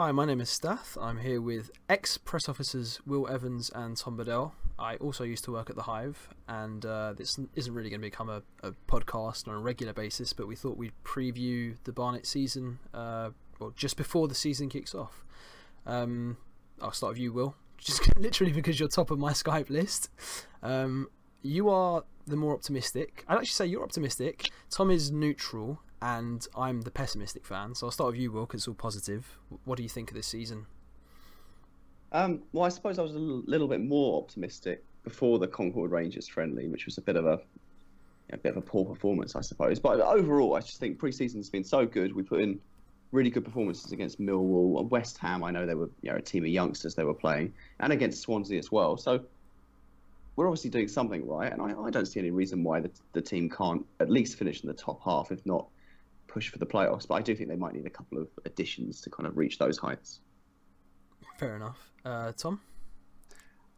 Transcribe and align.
Hi, 0.00 0.12
my 0.12 0.24
name 0.24 0.40
is 0.40 0.48
Stath. 0.48 0.96
I'm 0.98 1.18
here 1.18 1.42
with 1.42 1.70
ex 1.86 2.16
press 2.16 2.48
officers 2.48 3.00
Will 3.06 3.28
Evans 3.28 3.70
and 3.74 3.98
Tom 3.98 4.16
Bedell. 4.16 4.54
I 4.78 4.96
also 4.96 5.24
used 5.24 5.44
to 5.44 5.52
work 5.52 5.68
at 5.68 5.76
the 5.76 5.82
Hive, 5.82 6.30
and 6.48 6.86
uh, 6.86 7.12
this 7.12 7.38
isn't 7.54 7.74
really 7.74 7.90
going 7.90 8.00
to 8.00 8.06
become 8.06 8.30
a, 8.30 8.42
a, 8.62 8.72
podcast 8.88 9.46
on 9.46 9.52
a 9.52 9.58
regular 9.58 9.92
basis, 9.92 10.32
but 10.32 10.48
we 10.48 10.56
thought 10.56 10.78
we'd 10.78 10.94
preview 11.04 11.76
the 11.84 11.92
Barnet 11.92 12.26
season 12.26 12.78
uh, 12.94 13.28
well, 13.58 13.74
just 13.76 13.98
before 13.98 14.26
the 14.26 14.34
season 14.34 14.70
kicks 14.70 14.94
off. 14.94 15.22
Um, 15.84 16.38
I'll 16.80 16.92
start 16.92 17.10
with 17.12 17.20
you, 17.20 17.34
Will, 17.34 17.54
just 17.76 18.16
literally 18.16 18.54
because 18.54 18.80
you're 18.80 18.88
top 18.88 19.10
of 19.10 19.18
my 19.18 19.32
Skype 19.32 19.68
list. 19.68 20.08
Um, 20.62 21.10
you 21.42 21.68
are 21.68 22.04
the 22.26 22.36
more 22.36 22.54
optimistic. 22.54 23.22
I'd 23.28 23.34
actually 23.34 23.48
say 23.48 23.66
you're 23.66 23.84
optimistic. 23.84 24.48
Tom 24.70 24.90
is 24.90 25.10
neutral, 25.10 25.82
and 26.02 26.46
I'm 26.56 26.82
the 26.82 26.90
pessimistic 26.90 27.44
fan. 27.44 27.74
So 27.74 27.86
I'll 27.86 27.92
start 27.92 28.12
with 28.12 28.20
you, 28.20 28.32
Will, 28.32 28.46
because 28.46 28.60
it's 28.60 28.68
all 28.68 28.74
positive. 28.74 29.38
What 29.64 29.76
do 29.76 29.82
you 29.82 29.88
think 29.88 30.10
of 30.10 30.16
this 30.16 30.26
season? 30.26 30.66
Um, 32.12 32.42
well, 32.52 32.64
I 32.64 32.70
suppose 32.70 32.98
I 32.98 33.02
was 33.02 33.14
a 33.14 33.18
little, 33.18 33.42
little, 33.46 33.68
bit 33.68 33.80
more 33.80 34.20
optimistic 34.20 34.82
before 35.04 35.38
the 35.38 35.46
Concord 35.46 35.90
Rangers 35.90 36.26
friendly, 36.26 36.68
which 36.68 36.86
was 36.86 36.98
a 36.98 37.00
bit 37.00 37.16
of 37.16 37.26
a, 37.26 37.40
a 38.32 38.36
bit 38.36 38.52
of 38.52 38.56
a 38.56 38.62
poor 38.62 38.84
performance, 38.84 39.36
I 39.36 39.42
suppose. 39.42 39.78
But 39.78 40.00
overall, 40.00 40.54
I 40.54 40.60
just 40.60 40.80
think 40.80 40.98
pre-season's 40.98 41.50
been 41.50 41.64
so 41.64 41.86
good. 41.86 42.14
We 42.14 42.22
put 42.22 42.40
in 42.40 42.58
really 43.12 43.30
good 43.30 43.44
performances 43.44 43.92
against 43.92 44.20
Millwall 44.20 44.80
and 44.80 44.90
West 44.90 45.18
Ham. 45.18 45.44
I 45.44 45.50
know 45.50 45.66
they 45.66 45.74
were 45.74 45.90
you 46.02 46.10
know, 46.10 46.16
a 46.16 46.22
team 46.22 46.44
of 46.44 46.50
youngsters 46.50 46.94
they 46.94 47.04
were 47.04 47.14
playing, 47.14 47.52
and 47.78 47.92
against 47.92 48.22
Swansea 48.22 48.58
as 48.58 48.72
well. 48.72 48.96
So 48.96 49.20
we're 50.34 50.48
obviously 50.48 50.70
doing 50.70 50.88
something 50.88 51.26
right, 51.28 51.52
and 51.52 51.60
I, 51.60 51.74
I 51.80 51.90
don't 51.90 52.06
see 52.06 52.18
any 52.18 52.30
reason 52.30 52.64
why 52.64 52.80
the, 52.80 52.90
the 53.12 53.22
team 53.22 53.48
can't 53.50 53.84
at 54.00 54.10
least 54.10 54.36
finish 54.36 54.62
in 54.62 54.68
the 54.68 54.74
top 54.74 55.00
half, 55.04 55.30
if 55.30 55.44
not 55.46 55.66
push 56.30 56.48
for 56.48 56.58
the 56.58 56.66
playoffs. 56.66 57.06
But 57.06 57.16
I 57.16 57.22
do 57.22 57.34
think 57.34 57.48
they 57.48 57.56
might 57.56 57.74
need 57.74 57.86
a 57.86 57.90
couple 57.90 58.18
of 58.18 58.28
additions 58.44 59.00
to 59.02 59.10
kind 59.10 59.26
of 59.26 59.36
reach 59.36 59.58
those 59.58 59.76
heights. 59.76 60.20
Fair 61.38 61.56
enough, 61.56 61.78
uh, 62.04 62.32
Tom. 62.32 62.60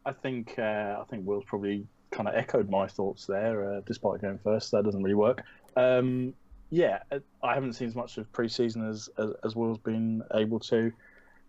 I 0.05 0.13
think 0.13 0.59
uh, 0.59 0.99
I 1.01 1.05
think 1.09 1.27
Will's 1.27 1.45
probably 1.45 1.87
kind 2.11 2.29
of 2.29 2.35
echoed 2.35 2.69
my 2.69 2.87
thoughts 2.87 3.27
there, 3.27 3.73
uh, 3.73 3.81
despite 3.87 4.21
going 4.21 4.39
first. 4.39 4.71
That 4.73 4.85
doesn't 4.85 5.03
really 5.03 5.15
work. 5.15 5.43
Um, 5.77 6.35
yeah, 6.71 7.01
uh, 7.11 7.21
I 7.43 7.55
haven't 7.55 7.75
seen 7.75 7.89
as 7.89 7.95
much 7.95 8.19
of 8.19 8.31
preseason 8.33 8.89
as, 8.89 9.09
as, 9.19 9.31
as 9.45 9.57
Will's 9.57 9.79
been 9.79 10.23
able 10.35 10.59
to, 10.61 10.93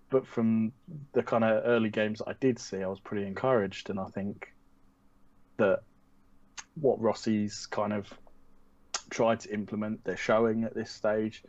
but 0.09 0.28
from 0.28 0.72
the 1.14 1.24
kind 1.24 1.44
of 1.44 1.64
early 1.66 1.90
games 1.90 2.22
I 2.26 2.34
did 2.40 2.59
see, 2.59 2.84
I 2.84 2.88
was 2.88 3.00
pretty 3.00 3.26
encouraged, 3.26 3.90
and 3.90 4.00
I 4.00 4.08
think 4.08 4.54
that 5.58 5.81
what 6.76 7.00
Rossi's 7.00 7.66
kind 7.68 7.94
of 7.94 8.12
tried 9.14 9.39
to 9.39 9.53
implement, 9.53 10.03
they're 10.03 10.17
showing 10.17 10.64
at 10.64 10.73
this 10.73 10.92
stage, 10.92 11.44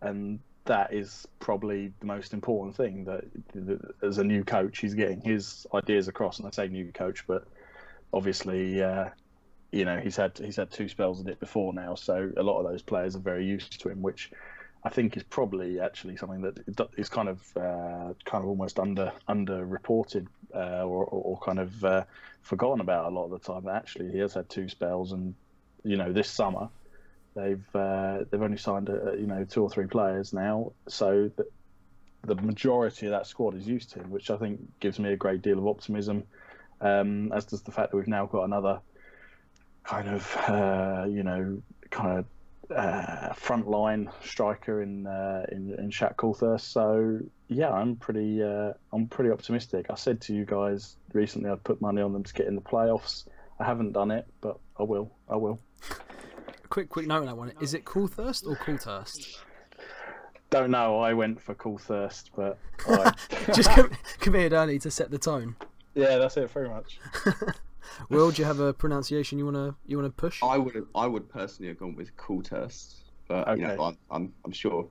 and 0.00 0.38
that 0.64 0.92
is 0.92 1.26
probably 1.40 1.92
the 1.98 2.06
most 2.06 2.32
important 2.32 2.76
thing. 2.76 3.04
That, 3.04 3.24
that 3.54 3.80
as 4.02 4.18
a 4.18 4.24
new 4.24 4.44
coach, 4.44 4.78
he's 4.78 4.94
getting 4.94 5.20
his 5.20 5.66
ideas 5.74 6.06
across, 6.06 6.38
and 6.38 6.46
I 6.46 6.50
say 6.50 6.68
new 6.68 6.92
coach, 6.92 7.26
but 7.26 7.48
obviously, 8.12 8.80
uh, 8.80 9.08
you 9.72 9.84
know, 9.84 9.98
he's 9.98 10.16
had 10.16 10.38
he's 10.38 10.56
had 10.56 10.70
two 10.70 10.88
spells 10.88 11.20
at 11.20 11.26
it 11.26 11.40
before 11.40 11.74
now, 11.74 11.96
so 11.96 12.30
a 12.36 12.42
lot 12.42 12.60
of 12.60 12.70
those 12.70 12.82
players 12.82 13.16
are 13.16 13.20
very 13.20 13.44
used 13.44 13.80
to 13.80 13.88
him, 13.88 14.02
which 14.02 14.30
I 14.84 14.88
think 14.88 15.16
is 15.16 15.24
probably 15.24 15.80
actually 15.80 16.16
something 16.16 16.42
that 16.42 16.88
is 16.96 17.08
kind 17.08 17.28
of 17.28 17.56
uh, 17.56 18.14
kind 18.24 18.44
of 18.44 18.46
almost 18.46 18.78
under 18.78 19.12
under 19.26 19.66
reported 19.66 20.28
uh, 20.54 20.84
or, 20.84 21.04
or, 21.06 21.38
kind 21.40 21.58
of 21.58 21.84
uh, 21.84 22.04
forgotten 22.42 22.80
about 22.80 23.06
a 23.06 23.14
lot 23.14 23.24
of 23.24 23.30
the 23.30 23.38
time. 23.38 23.68
Actually, 23.68 24.12
he 24.12 24.18
has 24.18 24.34
had 24.34 24.48
two 24.48 24.68
spells, 24.68 25.12
and 25.12 25.34
you 25.84 25.96
know 25.96 26.12
this 26.12 26.28
summer 26.28 26.68
they've 27.34 27.64
uh, 27.74 28.24
they've 28.30 28.42
only 28.42 28.58
signed 28.58 28.88
you 28.88 29.26
know 29.26 29.44
two 29.44 29.62
or 29.62 29.70
three 29.70 29.86
players 29.86 30.32
now, 30.32 30.72
so 30.88 31.30
the, 31.36 31.46
the 32.24 32.34
majority 32.34 33.06
of 33.06 33.12
that 33.12 33.26
squad 33.26 33.54
is 33.56 33.66
used 33.66 33.92
to 33.92 34.00
him, 34.00 34.10
which 34.10 34.30
I 34.30 34.36
think 34.36 34.60
gives 34.80 34.98
me 34.98 35.12
a 35.12 35.16
great 35.16 35.42
deal 35.42 35.58
of 35.58 35.66
optimism. 35.66 36.24
Um, 36.80 37.30
as 37.32 37.44
does 37.44 37.62
the 37.62 37.72
fact 37.72 37.90
that 37.90 37.96
we've 37.96 38.08
now 38.08 38.26
got 38.26 38.44
another 38.44 38.80
kind 39.84 40.08
of 40.08 40.36
uh, 40.48 41.06
you 41.08 41.22
know 41.22 41.62
kind 41.90 42.18
of 42.18 42.24
uh, 42.74 43.32
frontline 43.34 44.10
striker 44.24 44.82
in 44.82 45.06
uh, 45.06 45.44
in, 45.50 45.74
in 45.78 45.90
Shaq. 45.90 46.60
So 46.60 47.18
yeah, 47.48 47.70
I'm 47.70 47.96
pretty 47.96 48.42
uh, 48.42 48.72
I'm 48.92 49.08
pretty 49.08 49.30
optimistic. 49.30 49.86
I 49.90 49.94
said 49.94 50.20
to 50.22 50.34
you 50.34 50.44
guys 50.44 50.96
recently 51.12 51.50
I'd 51.50 51.64
put 51.64 51.80
money 51.80 52.02
on 52.02 52.12
them 52.12 52.24
to 52.24 52.32
get 52.32 52.46
in 52.46 52.54
the 52.54 52.60
playoffs. 52.60 53.26
I 53.58 53.64
haven't 53.64 53.92
done 53.92 54.10
it, 54.10 54.26
but 54.40 54.58
I 54.78 54.84
will. 54.84 55.10
I 55.28 55.36
will. 55.36 55.60
quick 56.70 56.88
quick 56.88 57.06
note 57.06 57.20
on 57.20 57.26
that 57.26 57.36
one. 57.36 57.52
Is 57.60 57.74
it 57.74 57.84
Cool 57.84 58.06
Thirst 58.06 58.46
or 58.46 58.56
Cool 58.56 58.78
Thirst? 58.78 59.40
Don't 60.48 60.70
know. 60.70 60.98
I 60.98 61.12
went 61.12 61.40
for 61.40 61.54
Cool 61.54 61.78
Thirst, 61.78 62.30
but 62.34 62.58
I... 62.88 63.12
just 63.52 63.70
com- 63.70 63.90
committed 64.20 64.52
early 64.52 64.78
to 64.78 64.90
set 64.90 65.10
the 65.10 65.18
tone. 65.18 65.56
Yeah, 65.94 66.16
that's 66.16 66.36
it. 66.36 66.50
Very 66.50 66.68
much. 66.68 66.98
Will, 68.08 68.30
do 68.30 68.40
you 68.40 68.46
have 68.46 68.60
a 68.60 68.72
pronunciation 68.72 69.38
you 69.38 69.44
wanna 69.44 69.74
you 69.86 69.96
wanna 69.96 70.10
push? 70.10 70.42
I 70.42 70.56
would 70.56 70.86
I 70.94 71.06
would 71.06 71.28
personally 71.28 71.68
have 71.68 71.78
gone 71.78 71.94
with 71.96 72.16
Cool 72.16 72.42
Thirst, 72.42 73.04
but 73.28 73.48
okay. 73.48 73.60
you 73.60 73.66
know, 73.66 73.82
I'm, 73.82 73.98
I'm 74.10 74.32
I'm 74.44 74.52
sure 74.52 74.88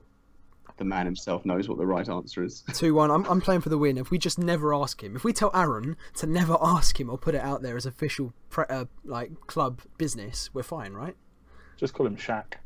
the 0.76 0.84
man 0.84 1.06
himself 1.06 1.44
knows 1.44 1.68
what 1.68 1.78
the 1.78 1.86
right 1.86 2.08
answer 2.08 2.42
is. 2.42 2.62
Two 2.74 2.94
one. 2.94 3.10
I'm 3.10 3.24
I'm 3.26 3.40
playing 3.40 3.62
for 3.62 3.68
the 3.68 3.78
win. 3.78 3.96
If 3.96 4.10
we 4.10 4.18
just 4.18 4.38
never 4.38 4.74
ask 4.74 5.02
him, 5.02 5.16
if 5.16 5.24
we 5.24 5.32
tell 5.32 5.50
Aaron 5.54 5.96
to 6.16 6.26
never 6.26 6.56
ask 6.60 7.00
him 7.00 7.08
or 7.08 7.16
put 7.16 7.34
it 7.34 7.42
out 7.42 7.62
there 7.62 7.76
as 7.76 7.86
official 7.86 8.32
pre- 8.50 8.64
uh, 8.68 8.86
like 9.04 9.46
club 9.46 9.80
business, 9.98 10.50
we're 10.52 10.62
fine, 10.62 10.92
right? 10.92 11.16
Just 11.80 11.94
call 11.94 12.06
him 12.06 12.16
Shaq. 12.16 12.56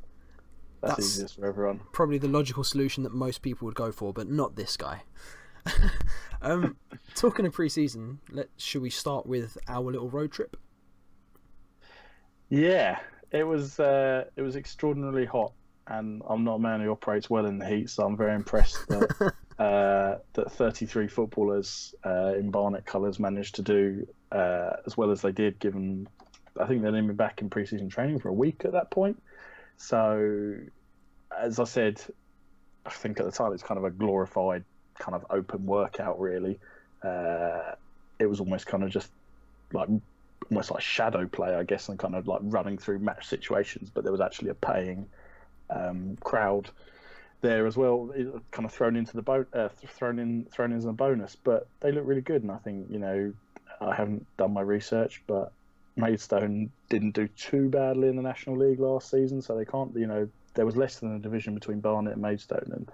That's, 0.82 0.97
That's 0.97 1.06
easiest 1.06 1.36
for 1.36 1.47
everyone. 1.47 1.80
Probably 1.92 2.19
the 2.19 2.26
logical 2.26 2.64
solution 2.64 3.04
that 3.04 3.14
most 3.14 3.42
people 3.42 3.64
would 3.66 3.76
go 3.76 3.92
for, 3.92 4.12
but 4.12 4.28
not 4.28 4.56
this 4.56 4.76
guy. 4.76 5.04
um, 6.42 6.76
talking 7.14 7.47
of 7.47 7.52
pre-season, 7.52 8.19
let 8.32 8.48
should 8.56 8.82
we 8.82 8.91
start 8.91 9.25
with 9.25 9.56
our 9.69 9.84
little 9.84 10.10
road 10.10 10.32
trip? 10.32 10.56
Yeah, 12.50 12.98
it 13.30 13.44
was 13.44 13.78
uh, 13.78 14.25
it 14.34 14.42
was 14.42 14.56
extraordinarily 14.56 15.26
hot, 15.26 15.52
and 15.86 16.20
I'm 16.28 16.42
not 16.42 16.56
a 16.56 16.58
man 16.58 16.81
who 16.81 16.91
operates 16.91 17.31
well 17.31 17.46
in 17.46 17.58
the 17.58 17.66
heat, 17.66 17.91
so 17.91 18.04
I'm 18.04 18.16
very 18.16 18.34
impressed 18.34 18.88
that 18.88 19.32
uh, 19.60 20.19
that 20.32 20.50
33 20.50 21.06
footballers 21.06 21.94
uh, 22.04 22.34
in 22.36 22.50
Barnet 22.50 22.84
colours 22.84 23.20
managed 23.20 23.54
to 23.54 23.62
do 23.62 24.08
uh, 24.32 24.70
as 24.86 24.96
well 24.96 25.12
as 25.12 25.22
they 25.22 25.31
did, 25.31 25.60
given 25.60 26.08
I 26.59 26.66
think 26.66 26.82
they'd 26.82 26.92
been 26.92 27.15
back 27.15 27.41
in 27.41 27.50
pre-season 27.50 27.88
training 27.88 28.20
for 28.20 28.28
a 28.28 28.32
week 28.32 28.65
at 28.65 28.72
that 28.72 28.91
point. 28.91 29.20
So, 29.76 30.54
as 31.37 31.59
I 31.59 31.65
said, 31.65 32.00
I 32.87 32.91
think 32.91 33.19
at 33.19 33.26
the 33.26 33.32
time 33.32 33.53
it's 33.53 33.62
kind 33.62 33.78
of 33.78 33.84
a 33.84 33.91
glorified 33.91 34.64
kind 34.98 35.14
of 35.14 35.26
open 35.31 35.66
workout. 35.66 36.20
Really, 36.20 36.59
uh, 37.03 37.72
it 38.19 38.26
was 38.26 38.41
almost 38.41 38.66
kind 38.66 38.84
of 38.84 38.91
just 38.91 39.10
like 39.72 39.88
almost 40.50 40.70
like 40.70 40.82
shadow 40.82 41.26
play, 41.26 41.54
I 41.54 41.64
guess, 41.64 41.88
and 41.88 41.98
kind 41.98 42.14
of 42.14 42.28
like 42.28 42.41
running 42.43 42.78
through 42.78 43.00
match 43.00 43.26
situations. 43.26 43.91
But 43.91 44.04
there 44.04 44.12
was 44.12 44.20
actually 44.20 44.50
a 44.50 44.54
paying 44.54 45.06
um, 45.70 46.16
crowd 46.22 46.70
there 47.41 47.66
as 47.66 47.76
well, 47.76 48.10
kind 48.53 48.64
of 48.64 48.72
thrown 48.72 48.97
into 48.97 49.14
the 49.14 49.22
boat, 49.22 49.48
uh, 49.53 49.69
thrown 49.69 50.19
in, 50.19 50.47
thrown 50.47 50.72
in 50.72 50.78
as 50.78 50.84
a 50.84 50.93
bonus. 50.93 51.37
But 51.37 51.66
they 51.81 51.93
look 51.93 52.06
really 52.06 52.20
good, 52.20 52.43
and 52.43 52.53
I 52.53 52.59
think 52.59 52.87
you 52.91 52.98
know, 52.98 53.32
I 53.81 53.94
haven't 53.94 54.26
done 54.37 54.53
my 54.53 54.62
research, 54.62 55.22
but 55.26 55.53
Maidstone 55.97 56.71
didn't 56.88 57.12
do 57.12 57.28
too 57.28 57.69
badly 57.69 58.09
in 58.09 58.16
the 58.16 58.22
National 58.22 58.56
League 58.56 58.81
last 58.81 59.10
season, 59.10 59.41
so 59.41 59.56
they 59.56 59.65
can't. 59.65 59.94
You 59.97 60.06
know, 60.06 60.28
there 60.55 60.66
was 60.66 60.77
less 60.77 60.99
than 60.99 61.15
a 61.15 61.19
division 61.19 61.55
between 61.55 61.81
Barnet 61.81 62.15
and 62.15 62.22
Maidstone, 62.22 62.71
and 62.72 62.91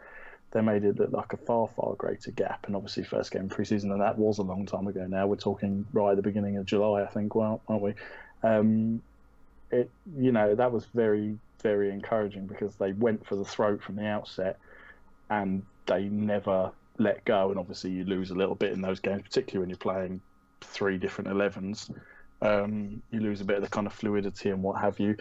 they 0.50 0.60
made 0.60 0.84
it 0.84 0.98
look 0.98 1.12
like 1.12 1.32
a 1.32 1.36
far, 1.36 1.68
far 1.68 1.94
greater 1.94 2.30
gap. 2.30 2.66
And 2.66 2.76
obviously, 2.76 3.04
first 3.04 3.30
game 3.30 3.48
preseason, 3.48 3.92
and 3.92 4.00
that 4.00 4.18
was 4.18 4.38
a 4.38 4.42
long 4.42 4.66
time 4.66 4.86
ago. 4.86 5.06
Now 5.06 5.26
we're 5.26 5.36
talking 5.36 5.86
right 5.92 6.10
at 6.10 6.16
the 6.16 6.22
beginning 6.22 6.56
of 6.56 6.66
July, 6.66 7.02
I 7.02 7.06
think, 7.06 7.34
well, 7.34 7.60
aren't 7.68 7.82
we? 7.82 7.94
Um, 8.42 9.02
it, 9.70 9.90
you 10.18 10.32
know, 10.32 10.54
that 10.54 10.72
was 10.72 10.86
very, 10.86 11.38
very 11.62 11.90
encouraging 11.90 12.46
because 12.46 12.74
they 12.76 12.92
went 12.92 13.26
for 13.26 13.36
the 13.36 13.44
throat 13.44 13.82
from 13.82 13.96
the 13.96 14.06
outset, 14.06 14.58
and 15.30 15.62
they 15.86 16.04
never 16.04 16.72
let 16.98 17.24
go. 17.24 17.50
And 17.50 17.58
obviously, 17.58 17.92
you 17.92 18.04
lose 18.04 18.30
a 18.30 18.34
little 18.34 18.54
bit 18.54 18.72
in 18.72 18.82
those 18.82 19.00
games, 19.00 19.22
particularly 19.22 19.60
when 19.60 19.70
you're 19.70 19.78
playing 19.78 20.20
three 20.60 20.98
different 20.98 21.30
11s. 21.30 21.90
Um, 22.42 23.02
you 23.10 23.20
lose 23.20 23.40
a 23.40 23.44
bit 23.44 23.56
of 23.56 23.62
the 23.62 23.68
kind 23.68 23.86
of 23.86 23.92
fluidity 23.92 24.50
and 24.50 24.62
what 24.62 24.80
have 24.80 24.98
you. 24.98 25.16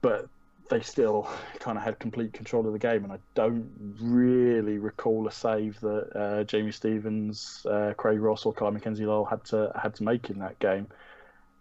But 0.00 0.28
they 0.72 0.80
still 0.80 1.28
kind 1.60 1.76
of 1.76 1.84
had 1.84 1.98
complete 1.98 2.32
control 2.32 2.66
of 2.66 2.72
the 2.72 2.78
game, 2.78 3.04
and 3.04 3.12
I 3.12 3.18
don't 3.34 3.70
really 4.00 4.78
recall 4.78 5.26
a 5.28 5.32
save 5.32 5.78
that 5.80 6.16
uh, 6.16 6.44
Jamie 6.44 6.72
Stephens, 6.72 7.66
uh, 7.68 7.92
Craig 7.96 8.18
Ross, 8.20 8.46
or 8.46 8.52
Kai 8.52 8.70
McKenzie 8.70 9.06
Lyle 9.06 9.24
had 9.24 9.44
to 9.46 9.70
had 9.80 9.94
to 9.96 10.04
make 10.04 10.30
in 10.30 10.38
that 10.38 10.58
game. 10.58 10.86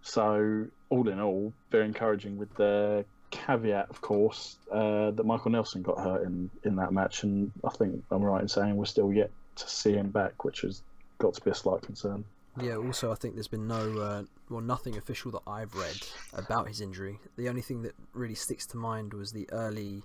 So 0.01 0.65
all 0.89 1.07
in 1.09 1.19
all, 1.19 1.53
very 1.71 1.85
encouraging. 1.85 2.37
With 2.37 2.53
the 2.55 3.05
caveat, 3.31 3.89
of 3.89 4.01
course, 4.01 4.57
uh, 4.71 5.11
that 5.11 5.25
Michael 5.25 5.51
Nelson 5.51 5.81
got 5.81 5.99
hurt 5.99 6.23
in 6.23 6.49
in 6.63 6.77
that 6.77 6.93
match, 6.93 7.23
and 7.23 7.51
I 7.65 7.69
think 7.69 8.03
I'm 8.11 8.23
right 8.23 8.41
in 8.41 8.47
saying 8.47 8.77
we're 8.77 8.85
still 8.85 9.11
yet 9.11 9.29
to 9.57 9.69
see 9.69 9.93
him 9.93 10.09
back, 10.09 10.45
which 10.45 10.61
has 10.61 10.81
got 11.17 11.33
to 11.33 11.41
be 11.41 11.51
a 11.51 11.55
slight 11.55 11.81
concern. 11.81 12.23
Yeah, 12.59 12.75
also, 12.75 13.11
I 13.11 13.15
think 13.15 13.35
there's 13.35 13.47
been 13.47 13.67
no, 13.67 13.99
uh, 13.99 14.23
well, 14.49 14.61
nothing 14.61 14.97
official 14.97 15.31
that 15.31 15.41
I've 15.47 15.73
read 15.73 15.97
about 16.33 16.67
his 16.67 16.81
injury. 16.81 17.19
The 17.37 17.47
only 17.47 17.61
thing 17.61 17.81
that 17.83 17.93
really 18.13 18.35
sticks 18.35 18.65
to 18.67 18.77
mind 18.77 19.13
was 19.13 19.31
the 19.31 19.49
early 19.51 20.03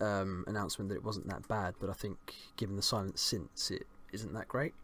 um, 0.00 0.44
announcement 0.48 0.88
that 0.88 0.96
it 0.96 1.04
wasn't 1.04 1.28
that 1.28 1.46
bad, 1.46 1.74
but 1.80 1.88
I 1.88 1.92
think 1.92 2.34
given 2.56 2.74
the 2.74 2.82
silence 2.82 3.20
since, 3.20 3.70
it 3.70 3.86
isn't 4.12 4.32
that 4.32 4.48
great. 4.48 4.74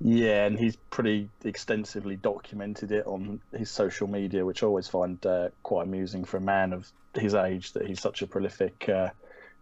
Yeah, 0.00 0.46
and 0.46 0.58
he's 0.58 0.76
pretty 0.90 1.28
extensively 1.44 2.16
documented 2.16 2.90
it 2.90 3.06
on 3.06 3.40
his 3.56 3.70
social 3.70 4.06
media, 4.06 4.44
which 4.44 4.62
I 4.62 4.66
always 4.66 4.88
find 4.88 5.24
uh, 5.24 5.50
quite 5.62 5.86
amusing 5.86 6.24
for 6.24 6.38
a 6.38 6.42
man 6.42 6.72
of 6.72 6.90
his 7.14 7.34
age 7.34 7.72
that 7.72 7.86
he's 7.86 8.00
such 8.00 8.22
a 8.22 8.26
prolific 8.26 8.88
uh, 8.88 9.10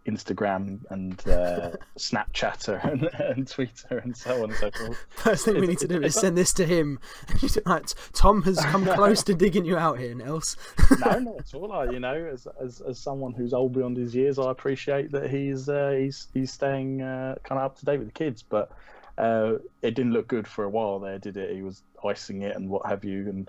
Instagram 0.05 0.79
and 0.89 1.19
uh, 1.27 1.71
Snapchatter 1.97 2.83
and, 2.83 3.03
and 3.19 3.47
Twitter 3.47 3.99
and 3.99 4.15
so 4.15 4.43
on 4.43 4.51
and 4.51 4.59
so 4.59 4.71
forth. 4.71 5.05
First 5.09 5.45
thing 5.45 5.59
we 5.59 5.67
need 5.67 5.79
to 5.79 5.87
do 5.87 6.01
is 6.01 6.15
send 6.15 6.37
this 6.37 6.53
to 6.53 6.65
him. 6.65 6.99
right, 7.65 7.93
Tom 8.13 8.41
has 8.43 8.59
come 8.59 8.85
close 8.85 9.23
to 9.23 9.33
digging 9.33 9.65
you 9.65 9.77
out 9.77 9.99
here, 9.99 10.13
Nels. 10.13 10.57
no, 10.99 11.19
not 11.19 11.39
at 11.39 11.53
all. 11.53 11.71
I, 11.71 11.85
you 11.85 11.99
know, 11.99 12.29
as, 12.31 12.47
as 12.61 12.81
as 12.81 12.99
someone 12.99 13.33
who's 13.33 13.53
old 13.53 13.73
beyond 13.73 13.97
his 13.97 14.13
years, 14.13 14.39
I 14.39 14.51
appreciate 14.51 15.11
that 15.11 15.29
he's 15.29 15.69
uh, 15.69 15.95
he's 15.97 16.27
he's 16.33 16.51
staying 16.51 17.01
uh, 17.01 17.35
kind 17.43 17.59
of 17.59 17.65
up 17.65 17.79
to 17.79 17.85
date 17.85 17.97
with 17.97 18.07
the 18.07 18.13
kids, 18.13 18.43
but. 18.43 18.71
Uh, 19.15 19.59
it 19.83 19.93
didn't 19.93 20.11
look 20.11 20.27
good 20.27 20.47
for 20.47 20.63
a 20.63 20.69
while 20.69 20.97
there, 20.97 21.19
did 21.19 21.37
it? 21.37 21.55
He 21.55 21.61
was 21.61 21.83
icing 22.03 22.41
it 22.41 22.55
and 22.55 22.67
what 22.67 22.83
have 22.87 23.05
you, 23.05 23.29
and 23.29 23.47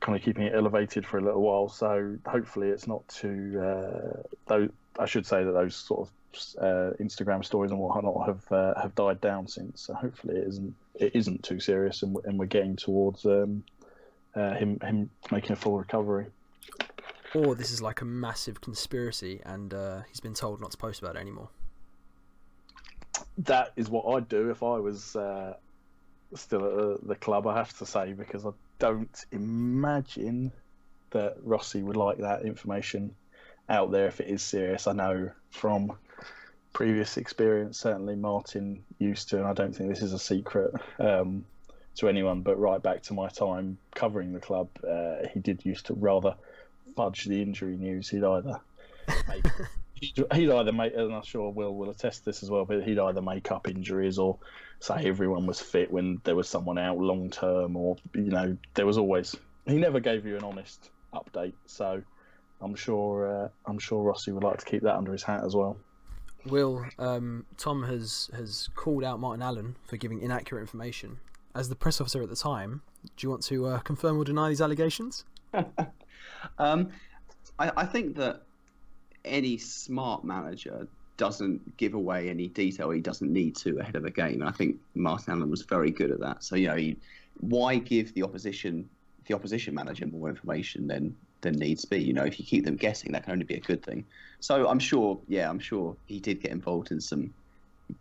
kind 0.00 0.16
of 0.16 0.24
keeping 0.24 0.44
it 0.44 0.54
elevated 0.54 1.06
for 1.06 1.18
a 1.18 1.20
little 1.20 1.42
while. 1.42 1.68
So 1.68 2.16
hopefully, 2.24 2.68
it's 2.68 2.86
not 2.86 3.06
too. 3.06 3.60
Uh, 3.60 4.22
those, 4.46 4.70
I 4.98 5.06
should 5.06 5.26
say 5.26 5.44
that 5.44 5.52
those 5.52 5.74
sort 5.74 6.08
of 6.08 6.12
uh, 6.58 6.96
Instagram 7.00 7.44
stories 7.44 7.70
and 7.70 7.80
whatnot 7.80 8.26
have 8.26 8.52
uh, 8.52 8.80
have 8.80 8.94
died 8.94 9.20
down 9.20 9.46
since. 9.46 9.82
So 9.82 9.94
hopefully, 9.94 10.36
it 10.36 10.48
isn't 10.48 10.74
it 10.94 11.12
isn't 11.14 11.42
too 11.42 11.60
serious, 11.60 12.02
and, 12.02 12.16
and 12.24 12.38
we're 12.38 12.46
getting 12.46 12.76
towards 12.76 13.24
um, 13.26 13.64
uh, 14.34 14.54
him 14.54 14.78
him 14.80 15.10
making 15.30 15.52
a 15.52 15.56
full 15.56 15.78
recovery. 15.78 16.26
Or 17.34 17.54
this 17.54 17.70
is 17.70 17.82
like 17.82 18.00
a 18.00 18.04
massive 18.04 18.60
conspiracy, 18.60 19.40
and 19.44 19.74
uh, 19.74 20.02
he's 20.08 20.20
been 20.20 20.34
told 20.34 20.60
not 20.60 20.70
to 20.70 20.76
post 20.76 21.02
about 21.02 21.16
it 21.16 21.20
anymore 21.20 21.50
that 23.38 23.72
is 23.76 23.88
what 23.88 24.04
I'd 24.14 24.28
do 24.28 24.50
if 24.50 24.62
I 24.62 24.78
was 24.78 25.14
uh, 25.16 25.54
still 26.34 26.64
at 26.64 26.76
the, 26.76 27.08
the, 27.08 27.14
club. 27.14 27.46
I 27.46 27.56
have 27.56 27.76
to 27.78 27.86
say 27.86 28.12
because 28.12 28.46
I 28.46 28.50
don't 28.78 29.24
imagine 29.32 30.52
that 31.10 31.36
Rossi 31.42 31.82
would 31.82 31.96
like 31.96 32.18
that 32.18 32.42
information 32.42 33.14
out 33.68 33.90
there 33.90 34.06
if 34.06 34.20
it 34.20 34.28
is 34.28 34.42
serious. 34.42 34.86
I 34.86 34.92
know 34.92 35.30
from 35.50 35.92
previous 36.72 37.16
experience, 37.16 37.78
certainly 37.78 38.16
Martin 38.16 38.84
used 38.98 39.30
to, 39.30 39.38
and 39.38 39.46
I 39.46 39.52
don't 39.52 39.74
think 39.74 39.88
this 39.88 40.02
is 40.02 40.12
a 40.12 40.18
secret 40.18 40.72
um, 40.98 41.44
to 41.96 42.08
anyone. 42.08 42.42
But 42.42 42.58
right 42.58 42.82
back 42.82 43.02
to 43.04 43.14
my 43.14 43.28
time 43.28 43.78
covering 43.94 44.32
the 44.32 44.40
club, 44.40 44.68
uh, 44.86 45.26
he 45.32 45.40
did 45.40 45.64
used 45.64 45.86
to 45.86 45.94
rather 45.94 46.34
fudge 46.94 47.24
the 47.24 47.40
injury 47.42 47.76
news. 47.76 48.08
He'd 48.08 48.24
either 48.24 48.60
make 49.28 49.46
he'd 49.94 50.50
either 50.50 50.72
make, 50.72 50.94
and 50.94 51.14
I'm 51.14 51.22
sure 51.22 51.50
Will 51.50 51.74
will 51.74 51.90
attest 51.90 52.24
this 52.24 52.42
as 52.42 52.50
well, 52.50 52.64
but 52.64 52.84
he'd 52.84 52.98
either 52.98 53.22
make 53.22 53.50
up 53.50 53.68
injuries 53.68 54.18
or 54.18 54.38
say 54.80 55.06
everyone 55.06 55.46
was 55.46 55.60
fit 55.60 55.90
when 55.90 56.20
there 56.24 56.36
was 56.36 56.48
someone 56.48 56.78
out 56.78 56.98
long 56.98 57.30
term, 57.30 57.76
or 57.76 57.96
you 58.14 58.30
know, 58.30 58.56
there 58.74 58.86
was 58.86 58.98
always 58.98 59.34
he 59.66 59.76
never 59.76 60.00
gave 60.00 60.26
you 60.26 60.36
an 60.36 60.44
honest 60.44 60.90
update. 61.14 61.54
So 61.66 62.02
I'm 62.60 62.74
sure 62.74 63.44
uh, 63.44 63.48
I'm 63.66 63.78
sure 63.78 64.02
Rossi 64.02 64.32
would 64.32 64.44
like 64.44 64.58
to 64.58 64.64
keep 64.64 64.82
that 64.82 64.96
under 64.96 65.12
his 65.12 65.22
hat 65.22 65.44
as 65.44 65.54
well. 65.54 65.76
Will 66.46 66.86
um, 66.98 67.44
Tom 67.56 67.82
has 67.84 68.30
has 68.34 68.68
called 68.76 69.04
out 69.04 69.20
Martin 69.20 69.42
Allen 69.42 69.76
for 69.88 69.96
giving 69.96 70.20
inaccurate 70.20 70.60
information. 70.60 71.18
As 71.54 71.68
the 71.68 71.76
press 71.76 72.00
officer 72.00 72.22
at 72.22 72.28
the 72.28 72.36
time, 72.36 72.82
do 73.16 73.26
you 73.26 73.30
want 73.30 73.42
to 73.44 73.66
uh, 73.66 73.78
confirm 73.78 74.18
or 74.18 74.24
deny 74.24 74.48
these 74.48 74.60
allegations? 74.60 75.24
um, 76.58 76.90
I, 77.58 77.72
I 77.76 77.86
think 77.86 78.16
that 78.16 78.42
any 79.24 79.56
smart 79.56 80.24
manager 80.24 80.86
doesn't 81.16 81.76
give 81.78 81.94
away 81.94 82.28
any 82.28 82.48
detail 82.48 82.90
he 82.90 83.00
doesn't 83.00 83.32
need 83.32 83.56
to 83.56 83.78
ahead 83.78 83.96
of 83.96 84.04
a 84.04 84.10
game. 84.10 84.40
And 84.40 84.44
I 84.44 84.52
think 84.52 84.76
Martin 84.94 85.32
Allen 85.32 85.50
was 85.50 85.62
very 85.62 85.90
good 85.90 86.10
at 86.10 86.20
that. 86.20 86.44
So 86.44 86.56
you 86.56 86.68
know, 86.68 86.76
he, 86.76 86.96
why 87.40 87.78
give 87.78 88.14
the 88.14 88.22
opposition 88.22 88.88
the 89.26 89.34
opposition 89.34 89.74
manager 89.74 90.06
more 90.06 90.28
information 90.28 90.86
than 90.86 91.16
than 91.40 91.54
needs 91.54 91.84
be? 91.84 91.98
You 92.02 92.12
know, 92.12 92.24
if 92.24 92.38
you 92.38 92.44
keep 92.44 92.64
them 92.64 92.76
guessing, 92.76 93.12
that 93.12 93.24
can 93.24 93.32
only 93.32 93.44
be 93.44 93.54
a 93.54 93.60
good 93.60 93.82
thing. 93.82 94.04
So 94.40 94.68
I'm 94.68 94.78
sure, 94.78 95.18
yeah, 95.28 95.48
I'm 95.48 95.58
sure 95.58 95.96
he 96.06 96.20
did 96.20 96.40
get 96.40 96.50
involved 96.50 96.90
in 96.90 97.00
some 97.00 97.32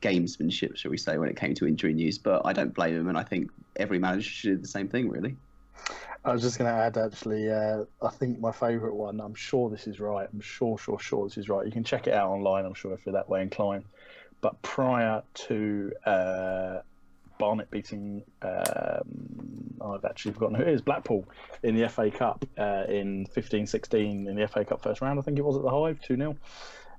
gamesmanship, 0.01 0.75
shall 0.75 0.91
we 0.91 0.97
say, 0.97 1.17
when 1.17 1.29
it 1.29 1.37
came 1.37 1.53
to 1.55 1.67
injury 1.67 1.93
news. 1.93 2.17
But 2.17 2.41
I 2.45 2.53
don't 2.53 2.73
blame 2.73 2.95
him, 2.95 3.07
and 3.07 3.17
I 3.17 3.23
think 3.23 3.51
every 3.75 3.99
manager 3.99 4.29
should 4.29 4.55
do 4.55 4.61
the 4.61 4.67
same 4.67 4.87
thing, 4.87 5.09
really. 5.09 5.35
I 6.23 6.33
was 6.33 6.41
just 6.41 6.57
going 6.57 6.71
to 6.71 6.75
add, 6.75 6.97
actually, 6.97 7.51
uh, 7.51 7.83
I 8.01 8.09
think 8.09 8.39
my 8.39 8.51
favourite 8.51 8.95
one, 8.95 9.19
I'm 9.21 9.35
sure 9.35 9.69
this 9.69 9.85
is 9.85 9.99
right. 9.99 10.27
I'm 10.33 10.41
sure, 10.41 10.75
sure, 10.77 10.99
sure 10.99 11.27
this 11.27 11.37
is 11.37 11.49
right. 11.49 11.65
You 11.65 11.71
can 11.71 11.83
check 11.83 12.07
it 12.07 12.13
out 12.13 12.29
online, 12.29 12.65
I'm 12.65 12.73
sure, 12.73 12.93
if 12.93 13.05
you're 13.05 13.13
that 13.13 13.29
way 13.29 13.43
inclined. 13.43 13.85
But 14.41 14.59
prior 14.63 15.21
to 15.33 15.91
uh, 16.05 16.79
Barnet 17.37 17.69
beating, 17.71 18.23
um, 18.41 19.75
I've 19.81 20.05
actually 20.05 20.33
forgotten 20.33 20.55
who 20.55 20.63
it 20.63 20.69
is, 20.69 20.81
Blackpool 20.81 21.25
in 21.63 21.75
the 21.75 21.87
FA 21.89 22.11
Cup 22.11 22.45
uh, 22.57 22.83
in 22.87 23.25
15 23.27 23.67
16 23.67 24.27
in 24.27 24.35
the 24.35 24.47
FA 24.47 24.65
Cup 24.65 24.81
first 24.81 25.01
round, 25.01 25.19
I 25.19 25.21
think 25.21 25.37
it 25.37 25.45
was 25.45 25.55
at 25.55 25.63
the 25.63 25.69
Hive, 25.69 26.01
2 26.01 26.17
0. 26.17 26.37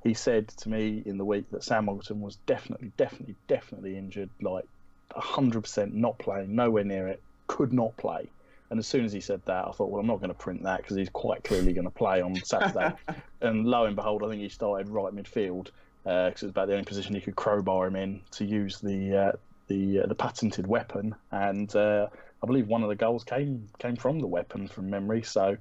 He 0.03 0.15
said 0.15 0.49
to 0.49 0.69
me 0.69 1.03
in 1.05 1.19
the 1.19 1.25
week 1.25 1.51
that 1.51 1.65
Sam 1.65 1.87
Moulton 1.87 2.21
was 2.21 2.37
definitely, 2.47 2.93
definitely, 2.97 3.35
definitely 3.49 3.97
injured, 3.97 4.31
like 4.41 4.65
100% 5.11 5.93
not 5.93 6.19
playing, 6.19 6.55
nowhere 6.55 6.85
near 6.85 7.09
it, 7.09 7.21
could 7.49 7.73
not 7.73 7.97
play 7.97 8.29
and 8.71 8.79
as 8.79 8.87
soon 8.87 9.05
as 9.05 9.13
he 9.13 9.21
said 9.21 9.43
that, 9.47 9.67
I 9.67 9.71
thought, 9.71 9.91
well, 9.91 10.01
I'm 10.01 10.07
not 10.07 10.19
going 10.19 10.31
to 10.31 10.35
print 10.35 10.63
that 10.65 10.79
because 10.79 10.97
he's 10.97 11.09
quite 11.09 11.45
clearly 11.45 11.73
going 11.73 11.85
to 11.85 11.91
play 11.91 12.21
on 12.21 12.35
Saturday. 12.37 12.93
and 13.41 13.65
lo 13.65 13.85
and 13.85 13.95
behold, 13.95 14.25
I 14.25 14.29
think 14.29 14.43
he 14.43 14.49
started 14.49 14.89
right 14.89 15.15
midfield 15.15 15.71
because 16.03 16.07
uh, 16.07 16.31
it 16.31 16.43
was 16.43 16.51
about 16.51 16.67
the 16.67 16.73
only 16.73 16.85
position 16.85 17.15
he 17.15 17.21
could 17.21 17.37
crowbar 17.37 17.87
him 17.87 17.97
in 17.97 18.21
to 18.33 18.45
use 18.45 18.81
the 18.81 19.17
uh, 19.17 19.33
the 19.69 20.01
uh, 20.01 20.07
the 20.07 20.15
patented 20.15 20.67
weapon. 20.67 21.15
And 21.31 21.75
uh, 21.75 22.09
I 22.43 22.47
believe 22.47 22.69
one 22.69 22.83
of 22.83 22.89
the 22.89 22.97
goals 22.97 23.25
came 23.25 23.69
came 23.79 23.97
from 23.97 24.21
the 24.21 24.27
weapon 24.27 24.69
from 24.69 24.91
memory. 24.91 25.23
So 25.23 25.57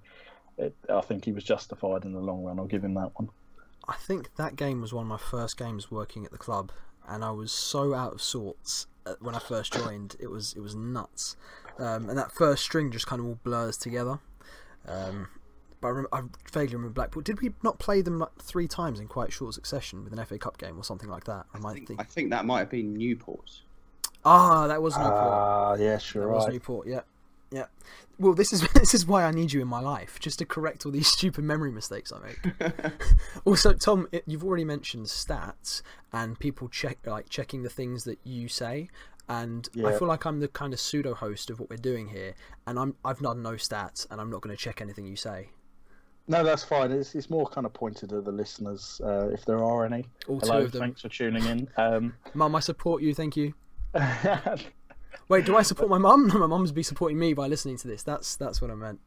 it, 0.58 0.76
I 0.90 1.02
think 1.02 1.26
he 1.26 1.32
was 1.32 1.44
justified 1.44 2.06
in 2.06 2.14
the 2.14 2.20
long 2.20 2.44
run. 2.44 2.60
I'll 2.60 2.66
give 2.66 2.84
him 2.84 2.94
that 2.96 3.12
one. 3.16 3.30
I 3.88 3.96
think 3.96 4.36
that 4.38 4.56
game 4.56 4.82
was 4.82 4.94
one 4.94 5.04
of 5.04 5.10
my 5.10 5.18
first 5.18 5.58
games 5.58 5.92
working 5.92 6.26
at 6.26 6.32
the 6.32 6.38
club, 6.38 6.72
and 7.08 7.24
I 7.24 7.32
was 7.32 7.52
so 7.52 7.94
out 7.94 8.14
of 8.14 8.22
sorts 8.22 8.88
uh, 9.06 9.14
when 9.20 9.36
I 9.36 9.40
first 9.40 9.74
joined. 9.74 10.16
It 10.20 10.32
was 10.32 10.54
it 10.54 10.62
was 10.62 10.76
nuts 10.76 11.36
um, 11.78 12.10
and 12.10 12.18
that 12.18 12.32
first 12.32 12.64
string 12.64 12.92
just 12.92 13.08
kind 13.08 13.20
of 13.20 13.26
all 13.26 13.40
blurs 13.44 13.78
together. 13.78 14.20
Um, 14.88 15.28
but 15.82 15.88
I, 15.88 15.92
remember, 15.92 16.10
I 16.14 16.22
vaguely 16.52 16.76
remember 16.76 16.94
Blackpool. 16.94 17.22
Did 17.22 17.42
we 17.42 17.52
not 17.64 17.80
play 17.80 18.02
them 18.02 18.20
like 18.20 18.36
three 18.42 18.68
times 18.68 19.00
in 19.00 19.08
quite 19.08 19.34
short 19.34 19.54
succession 19.54 20.04
with 20.04 20.14
an 20.14 20.24
FA 20.26 20.38
Cup 20.38 20.58
game 20.58 20.78
or 20.78 20.84
something 20.84 21.10
like 21.10 21.26
that? 21.26 21.46
I, 21.54 21.58
I, 21.58 21.74
think, 21.74 21.88
think... 21.88 22.00
I 22.00 22.04
think 22.04 22.30
that 22.30 22.46
might 22.46 22.60
have 22.60 22.70
been 22.70 22.94
Newport. 22.94 23.62
Ah, 24.26 24.68
that 24.68 24.82
was 24.82 24.98
Newport. 24.98 25.14
Ah, 25.16 25.72
uh, 25.72 25.76
yeah, 25.76 25.98
sure. 25.98 26.24
That 26.24 26.28
right. 26.30 26.36
was 26.36 26.48
Newport. 26.48 26.88
Yeah, 26.88 27.02
yeah. 27.52 27.66
Well, 28.18 28.34
this 28.34 28.52
is 28.54 28.68
this 28.74 28.94
is 28.94 29.06
why 29.06 29.24
I 29.24 29.32
need 29.32 29.54
you 29.54 29.62
in 29.62 29.68
my 29.68 29.80
life, 29.80 30.20
just 30.20 30.40
to 30.40 30.46
correct 30.46 30.86
all 30.86 30.92
these 30.92 31.08
stupid 31.12 31.44
memory 31.44 31.72
mistakes 31.72 32.12
I 32.12 32.20
make. 32.20 32.74
also, 33.46 33.74
Tom, 33.74 34.08
you've 34.26 34.44
already 34.44 34.66
mentioned 34.66 35.06
stats 35.06 35.82
and 36.12 36.40
people 36.40 36.68
check 36.70 37.00
like 37.06 37.30
checking 37.30 37.64
the 37.64 37.70
things 37.70 38.04
that 38.06 38.20
you 38.24 38.48
say 38.48 38.90
and 39.28 39.70
yeah. 39.74 39.88
I 39.88 39.98
feel 39.98 40.08
like 40.08 40.26
I'm 40.26 40.40
the 40.40 40.48
kind 40.48 40.74
of 40.74 40.80
pseudo 40.80 41.14
host 41.14 41.50
of 41.50 41.60
what 41.60 41.70
we're 41.70 41.78
doing 41.78 42.10
here, 42.10 42.36
and 42.68 42.78
I'm 42.78 42.96
I've 43.04 43.20
done 43.20 43.42
no 43.42 43.54
stats, 43.54 44.06
and 44.10 44.22
I'm 44.22 44.30
not 44.30 44.42
going 44.42 44.56
to 44.56 44.62
check 44.62 44.82
anything 44.82 45.06
you 45.08 45.16
say. 45.16 45.50
No, 46.28 46.44
that's 46.44 46.64
fine. 46.64 46.92
It's, 46.92 47.14
it's 47.14 47.30
more 47.30 47.46
kind 47.46 47.68
of 47.68 47.74
pointed 47.74 48.12
at 48.12 48.26
the 48.26 48.32
listeners, 48.32 49.00
uh, 49.04 49.30
if 49.32 49.46
there 49.46 49.64
are 49.64 49.86
any. 49.86 50.06
All 50.28 50.40
Hello, 50.40 50.60
two 50.60 50.66
of 50.66 50.72
them. 50.72 50.82
Thanks 50.82 51.02
for 51.02 51.10
tuning 51.10 51.46
in. 51.46 51.68
Um... 51.78 52.16
Mum, 52.34 52.56
I 52.56 52.62
support 52.62 53.04
you. 53.04 53.14
Thank 53.14 53.38
you. 53.38 53.54
Wait, 55.28 55.46
do 55.46 55.56
I 55.56 55.62
support 55.62 55.90
my 55.90 55.98
mum? 55.98 56.28
No, 56.34 56.40
my 56.40 56.48
mum's 56.48 56.72
be 56.72 56.84
supporting 56.84 57.18
me 57.18 57.34
by 57.34 57.48
listening 57.48 57.78
to 57.78 57.88
this. 57.88 58.04
That's 58.04 58.36
that's 58.36 58.62
what 58.62 58.72
I 58.72 58.76
meant. 58.76 59.00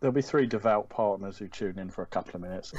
There'll 0.00 0.14
be 0.14 0.22
three 0.22 0.46
devout 0.46 0.88
partners 0.88 1.38
who 1.38 1.48
tune 1.48 1.78
in 1.78 1.90
for 1.90 2.02
a 2.02 2.06
couple 2.06 2.34
of 2.36 2.40
minutes. 2.40 2.72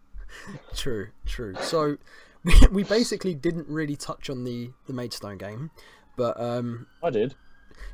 true, 0.74 1.08
true. 1.26 1.54
So 1.60 1.98
we, 2.42 2.54
we 2.72 2.82
basically 2.84 3.34
didn't 3.34 3.68
really 3.68 3.96
touch 3.96 4.30
on 4.30 4.44
the 4.44 4.70
the 4.86 4.92
Maidstone 4.92 5.38
game. 5.38 5.70
But 6.16 6.40
um, 6.40 6.86
I 7.02 7.10
did. 7.10 7.34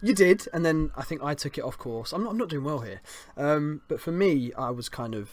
You 0.01 0.15
did, 0.15 0.49
and 0.53 0.65
then 0.65 0.91
I 0.97 1.03
think 1.03 1.23
I 1.23 1.35
took 1.35 1.59
it 1.59 1.65
off 1.65 1.77
course. 1.77 2.13
I'm 2.13 2.25
not, 2.25 2.31
I'm 2.31 2.39
not 2.39 2.49
doing 2.49 2.65
well 2.65 2.81
here. 2.81 3.03
Um, 3.37 3.83
but 3.89 4.01
for 4.01 4.13
me, 4.13 4.53
I 4.57 4.71
was 4.71 4.89
kind 4.89 5.15
of. 5.15 5.31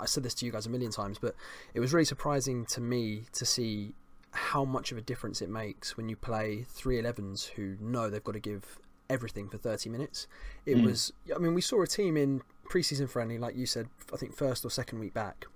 I 0.00 0.06
said 0.06 0.22
this 0.22 0.34
to 0.34 0.46
you 0.46 0.52
guys 0.52 0.66
a 0.66 0.70
million 0.70 0.90
times, 0.90 1.18
but 1.18 1.34
it 1.74 1.80
was 1.80 1.92
really 1.92 2.04
surprising 2.04 2.64
to 2.66 2.80
me 2.80 3.24
to 3.32 3.44
see 3.44 3.94
how 4.36 4.64
much 4.64 4.92
of 4.92 4.98
a 4.98 5.00
difference 5.00 5.40
it 5.40 5.48
makes 5.48 5.96
when 5.96 6.08
you 6.08 6.16
play 6.16 6.64
three 6.68 7.00
11s 7.00 7.46
who 7.50 7.76
know 7.80 8.10
they've 8.10 8.22
got 8.22 8.32
to 8.32 8.40
give 8.40 8.78
everything 9.08 9.48
for 9.48 9.56
30 9.56 9.88
minutes. 9.88 10.26
It 10.66 10.76
mm. 10.76 10.84
was, 10.84 11.12
I 11.34 11.38
mean, 11.38 11.54
we 11.54 11.62
saw 11.62 11.82
a 11.82 11.86
team 11.86 12.16
in 12.16 12.42
preseason 12.68 13.08
friendly, 13.08 13.38
like 13.38 13.56
you 13.56 13.66
said, 13.66 13.88
I 14.12 14.16
think 14.16 14.36
first 14.36 14.64
or 14.64 14.70
second 14.70 14.98
week 14.98 15.14
back, 15.14 15.46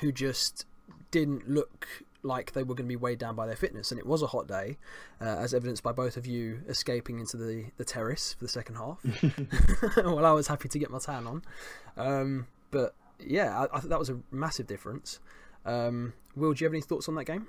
who 0.00 0.12
just 0.12 0.66
didn't 1.10 1.48
look 1.48 1.86
like 2.22 2.52
they 2.52 2.62
were 2.62 2.74
going 2.74 2.86
to 2.86 2.88
be 2.88 2.96
weighed 2.96 3.18
down 3.18 3.36
by 3.36 3.46
their 3.46 3.56
fitness. 3.56 3.90
And 3.90 3.98
it 3.98 4.06
was 4.06 4.22
a 4.22 4.26
hot 4.26 4.48
day, 4.48 4.76
uh, 5.20 5.24
as 5.24 5.54
evidenced 5.54 5.82
by 5.82 5.92
both 5.92 6.16
of 6.16 6.26
you 6.26 6.60
escaping 6.68 7.20
into 7.20 7.36
the, 7.36 7.66
the 7.76 7.84
terrace 7.84 8.34
for 8.34 8.44
the 8.44 8.48
second 8.48 8.76
half. 8.76 8.98
well, 9.96 10.26
I 10.26 10.32
was 10.32 10.48
happy 10.48 10.68
to 10.68 10.78
get 10.78 10.90
my 10.90 10.98
tan 10.98 11.26
on. 11.26 11.42
Um, 11.96 12.46
but 12.70 12.94
yeah, 13.18 13.58
I, 13.58 13.76
I 13.76 13.80
thought 13.80 13.90
that 13.90 13.98
was 13.98 14.10
a 14.10 14.18
massive 14.30 14.66
difference. 14.66 15.20
Um, 15.64 16.12
Will, 16.36 16.52
do 16.52 16.62
you 16.62 16.66
have 16.66 16.74
any 16.74 16.82
thoughts 16.82 17.08
on 17.08 17.14
that 17.14 17.24
game? 17.24 17.46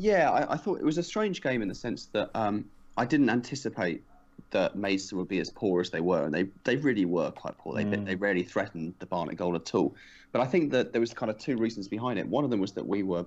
Yeah, 0.00 0.30
I, 0.30 0.54
I 0.54 0.56
thought 0.56 0.80
it 0.80 0.84
was 0.84 0.96
a 0.96 1.02
strange 1.02 1.42
game 1.42 1.60
in 1.60 1.68
the 1.68 1.74
sense 1.74 2.06
that 2.14 2.30
um, 2.34 2.70
I 2.96 3.04
didn't 3.04 3.28
anticipate 3.28 4.02
that 4.50 4.74
Maidstone 4.74 5.18
would 5.18 5.28
be 5.28 5.40
as 5.40 5.50
poor 5.50 5.82
as 5.82 5.90
they 5.90 6.00
were, 6.00 6.24
and 6.24 6.32
they 6.32 6.48
they 6.64 6.76
really 6.76 7.04
were 7.04 7.30
quite 7.30 7.58
poor. 7.58 7.74
They 7.74 7.84
Mm. 7.84 8.06
they 8.06 8.14
rarely 8.14 8.42
threatened 8.42 8.94
the 8.98 9.06
Barnet 9.06 9.36
goal 9.36 9.54
at 9.56 9.74
all. 9.74 9.94
But 10.32 10.40
I 10.40 10.46
think 10.46 10.72
that 10.72 10.92
there 10.92 11.02
was 11.02 11.12
kind 11.12 11.28
of 11.28 11.36
two 11.36 11.58
reasons 11.58 11.86
behind 11.86 12.18
it. 12.18 12.26
One 12.26 12.44
of 12.44 12.50
them 12.50 12.60
was 12.60 12.72
that 12.72 12.86
we 12.86 13.02
were 13.02 13.26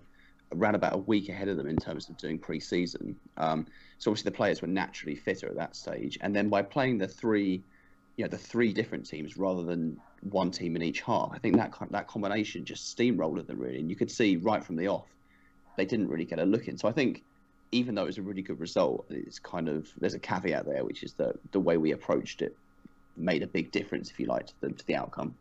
around 0.51 0.73
about 0.73 0.95
a 0.95 0.97
week 0.97 1.29
ahead 1.29 1.47
of 1.47 1.57
them 1.57 1.67
in 1.67 1.77
terms 1.77 2.09
of 2.09 2.17
doing 2.17 2.39
pre-season. 2.39 3.19
Um, 3.37 3.67
so 3.99 4.09
obviously 4.09 4.31
the 4.31 4.37
players 4.37 4.61
were 4.61 4.67
naturally 4.67 5.15
fitter 5.15 5.47
at 5.47 5.55
that 5.57 5.75
stage, 5.75 6.17
and 6.21 6.35
then 6.35 6.49
by 6.49 6.63
playing 6.63 6.97
the 6.97 7.07
three, 7.07 7.63
you 8.17 8.25
know, 8.25 8.29
the 8.29 8.37
three 8.37 8.73
different 8.73 9.05
teams 9.05 9.37
rather 9.37 9.63
than 9.63 10.01
one 10.21 10.49
team 10.49 10.75
in 10.75 10.81
each 10.81 11.01
half, 11.01 11.29
I 11.33 11.37
think 11.37 11.55
that 11.57 11.71
that 11.91 12.07
combination 12.07 12.65
just 12.65 12.97
steamrolled 12.97 13.45
them 13.45 13.59
really, 13.59 13.79
and 13.79 13.91
you 13.91 13.95
could 13.95 14.09
see 14.09 14.37
right 14.37 14.63
from 14.63 14.75
the 14.75 14.87
off 14.87 15.13
they 15.75 15.85
didn't 15.85 16.09
really 16.09 16.25
get 16.25 16.39
a 16.39 16.45
look 16.45 16.67
in. 16.67 16.77
So 16.77 16.87
I 16.87 16.91
think 16.91 17.23
even 17.71 17.95
though 17.95 18.03
it 18.03 18.07
was 18.07 18.17
a 18.17 18.21
really 18.21 18.41
good 18.41 18.59
result, 18.59 19.05
it's 19.09 19.39
kind 19.39 19.67
of 19.67 19.89
there's 19.97 20.13
a 20.13 20.19
caveat 20.19 20.65
there, 20.65 20.85
which 20.85 21.03
is 21.03 21.13
that 21.13 21.35
the 21.51 21.59
way 21.59 21.77
we 21.77 21.91
approached 21.91 22.41
it 22.41 22.55
made 23.17 23.43
a 23.43 23.47
big 23.47 23.71
difference, 23.71 24.09
if 24.11 24.19
you 24.19 24.25
like, 24.25 24.47
to 24.47 24.53
the, 24.61 24.69
to 24.69 24.85
the 24.85 24.95
outcome. 24.95 25.35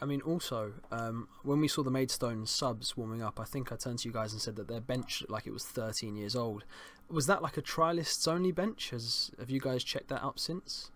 I 0.00 0.04
mean, 0.04 0.20
also, 0.22 0.72
um, 0.90 1.28
when 1.44 1.60
we 1.60 1.68
saw 1.68 1.84
the 1.84 1.90
Maidstone 1.90 2.44
subs 2.44 2.96
warming 2.96 3.22
up, 3.22 3.38
I 3.38 3.44
think 3.44 3.70
I 3.70 3.76
turned 3.76 4.00
to 4.00 4.08
you 4.08 4.12
guys 4.12 4.32
and 4.32 4.42
said 4.42 4.56
that 4.56 4.66
their 4.66 4.80
bench 4.80 5.20
looked 5.20 5.30
like 5.30 5.46
it 5.46 5.52
was 5.52 5.64
13 5.64 6.16
years 6.16 6.34
old. 6.34 6.64
Was 7.08 7.26
that 7.28 7.40
like 7.40 7.56
a 7.56 7.62
trialists 7.62 8.26
only 8.26 8.50
bench? 8.50 8.90
Has 8.90 9.30
have 9.38 9.48
you 9.48 9.60
guys 9.60 9.84
checked 9.84 10.08
that 10.08 10.24
up 10.24 10.40
since? 10.40 10.90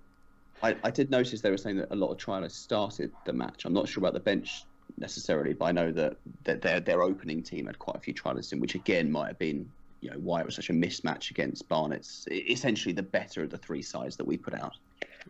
I, 0.63 0.75
I 0.83 0.91
did 0.91 1.11
notice 1.11 1.41
they 1.41 1.51
were 1.51 1.57
saying 1.57 1.77
that 1.77 1.93
a 1.93 1.95
lot 1.95 2.11
of 2.11 2.19
trialists 2.19 2.53
started 2.53 3.13
the 3.27 3.33
match. 3.33 3.65
I'm 3.65 3.75
not 3.75 3.89
sure 3.89 4.01
about 4.01 4.15
the 4.15 4.21
bench 4.21 4.65
necessarily, 4.99 5.53
but 5.53 5.67
I 5.67 5.73
know 5.73 5.93
that, 5.93 6.17
that 6.45 6.63
their 6.63 6.81
their 6.81 7.03
opening 7.03 7.43
team 7.43 7.67
had 7.67 7.79
quite 7.79 7.97
a 7.97 8.01
few 8.01 8.15
trialists 8.15 8.53
in, 8.53 8.61
which 8.61 8.75
again 8.75 9.11
might 9.11 9.29
have 9.29 9.39
been 9.39 9.71
you 10.01 10.11
know 10.11 10.19
why 10.19 10.41
it 10.41 10.47
was 10.47 10.55
such 10.55 10.71
a 10.71 10.73
mismatch 10.73 11.31
against 11.31 11.69
Barnet's 11.69 12.27
e- 12.31 12.37
essentially 12.49 12.93
the 12.93 13.03
better 13.03 13.43
of 13.43 13.51
the 13.51 13.59
three 13.59 13.83
sides 13.83 14.17
that 14.17 14.27
we 14.27 14.37
put 14.37 14.55
out. 14.55 14.75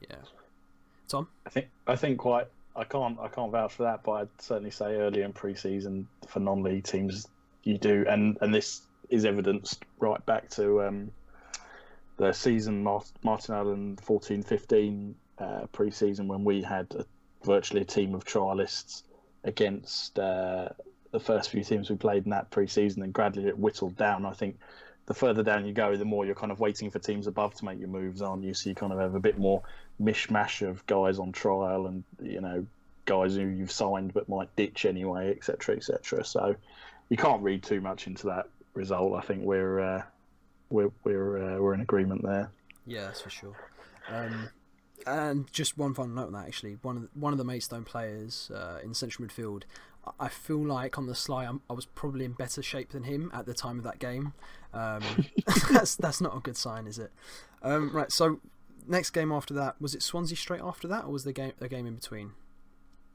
Yeah. 0.09 0.17
Tom? 1.09 1.29
I 1.47 1.51
think 1.51 1.69
I 1.87 1.97
think 1.97 2.19
quite. 2.19 2.47
I 2.75 2.85
can't 2.85 3.19
I 3.19 3.29
can't 3.29 3.51
vouch 3.51 3.73
for 3.73 3.85
that, 3.85 4.03
but 4.03 4.13
I'd 4.13 4.29
certainly 4.39 4.71
say 4.71 4.97
earlier 4.97 5.25
in 5.25 5.33
pre-season 5.33 6.07
for 6.29 6.41
non-league 6.41 6.85
teams 6.85 7.27
you 7.65 7.79
do, 7.79 8.05
and 8.09 8.37
and 8.41 8.55
this 8.55 8.83
is 9.09 9.25
evidenced 9.25 9.85
right 9.99 10.25
back 10.27 10.51
to 10.51 10.83
um, 10.83 11.11
the 12.17 12.33
season 12.33 12.83
Martin 12.83 13.55
Allen 13.55 13.97
14-15 14.05 15.15
uh, 15.39 15.67
pre-season 15.73 16.27
when 16.29 16.45
we 16.45 16.63
had 16.63 16.87
a, 16.99 17.05
virtually 17.45 17.83
a 17.83 17.85
team 17.85 18.15
of 18.15 18.25
trialists 18.25 19.03
against 19.47 20.19
uh, 20.19 20.69
the 21.13 21.21
first 21.21 21.51
few 21.51 21.65
teams 21.65 21.89
we 21.89 21.97
played 21.97 22.25
in 22.25 22.31
that 22.31 22.51
pre-season, 22.51 23.03
and 23.03 23.13
gradually 23.13 23.49
it 23.49 23.59
whittled 23.59 23.97
down. 23.97 24.27
I 24.27 24.33
think 24.33 24.59
the 25.07 25.15
further 25.15 25.43
down 25.43 25.65
you 25.65 25.73
go, 25.73 25.97
the 25.97 26.05
more 26.05 26.27
you're 26.27 26.35
kind 26.35 26.53
of 26.53 26.61
waiting 26.61 26.91
for 26.91 26.99
teams 26.99 27.27
above 27.27 27.55
to 27.55 27.65
make 27.65 27.79
your 27.79 27.89
moves, 27.89 28.21
aren't 28.21 28.45
you? 28.45 28.53
So 28.53 28.69
you 28.69 28.75
kind 28.75 28.93
of 28.93 28.99
have 28.99 29.15
a 29.15 29.21
bit 29.21 29.39
more 29.39 29.63
mishmash 30.01 30.67
of 30.67 30.85
guys 30.87 31.19
on 31.19 31.33
trial 31.33 31.87
and 31.87 32.05
you 32.21 32.41
know 32.41 32.67
guys 33.07 33.35
who 33.35 33.47
you've 33.47 33.71
signed 33.71 34.13
but 34.13 34.29
might 34.29 34.55
ditch 34.57 34.85
anyway, 34.85 35.31
etc., 35.31 35.77
etc. 35.77 36.25
So 36.25 36.57
you 37.09 37.17
can't 37.17 37.43
read 37.43 37.63
too 37.63 37.81
much 37.81 38.09
into 38.09 38.27
that 38.27 38.49
result. 38.75 39.15
I 39.15 39.21
think 39.21 39.45
we're 39.45 39.81
uh, 39.81 40.03
we're 40.71 40.91
we're 41.05 41.39
uh, 41.39 41.59
we're 41.61 41.75
in 41.75 41.81
agreement 41.81 42.23
there. 42.23 42.51
Yeah, 42.85 43.03
that's 43.03 43.21
for 43.21 43.31
sure. 43.31 43.57
Um, 44.09 44.49
and 45.07 45.51
just 45.53 45.77
one 45.77 45.95
final 45.95 46.13
note 46.15 46.27
on 46.29 46.33
that, 46.35 46.47
actually, 46.47 46.79
one 46.83 46.97
of 46.97 47.03
the, 47.03 47.09
one 47.15 47.33
of 47.33 47.39
the 47.39 47.45
Maidstone 47.45 47.85
players 47.85 48.51
uh, 48.55 48.79
in 48.83 48.95
central 48.95 49.27
midfield, 49.27 49.65
I- 50.07 50.27
I 50.27 50.29
feel 50.29 50.65
like 50.65 50.97
on 50.99 51.07
the 51.07 51.15
sly, 51.15 51.45
I'm, 51.45 51.61
I 51.69 51.73
was 51.73 51.85
probably 51.87 52.25
in 52.25 52.33
better 52.33 52.63
shape 52.63 52.91
than 52.91 53.03
him 53.05 53.31
at 53.35 53.45
the 53.47 53.55
time 53.55 53.79
of 53.79 53.85
that 53.85 53.99
game. 53.99 54.33
Um, 54.73 55.03
that's 55.73 55.97
that's 55.97 56.21
not 56.21 56.37
a 56.37 56.41
good 56.41 56.57
sign, 56.57 56.87
is 56.87 56.99
it? 56.99 57.11
Um, 57.63 57.91
right. 57.91 58.11
So 58.13 58.41
next 58.87 59.11
game 59.11 59.33
after 59.33 59.53
that 59.55 59.81
was 59.81 59.95
it 59.97 60.03
Swansea 60.03 60.37
straight 60.37 60.61
after 60.63 60.87
that, 60.89 61.05
or 61.05 61.11
was 61.11 61.25
the 61.25 61.33
game 61.33 61.53
a 61.61 61.69
game 61.69 61.87
in 61.87 61.95
between? 61.97 62.33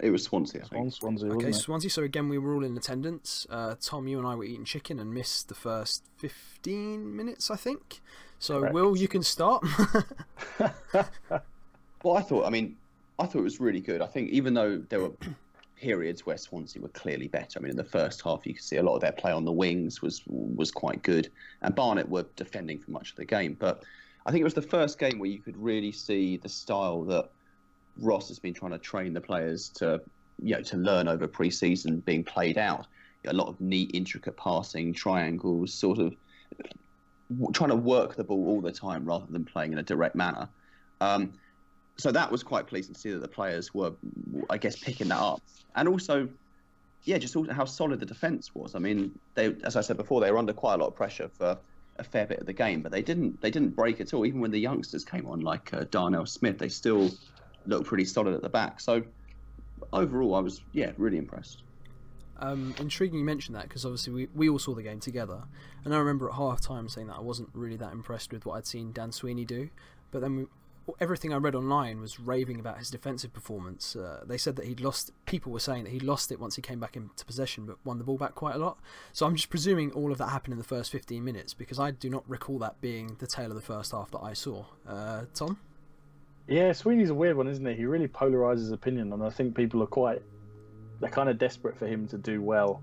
It 0.01 0.09
was 0.09 0.23
Swansea, 0.23 0.63
I 0.63 0.67
think. 0.67 0.93
Swansea, 0.93 1.27
Okay, 1.27 1.35
wasn't 1.35 1.55
it? 1.55 1.59
Swansea. 1.59 1.89
So 1.91 2.01
again, 2.01 2.27
we 2.27 2.39
were 2.39 2.55
all 2.55 2.63
in 2.63 2.75
attendance. 2.75 3.45
Uh, 3.49 3.75
Tom, 3.79 4.07
you 4.07 4.17
and 4.17 4.27
I 4.27 4.33
were 4.33 4.43
eating 4.43 4.65
chicken 4.65 4.99
and 4.99 5.13
missed 5.13 5.47
the 5.47 5.53
first 5.55 6.03
fifteen 6.17 7.15
minutes, 7.15 7.51
I 7.51 7.55
think. 7.55 8.01
So 8.39 8.59
Correct. 8.61 8.73
Will, 8.73 8.97
you 8.97 9.07
can 9.07 9.21
start. 9.21 9.63
Well, 12.03 12.17
I 12.17 12.21
thought, 12.21 12.45
I 12.45 12.49
mean, 12.49 12.75
I 13.19 13.25
thought 13.25 13.39
it 13.39 13.43
was 13.43 13.59
really 13.59 13.81
good. 13.81 14.01
I 14.01 14.07
think 14.07 14.29
even 14.29 14.53
though 14.53 14.77
there 14.89 15.01
were 15.01 15.11
periods 15.81 16.25
where 16.25 16.37
Swansea 16.37 16.81
were 16.81 16.89
clearly 16.89 17.27
better. 17.27 17.59
I 17.59 17.61
mean, 17.61 17.71
in 17.71 17.75
the 17.75 17.83
first 17.83 18.21
half, 18.21 18.45
you 18.45 18.53
could 18.53 18.63
see 18.63 18.77
a 18.77 18.83
lot 18.83 18.95
of 18.95 19.01
their 19.01 19.11
play 19.11 19.31
on 19.31 19.43
the 19.43 19.51
wings 19.51 20.01
was 20.01 20.21
was 20.27 20.71
quite 20.71 21.01
good, 21.01 21.29
and 21.63 21.73
Barnet 21.73 22.07
were 22.07 22.25
defending 22.35 22.79
for 22.79 22.91
much 22.91 23.09
of 23.09 23.15
the 23.17 23.25
game. 23.25 23.57
But 23.59 23.83
I 24.25 24.31
think 24.31 24.41
it 24.41 24.45
was 24.45 24.53
the 24.53 24.61
first 24.61 24.99
game 24.99 25.17
where 25.19 25.29
you 25.29 25.39
could 25.39 25.57
really 25.57 25.91
see 25.91 26.37
the 26.37 26.49
style 26.49 27.03
that 27.05 27.29
Ross 27.99 28.27
has 28.27 28.39
been 28.39 28.53
trying 28.53 28.71
to 28.71 28.77
train 28.77 29.13
the 29.13 29.21
players 29.21 29.69
to, 29.69 30.01
you 30.41 30.55
know, 30.55 30.61
to 30.61 30.77
learn 30.77 31.07
over 31.07 31.27
pre-season 31.27 31.99
being 32.01 32.23
played 32.23 32.57
out. 32.57 32.85
A 33.25 33.33
lot 33.33 33.47
of 33.47 33.59
neat, 33.59 33.91
intricate 33.93 34.37
passing, 34.37 34.93
triangles, 34.93 35.73
sort 35.73 35.99
of 35.99 36.15
trying 37.53 37.69
to 37.69 37.75
work 37.75 38.15
the 38.15 38.23
ball 38.23 38.47
all 38.47 38.61
the 38.61 38.71
time 38.71 39.05
rather 39.05 39.25
than 39.29 39.45
playing 39.45 39.73
in 39.73 39.79
a 39.79 39.83
direct 39.83 40.15
manner. 40.15 40.47
Um, 41.01 41.33
so 42.01 42.11
that 42.11 42.31
was 42.31 42.41
quite 42.43 42.67
pleasing 42.67 42.93
to 42.93 42.99
see 42.99 43.11
that 43.11 43.21
the 43.21 43.27
players 43.27 43.73
were, 43.73 43.93
I 44.49 44.57
guess, 44.57 44.75
picking 44.75 45.09
that 45.09 45.19
up, 45.19 45.41
and 45.75 45.87
also, 45.87 46.27
yeah, 47.03 47.17
just 47.17 47.35
how 47.51 47.65
solid 47.65 47.99
the 47.99 48.05
defence 48.05 48.55
was. 48.55 48.75
I 48.75 48.79
mean, 48.79 49.17
they, 49.35 49.55
as 49.63 49.75
I 49.75 49.81
said 49.81 49.97
before, 49.97 50.19
they 50.21 50.31
were 50.31 50.37
under 50.37 50.53
quite 50.53 50.75
a 50.75 50.77
lot 50.77 50.87
of 50.87 50.95
pressure 50.95 51.29
for 51.29 51.57
a 51.97 52.03
fair 52.03 52.25
bit 52.25 52.39
of 52.39 52.45
the 52.45 52.53
game, 52.53 52.81
but 52.81 52.91
they 52.91 53.01
didn't, 53.01 53.39
they 53.41 53.51
didn't 53.51 53.75
break 53.75 54.01
at 54.01 54.13
all. 54.13 54.25
Even 54.25 54.41
when 54.41 54.51
the 54.51 54.59
youngsters 54.59 55.05
came 55.05 55.27
on, 55.27 55.41
like 55.41 55.73
uh, 55.73 55.85
Darnell 55.91 56.25
Smith, 56.25 56.57
they 56.57 56.69
still 56.69 57.11
looked 57.67 57.85
pretty 57.85 58.05
solid 58.05 58.33
at 58.33 58.41
the 58.41 58.49
back. 58.49 58.79
So 58.79 59.03
overall, 59.93 60.35
I 60.35 60.39
was, 60.39 60.61
yeah, 60.73 60.91
really 60.97 61.17
impressed. 61.17 61.63
Um, 62.39 62.73
intriguing 62.79 63.19
you 63.19 63.25
mentioned 63.25 63.55
that 63.55 63.63
because 63.63 63.85
obviously 63.85 64.13
we, 64.13 64.27
we 64.33 64.49
all 64.49 64.57
saw 64.57 64.73
the 64.73 64.81
game 64.81 64.99
together, 64.99 65.43
and 65.85 65.93
I 65.93 65.99
remember 65.99 66.29
at 66.29 66.35
half 66.35 66.59
time 66.59 66.89
saying 66.89 67.07
that 67.07 67.17
I 67.17 67.21
wasn't 67.21 67.49
really 67.53 67.77
that 67.77 67.93
impressed 67.93 68.33
with 68.33 68.47
what 68.47 68.55
I'd 68.55 68.65
seen 68.65 68.91
Dan 68.91 69.11
Sweeney 69.11 69.45
do, 69.45 69.69
but 70.09 70.21
then 70.21 70.35
we, 70.35 70.45
everything 70.99 71.33
I 71.33 71.37
read 71.37 71.55
online 71.55 71.99
was 72.01 72.19
raving 72.19 72.59
about 72.59 72.79
his 72.79 72.89
defensive 72.89 73.33
performance. 73.33 73.95
Uh, 73.95 74.23
they 74.25 74.37
said 74.37 74.55
that 74.57 74.65
he'd 74.65 74.79
lost. 74.79 75.11
People 75.25 75.51
were 75.51 75.59
saying 75.59 75.85
that 75.85 75.91
he 75.91 75.99
lost 75.99 76.31
it 76.31 76.39
once 76.39 76.55
he 76.55 76.61
came 76.61 76.79
back 76.79 76.95
into 76.95 77.25
possession, 77.25 77.65
but 77.65 77.77
won 77.83 77.97
the 77.97 78.03
ball 78.03 78.17
back 78.17 78.35
quite 78.35 78.55
a 78.55 78.59
lot. 78.59 78.77
So 79.13 79.25
I'm 79.25 79.35
just 79.35 79.49
presuming 79.49 79.91
all 79.91 80.11
of 80.11 80.17
that 80.17 80.29
happened 80.29 80.53
in 80.53 80.57
the 80.57 80.63
first 80.63 80.91
15 80.91 81.23
minutes 81.23 81.53
because 81.53 81.79
I 81.79 81.91
do 81.91 82.09
not 82.09 82.27
recall 82.29 82.59
that 82.59 82.81
being 82.81 83.15
the 83.19 83.27
tail 83.27 83.47
of 83.47 83.55
the 83.55 83.61
first 83.61 83.91
half 83.91 84.11
that 84.11 84.21
I 84.21 84.33
saw. 84.33 84.65
Uh, 84.87 85.23
Tom. 85.33 85.57
Yeah, 86.47 86.73
Sweeney's 86.73 87.09
a 87.09 87.13
weird 87.13 87.37
one, 87.37 87.47
isn't 87.47 87.65
he? 87.65 87.75
He 87.75 87.85
really 87.85 88.07
polarizes 88.07 88.73
opinion, 88.73 89.13
and 89.13 89.23
I 89.23 89.29
think 89.29 89.55
people 89.55 89.81
are 89.83 89.87
quite 89.87 90.21
they're 90.99 91.09
kind 91.09 91.29
of 91.29 91.37
desperate 91.37 91.77
for 91.77 91.87
him 91.87 92.07
to 92.07 92.17
do 92.17 92.41
well 92.41 92.81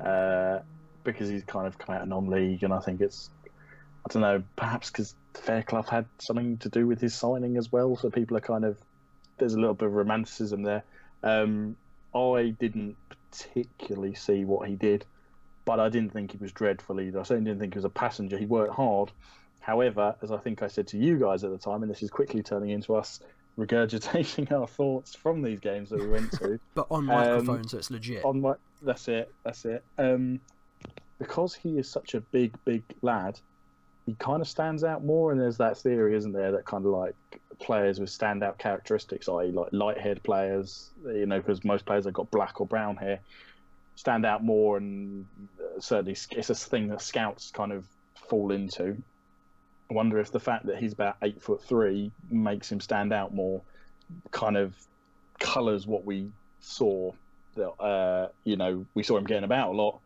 uh, 0.00 0.60
because 1.04 1.28
he's 1.28 1.42
kind 1.44 1.66
of 1.66 1.76
come 1.78 1.94
out 1.94 2.02
of 2.02 2.08
non-league, 2.08 2.62
and 2.62 2.72
I 2.72 2.80
think 2.80 3.00
it's 3.00 3.30
I 4.08 4.12
don't 4.12 4.22
know, 4.22 4.42
perhaps 4.54 4.90
because 4.90 5.14
Fairclough 5.34 5.82
had 5.82 6.06
something 6.18 6.58
to 6.58 6.68
do 6.68 6.86
with 6.86 7.00
his 7.00 7.12
signing 7.14 7.56
as 7.56 7.72
well, 7.72 7.96
so 7.96 8.08
people 8.08 8.36
are 8.36 8.40
kind 8.40 8.64
of 8.64 8.78
there's 9.38 9.54
a 9.54 9.58
little 9.60 9.74
bit 9.74 9.86
of 9.88 9.94
romanticism 9.94 10.62
there. 10.62 10.84
Um, 11.24 11.76
I 12.14 12.54
didn't 12.58 12.96
particularly 13.10 14.14
see 14.14 14.44
what 14.44 14.68
he 14.68 14.76
did, 14.76 15.04
but 15.64 15.80
I 15.80 15.88
didn't 15.88 16.12
think 16.12 16.30
he 16.32 16.38
was 16.38 16.52
dreadful 16.52 17.00
either. 17.00 17.18
I 17.20 17.24
certainly 17.24 17.50
didn't 17.50 17.60
think 17.60 17.74
he 17.74 17.78
was 17.78 17.84
a 17.84 17.90
passenger. 17.90 18.38
He 18.38 18.46
worked 18.46 18.74
hard. 18.74 19.10
However, 19.60 20.14
as 20.22 20.30
I 20.30 20.38
think 20.38 20.62
I 20.62 20.68
said 20.68 20.86
to 20.88 20.98
you 20.98 21.18
guys 21.18 21.42
at 21.42 21.50
the 21.50 21.58
time, 21.58 21.82
and 21.82 21.90
this 21.90 22.02
is 22.02 22.10
quickly 22.10 22.42
turning 22.42 22.70
into 22.70 22.94
us 22.94 23.20
regurgitating 23.58 24.52
our 24.52 24.68
thoughts 24.68 25.14
from 25.14 25.42
these 25.42 25.58
games 25.60 25.90
that 25.90 25.98
we 25.98 26.06
went 26.06 26.30
to 26.32 26.60
But 26.74 26.86
on 26.90 27.00
Um, 27.00 27.06
microphone, 27.06 27.66
so 27.68 27.78
it's 27.78 27.90
legit. 27.90 28.24
on 28.24 28.40
my 28.40 28.54
that's 28.82 29.08
it 29.08 29.32
that's 29.42 29.64
it 29.64 29.82
um 29.96 30.38
because 31.18 31.54
he 31.54 31.78
is 31.78 31.88
such 31.90 32.12
a 32.12 32.20
big 32.20 32.52
big 32.66 32.82
lad 33.00 33.40
he 34.06 34.14
kind 34.14 34.40
of 34.40 34.48
stands 34.48 34.84
out 34.84 35.04
more 35.04 35.32
and 35.32 35.40
there's 35.40 35.58
that 35.58 35.76
theory 35.76 36.16
isn't 36.16 36.32
there 36.32 36.52
that 36.52 36.64
kind 36.64 36.86
of 36.86 36.92
like 36.92 37.14
players 37.58 37.98
with 37.98 38.08
standout 38.08 38.58
characteristics 38.58 39.28
i.e 39.28 39.50
like 39.50 39.72
light 39.72 39.98
haired 39.98 40.22
players 40.22 40.90
you 41.06 41.26
know 41.26 41.38
because 41.38 41.64
most 41.64 41.84
players 41.84 42.04
have 42.04 42.14
got 42.14 42.30
black 42.30 42.60
or 42.60 42.66
brown 42.66 42.96
hair 42.96 43.18
stand 43.96 44.26
out 44.26 44.44
more 44.44 44.76
and 44.76 45.26
uh, 45.58 45.80
certainly 45.80 46.16
it's 46.32 46.50
a 46.50 46.54
thing 46.54 46.88
that 46.88 47.00
scouts 47.00 47.50
kind 47.50 47.72
of 47.72 47.86
fall 48.28 48.52
into 48.52 48.96
i 49.90 49.94
wonder 49.94 50.18
if 50.18 50.30
the 50.30 50.40
fact 50.40 50.66
that 50.66 50.76
he's 50.78 50.92
about 50.92 51.16
eight 51.22 51.40
foot 51.42 51.62
three 51.62 52.10
makes 52.30 52.70
him 52.70 52.80
stand 52.80 53.12
out 53.12 53.34
more 53.34 53.60
kind 54.30 54.56
of 54.56 54.74
colors 55.38 55.86
what 55.86 56.04
we 56.04 56.30
saw 56.60 57.10
that 57.56 57.70
uh, 57.82 58.28
you 58.44 58.56
know 58.56 58.86
we 58.94 59.02
saw 59.02 59.16
him 59.16 59.24
getting 59.24 59.44
about 59.44 59.70
a 59.70 59.76
lot. 59.76 59.98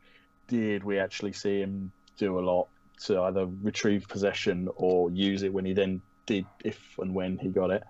Did 0.49 0.83
we 0.83 0.99
actually 0.99 1.33
see 1.33 1.61
him 1.61 1.93
do 2.17 2.39
a 2.39 2.41
lot 2.41 2.69
to 3.07 3.21
either 3.23 3.47
retrieve 3.63 4.09
possession 4.09 4.69
or 4.77 5.11
use 5.11 5.43
it 5.43 5.53
when 5.53 5.65
he 5.65 5.73
then 5.73 6.01
did, 6.27 6.47
if 6.65 6.79
and 6.99 7.15
when 7.15 7.39
he 7.39 7.49
got 7.49 7.71
it? 7.71 7.83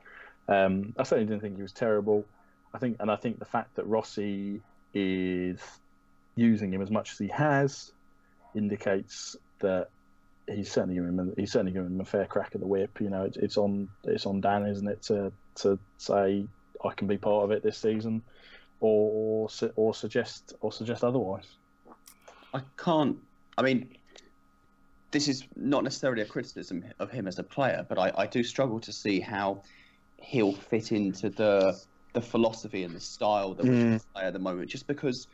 Um, 0.48 0.94
I 0.98 1.04
certainly 1.04 1.26
didn't 1.26 1.42
think 1.42 1.56
he 1.56 1.62
was 1.62 1.72
terrible. 1.72 2.24
I 2.72 2.78
think, 2.78 2.96
and 3.00 3.10
I 3.10 3.16
think 3.16 3.38
the 3.38 3.44
fact 3.44 3.76
that 3.76 3.86
Rossi 3.86 4.60
is 4.94 5.60
using 6.34 6.72
him 6.72 6.82
as 6.82 6.90
much 6.90 7.12
as 7.12 7.18
he 7.18 7.28
has 7.28 7.92
indicates 8.54 9.36
that 9.60 9.88
he's 10.48 10.70
certainly 10.70 10.96
giving 10.96 11.10
him 11.10 11.34
he's 11.36 11.52
certainly 11.52 11.72
giving 11.72 11.90
him 11.90 12.00
a 12.00 12.04
fair 12.04 12.26
crack 12.26 12.52
at 12.54 12.60
the 12.60 12.66
whip. 12.66 13.00
You 13.00 13.10
know, 13.10 13.24
it's, 13.24 13.36
it's 13.36 13.56
on 13.56 13.88
it's 14.04 14.26
on 14.26 14.40
Dan, 14.40 14.66
isn't 14.66 14.88
it, 14.88 15.02
to 15.02 15.32
to 15.56 15.78
say 15.98 16.46
I 16.84 16.94
can 16.94 17.06
be 17.06 17.18
part 17.18 17.44
of 17.44 17.50
it 17.50 17.62
this 17.62 17.78
season, 17.78 18.22
or 18.80 19.48
or, 19.60 19.70
or 19.76 19.94
suggest 19.94 20.54
or 20.60 20.72
suggest 20.72 21.04
otherwise. 21.04 21.46
I 22.52 22.62
can't. 22.76 23.18
I 23.56 23.62
mean, 23.62 23.96
this 25.12 25.28
is 25.28 25.48
not 25.56 25.84
necessarily 25.84 26.22
a 26.22 26.26
criticism 26.26 26.84
of 26.98 27.10
him 27.10 27.26
as 27.26 27.38
a 27.38 27.44
player, 27.44 27.84
but 27.88 27.98
I, 27.98 28.12
I 28.16 28.26
do 28.26 28.44
struggle 28.44 28.80
to 28.80 28.92
see 28.92 29.20
how 29.20 29.62
he'll 30.18 30.54
fit 30.54 30.92
into 30.92 31.30
the 31.30 31.80
the 32.12 32.20
philosophy 32.22 32.82
and 32.82 32.94
the 32.94 33.00
style 33.00 33.54
that 33.54 33.66
we 33.66 33.76
Mm. 33.76 34.00
play 34.14 34.24
at 34.24 34.32
the 34.32 34.38
moment. 34.40 34.68
Just 34.70 34.86
because 34.88 35.28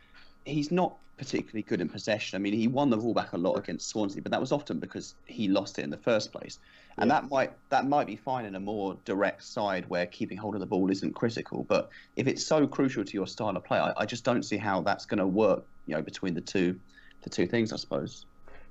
he's 0.45 0.71
not 0.71 1.01
particularly 1.19 1.63
good 1.63 1.81
in 1.81 1.89
possession. 1.89 2.37
I 2.37 2.41
mean, 2.41 2.53
he 2.53 2.69
won 2.69 2.91
the 2.91 2.99
ball 2.99 3.15
back 3.15 3.33
a 3.33 3.39
lot 3.39 3.57
against 3.57 3.89
Swansea, 3.89 4.21
but 4.23 4.33
that 4.33 4.41
was 4.41 4.53
often 4.53 4.79
because 4.81 5.17
he 5.27 5.49
lost 5.49 5.79
it 5.79 5.85
in 5.85 5.91
the 5.91 5.97
first 5.99 6.31
place. 6.33 6.59
And 6.99 7.11
that 7.11 7.29
might 7.31 7.55
that 7.71 7.87
might 7.87 8.07
be 8.07 8.17
fine 8.17 8.45
in 8.45 8.55
a 8.55 8.61
more 8.61 9.01
direct 9.05 9.43
side 9.45 9.89
where 9.89 10.07
keeping 10.07 10.37
hold 10.39 10.55
of 10.55 10.61
the 10.61 10.67
ball 10.67 10.91
isn't 10.91 11.15
critical. 11.15 11.65
But 11.65 11.91
if 12.17 12.27
it's 12.27 12.47
so 12.47 12.67
crucial 12.67 13.05
to 13.05 13.13
your 13.15 13.27
style 13.27 13.57
of 13.57 13.65
play, 13.65 13.79
I, 13.79 13.95
I 13.97 14.07
just 14.07 14.25
don't 14.25 14.43
see 14.43 14.59
how 14.59 14.83
that's 14.83 15.07
going 15.07 15.19
to 15.19 15.27
work. 15.27 15.65
You 15.87 15.95
know, 15.97 16.03
between 16.03 16.35
the 16.35 16.43
two 16.43 16.81
the 17.23 17.31
two 17.31 17.47
things, 17.47 17.73
I 17.73 17.77
suppose. 17.77 18.27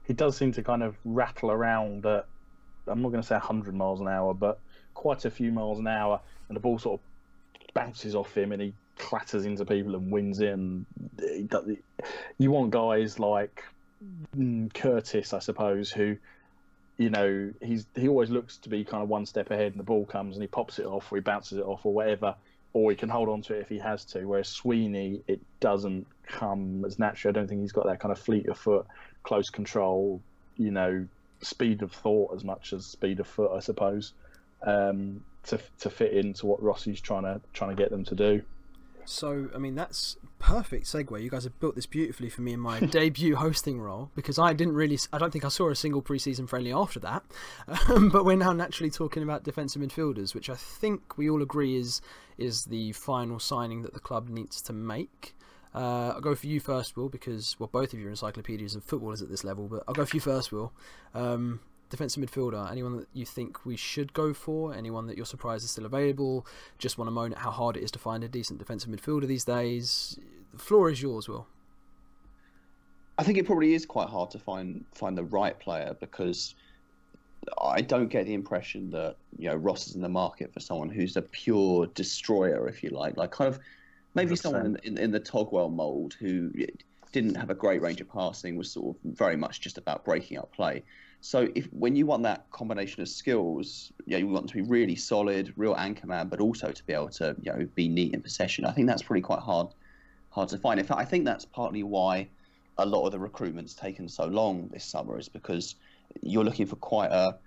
He 0.05 0.13
does 0.13 0.37
seem 0.37 0.51
to 0.53 0.63
kind 0.63 0.83
of 0.83 0.95
rattle 1.03 1.51
around 1.51 2.05
at 2.05 2.27
I'm 2.87 3.01
not 3.01 3.09
going 3.09 3.21
to 3.21 3.27
say 3.27 3.35
100 3.35 3.73
miles 3.73 4.01
an 4.01 4.07
hour, 4.07 4.33
but 4.33 4.59
quite 4.93 5.25
a 5.25 5.31
few 5.31 5.51
miles 5.51 5.79
an 5.79 5.87
hour, 5.87 6.19
and 6.47 6.55
the 6.55 6.59
ball 6.59 6.77
sort 6.77 6.99
of 6.99 7.73
bounces 7.73 8.15
off 8.15 8.35
him 8.35 8.51
and 8.51 8.61
he 8.61 8.73
clatters 8.97 9.45
into 9.45 9.65
people 9.65 9.95
and 9.95 10.11
wins 10.11 10.39
in. 10.39 10.85
You 12.37 12.51
want 12.51 12.71
guys 12.71 13.19
like 13.19 13.63
mm, 14.35 14.73
Curtis, 14.73 15.33
I 15.33 15.39
suppose, 15.39 15.91
who 15.91 16.17
you 16.97 17.09
know 17.09 17.51
he's 17.61 17.87
he 17.95 18.07
always 18.07 18.29
looks 18.29 18.57
to 18.59 18.69
be 18.69 18.85
kind 18.85 19.03
of 19.03 19.09
one 19.09 19.25
step 19.25 19.51
ahead, 19.51 19.71
and 19.71 19.79
the 19.79 19.83
ball 19.83 20.05
comes 20.05 20.35
and 20.35 20.43
he 20.43 20.47
pops 20.47 20.79
it 20.79 20.85
off 20.85 21.11
or 21.11 21.15
he 21.15 21.21
bounces 21.21 21.57
it 21.57 21.65
off 21.65 21.85
or 21.85 21.93
whatever, 21.93 22.35
or 22.73 22.91
he 22.91 22.97
can 22.97 23.09
hold 23.09 23.29
on 23.29 23.41
to 23.43 23.53
it 23.53 23.61
if 23.61 23.69
he 23.69 23.79
has 23.79 24.05
to. 24.05 24.25
Whereas 24.25 24.47
Sweeney, 24.47 25.21
it 25.27 25.41
doesn't 25.59 26.07
come 26.27 26.83
as 26.85 26.99
naturally. 26.99 27.35
I 27.35 27.39
don't 27.39 27.47
think 27.47 27.61
he's 27.61 27.71
got 27.71 27.85
that 27.85 27.99
kind 27.99 28.11
of 28.11 28.19
fleet 28.19 28.47
of 28.47 28.57
foot, 28.57 28.85
close 29.23 29.49
control, 29.49 30.21
you 30.57 30.71
know, 30.71 31.07
speed 31.41 31.81
of 31.81 31.91
thought 31.91 32.35
as 32.35 32.43
much 32.43 32.73
as 32.73 32.85
speed 32.85 33.19
of 33.19 33.27
foot, 33.27 33.51
I 33.55 33.59
suppose, 33.59 34.13
um, 34.63 35.23
to 35.43 35.59
to 35.79 35.89
fit 35.89 36.13
into 36.13 36.45
what 36.45 36.61
Rossi's 36.61 37.01
trying 37.01 37.23
to 37.23 37.41
trying 37.53 37.75
to 37.75 37.81
get 37.81 37.91
them 37.91 38.03
to 38.05 38.15
do. 38.15 38.41
So, 39.05 39.49
I 39.53 39.59
mean, 39.59 39.75
that's 39.75 40.17
perfect 40.39 40.85
segue. 40.85 41.21
You 41.21 41.29
guys 41.29 41.43
have 41.43 41.59
built 41.59 41.75
this 41.75 41.85
beautifully 41.85 42.29
for 42.29 42.41
me 42.41 42.53
in 42.53 42.59
my 42.59 42.79
debut 42.91 43.35
hosting 43.35 43.79
role 43.79 44.09
because 44.15 44.37
I 44.39 44.53
didn't 44.53 44.73
really, 44.73 44.97
I 45.13 45.17
don't 45.17 45.31
think 45.31 45.45
I 45.45 45.49
saw 45.49 45.69
a 45.69 45.75
single 45.75 46.01
preseason 46.01 46.49
friendly 46.49 46.73
after 46.73 46.99
that. 47.01 47.23
Um, 47.87 48.09
but 48.13 48.25
we're 48.25 48.35
now 48.35 48.53
naturally 48.53 48.89
talking 48.89 49.23
about 49.23 49.43
defensive 49.43 49.81
midfielders, 49.81 50.33
which 50.33 50.49
I 50.49 50.55
think 50.55 51.17
we 51.17 51.29
all 51.29 51.41
agree 51.41 51.77
is 51.77 52.01
is 52.37 52.65
the 52.65 52.91
final 52.91 53.39
signing 53.39 53.83
that 53.83 53.93
the 53.93 53.99
club 53.99 54.27
needs 54.27 54.61
to 54.63 54.73
make. 54.73 55.35
Uh, 55.75 56.13
I'll 56.15 56.21
go 56.21 56.35
for 56.35 56.47
you 56.47 56.61
first, 56.61 56.95
Will, 56.95 57.09
because 57.09 57.59
well, 57.59 57.69
both 57.71 57.91
of 57.93 57.99
you 57.99 58.07
are 58.07 58.09
encyclopedias 58.09 58.75
of 58.75 58.83
footballers 58.83 59.21
at 59.21 59.29
this 59.29 59.43
level. 59.43 59.67
But 59.67 59.83
I'll 59.87 59.93
go 59.93 60.05
for 60.05 60.15
you 60.15 60.21
first, 60.21 60.53
Will. 60.53 60.71
Um, 61.13 61.59
defensive 61.89 62.23
midfielder, 62.23 62.71
anyone 62.71 62.97
that 62.97 63.07
you 63.13 63.25
think 63.25 63.65
we 63.65 63.75
should 63.75 64.13
go 64.13 64.33
for, 64.33 64.73
anyone 64.73 65.05
that 65.07 65.17
you're 65.17 65.25
surprised 65.25 65.65
is 65.65 65.71
still 65.71 65.85
available, 65.85 66.45
just 66.77 66.97
want 66.97 67.07
to 67.07 67.11
moan 67.11 67.33
at 67.33 67.39
how 67.39 67.51
hard 67.51 67.75
it 67.75 67.83
is 67.83 67.91
to 67.91 67.99
find 67.99 68.23
a 68.23 68.27
decent 68.27 68.57
defensive 68.57 68.89
midfielder 68.89 69.27
these 69.27 69.43
days. 69.43 70.17
The 70.53 70.59
floor 70.59 70.89
is 70.89 71.01
yours, 71.01 71.27
Will. 71.27 71.45
I 73.17 73.23
think 73.23 73.37
it 73.37 73.45
probably 73.45 73.73
is 73.73 73.85
quite 73.85 74.09
hard 74.09 74.31
to 74.31 74.39
find 74.39 74.83
find 74.93 75.17
the 75.17 75.23
right 75.25 75.57
player 75.59 75.95
because 75.99 76.55
I 77.61 77.81
don't 77.81 78.07
get 78.07 78.25
the 78.25 78.33
impression 78.33 78.89
that 78.91 79.15
you 79.37 79.49
know 79.49 79.55
Ross 79.55 79.87
is 79.87 79.95
in 79.95 80.01
the 80.01 80.09
market 80.09 80.53
for 80.53 80.59
someone 80.59 80.89
who's 80.89 81.17
a 81.17 81.21
pure 81.21 81.87
destroyer, 81.87 82.67
if 82.67 82.83
you 82.83 82.89
like, 82.89 83.17
like 83.17 83.31
kind 83.31 83.53
of 83.53 83.59
maybe 84.15 84.35
100%. 84.35 84.37
someone 84.37 84.65
in, 84.65 84.77
in, 84.83 84.97
in 84.97 85.11
the 85.11 85.19
Togwell 85.19 85.69
mould 85.69 86.13
who 86.13 86.51
didn't 87.11 87.35
have 87.35 87.49
a 87.49 87.55
great 87.55 87.81
range 87.81 88.01
of 88.01 88.09
passing, 88.09 88.57
was 88.57 88.71
sort 88.71 88.95
of 88.95 89.01
very 89.03 89.37
much 89.37 89.61
just 89.61 89.77
about 89.77 90.03
breaking 90.03 90.37
up 90.37 90.51
play. 90.53 90.83
So 91.21 91.49
if 91.55 91.65
when 91.71 91.95
you 91.95 92.05
want 92.05 92.23
that 92.23 92.49
combination 92.51 93.01
of 93.01 93.09
skills, 93.09 93.91
you, 94.05 94.11
know, 94.11 94.17
you 94.19 94.27
want 94.27 94.47
to 94.49 94.53
be 94.53 94.61
really 94.61 94.95
solid, 94.95 95.53
real 95.55 95.75
anchor 95.77 96.07
man, 96.07 96.27
but 96.27 96.39
also 96.39 96.71
to 96.71 96.83
be 96.83 96.93
able 96.93 97.09
to 97.09 97.35
you 97.41 97.51
know 97.51 97.67
be 97.73 97.87
neat 97.87 98.13
in 98.13 98.21
possession. 98.21 98.65
I 98.65 98.71
think 98.71 98.87
that's 98.87 99.01
probably 99.01 99.21
quite 99.21 99.39
hard 99.39 99.69
hard 100.29 100.49
to 100.49 100.57
find. 100.57 100.79
In 100.79 100.85
fact, 100.85 100.99
I 100.99 101.05
think 101.05 101.25
that's 101.25 101.45
partly 101.45 101.83
why 101.83 102.27
a 102.77 102.85
lot 102.85 103.05
of 103.05 103.11
the 103.11 103.19
recruitment's 103.19 103.73
taken 103.73 104.09
so 104.09 104.25
long 104.25 104.67
this 104.71 104.83
summer 104.83 105.17
is 105.17 105.29
because 105.29 105.75
you're 106.21 106.43
looking 106.43 106.65
for 106.65 106.75
quite 106.75 107.11
a 107.11 107.37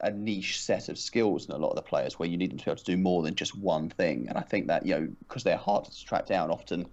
a 0.00 0.10
niche 0.10 0.60
set 0.62 0.88
of 0.88 0.98
skills 0.98 1.46
in 1.46 1.52
a 1.54 1.58
lot 1.58 1.70
of 1.70 1.76
the 1.76 1.82
players 1.82 2.18
where 2.18 2.28
you 2.28 2.36
need 2.36 2.50
them 2.52 2.58
to 2.58 2.64
be 2.64 2.70
able 2.70 2.78
to 2.78 2.84
do 2.84 2.96
more 2.96 3.22
than 3.22 3.34
just 3.34 3.56
one 3.56 3.88
thing. 3.90 4.26
And 4.28 4.38
I 4.38 4.42
think 4.42 4.68
that 4.68 4.86
you 4.86 4.94
know 4.94 5.08
because 5.26 5.42
they're 5.44 5.56
hard 5.56 5.84
to 5.86 6.04
track 6.04 6.26
down, 6.26 6.50
often 6.50 6.86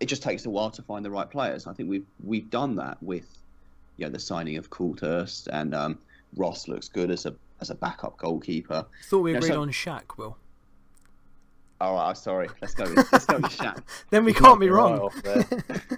it 0.00 0.06
just 0.06 0.22
takes 0.22 0.44
a 0.46 0.50
while 0.50 0.70
to 0.70 0.82
find 0.82 1.04
the 1.04 1.10
right 1.10 1.28
players. 1.30 1.66
I 1.66 1.72
think 1.72 1.88
we've 1.88 2.06
we've 2.22 2.48
done 2.50 2.76
that 2.76 3.02
with 3.02 3.26
you 3.96 4.06
know 4.06 4.10
the 4.12 4.18
signing 4.18 4.56
of 4.58 4.70
Coulthirst 4.70 5.48
and 5.52 5.74
um, 5.74 5.98
Ross 6.36 6.68
looks 6.68 6.88
good 6.88 7.10
as 7.10 7.26
a 7.26 7.34
as 7.60 7.70
a 7.70 7.74
backup 7.74 8.16
goalkeeper. 8.18 8.84
Thought 9.08 9.20
we 9.20 9.32
Yeah, 9.32 9.38
agreed 9.38 9.48
so- 9.52 9.62
on 9.62 9.70
Shaq, 9.70 10.16
Will. 10.18 10.36
Oh, 11.80 11.96
I'm 11.96 12.14
sorry, 12.14 12.48
let's 12.62 12.72
go. 12.74 12.84
With, 12.84 13.12
let's 13.12 13.26
go 13.26 13.36
with 13.36 13.44
Shaq. 13.58 13.82
Then 14.10 14.24
we 14.24 14.32
can't 14.32 14.58
be 14.58 14.70
wrong. 14.70 14.98
off 14.98 15.14
there. 15.22 15.44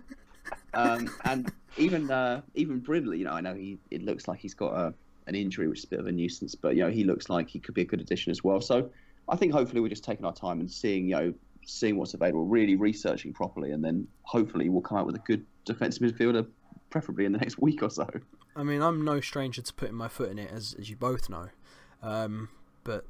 um, 0.75 1.09
and 1.25 1.53
even 1.77 2.11
uh, 2.11 2.41
even 2.55 2.81
Brindley, 2.81 3.19
you 3.19 3.25
know, 3.25 3.33
I 3.33 3.41
know 3.41 3.55
he 3.55 3.79
it 3.91 4.03
looks 4.03 4.27
like 4.27 4.41
he's 4.41 4.55
got 4.55 4.73
a, 4.75 4.95
an 5.29 5.35
injury, 5.35 5.69
which 5.69 5.81
is 5.81 5.85
a 5.85 5.89
bit 5.89 6.01
of 6.01 6.07
a 6.07 6.13
nuisance, 6.13 6.55
but 6.55 6.77
you 6.77 6.83
know, 6.83 6.91
he 6.91 7.05
looks 7.05 7.29
like 7.29 7.49
he 7.49 7.59
could 7.59 7.75
be 7.75 7.83
a 7.83 7.85
good 7.85 8.01
addition 8.01 8.31
as 8.31 8.43
well. 8.43 8.61
So 8.61 8.91
I 9.29 9.37
think 9.37 9.53
hopefully 9.53 9.81
we're 9.81 9.89
just 9.89 10.05
taking 10.05 10.25
our 10.25 10.33
time 10.33 10.61
and 10.61 10.71
seeing, 10.71 11.09
you 11.09 11.15
know, 11.15 11.35
seeing 11.65 11.97
what's 11.97 12.15
available, 12.15 12.47
really 12.47 12.77
researching 12.77 13.33
properly, 13.33 13.73
and 13.73 13.85
then 13.85 14.07
hopefully 14.23 14.69
we'll 14.69 14.83
come 14.83 14.99
out 14.99 15.07
with 15.07 15.17
a 15.17 15.21
good 15.21 15.45
defensive 15.65 16.03
midfielder, 16.03 16.47
preferably 16.91 17.25
in 17.25 17.33
the 17.33 17.39
next 17.39 17.59
week 17.61 17.83
or 17.83 17.91
so. 17.91 18.09
I 18.57 18.63
mean, 18.63 18.83
I'm 18.83 19.05
no 19.05 19.21
stranger 19.21 19.63
to 19.63 19.75
putting 19.75 19.95
my 19.95 20.09
foot 20.09 20.31
in 20.31 20.39
it, 20.39 20.51
as 20.51 20.75
as 20.79 20.91
you 20.91 20.97
both 20.97 21.29
know. 21.29 21.49
Um, 22.03 22.49
but 22.85 23.05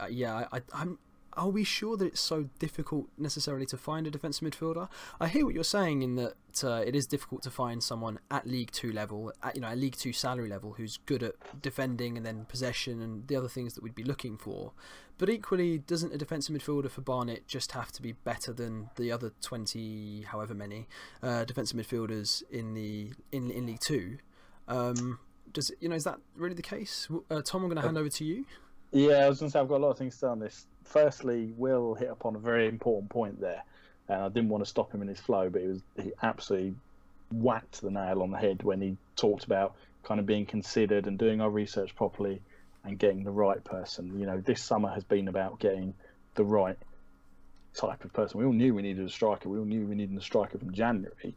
uh, 0.00 0.06
yeah, 0.10 0.34
I, 0.34 0.56
I, 0.56 0.60
I'm. 0.74 0.98
Are 1.34 1.48
we 1.48 1.64
sure 1.64 1.96
that 1.96 2.04
it's 2.04 2.20
so 2.20 2.48
difficult 2.58 3.08
necessarily 3.16 3.66
to 3.66 3.76
find 3.76 4.06
a 4.06 4.10
defensive 4.10 4.46
midfielder? 4.48 4.88
I 5.20 5.28
hear 5.28 5.44
what 5.46 5.54
you're 5.54 5.64
saying 5.64 6.02
in 6.02 6.16
that 6.16 6.62
uh, 6.62 6.82
it 6.86 6.94
is 6.94 7.06
difficult 7.06 7.42
to 7.42 7.50
find 7.50 7.82
someone 7.82 8.18
at 8.30 8.46
League 8.46 8.70
Two 8.70 8.92
level, 8.92 9.32
at 9.42 9.54
you 9.54 9.62
know, 9.62 9.68
at 9.68 9.78
League 9.78 9.96
Two 9.96 10.12
salary 10.12 10.48
level, 10.48 10.74
who's 10.74 10.98
good 11.06 11.22
at 11.22 11.34
defending 11.62 12.16
and 12.16 12.26
then 12.26 12.44
possession 12.44 13.00
and 13.00 13.26
the 13.28 13.36
other 13.36 13.48
things 13.48 13.74
that 13.74 13.82
we'd 13.82 13.94
be 13.94 14.04
looking 14.04 14.36
for. 14.36 14.72
But 15.18 15.30
equally, 15.30 15.78
doesn't 15.78 16.12
a 16.12 16.18
defensive 16.18 16.54
midfielder 16.54 16.90
for 16.90 17.00
Barnet 17.00 17.46
just 17.46 17.72
have 17.72 17.92
to 17.92 18.02
be 18.02 18.12
better 18.12 18.52
than 18.52 18.90
the 18.96 19.10
other 19.10 19.32
twenty, 19.40 20.22
however 20.22 20.54
many, 20.54 20.88
uh, 21.22 21.44
defensive 21.44 21.78
midfielders 21.78 22.42
in 22.50 22.74
the 22.74 23.12
in 23.30 23.50
in 23.50 23.66
League 23.66 23.80
Two? 23.80 24.18
Um, 24.68 25.18
does 25.52 25.70
you 25.80 25.88
know 25.88 25.96
is 25.96 26.04
that 26.04 26.18
really 26.36 26.54
the 26.54 26.62
case? 26.62 27.08
Uh, 27.30 27.40
Tom, 27.42 27.62
I'm 27.62 27.68
going 27.68 27.76
to 27.76 27.82
hand 27.82 27.96
over 27.96 28.08
to 28.08 28.24
you. 28.24 28.44
Yeah, 28.90 29.24
I 29.24 29.28
was 29.28 29.40
going 29.40 29.48
to 29.48 29.52
say 29.52 29.60
I've 29.60 29.68
got 29.68 29.78
a 29.78 29.84
lot 29.84 29.90
of 29.90 29.98
things 29.98 30.14
to 30.14 30.18
say 30.18 30.26
on 30.26 30.38
this. 30.38 30.66
Firstly, 30.84 31.52
Will 31.56 31.94
hit 31.94 32.10
upon 32.10 32.36
a 32.36 32.38
very 32.38 32.68
important 32.68 33.10
point 33.10 33.40
there, 33.40 33.62
and 34.08 34.22
I 34.22 34.28
didn't 34.28 34.48
want 34.48 34.64
to 34.64 34.68
stop 34.70 34.92
him 34.92 35.02
in 35.02 35.08
his 35.08 35.20
flow, 35.20 35.48
but 35.48 35.62
he 35.62 35.68
was 35.68 35.82
he 36.00 36.12
absolutely 36.22 36.74
whacked 37.30 37.80
the 37.80 37.90
nail 37.90 38.22
on 38.22 38.30
the 38.30 38.38
head 38.38 38.62
when 38.62 38.80
he 38.80 38.96
talked 39.16 39.44
about 39.44 39.74
kind 40.02 40.20
of 40.20 40.26
being 40.26 40.46
considered 40.46 41.06
and 41.06 41.18
doing 41.18 41.40
our 41.40 41.50
research 41.50 41.94
properly 41.94 42.42
and 42.84 42.98
getting 42.98 43.24
the 43.24 43.30
right 43.30 43.62
person. 43.64 44.18
You 44.18 44.26
know, 44.26 44.40
this 44.40 44.62
summer 44.62 44.90
has 44.90 45.04
been 45.04 45.28
about 45.28 45.60
getting 45.60 45.94
the 46.34 46.44
right 46.44 46.76
type 47.74 48.04
of 48.04 48.12
person. 48.12 48.40
We 48.40 48.46
all 48.46 48.52
knew 48.52 48.74
we 48.74 48.82
needed 48.82 49.04
a 49.04 49.10
striker. 49.10 49.48
We 49.48 49.58
all 49.58 49.64
knew 49.64 49.86
we 49.86 49.94
needed 49.94 50.16
a 50.16 50.22
striker 50.22 50.58
from 50.58 50.72
January. 50.72 51.34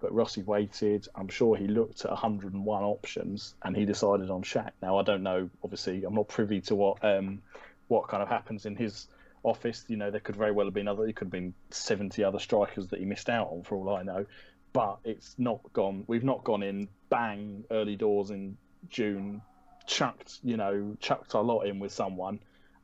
But 0.00 0.14
Rossi 0.14 0.42
waited. 0.42 1.08
I'm 1.14 1.28
sure 1.28 1.56
he 1.56 1.66
looked 1.66 2.04
at 2.04 2.10
101 2.10 2.82
options 2.82 3.54
and 3.62 3.76
he 3.76 3.84
decided 3.84 4.30
on 4.30 4.42
Shaq. 4.42 4.70
Now 4.82 4.98
I 4.98 5.02
don't 5.02 5.22
know. 5.22 5.50
Obviously, 5.62 6.04
I'm 6.04 6.14
not 6.14 6.28
privy 6.28 6.60
to 6.62 6.74
what 6.74 7.04
um, 7.04 7.42
what 7.88 8.08
kind 8.08 8.22
of 8.22 8.28
happens 8.28 8.66
in 8.66 8.76
his 8.76 9.08
office. 9.42 9.84
You 9.88 9.96
know, 9.96 10.10
there 10.10 10.20
could 10.20 10.36
very 10.36 10.52
well 10.52 10.66
have 10.66 10.74
been 10.74 10.88
other. 10.88 11.04
There 11.04 11.12
could 11.12 11.26
have 11.26 11.32
been 11.32 11.54
70 11.70 12.24
other 12.24 12.38
strikers 12.38 12.88
that 12.88 12.98
he 12.98 13.04
missed 13.04 13.28
out 13.28 13.48
on, 13.50 13.62
for 13.62 13.76
all 13.76 13.94
I 13.94 14.02
know. 14.02 14.26
But 14.72 14.98
it's 15.04 15.36
not 15.38 15.60
gone. 15.72 16.04
We've 16.08 16.24
not 16.24 16.42
gone 16.42 16.62
in 16.62 16.88
bang 17.08 17.64
early 17.70 17.94
doors 17.94 18.30
in 18.30 18.56
June, 18.88 19.40
chucked 19.86 20.38
you 20.42 20.56
know 20.56 20.96
chucked 20.98 21.34
our 21.34 21.44
lot 21.44 21.62
in 21.62 21.78
with 21.78 21.92
someone, 21.92 22.40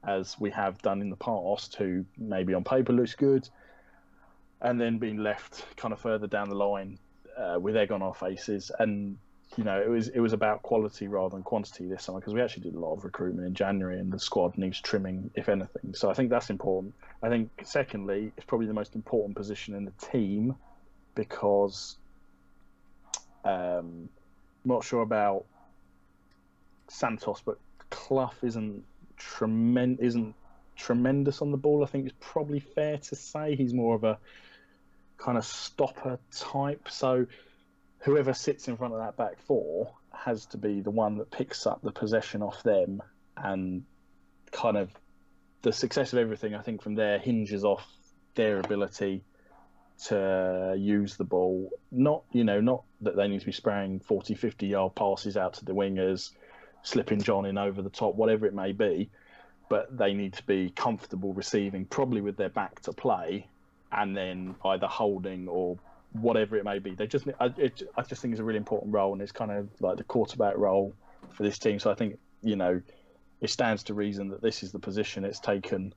as 0.07 0.39
we 0.39 0.51
have 0.51 0.81
done 0.83 1.01
in 1.01 1.11
the 1.11 1.17
past, 1.17 1.75
who 1.75 2.05
maybe 2.17 2.55
on 2.55 2.63
paper 2.63 2.93
looks 2.93 3.15
good, 3.15 3.49
and 4.61 4.81
then 4.81 4.99
being 4.99 5.19
left 5.19 5.65
kind 5.77 5.93
of 5.93 5.99
further 5.99 6.29
down 6.29 6.49
the 6.49 6.55
line 6.55 6.99
uh, 7.37 7.59
with 7.59 7.77
egg 7.77 7.91
on 7.91 8.03
our 8.03 8.15
faces. 8.15 8.71
And 8.79 9.19
you 9.57 9.65
know, 9.65 9.81
it 9.81 9.89
was 9.89 10.09
it 10.09 10.21
was 10.21 10.33
about 10.33 10.63
quality 10.63 11.09
rather 11.09 11.35
than 11.35 11.43
quantity 11.43 11.87
this 11.87 12.05
summer 12.05 12.21
because 12.21 12.35
we 12.35 12.41
actually 12.41 12.63
did 12.63 12.75
a 12.75 12.79
lot 12.79 12.95
of 12.95 13.05
recruitment 13.05 13.47
in 13.47 13.55
January, 13.55 13.99
and 13.99 14.13
the 14.13 14.19
squad 14.19 14.57
needs 14.57 14.81
trimming, 14.81 15.31
if 15.35 15.49
anything. 15.49 15.95
So 15.95 16.11
I 16.11 16.15
think 16.15 16.31
that's 16.31 16.51
important. 16.51 16.95
I 17.23 17.29
think 17.29 17.51
secondly, 17.65 18.33
it's 18.37 18.47
probably 18.47 18.69
the 18.69 18.75
most 18.75 18.95
important 18.95 19.37
position 19.37 19.75
in 19.75 19.85
the 19.85 19.93
team 20.13 20.55
because 21.15 21.97
um, 23.45 24.09
not 24.65 24.85
sure 24.85 25.03
about 25.03 25.45
Santos, 26.89 27.43
but 27.45 27.59
Clough 27.91 28.33
isn't 28.43 28.85
tremendous 29.17 30.07
isn't 30.07 30.35
tremendous 30.77 31.43
on 31.43 31.51
the 31.51 31.57
ball. 31.57 31.83
I 31.83 31.87
think 31.87 32.07
it's 32.07 32.17
probably 32.21 32.61
fair 32.61 32.99
to 32.99 33.17
say 33.17 33.57
he's 33.57 33.75
more 33.75 33.97
of 33.97 34.05
a 34.05 34.19
kind 35.19 35.37
of 35.37 35.45
stopper 35.45 36.19
type. 36.31 36.89
So 36.89 37.27
whoever 38.01 38.33
sits 38.33 38.69
in 38.69 38.77
front 38.77 38.95
of 38.95 39.01
that 39.01 39.17
back 39.17 39.39
four 39.47 39.93
has 40.13 40.47
to 40.47 40.59
be 40.59 40.81
the 40.81 40.91
one 40.91 41.19
that 41.19 41.31
picks 41.31 41.67
up 41.67 41.81
the 41.83 41.93
possession 41.93 42.43
off 42.43 42.63
them 42.63 43.03
and 43.37 43.85
kind 44.53 44.77
of 44.77 44.91
the 45.63 45.73
success 45.73 46.13
of 46.13 46.19
everything 46.19 46.55
I 46.55 46.63
think 46.63 46.83
from 46.83 46.95
there 46.95 47.19
hinges 47.19 47.65
off 47.65 47.87
their 48.35 48.59
ability 48.61 49.23
to 50.07 50.75
use 50.79 51.17
the 51.17 51.25
ball. 51.25 51.71
Not 51.91 52.25
you 52.33 52.45
know 52.45 52.61
not 52.61 52.85
that 53.03 53.17
they 53.17 53.29
need 53.29 53.41
to 53.41 53.47
be 53.47 53.53
spraying 53.53 54.01
40 54.01 54.35
50 54.35 54.67
yard 54.67 54.95
passes 54.95 55.37
out 55.37 55.55
to 55.55 55.65
the 55.65 55.75
wingers 55.75 56.31
slipping 56.83 57.21
John 57.21 57.45
in 57.45 57.59
over 57.59 57.83
the 57.83 57.91
top 57.91 58.15
whatever 58.15 58.47
it 58.47 58.55
may 58.55 58.73
be 58.73 59.11
but 59.69 59.97
they 59.97 60.15
need 60.15 60.33
to 60.33 60.43
be 60.45 60.71
comfortable 60.71 61.33
receiving 61.35 61.85
probably 61.85 62.23
with 62.23 62.37
their 62.37 62.49
back 62.49 62.81
to 62.81 62.93
play 62.93 63.47
and 63.93 64.17
then 64.17 64.55
either 64.65 64.87
holding 64.87 65.47
or 65.49 65.79
whatever 66.13 66.57
it 66.57 66.65
may 66.65 66.79
be. 66.79 66.95
They 66.95 67.07
just, 67.07 67.27
I, 67.39 67.53
it, 67.57 67.83
I 67.97 68.03
just 68.03 68.21
think 68.23 68.33
it's 68.33 68.41
a 68.41 68.45
really 68.45 68.59
important 68.59 68.93
role, 68.93 69.13
and 69.13 69.23
it's 69.23 69.33
kind 69.33 69.51
of 69.51 69.69
like 69.81 69.97
the 69.97 70.05
quarterback 70.05 70.57
role 70.57 70.95
for 71.33 71.43
this 71.43 71.59
team. 71.59 71.79
So 71.79 71.91
I 71.91 71.95
think 71.95 72.19
you 72.43 72.57
know, 72.57 72.81
it 73.41 73.51
stands 73.51 73.83
to 73.85 73.95
reason 73.95 74.29
that 74.29 74.43
this 74.43 74.63
is 74.63 74.73
the 74.73 74.79
position 74.79 75.25
it's 75.25 75.41
taken, 75.41 75.95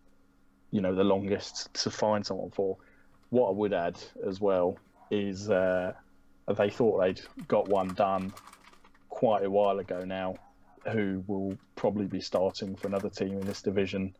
you 0.72 0.82
know, 0.82 0.96
the 0.96 1.04
longest 1.04 1.74
to 1.76 1.92
find 1.92 2.26
someone 2.26 2.52
for. 2.52 2.78
What 3.30 3.50
I 3.50 3.52
would 3.52 3.74
add 3.74 3.98
as 4.28 4.40
well 4.40 4.78
is 5.10 5.50
uh, 5.50 5.94
they 6.56 6.70
thought 6.70 7.02
they'd 7.02 7.22
got 7.48 7.68
one 7.68 7.90
done 7.90 8.34
quite 9.10 9.44
a 9.44 9.50
while 9.50 9.80
ago 9.80 10.04
now, 10.06 10.36
who 10.92 11.24
will 11.28 11.58
probably 11.76 12.06
be 12.06 12.22
starting 12.22 12.76
for 12.76 12.88
another 12.88 13.10
team 13.10 13.40
in 13.40 13.42
this 13.42 13.62
division 13.62 14.16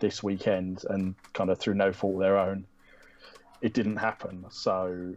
this 0.00 0.22
weekend, 0.22 0.84
and 0.90 1.14
kind 1.32 1.50
of 1.50 1.58
through 1.58 1.74
no 1.74 1.92
fault 1.92 2.14
of 2.14 2.20
their 2.20 2.38
own 2.38 2.66
it 3.64 3.72
didn't 3.72 3.96
happen. 3.96 4.44
So 4.50 5.14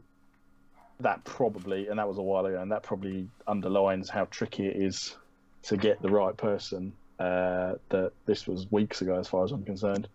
that 1.02 1.26
probably, 1.26 1.90
and 1.90 2.00
that 2.00 2.08
was 2.08 2.18
a 2.18 2.22
while 2.22 2.46
ago, 2.46 2.62
and 2.62 2.72
that 2.72 2.82
probably 2.82 3.28
underlines 3.46 4.10
how 4.10 4.24
tricky 4.32 4.66
it 4.66 4.78
is 4.78 5.18
to 5.64 5.76
get 5.76 6.02
the 6.02 6.10
right 6.10 6.36
person. 6.36 6.94
Uh, 7.20 7.74
that 7.90 8.14
this 8.26 8.48
was 8.48 8.72
weeks 8.72 9.02
ago, 9.02 9.20
as 9.20 9.28
far 9.28 9.44
as 9.44 9.52
I'm 9.52 9.66
concerned, 9.66 10.08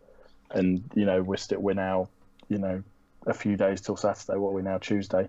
and 0.51 0.83
you 0.95 1.05
know 1.05 1.21
we're 1.21 1.37
still 1.37 1.61
we're 1.61 1.75
now, 1.75 2.09
you 2.49 2.57
know, 2.57 2.83
a 3.27 3.35
few 3.35 3.57
days 3.57 3.83
till 3.83 3.97
Saturday. 3.97 4.39
What 4.39 4.51
are 4.51 4.55
we 4.55 4.63
now 4.63 4.79
Tuesday? 4.79 5.29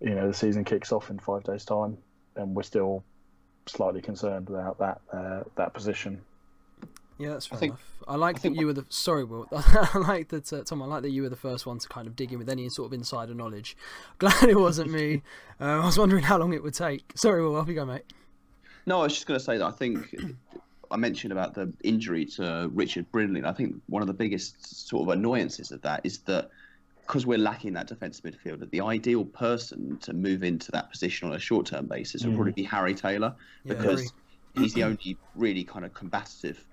You 0.00 0.14
know 0.14 0.28
the 0.28 0.34
season 0.34 0.64
kicks 0.64 0.92
off 0.92 1.10
in 1.10 1.18
five 1.18 1.42
days' 1.42 1.64
time, 1.64 1.98
and 2.36 2.54
we're 2.54 2.62
still 2.62 3.02
slightly 3.66 4.02
concerned 4.02 4.48
about 4.48 4.78
that 4.78 5.00
uh, 5.12 5.42
that 5.56 5.74
position. 5.74 6.20
Yeah, 7.18 7.30
that's 7.30 7.46
fair 7.46 7.56
I 7.56 7.60
think- 7.60 7.70
enough. 7.72 7.84
I 8.06 8.16
like 8.16 8.36
I 8.36 8.48
that 8.48 8.54
you 8.54 8.66
were 8.66 8.72
the 8.72 8.86
sorry, 8.88 9.24
Will. 9.24 9.46
I 9.52 9.98
like 9.98 10.28
that 10.28 10.50
uh, 10.52 10.62
Tom. 10.64 10.80
I 10.82 10.86
like 10.86 11.02
that 11.02 11.10
you 11.10 11.22
were 11.22 11.28
the 11.28 11.36
first 11.36 11.66
one 11.66 11.78
to 11.78 11.88
kind 11.88 12.06
of 12.06 12.16
dig 12.16 12.32
in 12.32 12.38
with 12.38 12.48
any 12.48 12.68
sort 12.70 12.86
of 12.86 12.92
insider 12.94 13.34
knowledge. 13.34 13.76
Glad 14.18 14.44
it 14.44 14.58
wasn't 14.58 14.90
me. 14.90 15.22
Uh, 15.60 15.80
I 15.82 15.84
was 15.84 15.98
wondering 15.98 16.22
how 16.22 16.38
long 16.38 16.52
it 16.52 16.62
would 16.62 16.74
take. 16.74 17.02
Sorry, 17.16 17.42
Will. 17.42 17.56
Off 17.56 17.66
you 17.66 17.74
go, 17.74 17.84
mate. 17.84 18.04
No, 18.86 19.00
I 19.00 19.02
was 19.02 19.12
just 19.14 19.26
going 19.26 19.40
to 19.40 19.44
say 19.44 19.58
that 19.58 19.64
I 19.66 19.72
think 19.72 20.14
I 20.92 20.96
mentioned 20.96 21.32
about 21.32 21.52
the 21.54 21.72
injury 21.82 22.24
to 22.36 22.70
Richard 22.72 23.10
Brindley. 23.10 23.44
I 23.44 23.52
think 23.52 23.74
one 23.88 24.00
of 24.00 24.06
the 24.06 24.14
biggest 24.14 24.86
sort 24.88 25.02
of 25.02 25.08
annoyances 25.18 25.72
of 25.72 25.82
that 25.82 26.00
is 26.04 26.18
that 26.20 26.50
because 27.00 27.26
we're 27.26 27.38
lacking 27.38 27.72
that 27.72 27.88
defensive 27.88 28.24
midfielder, 28.24 28.70
the 28.70 28.80
ideal 28.80 29.24
person 29.24 29.98
to 29.98 30.12
move 30.12 30.44
into 30.44 30.70
that 30.70 30.90
position 30.92 31.28
on 31.28 31.34
a 31.34 31.40
short 31.40 31.66
term 31.66 31.86
basis 31.86 32.22
would 32.22 32.34
Mm. 32.34 32.36
probably 32.36 32.52
be 32.52 32.62
Harry 32.62 32.94
Taylor 32.94 33.34
Yeah, 33.64 33.74
because 33.74 34.12
agree. 34.52 34.62
he's 34.62 34.74
the 34.74 34.84
only 34.84 35.16
really 35.34 35.64
kind 35.64 35.84
of 35.84 35.92
combative 35.92 36.64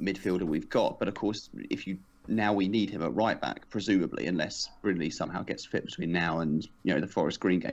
midfielder 0.00 0.42
we've 0.42 0.68
got. 0.68 0.98
But 0.98 1.08
of 1.08 1.14
course, 1.14 1.50
if 1.70 1.86
you 1.86 1.98
now 2.28 2.52
we 2.52 2.68
need 2.68 2.90
him 2.90 3.02
at 3.02 3.14
right 3.14 3.40
back, 3.40 3.68
presumably, 3.70 4.26
unless 4.26 4.68
Brindley 4.82 5.10
somehow 5.10 5.42
gets 5.42 5.64
fit 5.64 5.84
between 5.84 6.12
now 6.12 6.40
and 6.40 6.66
you 6.84 6.94
know 6.94 7.00
the 7.00 7.06
Forest 7.06 7.40
Green 7.40 7.60
game, 7.60 7.72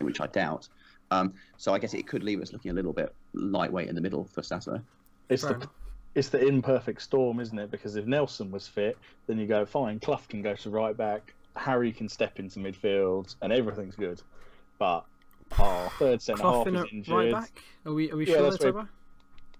which 0.00 0.20
I 0.20 0.26
doubt. 0.26 0.68
Um, 1.10 1.34
so 1.58 1.72
I 1.74 1.78
guess 1.78 1.94
it 1.94 2.06
could 2.06 2.24
leave 2.24 2.40
us 2.40 2.52
looking 2.52 2.70
a 2.70 2.74
little 2.74 2.92
bit 2.92 3.14
lightweight 3.34 3.88
in 3.88 3.94
the 3.94 4.00
middle 4.00 4.24
for 4.24 4.42
Saturday. 4.42 4.80
It's 5.28 5.42
Fair 5.42 5.50
the 5.52 5.56
enough. 5.56 5.70
it's 6.14 6.28
the 6.30 6.44
imperfect 6.46 7.02
storm, 7.02 7.40
isn't 7.40 7.58
it? 7.58 7.70
Because 7.70 7.96
if 7.96 8.06
Nelson 8.06 8.50
was 8.50 8.66
fit, 8.66 8.98
then 9.26 9.38
you 9.38 9.46
go 9.46 9.64
fine. 9.64 10.00
Clough 10.00 10.20
can 10.28 10.42
go 10.42 10.54
to 10.56 10.70
right 10.70 10.96
back, 10.96 11.34
Harry 11.56 11.92
can 11.92 12.08
step 12.08 12.38
into 12.38 12.58
midfield, 12.58 13.34
and 13.42 13.52
everything's 13.52 13.94
good. 13.96 14.20
But 14.78 15.04
our 15.58 15.90
third 15.98 16.20
centre 16.20 16.40
Clough 16.42 16.64
half 16.64 16.66
is 16.66 16.92
injured. 16.92 17.14
right 17.14 17.32
back. 17.32 17.62
Are 17.86 17.92
we? 17.92 18.10
Are 18.10 18.16
we 18.16 18.26
Yeah, 18.26 18.34
sure 18.34 18.42
that's 18.42 18.54
that's 18.56 18.64
right. 18.64 18.70
over? 18.80 18.88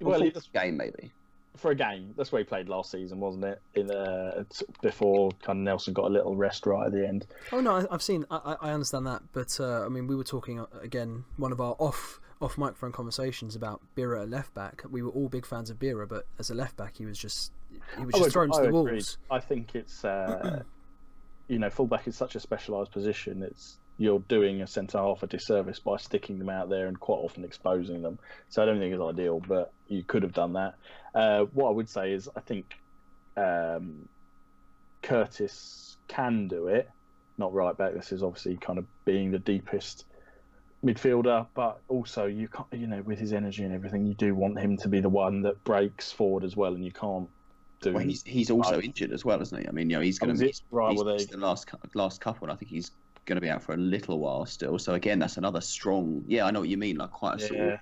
Well, 0.00 0.10
Well, 0.12 0.22
he- 0.22 0.30
this 0.30 0.48
game 0.52 0.76
maybe. 0.76 1.12
For 1.56 1.70
a 1.70 1.74
game. 1.74 2.12
That's 2.16 2.32
where 2.32 2.40
he 2.40 2.44
played 2.44 2.68
last 2.68 2.90
season, 2.90 3.20
wasn't 3.20 3.44
it? 3.44 3.62
In 3.74 3.90
uh, 3.90 4.44
before 4.82 5.30
kind 5.42 5.58
of 5.58 5.64
Nelson 5.64 5.92
got 5.94 6.06
a 6.06 6.08
little 6.08 6.36
rest 6.36 6.66
right 6.66 6.86
at 6.86 6.92
the 6.92 7.06
end. 7.06 7.26
Oh 7.52 7.60
no, 7.60 7.86
I've 7.90 8.02
seen. 8.02 8.24
I, 8.30 8.56
I 8.60 8.72
understand 8.72 9.06
that, 9.06 9.22
but 9.32 9.58
uh, 9.60 9.84
I 9.84 9.88
mean, 9.88 10.06
we 10.06 10.16
were 10.16 10.24
talking 10.24 10.60
uh, 10.60 10.66
again. 10.82 11.24
One 11.36 11.52
of 11.52 11.60
our 11.60 11.76
off 11.78 12.20
off 12.40 12.58
microphone 12.58 12.92
conversations 12.92 13.54
about 13.56 13.80
Bira 13.96 14.22
at 14.22 14.28
left 14.28 14.52
back. 14.54 14.82
We 14.90 15.02
were 15.02 15.10
all 15.10 15.28
big 15.28 15.46
fans 15.46 15.70
of 15.70 15.78
Bira, 15.78 16.08
but 16.08 16.26
as 16.38 16.50
a 16.50 16.54
left 16.54 16.76
back, 16.76 16.96
he 16.96 17.06
was 17.06 17.18
just 17.18 17.52
he 17.98 18.04
was 18.04 18.12
just 18.14 18.22
would- 18.24 18.32
thrown 18.32 18.50
to 18.50 18.60
the 18.60 18.68
agreed. 18.68 18.72
wolves. 18.72 19.18
I 19.30 19.38
think 19.40 19.74
it's 19.74 20.04
uh, 20.04 20.62
you 21.48 21.58
know 21.58 21.70
fullback 21.70 22.06
is 22.08 22.16
such 22.16 22.34
a 22.34 22.40
specialised 22.40 22.90
position. 22.90 23.42
It's 23.42 23.78
you're 23.98 24.20
doing 24.20 24.60
a 24.62 24.66
centre 24.66 24.98
half 24.98 25.22
a 25.22 25.26
disservice 25.26 25.78
by 25.78 25.96
sticking 25.96 26.38
them 26.38 26.48
out 26.48 26.68
there 26.68 26.88
and 26.88 26.98
quite 26.98 27.18
often 27.18 27.44
exposing 27.44 28.02
them. 28.02 28.18
So 28.48 28.62
I 28.62 28.66
don't 28.66 28.78
think 28.80 28.92
it's 28.92 29.02
ideal, 29.02 29.40
but 29.46 29.72
you 29.88 30.02
could 30.02 30.22
have 30.22 30.32
done 30.32 30.54
that. 30.54 30.74
Uh, 31.14 31.44
what 31.52 31.68
I 31.68 31.72
would 31.72 31.88
say 31.88 32.12
is 32.12 32.28
I 32.36 32.40
think 32.40 32.74
um, 33.36 34.08
Curtis 35.02 35.96
can 36.08 36.48
do 36.48 36.68
it. 36.68 36.90
Not 37.38 37.52
right 37.52 37.76
back. 37.76 37.94
This 37.94 38.12
is 38.12 38.22
obviously 38.22 38.56
kind 38.56 38.78
of 38.78 38.86
being 39.04 39.30
the 39.30 39.38
deepest 39.38 40.04
midfielder, 40.84 41.46
but 41.54 41.80
also 41.88 42.26
you 42.26 42.48
can't, 42.48 42.66
you 42.72 42.86
know, 42.86 43.02
with 43.02 43.18
his 43.18 43.32
energy 43.32 43.64
and 43.64 43.72
everything, 43.74 44.06
you 44.06 44.14
do 44.14 44.34
want 44.34 44.58
him 44.58 44.76
to 44.78 44.88
be 44.88 45.00
the 45.00 45.08
one 45.08 45.42
that 45.42 45.62
breaks 45.64 46.12
forward 46.12 46.44
as 46.44 46.56
well, 46.56 46.74
and 46.74 46.84
you 46.84 46.92
can't 46.92 47.28
do. 47.80 47.92
Well, 47.92 48.04
he's 48.04 48.22
he's 48.22 48.50
also 48.50 48.80
injured 48.80 49.12
as 49.12 49.24
well, 49.24 49.40
isn't 49.40 49.60
he? 49.60 49.66
I 49.68 49.72
mean, 49.72 49.90
you 49.90 49.96
know, 49.96 50.02
he's 50.02 50.18
going 50.18 50.36
to 50.36 50.44
miss, 50.46 50.62
Right, 50.70 50.90
he's 50.90 51.02
well, 51.02 51.16
they- 51.16 51.24
the 51.24 51.38
last 51.38 51.68
last 51.94 52.20
couple, 52.20 52.44
and 52.46 52.52
I 52.52 52.56
think 52.56 52.70
he's 52.70 52.90
going 53.24 53.36
to 53.36 53.40
be 53.40 53.50
out 53.50 53.62
for 53.62 53.74
a 53.74 53.76
little 53.76 54.18
while 54.18 54.46
still. 54.46 54.78
So 54.78 54.94
again, 54.94 55.18
that's 55.18 55.36
another 55.36 55.60
strong. 55.60 56.24
Yeah, 56.26 56.46
I 56.46 56.50
know 56.50 56.60
what 56.60 56.68
you 56.68 56.76
mean. 56.76 56.96
Like 56.96 57.10
quite 57.10 57.36
a 57.36 57.46
sort 57.46 57.60
of. 57.60 57.78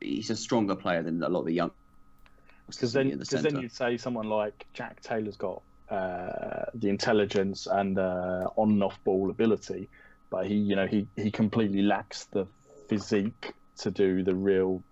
He's 0.00 0.30
a 0.30 0.36
stronger 0.36 0.76
player 0.76 1.02
than 1.02 1.22
a 1.22 1.28
lot 1.28 1.40
of 1.40 1.46
the 1.46 1.54
young. 1.54 1.70
Because 2.68 2.92
then, 2.92 3.10
in 3.10 3.18
the 3.18 3.24
because 3.24 3.42
then 3.42 3.60
you'd 3.60 3.72
say 3.72 3.96
someone 3.96 4.28
like 4.28 4.66
Jack 4.74 5.00
Taylor's 5.00 5.36
got 5.36 5.62
uh, 5.88 6.66
the 6.74 6.88
intelligence 6.88 7.66
and 7.66 7.98
uh, 7.98 8.48
on 8.56 8.72
and 8.72 8.82
off 8.82 9.02
ball 9.04 9.30
ability, 9.30 9.88
but 10.30 10.46
he, 10.46 10.54
you 10.54 10.76
know, 10.76 10.86
he 10.86 11.06
he 11.16 11.30
completely 11.30 11.82
lacks 11.82 12.24
the 12.24 12.46
physique 12.88 13.54
to 13.78 13.90
do 13.90 14.22
the 14.22 14.34
real 14.34 14.82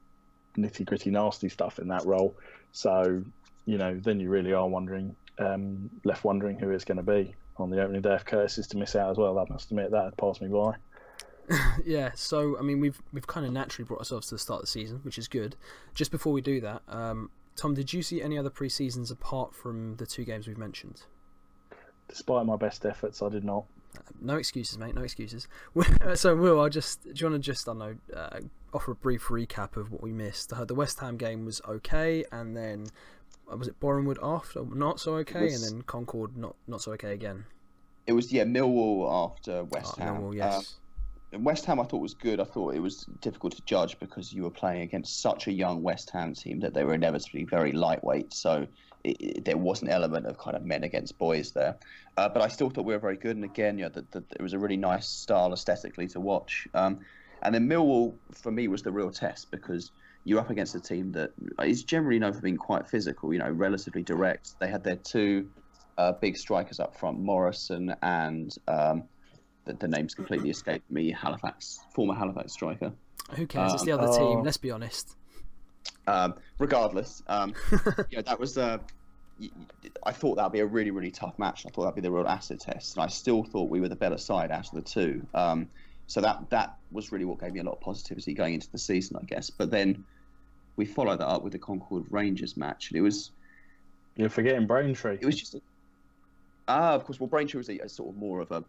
nitty 0.57 0.85
gritty 0.85 1.11
nasty 1.11 1.49
stuff 1.49 1.79
in 1.79 1.89
that 1.89 2.07
role. 2.07 2.37
So, 2.73 3.23
you 3.67 3.79
know, 3.79 3.99
then 3.99 4.21
you 4.21 4.31
really 4.31 4.53
are 4.53 4.69
wondering, 4.69 5.17
um, 5.39 5.91
left 6.05 6.25
wondering 6.25 6.59
who 6.59 6.71
it's 6.71 6.85
going 6.85 6.97
to 6.97 7.03
be 7.03 7.35
on 7.57 7.71
the 7.71 7.83
opening 7.83 8.03
day. 8.03 8.15
If 8.15 8.25
Curtis 8.25 8.59
is 8.59 8.67
to 8.69 8.77
miss 8.77 8.97
out 8.97 9.11
as 9.11 9.17
well, 9.17 9.39
I 9.39 9.45
must 9.51 9.71
admit 9.71 9.91
that 9.91 10.05
had 10.05 10.17
passed 10.17 10.43
me 10.43 10.49
by. 10.49 10.75
yeah, 11.85 12.11
so 12.15 12.59
I 12.59 12.63
mean, 12.63 12.81
we've 12.81 13.01
we've 13.13 13.27
kind 13.27 13.47
of 13.47 13.53
naturally 13.53 13.87
brought 13.87 13.99
ourselves 13.99 14.29
to 14.29 14.35
the 14.35 14.39
start 14.39 14.61
of 14.61 14.63
the 14.63 14.71
season, 14.71 15.01
which 15.03 15.19
is 15.19 15.29
good. 15.29 15.57
Just 15.95 16.11
before 16.11 16.33
we 16.33 16.41
do 16.41 16.61
that, 16.61 16.83
um, 16.89 17.31
Tom, 17.57 17.75
did 17.75 17.93
you 17.93 18.03
see 18.03 18.23
any 18.23 18.39
other 18.39 18.51
pre 18.51 18.69
seasons 18.69 19.11
apart 19.11 19.55
from 19.55 19.97
the 19.97 20.07
two 20.07 20.25
games 20.25 20.49
we've 20.49 20.59
mentioned? 20.59 21.03
Despite 22.09 22.47
my 22.47 22.57
best 22.57 22.85
efforts, 22.85 23.23
I 23.23 23.29
did 23.29 23.45
not. 23.45 23.65
No 24.21 24.37
excuses, 24.37 24.77
mate. 24.79 24.95
No 24.95 25.03
excuses. 25.03 25.47
so, 26.15 26.35
Will, 26.35 26.61
I'll 26.61 26.69
just. 26.69 27.05
Do 27.05 27.13
you 27.15 27.31
want 27.31 27.43
to 27.43 27.47
just, 27.47 27.69
I 27.69 27.73
don't 27.73 27.79
know, 27.79 27.97
uh, 28.17 28.41
offer 28.73 28.93
a 28.93 28.97
brief 28.97 29.29
recap 29.29 29.77
of 29.77 29.93
what 29.93 30.03
we 30.03 30.13
missed? 30.13 30.53
Uh, 30.53 30.65
the 30.65 30.75
West 30.75 30.99
Ham 31.01 31.17
game 31.17 31.45
was 31.45 31.61
okay, 31.67 32.25
and 32.33 32.57
then 32.57 32.87
uh, 32.87 32.91
was 33.49 33.69
it 33.69 33.79
Bournemouth 33.81 34.19
after 34.23 34.65
not 34.65 35.01
so 35.01 35.15
okay, 35.17 35.45
was- 35.45 35.63
and 35.71 35.79
then 35.79 35.83
Concord 35.83 36.37
not 36.37 36.57
not 36.67 36.81
so 36.83 36.93
okay 36.93 37.13
again. 37.13 37.45
It 38.07 38.13
was 38.13 38.33
yeah 38.33 38.45
Millwall 38.45 39.11
after 39.31 39.65
West 39.65 39.95
Oh, 39.99 40.03
Ham. 40.03 40.17
Millwall, 40.17 40.27
Um, 40.29 40.33
yes. 40.35 40.77
West 41.33 41.65
Ham, 41.65 41.81
I 41.81 41.85
thought 41.85 42.01
was 42.01 42.15
good. 42.15 42.39
I 42.39 42.45
thought 42.45 42.75
it 42.75 42.79
was 42.81 43.07
difficult 43.21 43.57
to 43.57 43.63
judge 43.63 43.99
because 43.99 44.33
you 44.33 44.45
were 44.45 44.51
playing 44.51 44.83
against 44.83 45.21
such 45.21 45.49
a 45.49 45.53
young 45.53 45.83
West 45.83 46.11
Ham 46.11 46.33
team 46.33 46.61
that 46.61 46.75
they 46.75 46.85
were 46.85 46.95
inevitably 46.95 47.43
very 47.45 47.73
lightweight. 47.73 48.33
So 48.33 48.69
it, 49.03 49.17
it, 49.21 49.45
there 49.45 49.57
was 49.57 49.83
an 49.83 49.89
element 49.89 50.27
of 50.27 50.39
kind 50.39 50.57
of 50.57 50.65
men 50.65 50.85
against 50.85 51.19
boys 51.19 51.51
there. 51.51 51.75
Uh, 52.17 52.29
but 52.29 52.41
I 52.41 52.47
still 52.47 52.71
thought 52.71 52.85
we 52.85 52.95
were 52.95 53.01
very 53.01 53.17
good. 53.17 53.35
And 53.35 53.45
again, 53.45 53.79
the, 53.79 54.05
the, 54.13 54.23
it 54.39 54.43
was 54.43 54.53
a 54.53 54.61
really 54.61 54.77
nice 54.77 55.09
style 55.09 55.53
aesthetically 55.53 56.07
to 56.09 56.21
watch. 56.21 56.69
Um, 56.73 57.01
and 57.43 57.53
then 57.53 57.69
Millwall, 57.69 58.15
for 58.31 58.53
me, 58.53 58.69
was 58.69 58.83
the 58.83 58.93
real 58.93 59.11
test 59.11 59.51
because 59.51 59.91
you're 60.25 60.41
up 60.41 60.51
against 60.51 60.75
a 60.75 60.81
team 60.81 61.13
that 61.13 61.33
is 61.63 61.85
generally 61.85 62.19
known 62.19 62.33
for 62.33 62.41
being 62.41 62.57
quite 62.57 62.89
physical, 62.89 63.33
you 63.33 63.39
know, 63.39 63.51
relatively 63.51 64.03
direct. 64.03 64.59
They 64.59 64.69
had 64.69 64.83
their 64.83 64.97
two 64.97 65.51
uh, 65.99 66.13
big 66.13 66.37
strikers 66.37 66.81
up 66.81 66.97
front, 66.97 67.19
Morison 67.19 67.95
and 68.03 68.57
um, 68.67 69.05
the, 69.65 69.75
the 69.75 69.89
name's 69.89 70.15
completely 70.15 70.51
escaped 70.51 70.91
me. 70.91 71.13
Halifax, 71.13 71.81
former 71.95 72.15
Halifax 72.15 72.53
striker. 72.53 72.93
Who 73.37 73.47
cares? 73.47 73.75
it's 73.75 73.83
Um, 73.83 73.87
the 73.87 73.93
other 73.93 74.09
oh. 74.09 74.35
team. 74.35 74.45
Let's 74.45 74.57
be 74.57 74.71
honest. 74.71 75.17
Um, 76.07 76.35
regardless, 76.59 77.23
um, 77.29 77.55
yeah, 78.11 78.23
that 78.23 78.39
was. 78.39 78.59
Uh, 78.59 78.79
y- 79.41 79.51
y- 79.83 79.91
I 80.05 80.13
thought 80.13 80.37
that'd 80.37 80.53
be 80.53 80.61
a 80.61 80.67
really, 80.67 80.91
really 80.91 81.11
tough 81.11 81.39
match. 81.39 81.65
I 81.67 81.71
thought 81.71 81.83
that'd 81.83 81.95
be 81.95 82.01
the 82.03 82.11
real 82.11 82.27
acid 82.27 82.61
test, 82.61 82.97
and 82.97 83.05
I 83.05 83.09
still 83.09 83.43
thought 83.43 83.71
we 83.71 83.81
were 83.81 83.89
the 83.89 83.97
better 83.97 84.19
side 84.19 84.51
out 84.51 84.69
of 84.69 84.75
the 84.75 84.83
two. 84.83 85.27
Um, 85.35 85.69
so 86.07 86.21
that 86.21 86.51
that 86.51 86.77
was 86.93 87.13
really 87.13 87.25
what 87.25 87.41
gave 87.41 87.53
me 87.53 87.61
a 87.61 87.63
lot 87.63 87.73
of 87.73 87.81
positivity 87.81 88.35
going 88.35 88.55
into 88.55 88.71
the 88.71 88.79
season, 88.79 89.17
I 89.21 89.25
guess. 89.25 89.49
But 89.51 89.71
then 89.71 90.05
we 90.77 90.85
followed 90.85 91.21
that 91.21 91.27
up 91.29 91.43
with 91.43 91.53
the 91.53 91.59
Concord 91.59 92.05
Rangers 92.11 92.57
match, 92.57 92.91
and 92.91 92.99
it 92.99 93.03
was 93.03 93.31
You're 94.17 94.29
forgetting 94.29 94.67
Braintree. 94.67 95.19
it 95.21 95.27
was 95.27 95.37
just. 95.37 95.57
Ah, 96.69 96.95
of 96.95 97.05
course. 97.05 97.21
Well, 97.21 97.27
Braintree 97.29 97.59
was 97.59 97.69
a, 97.69 97.79
a 97.79 97.89
sort 97.89 98.09
of 98.11 98.17
more 98.17 98.41
of 98.41 98.51
a 98.51 98.65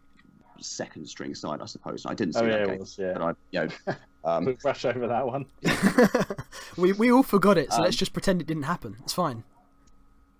second 0.60 1.06
string 1.08 1.34
side, 1.34 1.60
I 1.60 1.66
suppose. 1.66 2.04
I 2.06 2.14
didn't 2.14 2.34
see 2.34 2.40
Oh 2.40 2.46
that 2.46 2.60
yeah, 2.60 2.66
game, 2.66 2.74
it 2.74 2.80
was. 2.80 2.98
Yeah, 2.98 3.12
but 3.14 3.22
I, 3.22 3.32
you 3.50 3.60
know, 3.86 3.94
um, 4.24 4.44
Quick 4.44 4.64
rush 4.64 4.84
over 4.84 5.06
that 5.06 5.26
one. 5.26 5.46
we 6.76 6.92
we 6.92 7.10
all 7.10 7.22
forgot 7.22 7.58
it, 7.58 7.70
so 7.72 7.78
Um, 7.78 7.84
let's 7.84 7.96
just 7.96 8.12
pretend 8.12 8.40
it 8.40 8.46
didn't 8.46 8.64
happen. 8.64 8.96
It's 9.02 9.12
fine. 9.12 9.44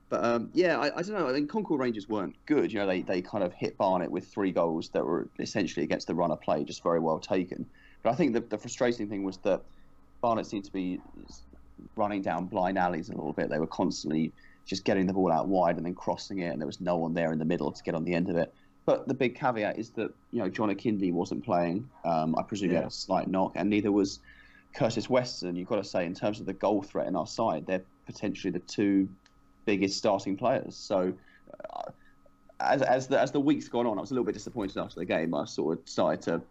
But 0.09 0.25
um, 0.25 0.51
yeah, 0.55 0.79
I, 0.79 0.87
I 0.99 1.03
don't 1.03 1.15
know. 1.19 1.29
I 1.29 1.33
think 1.33 1.51
Concord 1.51 1.81
Rangers 1.81 2.09
weren't 2.09 2.37
good. 2.47 2.73
You 2.73 2.79
know, 2.79 2.87
they, 2.87 3.03
they 3.03 3.21
kind 3.21 3.43
of 3.43 3.53
hit 3.53 3.77
Barnet 3.77 4.09
with 4.09 4.29
three 4.29 4.53
goals 4.53 4.89
that 4.91 5.05
were 5.05 5.29
essentially 5.41 5.83
against 5.83 6.07
the 6.07 6.15
run 6.15 6.31
of 6.31 6.41
play, 6.41 6.63
just 6.63 6.83
very 6.85 7.01
well 7.01 7.19
taken. 7.19 7.67
But 8.05 8.11
I 8.11 8.15
think 8.15 8.33
the, 8.33 8.41
the 8.41 8.57
frustrating 8.57 9.09
thing 9.09 9.25
was 9.25 9.39
that 9.39 9.63
Barnet 10.21 10.47
seemed 10.47 10.65
to 10.67 10.73
be 10.73 11.01
running 11.97 12.23
down 12.23 12.47
blind 12.47 12.79
alleys 12.79 13.09
a 13.09 13.13
little 13.13 13.33
bit. 13.33 13.49
They 13.49 13.59
were 13.59 13.67
constantly 13.67 14.33
just 14.65 14.85
getting 14.85 15.07
the 15.07 15.13
ball 15.13 15.33
out 15.33 15.49
wide 15.49 15.77
and 15.77 15.87
then 15.87 15.95
crossing 15.95 16.41
it, 16.41 16.49
and 16.49 16.61
there 16.61 16.67
was 16.67 16.81
no 16.81 16.97
one 16.97 17.15
there 17.15 17.33
in 17.33 17.39
the 17.39 17.45
middle 17.45 17.71
to 17.71 17.83
get 17.83 17.95
on 17.95 18.05
the 18.05 18.15
end 18.15 18.29
of 18.29 18.37
it. 18.37 18.53
But 18.85 19.09
the 19.09 19.15
big 19.15 19.35
caveat 19.35 19.79
is 19.79 19.91
that 19.91 20.13
you 20.31 20.41
know 20.41 20.49
John 20.49 20.71
Akinde 20.71 21.13
wasn't 21.13 21.45
playing. 21.45 21.89
Um, 22.05 22.37
I 22.37 22.43
presume 22.43 22.71
he 22.71 22.77
had 22.77 22.85
a 22.85 22.91
slight 22.91 23.29
knock, 23.29 23.53
and 23.57 23.69
neither 23.71 23.93
was 23.93 24.21
Curtis 24.75 25.09
Weston. 25.09 25.57
You've 25.57 25.69
got 25.69 25.77
to 25.77 25.85
say, 25.85 26.07
in 26.07 26.15
terms 26.15 26.41
of 26.41 26.47
the 26.47 26.53
goal 26.53 26.83
threat 26.83 27.07
in 27.07 27.17
our 27.17 27.27
side, 27.27 27.67
they're 27.67 27.85
potentially 28.07 28.51
the 28.51 28.61
two 28.61 29.09
biggest 29.65 29.99
starting 29.99 30.37
players. 30.37 30.77
So, 30.77 31.13
uh, 31.71 31.91
as 32.61 32.83
as 32.83 33.07
the 33.09 33.21
as 33.21 33.33
the 33.33 33.41
weeks 33.41 33.69
gone 33.69 33.87
on, 33.87 33.99
I 33.99 34.01
was 34.01 34.11
a 34.11 34.15
little 34.15 34.25
bit 34.25 34.35
disappointed 34.35 34.79
after 34.79 35.01
the 35.01 35.07
game. 35.07 35.35
I 35.35 35.45
sort 35.45 35.79
of 35.79 35.89
started 35.89 36.23
to 36.23 36.43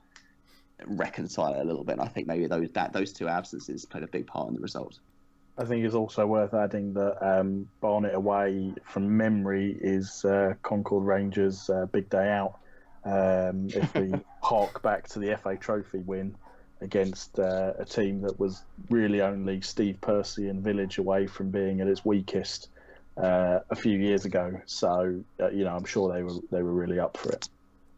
reconcile 0.87 1.53
it 1.53 1.61
a 1.61 1.63
little 1.63 1.83
bit. 1.83 1.93
And 1.93 2.01
I 2.01 2.07
think 2.07 2.27
maybe 2.27 2.47
those 2.47 2.69
that 2.71 2.93
those 2.93 3.13
two 3.13 3.27
absences 3.27 3.85
played 3.85 4.03
a 4.03 4.07
big 4.07 4.27
part 4.27 4.47
in 4.49 4.53
the 4.53 4.61
result. 4.61 4.99
I 5.57 5.63
think 5.63 5.85
it's 5.85 5.95
also 5.95 6.25
worth 6.27 6.53
adding 6.53 6.93
that 6.95 7.25
um, 7.25 7.69
Barnet 7.79 8.13
away 8.13 8.73
from 8.83 9.15
memory 9.15 9.77
is 9.79 10.25
uh, 10.25 10.55
Concord 10.63 11.05
Rangers' 11.05 11.69
uh, 11.69 11.85
big 11.85 12.09
day 12.09 12.29
out. 12.29 12.59
Um, 13.05 13.69
if 13.73 13.93
we 13.93 14.13
hark 14.41 14.81
back 14.81 15.07
to 15.09 15.19
the 15.19 15.37
FA 15.37 15.55
Trophy 15.55 15.99
win 15.99 16.35
against 16.81 17.39
uh, 17.39 17.73
a 17.79 17.85
team 17.85 18.21
that 18.21 18.37
was 18.37 18.63
really 18.89 19.21
only 19.21 19.61
Steve 19.61 19.99
Percy 20.01 20.49
and 20.49 20.61
Village 20.61 20.97
away 20.97 21.25
from 21.25 21.51
being 21.51 21.79
at 21.79 21.87
its 21.87 22.03
weakest 22.03 22.67
uh, 23.15 23.59
a 23.69 23.75
few 23.75 23.97
years 23.97 24.25
ago. 24.25 24.59
So 24.65 25.21
uh, 25.39 25.49
you 25.51 25.63
know, 25.63 25.75
I'm 25.75 25.85
sure 25.85 26.13
they 26.13 26.23
were 26.23 26.39
they 26.51 26.63
were 26.63 26.73
really 26.73 26.99
up 26.99 27.15
for 27.15 27.29
it. 27.29 27.47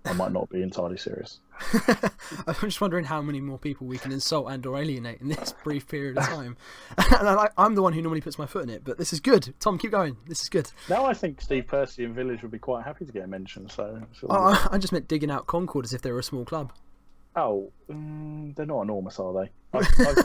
I 0.05 0.13
might 0.13 0.31
not 0.31 0.49
be 0.49 0.61
entirely 0.61 0.97
serious. 0.97 1.39
I'm 2.47 2.55
just 2.61 2.81
wondering 2.81 3.05
how 3.05 3.21
many 3.21 3.41
more 3.41 3.57
people 3.57 3.87
we 3.87 3.97
can 3.97 4.11
insult 4.11 4.51
and 4.51 4.65
or 4.65 4.77
alienate 4.77 5.21
in 5.21 5.29
this 5.29 5.53
brief 5.63 5.87
period 5.87 6.17
of 6.17 6.25
time. 6.25 6.57
and 6.97 7.27
I, 7.27 7.49
I'm 7.57 7.75
the 7.75 7.81
one 7.81 7.93
who 7.93 8.01
normally 8.01 8.21
puts 8.21 8.37
my 8.37 8.45
foot 8.45 8.63
in 8.63 8.69
it, 8.69 8.83
but 8.83 8.97
this 8.97 9.13
is 9.13 9.19
good. 9.19 9.53
Tom, 9.59 9.77
keep 9.77 9.91
going. 9.91 10.17
This 10.27 10.41
is 10.41 10.49
good. 10.49 10.71
Now 10.89 11.05
I 11.05 11.13
think 11.13 11.41
Steve 11.41 11.67
Percy 11.67 12.03
and 12.03 12.13
Village 12.15 12.41
would 12.41 12.51
be 12.51 12.59
quite 12.59 12.83
happy 12.83 13.05
to 13.05 13.11
get 13.11 13.23
a 13.23 13.27
mention. 13.27 13.69
So, 13.69 14.01
Oh, 14.29 14.67
I, 14.71 14.77
just 14.77 14.93
meant 14.93 15.07
digging 15.07 15.31
out 15.31 15.47
Concord 15.47 15.85
as 15.85 15.93
if 15.93 16.01
they 16.01 16.11
were 16.11 16.19
a 16.19 16.23
small 16.23 16.45
club. 16.45 16.73
Oh, 17.35 17.71
mm, 17.89 18.55
they're 18.55 18.65
not 18.65 18.81
enormous, 18.81 19.19
are 19.19 19.33
they? 19.33 19.51
I, 19.73 19.79
I, 19.79 20.23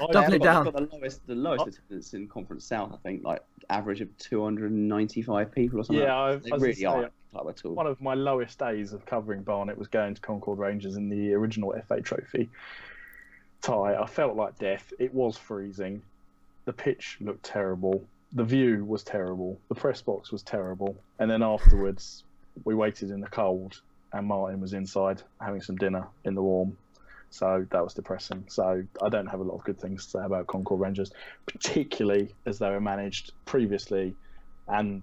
I, 0.00 0.06
Doubling 0.10 0.24
it 0.24 0.30
They've 0.30 0.40
down. 0.42 0.64
got 0.64 0.74
the 0.74 0.88
lowest 0.92 1.26
the 1.26 1.34
lowest 1.36 1.66
attendance 1.68 2.14
in 2.14 2.26
Conference 2.26 2.64
South. 2.64 2.92
I 2.92 2.96
think 3.08 3.22
like 3.22 3.42
average 3.70 4.00
of 4.00 4.08
295 4.18 5.52
people 5.52 5.80
or 5.80 5.84
something. 5.84 6.02
Yeah, 6.04 6.16
I- 6.18 6.36
they 6.36 6.50
I 6.50 6.56
really 6.56 6.74
say, 6.74 6.84
aren't 6.84 7.06
a 7.06 7.10
club 7.34 7.48
at 7.48 7.64
all. 7.64 7.74
one 7.74 7.86
of 7.86 8.00
my 8.00 8.14
lowest 8.14 8.58
days 8.58 8.92
of 8.92 9.04
covering 9.04 9.42
Barnet 9.42 9.76
was 9.76 9.88
going 9.88 10.14
to 10.14 10.20
Concord 10.20 10.58
Rangers 10.58 10.96
in 10.96 11.08
the 11.08 11.34
original 11.34 11.74
FA 11.86 12.00
Trophy 12.00 12.48
tie. 13.60 13.96
I 13.96 14.06
felt 14.06 14.36
like 14.36 14.58
death. 14.58 14.92
It 14.98 15.12
was 15.12 15.36
freezing. 15.36 16.02
The 16.64 16.72
pitch 16.72 17.18
looked 17.20 17.44
terrible. 17.44 18.04
The 18.32 18.44
view 18.44 18.84
was 18.84 19.02
terrible. 19.02 19.58
The 19.68 19.74
press 19.74 20.02
box 20.02 20.32
was 20.32 20.42
terrible. 20.42 20.96
And 21.18 21.30
then 21.30 21.42
afterwards, 21.42 22.24
we 22.64 22.74
waited 22.74 23.10
in 23.10 23.20
the 23.20 23.28
cold, 23.28 23.80
and 24.12 24.26
Martin 24.26 24.60
was 24.60 24.72
inside 24.72 25.22
having 25.40 25.60
some 25.60 25.76
dinner 25.76 26.06
in 26.24 26.34
the 26.34 26.42
warm. 26.42 26.76
So 27.30 27.66
that 27.70 27.82
was 27.82 27.94
depressing. 27.94 28.44
So 28.48 28.84
I 29.02 29.08
don't 29.08 29.26
have 29.26 29.40
a 29.40 29.42
lot 29.42 29.56
of 29.56 29.64
good 29.64 29.80
things 29.80 30.04
to 30.04 30.10
say 30.12 30.24
about 30.24 30.46
Concord 30.46 30.80
Rangers, 30.80 31.10
particularly 31.46 32.32
as 32.46 32.58
they 32.58 32.70
were 32.70 32.80
managed 32.80 33.32
previously 33.44 34.14
and 34.68 35.02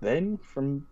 then 0.00 0.38
from 0.38 0.86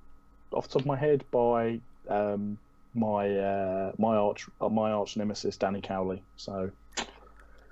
off 0.55 0.69
the 0.69 0.75
top 0.75 0.83
of 0.83 0.87
my 0.87 0.97
head 0.97 1.25
by 1.31 1.81
um, 2.09 2.59
my 2.95 3.31
uh, 3.37 3.93
my 3.99 4.17
arch 4.17 4.47
uh, 4.61 4.69
my 4.69 4.93
arch 4.93 5.17
nemesis 5.17 5.57
Danny 5.57 5.81
Cowley. 5.81 6.23
So 6.37 6.71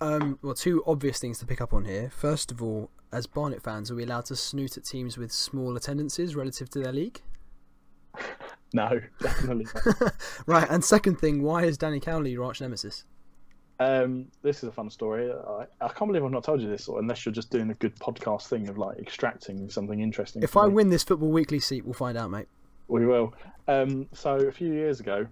Um, 0.01 0.39
well, 0.43 0.55
two 0.55 0.83
obvious 0.87 1.19
things 1.19 1.39
to 1.41 1.47
pick 1.47 1.61
up 1.61 1.75
on 1.75 1.85
here. 1.85 2.11
First 2.11 2.51
of 2.51 2.63
all, 2.63 2.91
as 3.13 3.27
Barnet 3.27 3.63
fans, 3.63 3.91
are 3.91 3.95
we 3.95 4.05
allowed 4.05 4.25
to 4.27 4.37
snoot 4.37 4.77
at 4.77 4.85
teams 4.85 5.19
with 5.19 5.31
small 5.33 5.77
attendances 5.77 6.35
relative 6.35 6.71
to 6.71 6.79
their 6.81 6.93
league? 6.93 7.21
no, 8.73 9.01
definitely. 9.21 9.67
Not. 9.75 10.13
Right, 10.47 10.67
and 10.71 10.85
second 10.85 11.17
thing, 11.21 11.43
why 11.43 11.65
is 11.65 11.77
Danny 11.77 12.01
Cowley 12.01 12.33
your 12.33 12.45
arch 12.45 12.61
nemesis? 12.61 13.05
um, 13.81 14.27
this 14.43 14.59
is 14.59 14.65
a 14.65 14.73
fun 14.73 14.91
story. 14.91 15.33
I, 15.33 15.65
I 15.81 15.89
can't 15.89 16.11
believe 16.11 16.23
I've 16.23 16.31
not 16.31 16.45
told 16.45 16.61
you 16.61 16.69
this, 16.69 16.87
or 16.87 16.99
unless 17.01 17.25
you're 17.25 17.33
just 17.33 17.51
doing 17.51 17.71
a 17.71 17.75
good 17.75 17.97
podcast 17.97 18.47
thing 18.47 18.69
of 18.69 18.77
like 18.77 18.99
extracting 18.99 19.71
something 19.71 20.01
interesting. 20.01 20.43
If 20.43 20.57
I 20.57 20.67
me. 20.67 20.75
win 20.75 20.91
this 20.91 21.03
Football 21.03 21.31
Weekly 21.31 21.61
seat, 21.61 21.85
we'll 21.85 21.95
find 21.95 22.17
out, 22.17 22.31
mate. 22.31 22.47
We 22.91 23.07
will. 23.07 23.35
Um, 23.69 24.09
so 24.13 24.35
a 24.35 24.51
few 24.51 24.73
years 24.73 24.99
ago, 24.99 25.29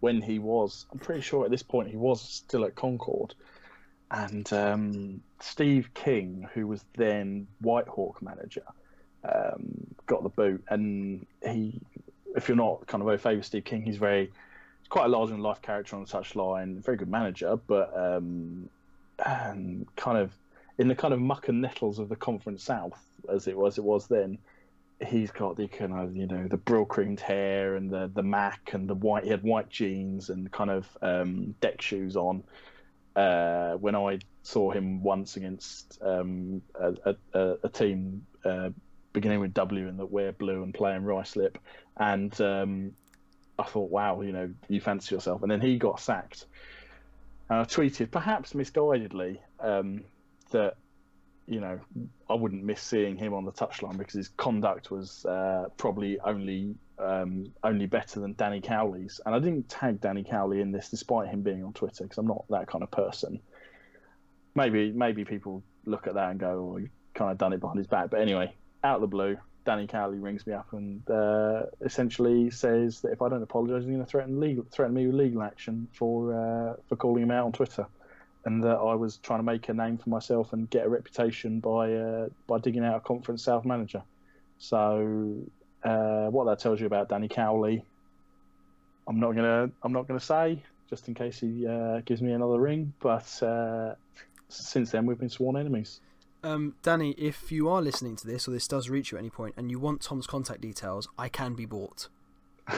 when 0.00 0.20
he 0.20 0.38
was, 0.38 0.84
I'm 0.92 0.98
pretty 0.98 1.22
sure 1.22 1.46
at 1.46 1.50
this 1.50 1.62
point 1.62 1.88
he 1.88 1.96
was 1.96 2.20
still 2.20 2.66
at 2.66 2.74
Concord, 2.74 3.34
and 4.10 4.52
um, 4.52 5.22
Steve 5.40 5.88
King, 5.94 6.46
who 6.52 6.66
was 6.66 6.84
then 6.94 7.46
Whitehawk 7.62 8.20
manager, 8.20 8.64
um, 9.24 9.94
got 10.06 10.22
the 10.22 10.28
boot, 10.28 10.62
and 10.68 11.26
he, 11.42 11.80
if 12.36 12.48
you're 12.48 12.56
not 12.56 12.86
kind 12.86 13.00
of 13.00 13.08
au 13.08 13.16
fait 13.16 13.42
Steve 13.42 13.64
King, 13.64 13.82
he's 13.82 13.96
very, 13.96 14.26
he's 14.80 14.88
quite 14.90 15.06
a 15.06 15.08
large 15.08 15.30
in 15.30 15.38
life 15.38 15.62
character 15.62 15.96
on 15.96 16.04
the 16.04 16.08
touchline, 16.08 16.84
very 16.84 16.98
good 16.98 17.08
manager, 17.08 17.56
but 17.66 17.96
um, 17.96 18.68
and 19.24 19.86
kind 19.96 20.18
of 20.18 20.32
in 20.76 20.86
the 20.86 20.94
kind 20.94 21.14
of 21.14 21.20
muck 21.20 21.48
and 21.48 21.62
nettles 21.62 21.98
of 21.98 22.10
the 22.10 22.16
Conference 22.16 22.62
South 22.62 23.02
as 23.32 23.48
it 23.48 23.56
was, 23.56 23.78
it 23.78 23.84
was 23.84 24.06
then 24.06 24.36
he's 25.04 25.30
got 25.30 25.56
the 25.56 25.68
kind 25.68 25.92
of 25.92 26.16
you 26.16 26.26
know 26.26 26.48
the 26.48 26.56
brill 26.56 26.84
creamed 26.84 27.20
hair 27.20 27.76
and 27.76 27.90
the 27.90 28.10
the 28.14 28.22
mac 28.22 28.70
and 28.72 28.88
the 28.88 28.94
white 28.94 29.24
he 29.24 29.30
had 29.30 29.42
white 29.42 29.68
jeans 29.68 30.30
and 30.30 30.50
kind 30.52 30.70
of 30.70 30.86
um, 31.02 31.54
deck 31.60 31.80
shoes 31.80 32.16
on. 32.16 32.44
Uh, 33.14 33.74
when 33.74 33.94
I 33.94 34.20
saw 34.42 34.70
him 34.70 35.02
once 35.02 35.36
against 35.36 35.98
um, 36.00 36.62
a, 36.74 37.14
a, 37.34 37.56
a 37.62 37.68
team 37.68 38.24
uh, 38.44 38.70
beginning 39.12 39.40
with 39.40 39.52
W 39.52 39.86
and 39.86 39.98
that 39.98 40.10
wear 40.10 40.32
blue 40.32 40.62
and 40.62 40.72
playing 40.72 41.02
Ruislip, 41.02 41.56
and 41.98 42.38
um, 42.40 42.92
I 43.58 43.64
thought, 43.64 43.90
wow, 43.90 44.20
you 44.22 44.32
know, 44.32 44.50
you 44.68 44.80
fancy 44.80 45.14
yourself. 45.14 45.42
And 45.42 45.50
then 45.50 45.60
he 45.60 45.78
got 45.78 46.00
sacked. 46.00 46.46
And 47.48 47.60
I 47.60 47.64
tweeted, 47.64 48.10
perhaps 48.10 48.54
misguidedly, 48.54 49.38
um, 49.60 50.04
that 50.50 50.76
you 51.46 51.60
know, 51.60 51.80
I 52.30 52.34
wouldn't 52.34 52.64
miss 52.64 52.80
seeing 52.80 53.16
him 53.16 53.34
on 53.34 53.44
the 53.44 53.52
touchline 53.52 53.96
because 53.96 54.14
his 54.14 54.28
conduct 54.28 54.90
was 54.90 55.24
uh, 55.26 55.66
probably 55.76 56.18
only 56.20 56.74
um, 56.98 57.52
only 57.64 57.86
better 57.86 58.20
than 58.20 58.34
Danny 58.34 58.60
Cowley's. 58.60 59.20
And 59.26 59.34
I 59.34 59.38
didn't 59.38 59.68
tag 59.68 60.00
Danny 60.00 60.24
Cowley 60.24 60.60
in 60.60 60.70
this, 60.70 60.88
despite 60.88 61.28
him 61.28 61.42
being 61.42 61.64
on 61.64 61.72
Twitter, 61.72 62.04
because 62.04 62.18
I'm 62.18 62.26
not 62.26 62.44
that 62.50 62.68
kind 62.68 62.82
of 62.82 62.90
person. 62.90 63.40
Maybe 64.54 64.92
maybe 64.92 65.24
people 65.24 65.62
look 65.84 66.06
at 66.06 66.14
that 66.14 66.30
and 66.30 66.38
go, 66.38 66.74
"Oh, 66.74 66.76
you 66.78 66.90
kind 67.14 67.32
of 67.32 67.38
done 67.38 67.52
it 67.52 67.60
behind 67.60 67.78
his 67.78 67.88
back." 67.88 68.10
But 68.10 68.20
anyway, 68.20 68.54
out 68.84 68.96
of 68.96 69.00
the 69.00 69.08
blue, 69.08 69.36
Danny 69.64 69.88
Cowley 69.88 70.18
rings 70.18 70.46
me 70.46 70.52
up 70.52 70.72
and 70.72 71.08
uh, 71.10 71.64
essentially 71.80 72.50
says 72.50 73.00
that 73.00 73.12
if 73.12 73.20
I 73.20 73.28
don't 73.28 73.42
apologise, 73.42 73.82
he's 73.82 73.86
going 73.86 73.98
to 73.98 74.06
threaten 74.06 74.38
legal 74.38 74.64
threaten 74.70 74.94
me 74.94 75.06
with 75.06 75.16
legal 75.16 75.42
action 75.42 75.88
for 75.92 76.34
uh, 76.34 76.76
for 76.88 76.96
calling 76.96 77.24
him 77.24 77.30
out 77.32 77.46
on 77.46 77.52
Twitter 77.52 77.86
and 78.44 78.62
that 78.64 78.76
I 78.76 78.94
was 78.94 79.18
trying 79.18 79.38
to 79.38 79.44
make 79.44 79.68
a 79.68 79.74
name 79.74 79.98
for 79.98 80.10
myself 80.10 80.52
and 80.52 80.68
get 80.70 80.86
a 80.86 80.88
reputation 80.88 81.60
by 81.60 81.92
uh, 81.92 82.28
by 82.46 82.58
digging 82.58 82.84
out 82.84 82.96
a 82.96 83.00
conference 83.00 83.44
south 83.44 83.64
manager. 83.64 84.02
So 84.58 85.36
uh, 85.84 86.26
what 86.26 86.44
that 86.46 86.58
tells 86.58 86.80
you 86.80 86.86
about 86.86 87.08
Danny 87.08 87.28
Cowley, 87.28 87.84
I'm 89.06 89.20
not 89.20 89.32
gonna 89.32 89.70
I'm 89.82 89.92
not 89.92 90.08
gonna 90.08 90.20
say 90.20 90.62
just 90.90 91.08
in 91.08 91.14
case 91.14 91.40
he 91.40 91.66
uh, 91.66 92.00
gives 92.04 92.20
me 92.20 92.32
another 92.32 92.60
ring. 92.60 92.92
But 93.00 93.42
uh, 93.42 93.94
since 94.48 94.90
then 94.90 95.06
we've 95.06 95.18
been 95.18 95.30
sworn 95.30 95.56
enemies. 95.56 96.00
Um, 96.44 96.74
Danny, 96.82 97.12
if 97.12 97.52
you 97.52 97.68
are 97.68 97.80
listening 97.80 98.16
to 98.16 98.26
this 98.26 98.48
or 98.48 98.50
this 98.50 98.66
does 98.66 98.90
reach 98.90 99.12
you 99.12 99.18
at 99.18 99.20
any 99.20 99.30
point 99.30 99.54
and 99.56 99.70
you 99.70 99.78
want 99.78 100.02
Tom's 100.02 100.26
contact 100.26 100.60
details, 100.60 101.08
I 101.16 101.28
can 101.28 101.54
be 101.54 101.66
bought. 101.66 102.08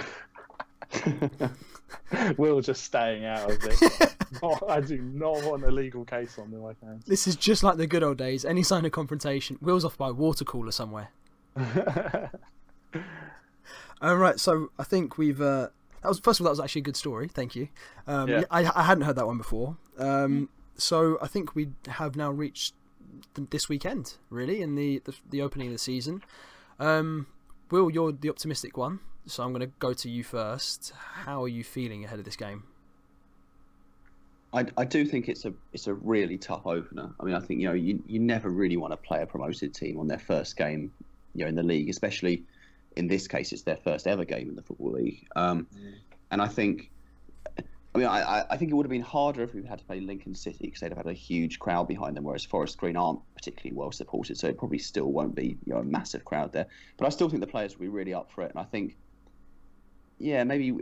We'll 2.36 2.60
just 2.60 2.84
staying 2.84 3.24
out 3.24 3.50
of 3.50 3.58
it. 3.64 4.14
oh, 4.42 4.58
I 4.68 4.80
do 4.80 4.98
not 4.98 5.42
want 5.44 5.64
a 5.64 5.70
legal 5.70 6.04
case 6.04 6.38
on 6.38 6.50
me, 6.50 6.58
my 6.58 6.74
hands. 6.86 7.04
This 7.06 7.26
is 7.26 7.36
just 7.36 7.62
like 7.62 7.76
the 7.76 7.86
good 7.86 8.02
old 8.02 8.18
days. 8.18 8.44
Any 8.44 8.62
sign 8.62 8.84
of 8.84 8.92
confrontation, 8.92 9.58
Will's 9.60 9.84
off 9.84 9.96
by 9.98 10.08
a 10.08 10.12
water 10.12 10.44
cooler 10.44 10.72
somewhere. 10.72 11.10
All 14.02 14.16
right, 14.16 14.38
so 14.38 14.70
I 14.78 14.84
think 14.84 15.16
we've. 15.18 15.40
Uh, 15.40 15.68
that 16.02 16.08
was 16.08 16.18
first 16.20 16.40
of 16.40 16.44
all, 16.44 16.48
that 16.48 16.52
was 16.52 16.60
actually 16.60 16.80
a 16.80 16.84
good 16.84 16.96
story. 16.96 17.28
Thank 17.28 17.56
you. 17.56 17.68
Um, 18.06 18.28
Yeah. 18.28 18.42
I, 18.50 18.70
I 18.74 18.82
hadn't 18.82 19.04
heard 19.04 19.16
that 19.16 19.26
one 19.26 19.38
before. 19.38 19.76
Um, 19.98 20.48
so 20.76 21.18
I 21.22 21.28
think 21.28 21.54
we 21.54 21.68
have 21.88 22.16
now 22.16 22.30
reached 22.30 22.74
th- 23.34 23.48
this 23.50 23.68
weekend, 23.68 24.14
really, 24.28 24.60
in 24.60 24.74
the 24.74 25.00
the, 25.04 25.14
the 25.30 25.40
opening 25.42 25.68
of 25.68 25.72
the 25.72 25.78
season. 25.78 26.22
Um, 26.78 27.26
Will, 27.70 27.90
you're 27.90 28.12
the 28.12 28.28
optimistic 28.28 28.76
one, 28.76 29.00
so 29.26 29.42
I'm 29.42 29.52
going 29.52 29.66
to 29.66 29.72
go 29.78 29.94
to 29.94 30.10
you 30.10 30.22
first. 30.22 30.92
How 31.24 31.42
are 31.44 31.48
you 31.48 31.64
feeling 31.64 32.04
ahead 32.04 32.18
of 32.18 32.24
this 32.26 32.36
game? 32.36 32.64
I, 34.54 34.66
I 34.76 34.84
do 34.84 35.04
think 35.04 35.28
it's 35.28 35.44
a 35.44 35.52
it's 35.72 35.88
a 35.88 35.94
really 35.94 36.38
tough 36.38 36.66
opener. 36.66 37.12
I 37.18 37.24
mean, 37.24 37.34
I 37.34 37.40
think 37.40 37.60
you 37.60 37.66
know 37.68 37.74
you, 37.74 38.02
you 38.06 38.20
never 38.20 38.48
really 38.48 38.76
want 38.76 38.92
to 38.92 38.96
play 38.96 39.20
a 39.20 39.26
promoted 39.26 39.74
team 39.74 39.98
on 39.98 40.06
their 40.06 40.18
first 40.18 40.56
game, 40.56 40.92
you 41.34 41.44
know, 41.44 41.48
in 41.48 41.56
the 41.56 41.62
league, 41.64 41.88
especially 41.90 42.44
in 42.96 43.08
this 43.08 43.26
case, 43.26 43.52
it's 43.52 43.62
their 43.62 43.76
first 43.76 44.06
ever 44.06 44.24
game 44.24 44.48
in 44.48 44.54
the 44.54 44.62
football 44.62 44.92
league. 44.92 45.26
Um, 45.34 45.66
and 46.30 46.40
I 46.40 46.46
think, 46.46 46.92
I 47.58 47.98
mean, 47.98 48.06
I, 48.06 48.20
I- 48.40 48.46
I 48.50 48.56
think 48.56 48.70
it 48.70 48.74
would 48.74 48.86
have 48.86 48.90
been 48.90 49.02
harder 49.02 49.42
if 49.42 49.52
we 49.54 49.64
had 49.64 49.80
to 49.80 49.84
play 49.84 49.98
Lincoln 49.98 50.36
City 50.36 50.58
because 50.66 50.80
they'd 50.80 50.90
have 50.90 50.98
had 50.98 51.08
a 51.08 51.12
huge 51.12 51.58
crowd 51.58 51.88
behind 51.88 52.16
them, 52.16 52.22
whereas 52.22 52.44
Forest 52.44 52.78
Green 52.78 52.96
aren't 52.96 53.20
particularly 53.34 53.76
well 53.76 53.90
supported, 53.90 54.38
so 54.38 54.46
it 54.46 54.56
probably 54.58 54.78
still 54.78 55.10
won't 55.10 55.34
be 55.34 55.58
you 55.66 55.72
know 55.74 55.78
a 55.78 55.84
massive 55.84 56.24
crowd 56.24 56.52
there. 56.52 56.66
But 56.96 57.06
I 57.06 57.08
still 57.08 57.28
think 57.28 57.40
the 57.40 57.48
players 57.48 57.74
will 57.74 57.82
be 57.86 57.88
really 57.88 58.14
up 58.14 58.30
for 58.30 58.42
it, 58.44 58.50
and 58.50 58.60
I 58.60 58.64
think, 58.64 58.96
yeah, 60.18 60.44
maybe 60.44 60.72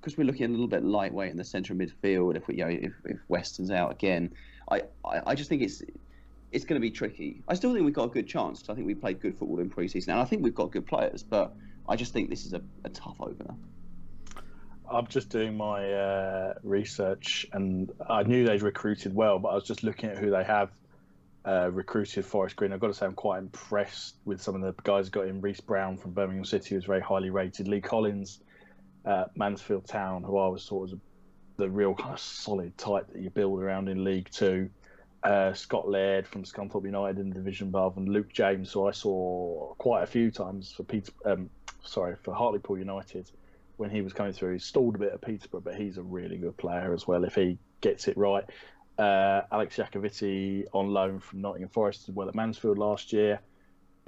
because 0.00 0.16
we're 0.16 0.24
looking 0.24 0.46
a 0.46 0.48
little 0.48 0.68
bit 0.68 0.84
lightweight 0.84 1.30
in 1.30 1.36
the 1.36 1.44
centre 1.44 1.72
of 1.72 1.78
midfield. 1.78 2.36
If 2.36 2.48
we, 2.48 2.56
you 2.56 2.64
know, 2.64 2.70
if, 2.70 2.92
if 3.04 3.18
Weston's 3.28 3.70
out 3.70 3.92
again, 3.92 4.32
I, 4.70 4.82
I, 5.04 5.20
I 5.26 5.34
just 5.34 5.48
think 5.48 5.62
it's 5.62 5.82
it's 6.50 6.64
going 6.64 6.80
to 6.80 6.84
be 6.84 6.90
tricky. 6.90 7.42
I 7.48 7.54
still 7.54 7.72
think 7.72 7.84
we've 7.84 7.94
got 7.94 8.04
a 8.04 8.12
good 8.12 8.26
chance. 8.26 8.64
I 8.68 8.74
think 8.74 8.86
we 8.86 8.94
played 8.94 9.20
good 9.20 9.36
football 9.36 9.60
in 9.60 9.68
pre-season, 9.68 10.12
and 10.12 10.20
I 10.20 10.24
think 10.24 10.42
we've 10.42 10.54
got 10.54 10.70
good 10.70 10.86
players. 10.86 11.22
But 11.22 11.54
I 11.88 11.96
just 11.96 12.12
think 12.12 12.30
this 12.30 12.46
is 12.46 12.54
a, 12.54 12.62
a 12.84 12.88
tough 12.88 13.16
opener. 13.20 13.54
I'm 14.90 15.06
just 15.06 15.28
doing 15.28 15.56
my 15.56 15.92
uh, 15.92 16.54
research, 16.62 17.46
and 17.52 17.92
I 18.08 18.22
knew 18.22 18.46
they'd 18.46 18.62
recruited 18.62 19.14
well, 19.14 19.38
but 19.38 19.48
I 19.48 19.54
was 19.54 19.64
just 19.64 19.82
looking 19.82 20.08
at 20.08 20.16
who 20.16 20.30
they 20.30 20.44
have 20.44 20.70
uh, 21.44 21.70
recruited. 21.70 22.24
Forest 22.24 22.56
Green. 22.56 22.72
I've 22.72 22.80
got 22.80 22.86
to 22.86 22.94
say, 22.94 23.04
I'm 23.04 23.12
quite 23.14 23.38
impressed 23.38 24.16
with 24.24 24.40
some 24.40 24.54
of 24.54 24.62
the 24.62 24.74
guys 24.82 25.10
got 25.10 25.26
in. 25.26 25.42
Reece 25.42 25.60
Brown 25.60 25.98
from 25.98 26.12
Birmingham 26.12 26.44
City 26.46 26.74
was 26.74 26.86
very 26.86 27.00
highly 27.00 27.28
rated. 27.28 27.68
Lee 27.68 27.82
Collins, 27.82 28.40
uh, 29.04 29.24
Mansfield 29.36 29.86
Town, 29.86 30.22
who 30.22 30.38
I 30.38 30.48
was 30.48 30.62
sort 30.62 30.92
of 30.92 31.00
the 31.56 31.68
real 31.68 31.94
kind 31.94 32.14
of 32.14 32.20
solid 32.20 32.76
type 32.78 33.12
that 33.12 33.20
you 33.20 33.30
build 33.30 33.60
around 33.60 33.88
in 33.88 34.04
League 34.04 34.28
Two. 34.30 34.70
Uh, 35.24 35.52
Scott 35.52 35.88
Laird 35.88 36.28
from 36.28 36.44
Scunthorpe 36.44 36.84
United 36.84 37.18
in 37.18 37.28
the 37.28 37.34
division 37.34 37.68
above, 37.68 37.96
and 37.96 38.08
Luke 38.08 38.32
James, 38.32 38.72
who 38.72 38.86
I 38.86 38.92
saw 38.92 39.74
quite 39.78 40.02
a 40.02 40.06
few 40.06 40.30
times 40.30 40.72
for 40.72 40.84
Peter, 40.84 41.12
um, 41.24 41.50
sorry 41.82 42.14
for 42.22 42.32
Hartlepool 42.32 42.78
United 42.78 43.30
when 43.78 43.90
he 43.90 44.00
was 44.00 44.12
coming 44.12 44.32
through. 44.32 44.52
He 44.52 44.58
stalled 44.58 44.94
a 44.94 44.98
bit 44.98 45.12
at 45.12 45.20
Peterborough, 45.20 45.60
but 45.60 45.74
he's 45.74 45.98
a 45.98 46.02
really 46.02 46.36
good 46.36 46.56
player 46.56 46.92
as 46.94 47.06
well 47.06 47.24
if 47.24 47.34
he 47.34 47.58
gets 47.80 48.06
it 48.06 48.16
right. 48.16 48.44
Uh, 48.98 49.42
Alex 49.52 49.76
Iacovitti 49.76 50.66
on 50.72 50.88
loan 50.88 51.20
from 51.20 51.40
Nottingham 51.40 51.68
Forest 51.68 52.08
as 52.08 52.14
well 52.14 52.28
at 52.28 52.34
Mansfield 52.34 52.78
last 52.78 53.12
year. 53.12 53.40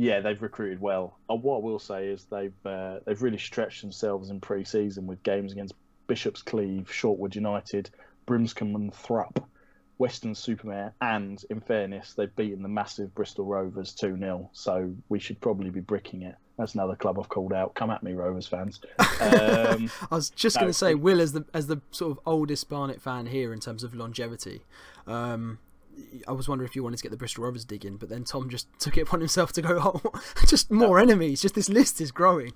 Yeah, 0.01 0.21
they've 0.21 0.41
recruited 0.41 0.81
well. 0.81 1.19
Uh, 1.29 1.35
what 1.35 1.59
I 1.59 1.61
will 1.61 1.79
say 1.79 2.09
is 2.09 2.25
they've 2.25 2.55
uh, 2.65 3.01
they've 3.05 3.21
really 3.21 3.37
stretched 3.37 3.83
themselves 3.83 4.31
in 4.31 4.41
pre-season 4.41 5.07
with 5.07 5.23
games 5.23 5.53
against 5.53 5.75
Bishops 6.07 6.41
Cleeve, 6.41 6.89
Shortwood 6.91 7.35
United, 7.35 7.91
Brimscombe 8.25 8.75
and 8.77 8.95
Thrupp, 8.95 9.47
Weston-super-Mare, 9.99 10.95
and 11.03 11.45
in 11.51 11.61
fairness, 11.61 12.15
they've 12.15 12.35
beaten 12.35 12.63
the 12.63 12.69
massive 12.69 13.15
Bristol 13.15 13.45
Rovers 13.45 13.93
2 13.93 14.17
0. 14.17 14.49
So 14.55 14.91
we 15.11 15.19
should 15.19 15.39
probably 15.43 15.69
be 15.69 15.81
bricking 15.81 16.23
it. 16.23 16.37
That's 16.57 16.75
another 16.75 16.97
club 16.97 17.19
I've 17.19 17.29
called 17.29 17.53
out. 17.53 17.75
Come 17.75 17.91
at 17.91 18.03
me, 18.03 18.15
Rovers 18.15 18.47
fans. 18.47 18.81
Um, 19.21 19.91
I 20.11 20.15
was 20.15 20.31
just 20.31 20.57
No, 20.57 20.61
going 20.61 20.71
to 20.71 20.79
say, 20.79 20.95
Will, 20.95 21.21
as 21.21 21.33
the 21.35 21.45
as 21.53 21.67
the 21.67 21.83
sort 21.91 22.13
of 22.13 22.21
oldest 22.25 22.71
Barnet 22.71 23.03
fan 23.03 23.27
here 23.27 23.53
in 23.53 23.61
terms 23.61 23.85
of 23.85 23.95
longevity, 23.95 24.63
um, 25.07 25.59
I 26.27 26.33
was 26.33 26.49
wondering 26.49 26.69
if 26.69 26.77
you 26.77 26.83
wanted 26.83 26.99
to 26.99 27.03
get 27.03 27.11
the 27.11 27.17
Bristol 27.17 27.45
Rovers 27.45 27.65
dig 27.65 27.85
in, 27.85 27.97
but 27.97 28.09
then 28.09 28.25
Tom 28.25 28.49
just 28.49 28.69
took 28.79 28.97
it 28.97 29.03
upon 29.03 29.21
himself 29.21 29.53
to 29.55 29.63
go, 29.63 30.01
oh, 30.05 30.21
just 30.47 30.71
more 30.71 30.99
enemies. 30.99 31.43
Just 31.43 31.55
this 31.55 31.69
list 31.69 32.01
is 32.01 32.11
growing. 32.11 32.53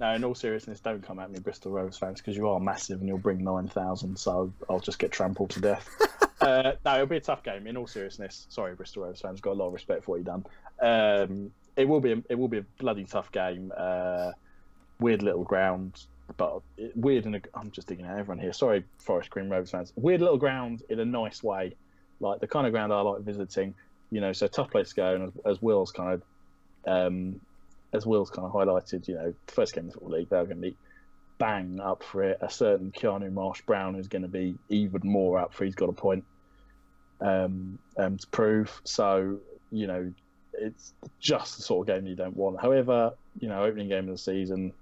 no, 0.00 0.12
in 0.14 0.24
all 0.24 0.34
seriousness, 0.34 0.80
don't 0.80 1.02
come 1.02 1.18
at 1.18 1.30
me, 1.30 1.38
Bristol 1.38 1.72
Rovers 1.72 1.96
fans, 1.98 2.20
because 2.20 2.36
you 2.36 2.48
are 2.48 2.60
massive 2.60 3.00
and 3.00 3.08
you'll 3.08 3.18
bring 3.18 3.42
9,000, 3.42 4.16
so 4.16 4.52
I'll 4.68 4.80
just 4.80 4.98
get 4.98 5.12
trampled 5.12 5.50
to 5.50 5.60
death. 5.60 5.88
uh, 6.40 6.72
no, 6.84 6.94
it'll 6.94 7.06
be 7.06 7.16
a 7.16 7.20
tough 7.20 7.42
game. 7.42 7.66
In 7.66 7.76
all 7.76 7.86
seriousness, 7.86 8.46
sorry, 8.48 8.74
Bristol 8.74 9.04
Rovers 9.04 9.20
fans, 9.20 9.40
got 9.40 9.52
a 9.52 9.54
lot 9.54 9.68
of 9.68 9.72
respect 9.72 10.04
for 10.04 10.12
what 10.12 10.16
you've 10.18 10.26
done. 10.26 10.44
Um, 10.80 11.50
it 11.76 11.88
will 11.88 12.00
be 12.00 12.12
a, 12.12 12.22
it 12.28 12.34
will 12.34 12.48
be 12.48 12.58
a 12.58 12.66
bloody 12.78 13.04
tough 13.04 13.30
game. 13.32 13.72
Uh, 13.76 14.32
weird 15.00 15.22
little 15.22 15.44
ground, 15.44 16.06
but 16.36 16.60
weird 16.94 17.24
and 17.24 17.40
I'm 17.54 17.70
just 17.70 17.88
digging 17.88 18.04
at 18.04 18.18
everyone 18.18 18.38
here. 18.38 18.52
Sorry, 18.52 18.84
Forest 18.98 19.30
Green 19.30 19.48
Rovers 19.48 19.70
fans. 19.70 19.92
Weird 19.96 20.20
little 20.20 20.36
ground 20.36 20.82
in 20.88 21.00
a 21.00 21.04
nice 21.04 21.42
way, 21.42 21.74
like 22.20 22.40
the 22.40 22.46
kind 22.46 22.66
of 22.66 22.72
ground 22.72 22.92
I 22.92 23.00
like 23.00 23.22
visiting. 23.22 23.74
You 24.10 24.20
know, 24.20 24.32
so 24.32 24.46
tough 24.46 24.70
place 24.70 24.90
to 24.90 24.94
go, 24.94 25.14
and 25.14 25.32
as, 25.44 25.60
Will's 25.60 25.92
kind 25.92 26.14
of, 26.14 26.22
um, 26.86 27.40
as 27.92 28.06
Will's 28.06 28.30
kind 28.30 28.46
of 28.46 28.52
highlighted, 28.52 29.06
you 29.06 29.14
know, 29.14 29.34
first 29.48 29.74
game 29.74 29.84
of 29.84 29.92
the 29.92 29.94
football 29.94 30.18
league, 30.18 30.30
they're 30.30 30.44
going 30.44 30.56
to 30.56 30.62
be 30.62 30.76
bang 31.36 31.78
up 31.78 32.02
for 32.02 32.22
it. 32.22 32.38
A 32.40 32.48
certain 32.48 32.90
Keanu 32.90 33.30
Marsh 33.30 33.60
Brown 33.62 33.96
is 33.96 34.08
going 34.08 34.22
to 34.22 34.28
be 34.28 34.56
even 34.70 35.02
more 35.04 35.38
up 35.38 35.52
for. 35.52 35.66
He's 35.66 35.74
got 35.74 35.90
a 35.90 35.92
point 35.92 36.24
um, 37.20 37.78
um, 37.98 38.16
to 38.16 38.26
prove. 38.28 38.80
So 38.84 39.38
you 39.70 39.86
know, 39.86 40.12
it's 40.54 40.92
just 41.20 41.56
the 41.56 41.62
sort 41.62 41.88
of 41.88 41.94
game 41.94 42.06
you 42.06 42.16
don't 42.16 42.36
want. 42.36 42.60
However, 42.60 43.12
you 43.40 43.48
know, 43.48 43.62
opening 43.62 43.88
game 43.88 44.08
of 44.08 44.14
the 44.14 44.18
season, 44.18 44.72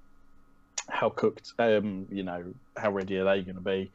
how 0.88 1.08
cooked, 1.10 1.52
um, 1.58 2.06
you 2.10 2.22
know, 2.22 2.44
how 2.76 2.90
ready 2.92 3.16
are 3.18 3.24
they 3.24 3.42
going 3.42 3.56
to 3.56 3.60
be? 3.60 3.90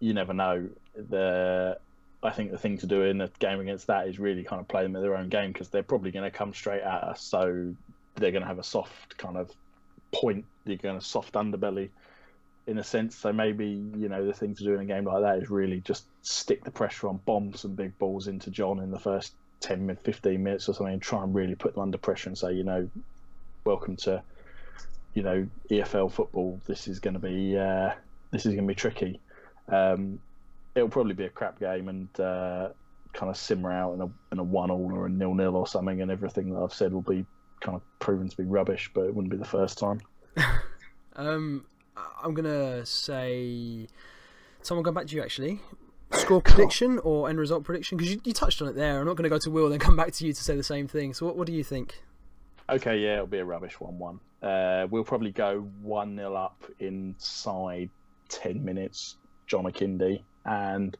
You 0.00 0.14
never 0.14 0.34
know. 0.34 0.68
The 1.08 1.78
I 2.22 2.30
think 2.30 2.50
the 2.50 2.58
thing 2.58 2.78
to 2.78 2.86
do 2.86 3.02
in 3.02 3.20
a 3.20 3.30
game 3.38 3.60
against 3.60 3.86
that 3.88 4.08
is 4.08 4.18
really 4.18 4.42
kind 4.42 4.60
of 4.60 4.68
play 4.68 4.82
them 4.82 4.96
at 4.96 5.02
their 5.02 5.16
own 5.16 5.28
game 5.28 5.52
because 5.52 5.68
they're 5.68 5.82
probably 5.82 6.10
going 6.10 6.24
to 6.24 6.36
come 6.36 6.54
straight 6.54 6.82
at 6.82 7.04
us. 7.04 7.20
So 7.20 7.74
they're 8.16 8.32
going 8.32 8.42
to 8.42 8.48
have 8.48 8.58
a 8.58 8.64
soft 8.64 9.16
kind 9.18 9.36
of 9.36 9.50
point. 10.12 10.44
They're 10.64 10.76
going 10.76 10.98
to 10.98 11.04
soft 11.04 11.34
underbelly 11.34 11.90
in 12.66 12.78
a 12.78 12.84
sense. 12.84 13.16
So 13.16 13.32
maybe 13.32 13.66
you 13.96 14.08
know 14.08 14.26
the 14.26 14.32
thing 14.32 14.54
to 14.54 14.64
do 14.64 14.74
in 14.74 14.80
a 14.80 14.84
game 14.84 15.04
like 15.04 15.22
that 15.22 15.42
is 15.42 15.50
really 15.50 15.80
just 15.80 16.04
stick 16.22 16.64
the 16.64 16.70
pressure 16.70 17.08
on, 17.08 17.20
bomb 17.24 17.54
some 17.54 17.74
big 17.74 17.96
balls 17.98 18.28
into 18.28 18.50
John 18.50 18.80
in 18.80 18.90
the 18.90 18.98
first 18.98 19.34
10, 19.60 19.96
15 20.02 20.42
minutes 20.42 20.68
or 20.68 20.74
something, 20.74 20.94
and 20.94 21.02
try 21.02 21.22
and 21.22 21.34
really 21.34 21.54
put 21.54 21.74
them 21.74 21.82
under 21.82 21.98
pressure 21.98 22.28
and 22.28 22.36
say, 22.36 22.52
you 22.52 22.64
know, 22.64 22.88
welcome 23.64 23.96
to, 23.96 24.22
you 25.14 25.22
know, 25.22 25.46
EFL 25.70 26.10
football. 26.10 26.60
This 26.66 26.88
is 26.88 26.98
going 26.98 27.14
to 27.14 27.20
be 27.20 27.56
uh, 27.56 27.92
this 28.30 28.46
is 28.46 28.54
going 28.54 28.66
to 28.66 28.70
be 28.70 28.74
tricky. 28.74 29.20
Um, 29.68 30.20
it'll 30.76 30.88
probably 30.88 31.14
be 31.14 31.24
a 31.24 31.30
crap 31.30 31.58
game 31.58 31.88
and 31.88 32.20
uh, 32.20 32.68
kind 33.12 33.30
of 33.30 33.36
simmer 33.36 33.72
out 33.72 33.94
in 33.94 34.02
a 34.02 34.08
in 34.30 34.38
a 34.38 34.42
one 34.44 34.70
all 34.70 34.92
or 34.92 35.06
a 35.06 35.08
nil 35.08 35.34
nil 35.34 35.56
or 35.56 35.66
something, 35.66 36.02
and 36.02 36.10
everything 36.10 36.50
that 36.50 36.60
I've 36.60 36.74
said 36.74 36.92
will 36.92 37.02
be 37.02 37.24
kind 37.60 37.74
of 37.74 37.82
proven 37.98 38.28
to 38.28 38.36
be 38.36 38.44
rubbish. 38.44 38.90
But 38.94 39.06
it 39.06 39.14
wouldn't 39.14 39.32
be 39.32 39.38
the 39.38 39.44
first 39.44 39.78
time. 39.78 40.00
Um, 41.18 41.64
I'm 42.22 42.34
gonna 42.34 42.84
say, 42.84 43.88
someone 44.60 44.82
go 44.82 44.92
back 44.92 45.06
to 45.06 45.16
you 45.16 45.22
actually. 45.22 45.62
Score 46.12 46.42
prediction 46.42 46.98
or 46.98 47.30
end 47.30 47.38
result 47.38 47.64
prediction? 47.64 47.96
Because 47.96 48.12
you, 48.12 48.20
you 48.22 48.34
touched 48.34 48.60
on 48.60 48.68
it 48.68 48.74
there. 48.74 49.00
I'm 49.00 49.06
not 49.06 49.16
going 49.16 49.24
to 49.24 49.30
go 49.30 49.38
to 49.38 49.50
Will 49.50 49.64
and 49.64 49.72
then 49.72 49.80
come 49.80 49.96
back 49.96 50.12
to 50.12 50.26
you 50.26 50.32
to 50.32 50.44
say 50.44 50.54
the 50.54 50.62
same 50.62 50.86
thing. 50.86 51.14
So 51.14 51.26
what, 51.26 51.36
what 51.36 51.46
do 51.46 51.52
you 51.52 51.64
think? 51.64 52.02
Okay, 52.68 52.98
yeah, 52.98 53.14
it'll 53.14 53.26
be 53.26 53.38
a 53.38 53.44
rubbish 53.44 53.80
one-one. 53.80 54.20
Uh, 54.42 54.86
we'll 54.90 55.04
probably 55.04 55.32
go 55.32 55.60
one 55.80 56.16
0 56.16 56.34
up 56.34 56.62
inside 56.78 57.90
ten 58.28 58.64
minutes. 58.64 59.16
John 59.46 59.64
Akinde 59.64 60.22
and 60.46 60.96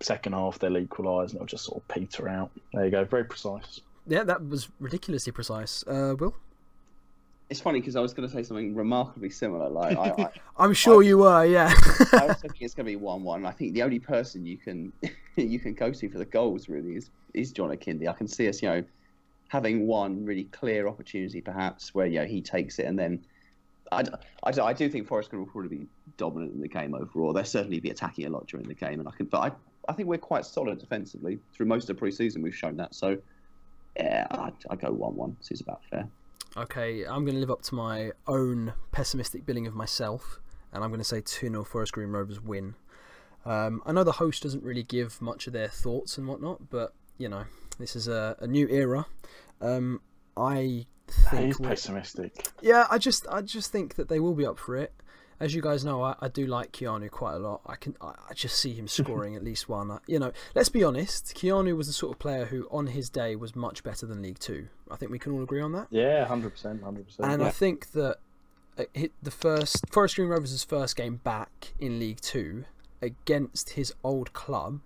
second 0.00 0.32
half 0.32 0.58
they'll 0.58 0.76
equalise 0.78 1.30
and 1.30 1.36
it'll 1.36 1.46
just 1.46 1.64
sort 1.64 1.80
of 1.80 1.88
peter 1.88 2.28
out. 2.28 2.50
There 2.72 2.84
you 2.84 2.90
go, 2.90 3.04
very 3.04 3.24
precise. 3.24 3.80
Yeah, 4.06 4.24
that 4.24 4.48
was 4.48 4.68
ridiculously 4.80 5.32
precise. 5.32 5.84
Uh, 5.86 6.16
Will, 6.18 6.34
It's 7.50 7.60
funny 7.60 7.78
because 7.78 7.94
I 7.94 8.00
was 8.00 8.12
going 8.12 8.28
to 8.28 8.34
say 8.34 8.42
something 8.42 8.74
remarkably 8.74 9.30
similar. 9.30 9.68
Like 9.68 9.96
I, 9.96 10.22
I, 10.22 10.28
I'm 10.64 10.72
sure 10.72 11.02
you 11.02 11.18
were. 11.18 11.44
Yeah. 11.44 11.72
I 12.12 12.26
was 12.26 12.38
thinking 12.38 12.64
it's 12.64 12.74
going 12.74 12.86
to 12.86 12.90
be 12.90 12.96
one-one. 12.96 13.46
I 13.46 13.52
think 13.52 13.74
the 13.74 13.82
only 13.82 14.00
person 14.00 14.44
you 14.44 14.56
can 14.56 14.92
you 15.36 15.60
can 15.60 15.74
go 15.74 15.92
to 15.92 16.08
for 16.08 16.18
the 16.18 16.24
goals 16.24 16.68
really 16.68 16.96
is 16.96 17.10
is 17.34 17.52
John 17.52 17.70
Akinde. 17.70 18.08
I 18.08 18.12
can 18.12 18.26
see 18.26 18.48
us, 18.48 18.60
you 18.60 18.68
know, 18.68 18.82
having 19.48 19.86
one 19.86 20.24
really 20.24 20.44
clear 20.44 20.88
opportunity 20.88 21.40
perhaps 21.40 21.94
where 21.94 22.06
you 22.06 22.18
know 22.18 22.26
he 22.26 22.40
takes 22.40 22.78
it 22.78 22.86
and 22.86 22.98
then. 22.98 23.24
I, 23.92 24.50
I, 24.50 24.60
I 24.60 24.72
do 24.72 24.88
think 24.88 25.06
Forest 25.06 25.30
Green 25.30 25.40
will 25.40 25.50
probably 25.50 25.78
be 25.78 25.86
dominant 26.16 26.54
in 26.54 26.60
the 26.60 26.68
game 26.68 26.94
overall. 26.94 27.32
They'll 27.32 27.44
certainly 27.44 27.80
be 27.80 27.90
attacking 27.90 28.26
a 28.26 28.30
lot 28.30 28.46
during 28.46 28.66
the 28.66 28.74
game, 28.74 29.00
and 29.00 29.08
I 29.08 29.12
can. 29.12 29.26
But 29.26 29.38
I, 29.38 29.52
I 29.88 29.92
think 29.92 30.08
we're 30.08 30.18
quite 30.18 30.46
solid 30.46 30.78
defensively 30.78 31.38
through 31.54 31.66
most 31.66 31.84
of 31.84 31.88
the 31.88 31.94
pre-season. 31.94 32.42
We've 32.42 32.54
shown 32.54 32.76
that. 32.76 32.94
So, 32.94 33.18
yeah, 33.96 34.26
I, 34.30 34.52
I 34.70 34.76
go 34.76 34.90
one-one. 34.90 35.36
Seems 35.40 35.60
about 35.60 35.82
fair. 35.90 36.08
Okay, 36.56 37.04
I'm 37.04 37.24
going 37.24 37.34
to 37.34 37.40
live 37.40 37.50
up 37.50 37.62
to 37.62 37.74
my 37.74 38.12
own 38.26 38.74
pessimistic 38.92 39.46
billing 39.46 39.66
of 39.66 39.74
myself 39.74 40.40
and 40.72 40.82
I'm 40.82 40.90
going 40.90 41.00
to 41.00 41.04
say 41.04 41.20
2 41.20 41.48
0 41.48 41.64
Forest 41.64 41.92
Green 41.92 42.08
Rovers 42.08 42.40
win. 42.40 42.74
Um, 43.44 43.82
I 43.84 43.92
know 43.92 44.04
the 44.04 44.12
host 44.12 44.42
doesn't 44.42 44.64
really 44.64 44.82
give 44.82 45.20
much 45.20 45.46
of 45.46 45.52
their 45.52 45.68
thoughts 45.68 46.16
and 46.16 46.26
whatnot, 46.26 46.70
but 46.70 46.94
you 47.18 47.28
know, 47.28 47.44
this 47.78 47.94
is 47.94 48.08
a, 48.08 48.36
a 48.40 48.46
new 48.46 48.66
era. 48.68 49.06
Um, 49.60 50.00
I 50.36 50.86
think 51.12 51.46
He's 51.46 51.58
pessimistic. 51.58 52.48
Yeah, 52.60 52.86
I 52.90 52.98
just 52.98 53.26
I 53.28 53.42
just 53.42 53.70
think 53.72 53.96
that 53.96 54.08
they 54.08 54.20
will 54.20 54.34
be 54.34 54.46
up 54.46 54.58
for 54.58 54.76
it. 54.76 54.92
As 55.40 55.54
you 55.54 55.62
guys 55.62 55.84
know, 55.84 56.02
I, 56.02 56.14
I 56.20 56.28
do 56.28 56.46
like 56.46 56.70
Keanu 56.70 57.10
quite 57.10 57.34
a 57.34 57.38
lot. 57.38 57.62
I 57.66 57.74
can 57.74 57.96
I, 58.00 58.14
I 58.30 58.34
just 58.34 58.58
see 58.58 58.72
him 58.74 58.86
scoring 58.88 59.34
at 59.34 59.42
least 59.42 59.68
one. 59.68 59.98
You 60.06 60.18
know, 60.18 60.32
let's 60.54 60.68
be 60.68 60.84
honest. 60.84 61.34
Keanu 61.34 61.76
was 61.76 61.86
the 61.86 61.92
sort 61.92 62.12
of 62.12 62.18
player 62.18 62.44
who, 62.44 62.68
on 62.70 62.88
his 62.88 63.10
day, 63.10 63.34
was 63.34 63.56
much 63.56 63.82
better 63.82 64.06
than 64.06 64.22
League 64.22 64.38
Two. 64.38 64.68
I 64.90 64.96
think 64.96 65.10
we 65.10 65.18
can 65.18 65.32
all 65.32 65.42
agree 65.42 65.60
on 65.60 65.72
that. 65.72 65.88
Yeah, 65.90 66.24
hundred 66.26 66.50
percent, 66.50 66.82
hundred 66.82 67.06
percent. 67.06 67.30
And 67.30 67.42
yeah. 67.42 67.48
I 67.48 67.50
think 67.50 67.92
that 67.92 68.18
uh, 68.78 68.84
hit 68.94 69.12
the 69.22 69.30
first 69.30 69.84
Forest 69.90 70.16
Green 70.16 70.28
Rovers' 70.28 70.64
first 70.64 70.96
game 70.96 71.16
back 71.16 71.72
in 71.78 71.98
League 71.98 72.20
Two 72.20 72.64
against 73.00 73.70
his 73.70 73.92
old 74.04 74.32
club. 74.32 74.80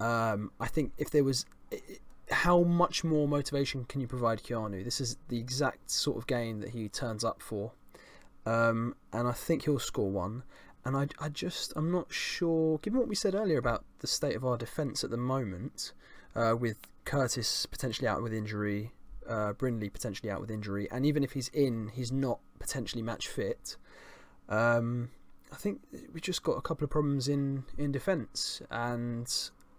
Um, 0.00 0.50
I 0.58 0.66
think 0.66 0.92
if 0.98 1.10
there 1.10 1.24
was 1.24 1.46
how 2.30 2.62
much 2.62 3.04
more 3.04 3.28
motivation 3.28 3.84
can 3.84 4.00
you 4.00 4.06
provide 4.06 4.42
Keanu? 4.42 4.84
This 4.84 5.00
is 5.00 5.16
the 5.28 5.38
exact 5.38 5.90
sort 5.90 6.16
of 6.16 6.26
game 6.26 6.60
that 6.60 6.70
he 6.70 6.88
turns 6.88 7.24
up 7.24 7.42
for. 7.42 7.72
Um, 8.46 8.94
and 9.12 9.28
I 9.28 9.32
think 9.32 9.64
he'll 9.64 9.78
score 9.78 10.10
one. 10.10 10.42
And 10.84 10.96
I, 10.96 11.08
I 11.18 11.30
just, 11.30 11.72
I'm 11.76 11.90
not 11.90 12.12
sure, 12.12 12.78
given 12.78 12.98
what 12.98 13.08
we 13.08 13.14
said 13.14 13.34
earlier 13.34 13.58
about 13.58 13.84
the 14.00 14.06
state 14.06 14.36
of 14.36 14.44
our 14.44 14.58
defence 14.58 15.02
at 15.02 15.10
the 15.10 15.16
moment, 15.16 15.92
uh, 16.36 16.54
with 16.58 16.78
Curtis 17.04 17.66
potentially 17.66 18.06
out 18.06 18.22
with 18.22 18.34
injury, 18.34 18.92
uh, 19.28 19.54
Brindley 19.54 19.88
potentially 19.88 20.30
out 20.30 20.40
with 20.40 20.50
injury, 20.50 20.88
and 20.90 21.06
even 21.06 21.24
if 21.24 21.32
he's 21.32 21.48
in, 21.48 21.88
he's 21.94 22.12
not 22.12 22.40
potentially 22.58 23.02
match 23.02 23.28
fit. 23.28 23.76
Um, 24.48 25.10
I 25.50 25.56
think 25.56 25.80
we've 26.12 26.22
just 26.22 26.42
got 26.42 26.52
a 26.52 26.60
couple 26.60 26.84
of 26.84 26.90
problems 26.90 27.28
in, 27.28 27.64
in 27.78 27.92
defence, 27.92 28.60
and 28.70 29.26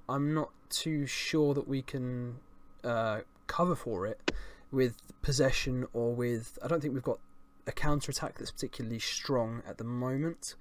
I'm 0.07 0.33
not 0.33 0.51
too 0.69 1.05
sure 1.05 1.53
that 1.53 1.67
we 1.67 1.81
can 1.81 2.35
uh, 2.83 3.21
cover 3.47 3.75
for 3.75 4.05
it 4.05 4.31
with 4.71 4.95
possession 5.21 5.87
or 5.93 6.13
with. 6.13 6.57
I 6.63 6.67
don't 6.67 6.81
think 6.81 6.93
we've 6.93 7.03
got 7.03 7.19
a 7.67 7.71
counter 7.71 8.11
attack 8.11 8.37
that's 8.37 8.51
particularly 8.51 8.99
strong 8.99 9.63
at 9.67 9.77
the 9.77 9.83
moment. 9.83 10.55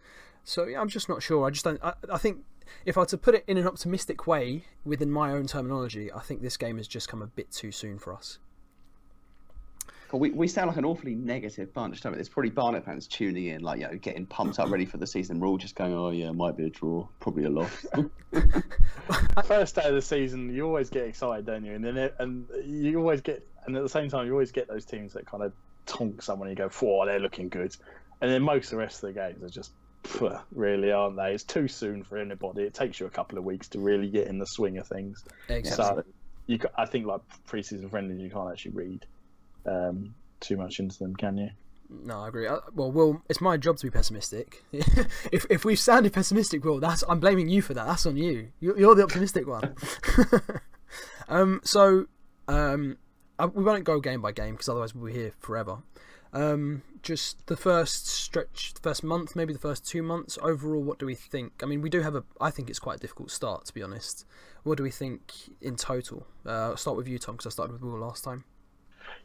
So 0.44 0.66
yeah, 0.66 0.80
I'm 0.80 0.88
just 0.88 1.08
not 1.08 1.22
sure. 1.22 1.46
I 1.46 1.50
just 1.50 1.64
don't. 1.64 1.82
I, 1.82 1.94
I 2.10 2.18
think 2.18 2.44
if 2.84 2.96
I 2.96 3.00
were 3.00 3.06
to 3.06 3.18
put 3.18 3.34
it 3.34 3.44
in 3.46 3.56
an 3.56 3.66
optimistic 3.66 4.26
way 4.26 4.64
within 4.84 5.10
my 5.10 5.32
own 5.32 5.46
terminology, 5.46 6.12
I 6.12 6.20
think 6.20 6.42
this 6.42 6.56
game 6.56 6.76
has 6.78 6.88
just 6.88 7.08
come 7.08 7.22
a 7.22 7.26
bit 7.26 7.50
too 7.50 7.72
soon 7.72 7.98
for 7.98 8.12
us. 8.14 8.38
We, 10.12 10.30
we 10.30 10.46
sound 10.46 10.68
like 10.68 10.76
an 10.76 10.84
awfully 10.84 11.14
negative 11.14 11.72
bunch, 11.74 12.00
don't 12.00 12.12
we? 12.12 12.16
There's 12.16 12.28
probably 12.28 12.50
Barnet 12.50 12.84
fans 12.84 13.06
tuning 13.06 13.46
in, 13.46 13.62
like, 13.62 13.80
you 13.80 13.88
know, 13.88 13.96
getting 13.96 14.26
pumped 14.26 14.58
up 14.60 14.70
ready 14.70 14.84
for 14.84 14.96
the 14.96 15.06
season. 15.06 15.40
We're 15.40 15.48
all 15.48 15.58
just 15.58 15.74
going, 15.74 15.92
oh, 15.92 16.10
yeah, 16.10 16.30
might 16.30 16.56
be 16.56 16.66
a 16.66 16.70
draw, 16.70 17.06
probably 17.18 17.44
a 17.44 17.50
loss. 17.50 17.86
First 19.44 19.74
day 19.74 19.82
of 19.84 19.94
the 19.94 20.02
season, 20.02 20.54
you 20.54 20.66
always 20.66 20.88
get 20.88 21.06
excited, 21.06 21.46
don't 21.46 21.64
you? 21.64 21.74
And 21.74 21.84
then 21.84 21.96
it, 21.96 22.14
and 22.18 22.46
you 22.64 22.98
always 22.98 23.20
get, 23.20 23.46
and 23.66 23.76
at 23.76 23.82
the 23.82 23.88
same 23.88 24.08
time, 24.08 24.26
you 24.26 24.32
always 24.32 24.52
get 24.52 24.68
those 24.68 24.84
teams 24.84 25.12
that 25.14 25.26
kind 25.26 25.42
of 25.42 25.52
tonk 25.86 26.22
someone. 26.22 26.48
And 26.48 26.56
you 26.56 26.64
go, 26.64 26.70
"Whoa, 26.70 27.06
they're 27.06 27.18
looking 27.18 27.48
good," 27.48 27.76
and 28.20 28.30
then 28.30 28.42
most 28.42 28.66
of 28.66 28.70
the 28.72 28.76
rest 28.76 29.02
of 29.02 29.12
the 29.12 29.20
games 29.20 29.42
are 29.42 29.48
just 29.48 29.72
really, 30.52 30.92
aren't 30.92 31.16
they? 31.16 31.32
It's 31.32 31.44
too 31.44 31.68
soon 31.68 32.04
for 32.04 32.18
anybody. 32.18 32.62
It 32.62 32.74
takes 32.74 33.00
you 33.00 33.06
a 33.06 33.10
couple 33.10 33.38
of 33.38 33.44
weeks 33.44 33.68
to 33.68 33.78
really 33.78 34.08
get 34.08 34.26
in 34.26 34.38
the 34.38 34.46
swing 34.46 34.78
of 34.78 34.86
things. 34.86 35.24
Exactly. 35.48 36.02
So 36.02 36.04
you, 36.46 36.58
I 36.76 36.86
think, 36.86 37.06
like 37.06 37.20
preseason 37.48 37.90
friendly, 37.90 38.22
you 38.22 38.30
can't 38.30 38.50
actually 38.50 38.72
read 38.72 39.06
um, 39.66 40.14
too 40.40 40.56
much 40.56 40.80
into 40.80 40.98
them, 40.98 41.14
can 41.16 41.36
you? 41.36 41.50
No, 41.90 42.20
I 42.20 42.28
agree. 42.28 42.48
Well, 42.74 42.90
Will, 42.90 43.22
it's 43.28 43.40
my 43.40 43.56
job 43.56 43.76
to 43.78 43.86
be 43.86 43.90
pessimistic. 43.90 44.64
if 44.72 45.46
if 45.50 45.64
we've 45.64 45.78
sounded 45.78 46.12
pessimistic, 46.12 46.64
Will, 46.64 46.80
that's 46.80 47.04
I'm 47.08 47.20
blaming 47.20 47.48
you 47.48 47.62
for 47.62 47.74
that. 47.74 47.86
That's 47.86 48.06
on 48.06 48.16
you. 48.16 48.48
You're 48.60 48.94
the 48.94 49.04
optimistic 49.04 49.46
one. 49.46 49.74
um, 51.28 51.60
so 51.62 52.06
um, 52.48 52.96
we 53.52 53.62
won't 53.62 53.84
go 53.84 54.00
game 54.00 54.22
by 54.22 54.32
game 54.32 54.54
because 54.54 54.68
otherwise 54.68 54.94
we'll 54.94 55.12
be 55.12 55.18
here 55.18 55.32
forever. 55.38 55.78
Um, 56.32 56.82
just 57.02 57.46
the 57.46 57.56
first 57.56 58.08
stretch, 58.08 58.74
the 58.74 58.80
first 58.80 59.04
month, 59.04 59.36
maybe 59.36 59.52
the 59.52 59.58
first 59.58 59.86
two 59.86 60.02
months. 60.02 60.38
Overall, 60.42 60.82
what 60.82 60.98
do 60.98 61.06
we 61.06 61.14
think? 61.14 61.52
I 61.62 61.66
mean, 61.66 61.80
we 61.80 61.90
do 61.90 62.00
have 62.00 62.14
a. 62.14 62.24
I 62.40 62.50
think 62.50 62.70
it's 62.70 62.78
quite 62.80 62.96
a 62.96 63.00
difficult 63.00 63.30
start, 63.30 63.66
to 63.66 63.74
be 63.74 63.82
honest. 63.82 64.24
What 64.64 64.78
do 64.78 64.82
we 64.82 64.90
think 64.90 65.32
in 65.60 65.76
total? 65.76 66.26
Uh, 66.44 66.70
I'll 66.70 66.76
start 66.76 66.96
with 66.96 67.06
you, 67.06 67.18
Tom, 67.18 67.36
because 67.36 67.46
I 67.46 67.50
started 67.50 67.74
with 67.74 67.82
Will 67.82 67.98
last 67.98 68.24
time. 68.24 68.44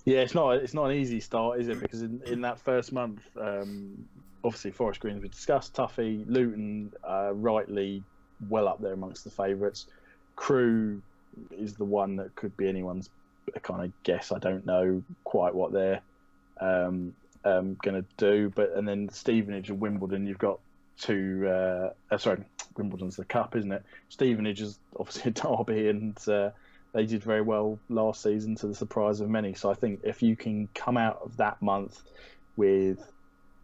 Yeah, 0.06 0.20
it's 0.20 0.34
not 0.34 0.52
it's 0.58 0.74
not 0.74 0.86
an 0.86 0.98
easy 0.98 1.20
start, 1.20 1.60
is 1.60 1.68
it? 1.68 1.80
Because 1.80 2.02
in, 2.02 2.22
in 2.26 2.42
that 2.42 2.60
first 2.60 2.92
month, 2.92 3.22
um, 3.40 4.06
obviously 4.44 4.72
Forest 4.72 5.00
Green 5.00 5.22
we 5.22 5.28
discussed, 5.28 5.74
Tuffy, 5.74 6.24
Luton, 6.28 6.92
uh, 7.08 7.32
rightly 7.34 8.04
well 8.50 8.68
up 8.68 8.82
there 8.82 8.94
amongst 8.94 9.24
the 9.24 9.30
favourites. 9.30 9.88
Crewe 10.36 11.02
is 11.52 11.76
the 11.76 11.86
one 11.86 12.16
that 12.16 12.34
could 12.36 12.56
be 12.58 12.68
anyone's 12.68 13.10
kind 13.62 13.84
of 13.84 13.92
guess. 14.04 14.32
I 14.32 14.40
don't 14.40 14.66
know 14.66 15.04
quite 15.24 15.54
what 15.54 15.72
they're 15.72 16.02
um, 16.60 17.14
um, 17.44 17.78
going 17.84 18.02
to 18.02 18.06
do, 18.18 18.52
but 18.56 18.74
and 18.76 18.88
then 18.88 19.10
Stevenage 19.10 19.70
and 19.70 19.80
Wimbledon, 19.80 20.28
you've 20.28 20.38
got 20.38 20.60
two. 20.98 21.46
Uh, 21.48 21.92
uh, 22.12 22.18
sorry, 22.18 22.44
Wimbledon's 22.78 23.16
the 23.16 23.26
cup, 23.26 23.56
isn't 23.56 23.72
it? 23.72 23.84
Stevenage 24.10 24.62
is 24.62 24.80
obviously 24.98 25.30
a 25.30 25.34
derby 25.58 25.90
and. 25.90 26.18
Uh, 26.28 26.52
they 26.94 27.06
did 27.06 27.24
very 27.24 27.42
well 27.42 27.80
last 27.90 28.24
season 28.24 28.56
to 28.56 28.68
the 28.68 28.76
surprise 28.76 29.20
of 29.20 29.30
many. 29.30 29.54
So 29.54 29.70
I 29.70 29.76
think 29.76 30.02
if 30.04 30.22
you 30.24 30.36
can 30.36 30.68
come 30.74 30.98
out 30.98 31.20
of 31.24 31.38
that 31.38 31.62
month 31.62 32.02
with 32.58 33.12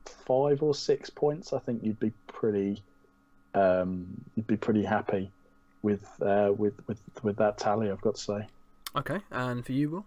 five 0.05 0.61
or 0.61 0.75
six 0.75 1.09
points, 1.09 1.53
I 1.53 1.59
think 1.59 1.83
you'd 1.83 1.99
be 1.99 2.11
pretty 2.27 2.83
um, 3.53 4.07
you'd 4.35 4.47
be 4.47 4.57
pretty 4.57 4.83
happy 4.83 5.31
with 5.81 6.05
uh, 6.21 6.51
with 6.55 6.73
with 6.87 6.99
with 7.23 7.37
that 7.37 7.57
tally. 7.57 7.89
I've 7.89 8.01
got 8.01 8.15
to 8.15 8.21
say. 8.21 8.47
Okay, 8.95 9.19
and 9.31 9.65
for 9.65 9.71
you, 9.71 9.89
Will. 9.89 10.05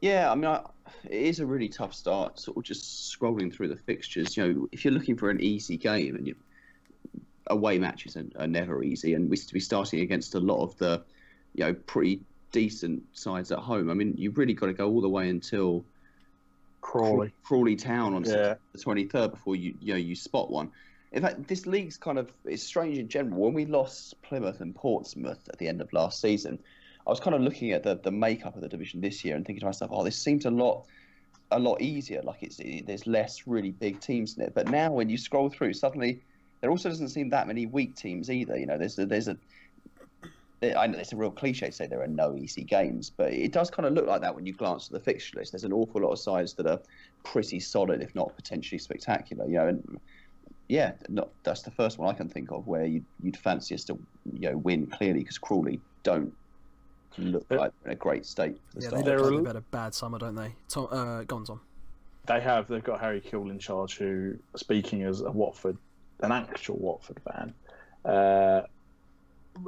Yeah, 0.00 0.30
I 0.30 0.34
mean, 0.34 0.46
I, 0.46 0.64
it 1.04 1.22
is 1.22 1.40
a 1.40 1.46
really 1.46 1.68
tough 1.68 1.94
start. 1.94 2.38
Sort 2.38 2.56
of 2.56 2.64
just 2.64 3.16
scrolling 3.16 3.54
through 3.54 3.68
the 3.68 3.76
fixtures. 3.76 4.36
You 4.36 4.44
know, 4.46 4.68
if 4.72 4.84
you're 4.84 4.92
looking 4.92 5.16
for 5.16 5.30
an 5.30 5.40
easy 5.40 5.76
game, 5.76 6.16
and 6.16 6.26
you, 6.26 6.34
away 7.46 7.78
matches 7.78 8.16
are, 8.16 8.24
are 8.36 8.48
never 8.48 8.82
easy, 8.82 9.14
and 9.14 9.30
we 9.30 9.36
to 9.36 9.54
be 9.54 9.60
starting 9.60 10.00
against 10.00 10.34
a 10.34 10.40
lot 10.40 10.62
of 10.62 10.76
the 10.78 11.02
you 11.54 11.64
know, 11.64 11.74
pretty 11.74 12.20
decent 12.52 13.02
sides 13.12 13.50
at 13.50 13.58
home. 13.58 13.90
I 13.90 13.94
mean, 13.94 14.14
you've 14.16 14.38
really 14.38 14.54
got 14.54 14.66
to 14.66 14.72
go 14.72 14.88
all 14.88 15.00
the 15.00 15.08
way 15.08 15.28
until 15.28 15.84
Crawley, 16.80 17.32
Crawley 17.44 17.76
Town 17.76 18.14
on 18.14 18.24
yeah. 18.24 18.54
the 18.72 18.78
twenty 18.78 19.06
third 19.06 19.30
before 19.32 19.56
you 19.56 19.74
you 19.80 19.94
know 19.94 19.98
you 19.98 20.14
spot 20.14 20.50
one. 20.50 20.70
In 21.12 21.22
fact, 21.22 21.46
this 21.46 21.66
league's 21.66 21.96
kind 21.96 22.18
of 22.18 22.30
it's 22.44 22.62
strange 22.62 22.98
in 22.98 23.08
general. 23.08 23.40
When 23.40 23.54
we 23.54 23.66
lost 23.66 24.20
Plymouth 24.22 24.60
and 24.60 24.74
Portsmouth 24.74 25.48
at 25.48 25.58
the 25.58 25.68
end 25.68 25.80
of 25.80 25.92
last 25.92 26.20
season, 26.20 26.58
I 27.06 27.10
was 27.10 27.20
kind 27.20 27.34
of 27.34 27.42
looking 27.42 27.72
at 27.72 27.82
the 27.82 27.96
the 27.96 28.10
makeup 28.10 28.54
of 28.54 28.62
the 28.62 28.68
division 28.68 29.00
this 29.00 29.24
year 29.24 29.36
and 29.36 29.46
thinking 29.46 29.60
to 29.60 29.66
myself, 29.66 29.90
oh, 29.92 30.04
this 30.04 30.18
seems 30.18 30.44
a 30.44 30.50
lot 30.50 30.84
a 31.50 31.58
lot 31.58 31.80
easier. 31.80 32.22
Like 32.22 32.42
it's 32.42 32.56
there's 32.56 33.06
less 33.06 33.46
really 33.46 33.70
big 33.70 34.00
teams 34.00 34.36
in 34.36 34.42
it. 34.42 34.54
But 34.54 34.68
now 34.68 34.92
when 34.92 35.08
you 35.08 35.18
scroll 35.18 35.50
through, 35.50 35.74
suddenly 35.74 36.20
there 36.60 36.70
also 36.70 36.88
doesn't 36.88 37.08
seem 37.08 37.30
that 37.30 37.46
many 37.46 37.66
weak 37.66 37.94
teams 37.94 38.30
either. 38.30 38.58
You 38.58 38.66
know, 38.66 38.78
there's 38.78 38.98
a, 38.98 39.06
there's 39.06 39.28
a 39.28 39.36
I 40.62 40.86
know 40.86 40.98
it's 40.98 41.12
a 41.12 41.16
real 41.16 41.30
cliche 41.30 41.66
to 41.66 41.72
say 41.72 41.86
there 41.86 42.02
are 42.02 42.06
no 42.06 42.36
easy 42.36 42.62
games, 42.62 43.10
but 43.10 43.32
it 43.32 43.52
does 43.52 43.70
kind 43.70 43.86
of 43.86 43.94
look 43.94 44.06
like 44.06 44.20
that 44.20 44.34
when 44.34 44.46
you 44.46 44.52
glance 44.52 44.86
at 44.86 44.92
the 44.92 45.00
fixture 45.00 45.38
list. 45.38 45.52
There's 45.52 45.64
an 45.64 45.72
awful 45.72 46.02
lot 46.02 46.12
of 46.12 46.18
sides 46.20 46.54
that 46.54 46.66
are 46.66 46.80
pretty 47.24 47.58
solid, 47.58 48.00
if 48.00 48.14
not 48.14 48.34
potentially 48.36 48.78
spectacular. 48.78 49.46
You 49.46 49.54
know, 49.54 49.68
and 49.68 50.00
yeah, 50.68 50.92
not, 51.08 51.30
that's 51.42 51.62
the 51.62 51.72
first 51.72 51.98
one 51.98 52.08
I 52.08 52.16
can 52.16 52.28
think 52.28 52.52
of 52.52 52.66
where 52.66 52.84
you'd, 52.84 53.04
you'd 53.22 53.36
fancy 53.36 53.74
us 53.74 53.84
to 53.84 53.98
you 54.32 54.50
know 54.50 54.56
win 54.56 54.86
clearly 54.86 55.20
because 55.20 55.38
Crawley 55.38 55.80
don't 56.04 56.32
look 57.18 57.44
like 57.50 57.72
they're 57.82 57.92
in 57.92 57.96
a 57.96 58.00
great 58.00 58.24
state. 58.24 58.60
For 58.68 58.76
the 58.76 58.82
yeah, 58.82 58.88
start. 58.88 59.04
they 59.04 59.16
look 59.16 59.24
like 59.24 59.36
they've 59.36 59.46
had 59.46 59.56
a 59.56 59.60
bad 59.62 59.94
summer, 59.94 60.18
don't 60.18 60.36
they? 60.36 60.54
Tom, 60.68 60.88
uh, 60.90 61.22
go 61.24 61.36
on, 61.36 61.60
They 62.26 62.40
have. 62.40 62.68
They've 62.68 62.84
got 62.84 63.00
Harry 63.00 63.20
Kewell 63.20 63.50
in 63.50 63.58
charge, 63.58 63.96
who, 63.96 64.38
speaking 64.56 65.02
as 65.02 65.22
a 65.22 65.30
Watford, 65.30 65.76
an 66.20 66.30
actual 66.30 66.76
Watford 66.78 67.20
fan. 67.24 67.54
Uh, 68.04 68.62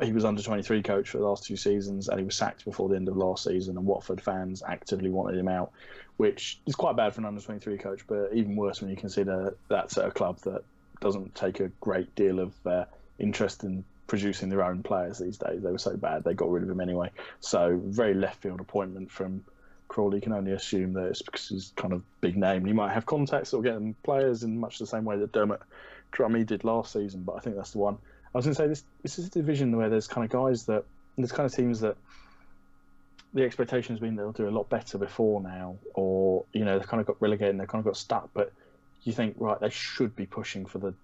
he 0.03 0.12
was 0.12 0.24
under 0.24 0.43
23 0.43 0.82
coach 0.82 1.11
for 1.11 1.18
the 1.18 1.24
last 1.24 1.45
two 1.45 1.57
seasons 1.57 2.09
and 2.09 2.18
he 2.18 2.24
was 2.24 2.37
sacked 2.37 2.64
before 2.64 2.89
the 2.89 2.97
end 2.97 3.09
of 3.09 3.16
last 3.16 3.45
season 3.45 3.76
and 3.76 3.87
Watford 3.87 4.20
fans 4.20 4.62
actively 4.66 5.11
wanted 5.11 5.39
him 5.39 5.49
out 5.49 5.72
which 6.16 6.61
is 6.66 6.74
quite 6.74 6.97
bad 6.97 7.12
for 7.12 7.20
an 7.20 7.26
under 7.26 7.41
23 7.41 7.78
coach 7.78 8.07
but 8.07 8.30
even 8.32 8.57
worse 8.57 8.80
when 8.80 8.91
you 8.91 8.97
consider 8.97 9.57
that's 9.68 9.99
at 9.99 10.07
a 10.07 10.11
club 10.11 10.39
that 10.41 10.62
doesn't 11.01 11.35
take 11.35 11.61
a 11.61 11.68
great 11.80 12.14
deal 12.14 12.41
of 12.41 12.55
uh, 12.66 12.85
interest 13.18 13.64
in 13.64 13.85
producing 14.07 14.49
their 14.49 14.62
own 14.62 14.82
players 14.82 15.18
these 15.18 15.39
days. 15.39 15.62
They 15.62 15.70
were 15.70 15.78
so 15.78 15.97
bad 15.97 16.24
they 16.24 16.35
got 16.35 16.51
rid 16.51 16.62
of 16.62 16.70
him 16.70 16.80
anyway. 16.80 17.11
So 17.41 17.80
very 17.85 18.14
left 18.14 18.43
field 18.43 18.61
appointment 18.61 19.11
from 19.11 19.45
Crawley. 19.89 20.16
You 20.16 20.22
can 20.22 20.32
only 20.32 20.53
assume 20.53 20.93
that 20.95 21.07
it's 21.07 21.22
because 21.22 21.49
he's 21.49 21.72
kind 21.76 21.93
of 21.93 22.03
big 22.20 22.37
name. 22.37 22.64
He 22.64 22.72
might 22.72 22.93
have 22.93 23.07
contacts 23.07 23.51
that 23.51 23.57
will 23.57 23.64
get 23.64 23.74
him 23.74 23.95
players 24.03 24.43
in 24.43 24.59
much 24.59 24.78
the 24.78 24.87
same 24.87 25.05
way 25.05 25.18
that 25.18 25.32
Dermot 25.32 25.61
Drummy 26.12 26.47
did 26.47 26.64
last 26.64 26.93
season 26.93 27.22
but 27.24 27.32
I 27.32 27.41
think 27.41 27.57
that's 27.57 27.72
the 27.72 27.78
one 27.78 27.99
I 28.35 28.39
was 28.39 28.47
going 28.47 28.55
to 28.55 28.62
say 28.62 28.66
this. 28.66 28.85
This 29.03 29.18
is 29.18 29.28
a 29.28 29.30
division 29.30 29.76
where 29.76 29.89
there's 29.89 30.09
kind 30.09 30.24
of 30.24 30.30
guys 30.30 30.66
that 30.66 30.85
there's 31.16 31.32
kind 31.32 31.47
of 31.47 31.55
teams 31.55 31.80
that 31.80 31.97
the 33.32 33.45
expectation 33.45 33.95
has 33.95 34.01
been 34.01 34.16
they'll 34.16 34.32
do 34.32 34.49
a 34.49 34.51
lot 34.51 34.68
better 34.68 34.99
before 34.99 35.41
now, 35.41 35.76
or 35.95 36.45
you 36.53 36.64
know 36.64 36.78
they've 36.78 36.89
kind 36.89 37.01
of 37.01 37.07
got 37.07 37.20
relegated 37.20 37.51
and 37.51 37.61
they've 37.61 37.68
kind 37.68 37.80
of 37.80 37.87
got 37.87 37.97
stuck. 37.97 38.30
But 38.35 38.53
you 39.05 39.12
think 39.12 39.37
right 39.39 39.59
they 39.61 39.70
should 39.70 40.16
be 40.16 40.26
pushing 40.26 40.66
for 40.66 40.78
the 40.78 40.95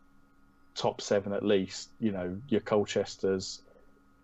top 0.74 1.00
seven 1.00 1.32
at 1.32 1.44
least. 1.44 1.88
You 2.00 2.12
know, 2.12 2.36
your 2.48 2.60
Colchester's, 2.60 3.60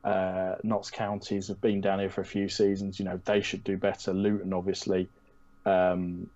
uh, 0.05 0.57
Notts 0.63 0.91
counties 0.91 1.49
have 1.49 1.61
been 1.61 1.81
down 1.81 2.01
here 2.01 2.11
for 2.11 2.23
a 2.23 2.27
few 2.27 2.49
seasons. 2.49 2.99
You 2.99 3.05
know, 3.05 3.21
they 3.25 3.41
should 3.41 3.63
do 3.63 3.77
better. 3.77 4.13
Luton, 4.13 4.53
obviously, 4.53 5.09
um, 5.65 6.29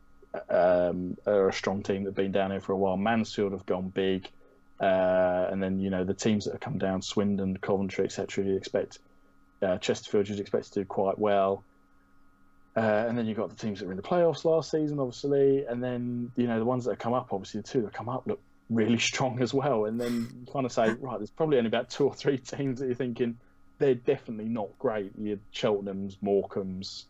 um, 0.48 1.16
are 1.26 1.48
a 1.48 1.52
strong 1.52 1.82
team 1.82 2.04
that've 2.04 2.14
been 2.14 2.32
down 2.32 2.50
here 2.50 2.60
for 2.60 2.72
a 2.72 2.76
while. 2.76 2.96
Mansfield 2.96 3.52
have 3.52 3.66
gone 3.66 3.88
big, 3.88 4.28
uh, 4.80 5.48
and 5.50 5.62
then 5.62 5.78
you 5.78 5.90
know 5.90 6.04
the 6.04 6.14
teams 6.14 6.44
that 6.44 6.52
have 6.52 6.60
come 6.60 6.78
down, 6.78 7.02
Swindon, 7.02 7.56
Coventry, 7.58 8.04
etc. 8.04 8.44
You 8.44 8.56
expect 8.56 8.98
uh, 9.62 9.78
Chesterfield, 9.78 10.28
you'd 10.28 10.40
expect 10.40 10.72
to 10.72 10.80
do 10.80 10.84
quite 10.84 11.18
well. 11.18 11.64
Uh, 12.76 13.04
and 13.08 13.18
then 13.18 13.26
you've 13.26 13.36
got 13.36 13.50
the 13.50 13.56
teams 13.56 13.80
that 13.80 13.86
were 13.86 13.92
in 13.92 13.96
the 13.96 14.02
playoffs 14.02 14.44
last 14.44 14.70
season, 14.70 15.00
obviously, 15.00 15.64
and 15.66 15.82
then 15.82 16.30
you 16.36 16.46
know 16.46 16.58
the 16.58 16.64
ones 16.64 16.84
that 16.84 16.92
have 16.92 16.98
come 16.98 17.12
up. 17.12 17.32
Obviously, 17.32 17.60
the 17.60 17.68
two 17.68 17.82
that 17.82 17.92
come 17.92 18.08
up 18.08 18.26
look 18.26 18.40
really 18.70 18.98
strong 19.10 19.42
as 19.42 19.52
well. 19.52 19.86
And 19.86 20.00
then 20.00 20.46
kind 20.52 20.64
of 20.64 20.72
say, 20.72 20.90
right, 21.00 21.18
there's 21.18 21.30
probably 21.30 21.58
only 21.58 21.68
about 21.68 21.90
two 21.90 22.06
or 22.06 22.14
three 22.14 22.38
teams 22.56 22.80
that 22.80 22.86
you're 22.86 22.94
thinking 22.94 23.36
they're 23.80 23.94
definitely 23.94 24.44
not 24.44 24.68
great. 24.78 25.10
Your 25.18 25.38
Cheltenham's, 25.50 26.18
Morecambe's, 26.22 27.06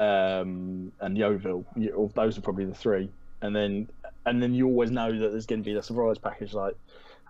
um, 0.00 0.90
and 1.00 1.16
Yeovil. 1.16 1.64
You, 1.76 2.10
those 2.14 2.36
are 2.36 2.40
probably 2.40 2.64
the 2.64 2.74
three. 2.74 3.10
And 3.40 3.54
then 3.54 3.88
and 4.28 4.42
then 4.42 4.54
you 4.54 4.66
always 4.66 4.90
know 4.90 5.10
that 5.10 5.30
there's 5.30 5.46
going 5.46 5.62
to 5.62 5.64
be 5.64 5.74
the 5.74 5.82
surprise 5.82 6.18
package 6.18 6.52
like 6.52 6.74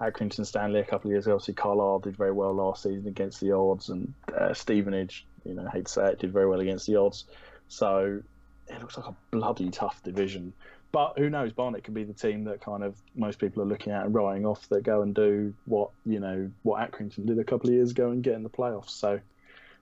Accrington 0.00 0.44
Stanley 0.44 0.80
a 0.80 0.84
couple 0.84 1.08
of 1.08 1.12
years 1.12 1.26
ago. 1.26 1.34
Obviously, 1.34 1.54
Carlisle 1.54 2.00
did 2.00 2.16
very 2.16 2.32
well 2.32 2.52
last 2.52 2.82
season 2.82 3.06
against 3.06 3.40
the 3.40 3.52
odds, 3.52 3.88
and 3.88 4.12
uh, 4.36 4.54
Stevenage, 4.54 5.26
you 5.44 5.54
know, 5.54 5.66
I 5.66 5.70
hate 5.70 5.86
to 5.86 5.92
say 5.92 6.08
it, 6.08 6.18
did 6.18 6.32
very 6.32 6.46
well 6.46 6.60
against 6.60 6.86
the 6.86 6.96
odds. 6.96 7.24
So 7.68 8.20
it 8.68 8.80
looks 8.80 8.96
like 8.96 9.06
a 9.06 9.14
bloody 9.30 9.70
tough 9.70 10.02
division. 10.02 10.52
But 10.90 11.18
who 11.18 11.28
knows? 11.28 11.52
Barnet 11.52 11.84
could 11.84 11.94
be 11.94 12.04
the 12.04 12.14
team 12.14 12.44
that 12.44 12.60
kind 12.60 12.82
of 12.82 12.96
most 13.14 13.38
people 13.38 13.62
are 13.62 13.66
looking 13.66 13.92
at 13.92 14.06
and 14.06 14.14
writing 14.14 14.46
off 14.46 14.68
that 14.70 14.82
go 14.82 15.02
and 15.02 15.14
do 15.14 15.52
what 15.66 15.90
you 16.06 16.18
know 16.18 16.50
what 16.62 16.80
Accrington 16.80 17.26
did 17.26 17.38
a 17.38 17.44
couple 17.44 17.68
of 17.68 17.74
years 17.74 17.90
ago 17.90 18.10
and 18.10 18.22
get 18.22 18.34
in 18.34 18.42
the 18.42 18.50
playoffs. 18.50 18.90
So 18.90 19.20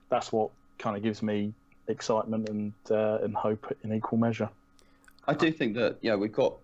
that's 0.09 0.31
what 0.31 0.51
kind 0.79 0.97
of 0.97 1.03
gives 1.03 1.23
me 1.23 1.53
excitement 1.87 2.49
and 2.49 2.73
uh, 2.91 3.19
and 3.21 3.35
hope 3.35 3.73
in 3.83 3.93
equal 3.93 4.17
measure. 4.17 4.49
I 5.27 5.33
do 5.33 5.51
think 5.51 5.75
that 5.75 5.97
yeah 6.01 6.15
we've 6.15 6.31
got 6.31 6.55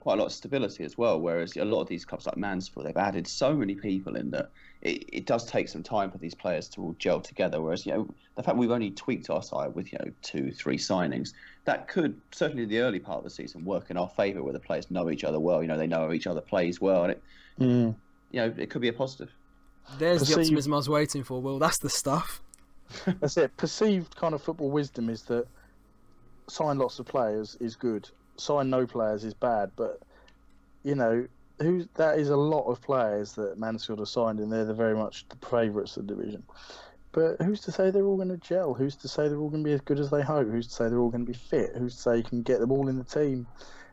quite 0.00 0.14
a 0.14 0.16
lot 0.16 0.26
of 0.26 0.32
stability 0.32 0.84
as 0.84 0.96
well. 0.96 1.20
Whereas 1.20 1.56
a 1.56 1.64
lot 1.64 1.80
of 1.80 1.88
these 1.88 2.04
clubs 2.04 2.26
like 2.26 2.36
Mansfield, 2.36 2.86
they've 2.86 2.96
added 2.96 3.26
so 3.26 3.54
many 3.54 3.74
people 3.74 4.16
in 4.16 4.30
that 4.30 4.50
it, 4.82 5.04
it 5.12 5.26
does 5.26 5.44
take 5.46 5.68
some 5.68 5.82
time 5.82 6.10
for 6.10 6.18
these 6.18 6.34
players 6.34 6.68
to 6.68 6.82
all 6.82 6.96
gel 6.98 7.20
together. 7.20 7.60
Whereas 7.60 7.86
you 7.86 7.92
know 7.92 8.08
the 8.36 8.42
fact 8.42 8.56
we've 8.56 8.70
only 8.70 8.90
tweaked 8.90 9.30
our 9.30 9.42
side 9.42 9.74
with 9.74 9.92
you 9.92 9.98
know 9.98 10.10
two, 10.22 10.50
three 10.52 10.78
signings, 10.78 11.32
that 11.64 11.88
could 11.88 12.20
certainly 12.32 12.64
in 12.64 12.68
the 12.68 12.78
early 12.78 12.98
part 12.98 13.18
of 13.18 13.24
the 13.24 13.30
season 13.30 13.64
work 13.64 13.90
in 13.90 13.96
our 13.96 14.08
favour, 14.08 14.42
where 14.42 14.52
the 14.52 14.60
players 14.60 14.90
know 14.90 15.10
each 15.10 15.24
other 15.24 15.40
well. 15.40 15.62
You 15.62 15.68
know 15.68 15.78
they 15.78 15.86
know 15.86 16.12
each 16.12 16.26
other 16.26 16.40
plays 16.40 16.80
well, 16.80 17.04
and 17.04 17.12
it 17.12 17.22
mm. 17.58 17.94
you 18.30 18.40
know 18.40 18.54
it 18.56 18.70
could 18.70 18.82
be 18.82 18.88
a 18.88 18.92
positive. 18.92 19.30
There's 19.98 20.20
Perceived... 20.20 20.38
the 20.38 20.42
optimism 20.42 20.74
I 20.74 20.76
was 20.76 20.88
waiting 20.88 21.24
for. 21.24 21.40
Well, 21.40 21.58
that's 21.58 21.78
the 21.78 21.90
stuff. 21.90 22.42
that's 23.20 23.36
it. 23.36 23.56
Perceived 23.56 24.16
kind 24.16 24.34
of 24.34 24.42
football 24.42 24.70
wisdom 24.70 25.08
is 25.08 25.22
that 25.24 25.46
sign 26.48 26.78
lots 26.78 26.98
of 26.98 27.06
players 27.06 27.56
is 27.60 27.76
good 27.76 28.08
sign 28.40 28.70
no 28.70 28.86
players 28.86 29.24
is 29.24 29.34
bad, 29.34 29.70
but 29.76 30.00
you 30.82 30.94
know, 30.94 31.26
who 31.60 31.86
that 31.96 32.18
is 32.18 32.30
a 32.30 32.36
lot 32.36 32.64
of 32.64 32.80
players 32.80 33.34
that 33.34 33.58
Mansfield 33.58 33.98
have 33.98 34.08
signed, 34.08 34.40
and 34.40 34.50
they're 34.50 34.64
the 34.64 34.74
very 34.74 34.96
much 34.96 35.26
the 35.28 35.46
favourites 35.46 35.96
of 35.96 36.06
the 36.06 36.14
division. 36.14 36.42
But 37.12 37.42
who's 37.42 37.60
to 37.62 37.72
say 37.72 37.90
they're 37.90 38.04
all 38.04 38.16
going 38.16 38.28
to 38.28 38.36
gel? 38.36 38.72
Who's 38.72 38.96
to 38.96 39.08
say 39.08 39.28
they're 39.28 39.38
all 39.38 39.50
going 39.50 39.64
to 39.64 39.68
be 39.68 39.74
as 39.74 39.80
good 39.80 39.98
as 39.98 40.10
they 40.10 40.22
hope? 40.22 40.48
Who's 40.48 40.68
to 40.68 40.72
say 40.72 40.88
they're 40.88 41.00
all 41.00 41.10
going 41.10 41.26
to 41.26 41.32
be 41.32 41.36
fit? 41.36 41.72
Who's 41.76 41.96
to 41.96 42.02
say 42.02 42.16
you 42.18 42.22
can 42.22 42.42
get 42.42 42.60
them 42.60 42.70
all 42.70 42.88
in 42.88 42.96
the 42.96 43.04
team? 43.04 43.46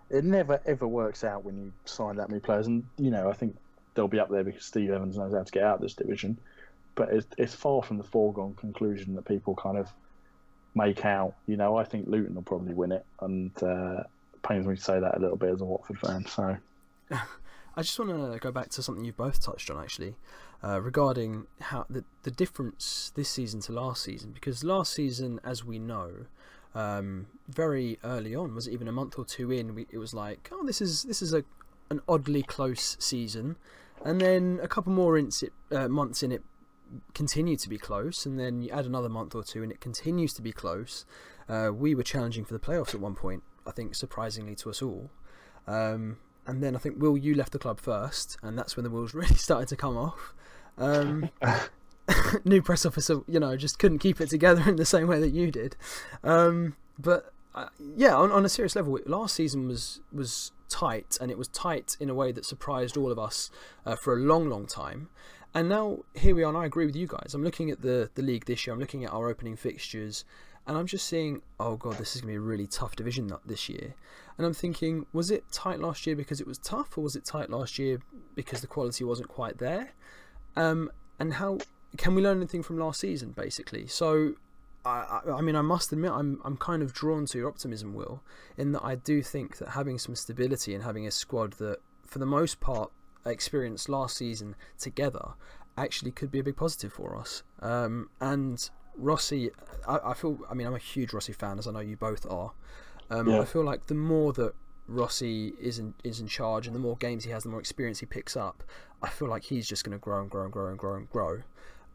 It 0.09 0.23
never 0.23 0.61
ever 0.65 0.87
works 0.87 1.23
out 1.23 1.43
when 1.43 1.57
you 1.57 1.73
sign 1.85 2.15
that 2.17 2.29
many 2.29 2.39
players, 2.39 2.67
and 2.67 2.85
you 2.97 3.11
know 3.11 3.29
I 3.29 3.33
think 3.33 3.57
they'll 3.95 4.07
be 4.07 4.19
up 4.19 4.29
there 4.29 4.43
because 4.43 4.63
Steve 4.63 4.91
Evans 4.91 5.17
knows 5.17 5.33
how 5.33 5.43
to 5.43 5.51
get 5.51 5.63
out 5.63 5.75
of 5.75 5.81
this 5.81 5.95
division. 5.95 6.37
But 6.95 7.09
it's, 7.09 7.27
it's 7.37 7.53
far 7.53 7.83
from 7.83 7.97
the 7.97 8.03
foregone 8.03 8.55
conclusion 8.55 9.15
that 9.15 9.25
people 9.25 9.55
kind 9.55 9.77
of 9.77 9.87
make 10.73 11.05
out. 11.05 11.35
You 11.45 11.57
know, 11.57 11.75
I 11.75 11.83
think 11.83 12.07
Luton 12.07 12.35
will 12.35 12.43
probably 12.43 12.73
win 12.73 12.91
it, 12.91 13.05
and 13.19 13.51
uh, 13.61 14.03
pains 14.43 14.67
me 14.67 14.75
to 14.75 14.81
say 14.81 14.99
that 14.99 15.17
a 15.17 15.19
little 15.19 15.37
bit 15.37 15.51
as 15.51 15.61
a 15.61 15.65
Watford 15.65 15.99
fan. 15.99 16.25
So, 16.25 16.57
I 17.11 17.81
just 17.81 17.97
want 17.99 18.11
to 18.33 18.39
go 18.39 18.51
back 18.51 18.69
to 18.69 18.81
something 18.81 19.05
you've 19.05 19.17
both 19.17 19.41
touched 19.41 19.69
on 19.69 19.81
actually, 19.81 20.15
uh, 20.63 20.81
regarding 20.81 21.45
how 21.61 21.85
the 21.89 22.03
the 22.23 22.31
difference 22.31 23.11
this 23.15 23.29
season 23.29 23.59
to 23.61 23.71
last 23.71 24.03
season. 24.03 24.31
Because 24.31 24.63
last 24.63 24.93
season, 24.93 25.39
as 25.43 25.63
we 25.63 25.79
know, 25.79 26.25
um, 26.73 27.27
very 27.47 27.99
early 28.03 28.35
on, 28.35 28.55
was 28.55 28.67
it 28.67 28.73
even 28.73 28.87
a 28.87 28.91
month 28.91 29.17
or 29.17 29.25
two 29.25 29.51
in, 29.51 29.75
we, 29.75 29.87
it 29.91 29.97
was 29.97 30.13
like, 30.13 30.49
oh, 30.51 30.65
this 30.65 30.81
is 30.81 31.03
this 31.03 31.21
is 31.21 31.33
a 31.33 31.43
an 31.89 32.01
oddly 32.07 32.43
close 32.43 32.97
season, 32.99 33.55
and 34.03 34.19
then 34.19 34.59
a 34.61 34.67
couple 34.67 34.91
more 34.91 35.17
in, 35.17 35.29
uh, 35.71 35.87
months 35.87 36.21
in 36.21 36.31
it 36.31 36.43
continued 37.13 37.59
to 37.59 37.69
be 37.69 37.77
close, 37.77 38.25
and 38.25 38.39
then 38.39 38.61
you 38.61 38.69
add 38.71 38.85
another 38.85 39.09
month 39.09 39.35
or 39.35 39.43
two, 39.43 39.63
and 39.63 39.71
it 39.71 39.79
continues 39.79 40.33
to 40.33 40.41
be 40.41 40.51
close. 40.51 41.05
Uh, 41.47 41.69
we 41.73 41.95
were 41.95 42.03
challenging 42.03 42.43
for 42.43 42.53
the 42.53 42.59
playoffs 42.59 42.93
at 42.93 42.99
one 42.99 43.15
point, 43.15 43.43
I 43.67 43.71
think 43.71 43.95
surprisingly 43.95 44.55
to 44.55 44.69
us 44.69 44.81
all. 44.81 45.11
Um, 45.67 46.17
and 46.45 46.63
then 46.63 46.75
I 46.75 46.79
think 46.79 47.01
Will, 47.01 47.17
you 47.17 47.35
left 47.35 47.51
the 47.51 47.59
club 47.59 47.79
first, 47.79 48.37
and 48.41 48.57
that's 48.57 48.77
when 48.77 48.85
the 48.85 48.89
wheels 48.89 49.13
really 49.13 49.35
started 49.35 49.67
to 49.69 49.75
come 49.75 49.97
off. 49.97 50.33
Um, 50.77 51.29
new 52.45 52.61
press 52.61 52.85
officer, 52.85 53.21
you 53.27 53.39
know, 53.39 53.55
just 53.57 53.79
couldn't 53.79 53.99
keep 53.99 54.21
it 54.21 54.29
together 54.29 54.67
in 54.67 54.77
the 54.77 54.85
same 54.85 55.07
way 55.07 55.19
that 55.19 55.29
you 55.29 55.51
did. 55.51 55.75
Um, 56.23 56.75
but 56.97 57.33
uh, 57.53 57.69
yeah, 57.95 58.15
on, 58.15 58.31
on 58.31 58.45
a 58.45 58.49
serious 58.49 58.75
level, 58.75 58.97
last 59.05 59.35
season 59.35 59.67
was 59.67 59.99
was 60.11 60.51
tight, 60.69 61.17
and 61.19 61.31
it 61.31 61.37
was 61.37 61.47
tight 61.49 61.97
in 61.99 62.09
a 62.09 62.13
way 62.13 62.31
that 62.31 62.45
surprised 62.45 62.97
all 62.97 63.11
of 63.11 63.19
us 63.19 63.49
uh, 63.85 63.95
for 63.95 64.13
a 64.13 64.19
long, 64.19 64.49
long 64.49 64.65
time. 64.65 65.09
And 65.53 65.69
now 65.69 65.99
here 66.13 66.35
we 66.35 66.43
are, 66.43 66.49
and 66.49 66.57
I 66.57 66.65
agree 66.65 66.85
with 66.85 66.95
you 66.95 67.07
guys. 67.07 67.33
I'm 67.33 67.43
looking 67.43 67.71
at 67.71 67.81
the 67.81 68.09
the 68.15 68.21
league 68.21 68.45
this 68.45 68.65
year. 68.65 68.73
I'm 68.73 68.79
looking 68.79 69.03
at 69.03 69.11
our 69.11 69.27
opening 69.29 69.55
fixtures, 69.55 70.23
and 70.67 70.77
I'm 70.77 70.85
just 70.85 71.07
seeing, 71.07 71.41
oh 71.59 71.77
god, 71.77 71.97
this 71.97 72.15
is 72.15 72.21
going 72.21 72.33
to 72.33 72.39
be 72.39 72.43
a 72.43 72.47
really 72.47 72.67
tough 72.67 72.95
division 72.95 73.31
this 73.45 73.69
year. 73.69 73.95
And 74.37 74.45
I'm 74.45 74.53
thinking, 74.53 75.05
was 75.13 75.31
it 75.31 75.49
tight 75.51 75.79
last 75.79 76.05
year 76.05 76.15
because 76.15 76.41
it 76.41 76.47
was 76.47 76.57
tough, 76.57 76.97
or 76.97 77.01
was 77.01 77.15
it 77.15 77.25
tight 77.25 77.49
last 77.49 77.79
year 77.79 77.99
because 78.35 78.61
the 78.61 78.67
quality 78.67 79.03
wasn't 79.03 79.29
quite 79.29 79.57
there? 79.57 79.93
Um, 80.55 80.91
and 81.19 81.33
how 81.33 81.59
can 81.97 82.13
we 82.13 82.21
learn 82.21 82.37
anything 82.37 82.63
from 82.63 82.77
last 82.77 82.99
season, 82.99 83.31
basically? 83.31 83.87
So, 83.87 84.33
I, 84.85 85.21
I, 85.25 85.31
I 85.37 85.41
mean, 85.41 85.55
I 85.55 85.61
must 85.61 85.91
admit, 85.91 86.11
I'm 86.11 86.41
I'm 86.43 86.57
kind 86.57 86.83
of 86.83 86.93
drawn 86.93 87.25
to 87.27 87.37
your 87.37 87.47
optimism, 87.47 87.93
Will, 87.93 88.21
in 88.57 88.73
that 88.73 88.83
I 88.83 88.95
do 88.95 89.23
think 89.23 89.57
that 89.57 89.69
having 89.69 89.97
some 89.97 90.15
stability 90.15 90.75
and 90.75 90.83
having 90.83 91.07
a 91.07 91.11
squad 91.11 91.53
that, 91.53 91.77
for 92.05 92.19
the 92.19 92.25
most 92.25 92.59
part, 92.59 92.91
experienced 93.25 93.89
last 93.89 94.17
season 94.17 94.55
together 94.77 95.33
actually 95.77 96.11
could 96.11 96.31
be 96.31 96.39
a 96.39 96.43
big 96.43 96.57
positive 96.57 96.91
for 96.91 97.15
us. 97.15 97.43
Um, 97.61 98.09
and 98.19 98.69
Rossi, 98.97 99.51
I, 99.87 99.99
I, 100.05 100.13
feel. 100.13 100.39
I 100.49 100.53
mean, 100.53 100.67
I'm 100.67 100.75
a 100.75 100.79
huge 100.79 101.13
Rossi 101.13 101.33
fan, 101.33 101.59
as 101.59 101.67
I 101.67 101.71
know 101.71 101.79
you 101.79 101.95
both 101.95 102.25
are. 102.29 102.51
Um, 103.09 103.29
yeah. 103.29 103.39
I 103.39 103.45
feel 103.45 103.63
like 103.63 103.87
the 103.87 103.95
more 103.95 104.33
that 104.33 104.53
Rossi 104.87 105.53
is 105.59 105.79
in 105.79 105.93
is 106.03 106.19
in 106.19 106.27
charge, 106.27 106.67
and 106.67 106.75
the 106.75 106.79
more 106.79 106.97
games 106.97 107.23
he 107.23 107.31
has, 107.31 107.43
the 107.43 107.49
more 107.49 107.59
experience 107.59 107.99
he 107.99 108.05
picks 108.05 108.35
up. 108.35 108.63
I 109.01 109.09
feel 109.09 109.27
like 109.27 109.43
he's 109.43 109.67
just 109.67 109.83
going 109.83 109.97
to 109.97 110.01
grow 110.01 110.21
and 110.21 110.29
grow 110.29 110.43
and 110.43 110.51
grow 110.51 110.67
and 110.69 110.77
grow 110.77 110.95
and 110.95 111.09
grow. 111.09 111.41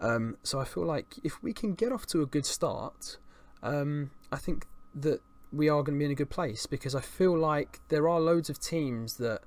Um, 0.01 0.37
so 0.43 0.61
I 0.61 0.65
feel 0.65 0.85
like 0.85 1.19
if 1.23 1.43
we 1.43 1.53
can 1.53 1.75
get 1.75 1.93
off 1.93 2.07
to 2.07 2.23
a 2.23 2.27
good 2.27 2.47
start, 2.47 3.19
um, 3.63 4.11
I 4.31 4.37
think 4.37 4.67
that 4.95 5.21
we 5.53 5.69
are 5.69 5.83
going 5.83 5.97
to 5.97 5.99
be 5.99 6.05
in 6.05 6.11
a 6.11 6.17
good 6.17 6.31
place 6.31 6.67
because 6.67 6.95
I 6.95 7.01
feel 7.01 7.37
like 7.37 7.81
there 7.89 8.09
are 8.09 8.21
loads 8.21 8.49
of 8.51 8.59
teams 8.59 9.17
that 9.19 9.43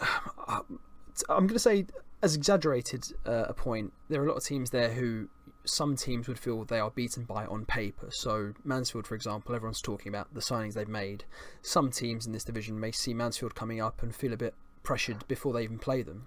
I'm 0.48 1.46
going 1.46 1.48
to 1.48 1.58
say 1.58 1.86
as 2.22 2.34
exaggerated 2.34 3.12
uh, 3.26 3.46
a 3.48 3.54
point. 3.54 3.92
There 4.08 4.20
are 4.20 4.26
a 4.26 4.28
lot 4.28 4.36
of 4.36 4.44
teams 4.44 4.70
there 4.70 4.92
who 4.92 5.28
some 5.66 5.96
teams 5.96 6.28
would 6.28 6.38
feel 6.38 6.64
they 6.64 6.80
are 6.80 6.90
beaten 6.90 7.24
by 7.24 7.46
on 7.46 7.64
paper. 7.66 8.08
So, 8.10 8.54
Mansfield, 8.64 9.06
for 9.06 9.14
example, 9.14 9.54
everyone's 9.54 9.80
talking 9.80 10.08
about 10.08 10.32
the 10.32 10.40
signings 10.40 10.74
they've 10.74 10.88
made. 10.88 11.24
Some 11.62 11.90
teams 11.90 12.26
in 12.26 12.32
this 12.32 12.44
division 12.44 12.78
may 12.78 12.92
see 12.92 13.14
Mansfield 13.14 13.54
coming 13.54 13.80
up 13.80 14.02
and 14.02 14.14
feel 14.14 14.32
a 14.32 14.36
bit 14.36 14.54
pressured 14.82 15.26
before 15.28 15.52
they 15.52 15.62
even 15.62 15.78
play 15.78 16.02
them. 16.02 16.26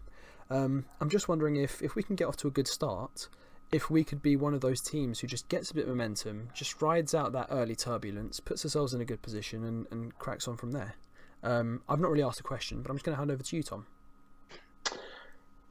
Um, 0.50 0.86
I'm 1.00 1.10
just 1.10 1.28
wondering 1.28 1.56
if, 1.56 1.82
if 1.82 1.96
we 1.96 2.04
can 2.04 2.16
get 2.16 2.28
off 2.28 2.38
to 2.38 2.48
a 2.48 2.52
good 2.52 2.68
start, 2.68 3.30
if 3.72 3.90
we 3.90 4.04
could 4.04 4.22
be 4.22 4.36
one 4.36 4.54
of 4.54 4.62
those 4.62 4.82
teams 4.82 5.20
who 5.20 5.28
just 5.28 5.48
gets 5.48 5.72
a 5.72 5.74
bit 5.74 5.84
of 5.84 5.90
momentum, 5.90 6.50
just 6.54 6.82
rides 6.82 7.14
out 7.14 7.34
that 7.34 7.48
early 7.52 7.76
turbulence, 7.76 8.40
puts 8.40 8.66
ourselves 8.66 8.94
in 8.94 9.02
a 9.02 9.06
good 9.06 9.22
position, 9.22 9.64
and, 9.64 9.86
and 9.92 10.18
cracks 10.18 10.48
on 10.48 10.58
from 10.58 10.72
there. 10.72 10.96
Um, 11.44 11.82
I've 11.88 12.00
not 12.00 12.12
really 12.12 12.24
asked 12.24 12.40
a 12.40 12.44
question, 12.44 12.82
but 12.82 12.90
I'm 12.90 12.98
just 12.98 13.06
going 13.06 13.16
to 13.16 13.20
hand 13.20 13.32
over 13.32 13.44
to 13.44 13.56
you, 13.56 13.64
Tom. 13.64 13.86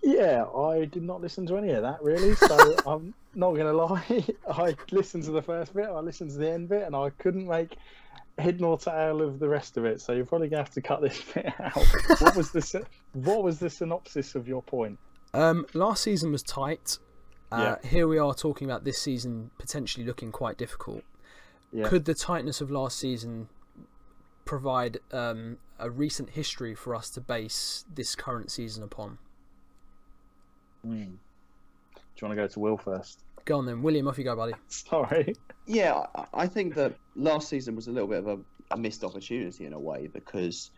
Yeah, 0.09 0.47
I 0.47 0.87
did 0.87 1.03
not 1.03 1.21
listen 1.21 1.47
to 1.49 1.59
any 1.59 1.71
of 1.71 1.83
that 1.83 2.03
really, 2.03 2.35
so 2.35 2.77
I'm 2.87 3.13
not 3.35 3.53
going 3.53 3.67
to 3.67 3.73
lie. 3.73 4.25
I 4.51 4.75
listened 4.91 5.25
to 5.25 5.33
the 5.33 5.43
first 5.43 5.75
bit, 5.75 5.87
I 5.87 6.01
listened 6.01 6.31
to 6.31 6.39
the 6.39 6.51
end 6.51 6.71
bit, 6.71 6.85
and 6.85 6.97
I 6.97 7.11
couldn't 7.11 7.47
make 7.47 7.77
head 8.39 8.59
nor 8.61 8.79
tail 8.79 9.21
of 9.21 9.39
the 9.39 9.49
rest 9.49 9.77
of 9.77 9.85
it. 9.85 10.01
So 10.01 10.13
you're 10.13 10.25
probably 10.25 10.49
going 10.49 10.65
to 10.65 10.65
have 10.65 10.75
to 10.75 10.81
cut 10.81 11.03
this 11.03 11.21
bit 11.35 11.53
out. 11.61 11.77
what 12.21 12.35
was 12.37 12.53
the 12.53 12.87
What 13.13 13.43
was 13.43 13.59
the 13.59 13.69
synopsis 13.69 14.35
of 14.35 14.49
your 14.49 14.63
point? 14.63 14.99
Um, 15.35 15.67
last 15.75 16.03
season 16.05 16.33
was 16.33 16.43
tight. 16.43 16.99
Uh, 17.53 17.77
yeah. 17.83 17.89
Here 17.89 18.09
we 18.09 18.19
are 18.19 18.33
talking 18.33 18.67
about 18.69 18.85
this 18.85 18.99
season 18.99 19.51
potentially 19.59 20.07
looking 20.07 20.33
quite 20.33 20.57
difficult. 20.57 21.03
Yeah. 21.71 21.87
Could 21.87 22.07
the 22.07 22.15
tightness 22.15 22.63
of 22.63 22.71
last 22.71 22.99
season 22.99 23.49
provide 24.47 24.99
um, 25.13 25.59
a 25.79 25.91
recent 25.91 26.31
history 26.31 26.75
for 26.75 26.95
us 26.95 27.11
to 27.11 27.21
base 27.21 27.85
this 27.95 28.15
current 28.15 28.51
season 28.51 28.83
upon. 28.83 29.19
Mm. 30.87 31.07
Do 31.07 32.23
you 32.23 32.29
want 32.29 32.33
to 32.33 32.43
go 32.43 32.47
to 32.49 32.61
Will 32.61 32.77
first? 32.77 33.21
Go 33.45 33.59
on 33.59 33.67
then, 33.67 33.83
William. 33.83 34.09
Off 34.09 34.19
you 34.19 34.25
go, 34.25 34.37
buddy. 34.37 34.55
Sorry. 34.69 35.35
Yeah, 35.67 36.05
I- 36.15 36.27
I 36.35 36.47
think 36.47 36.75
that 36.75 36.95
last 37.17 37.49
season 37.49 37.75
was 37.77 37.87
a 37.89 37.93
little 37.93 38.09
bit 38.09 38.19
of 38.19 38.27
a, 38.29 38.39
a 38.73 38.77
missed 38.77 39.05
opportunity 39.05 39.67
in 39.67 39.73
a 39.73 39.79
way 39.79 40.09
because 40.13 40.71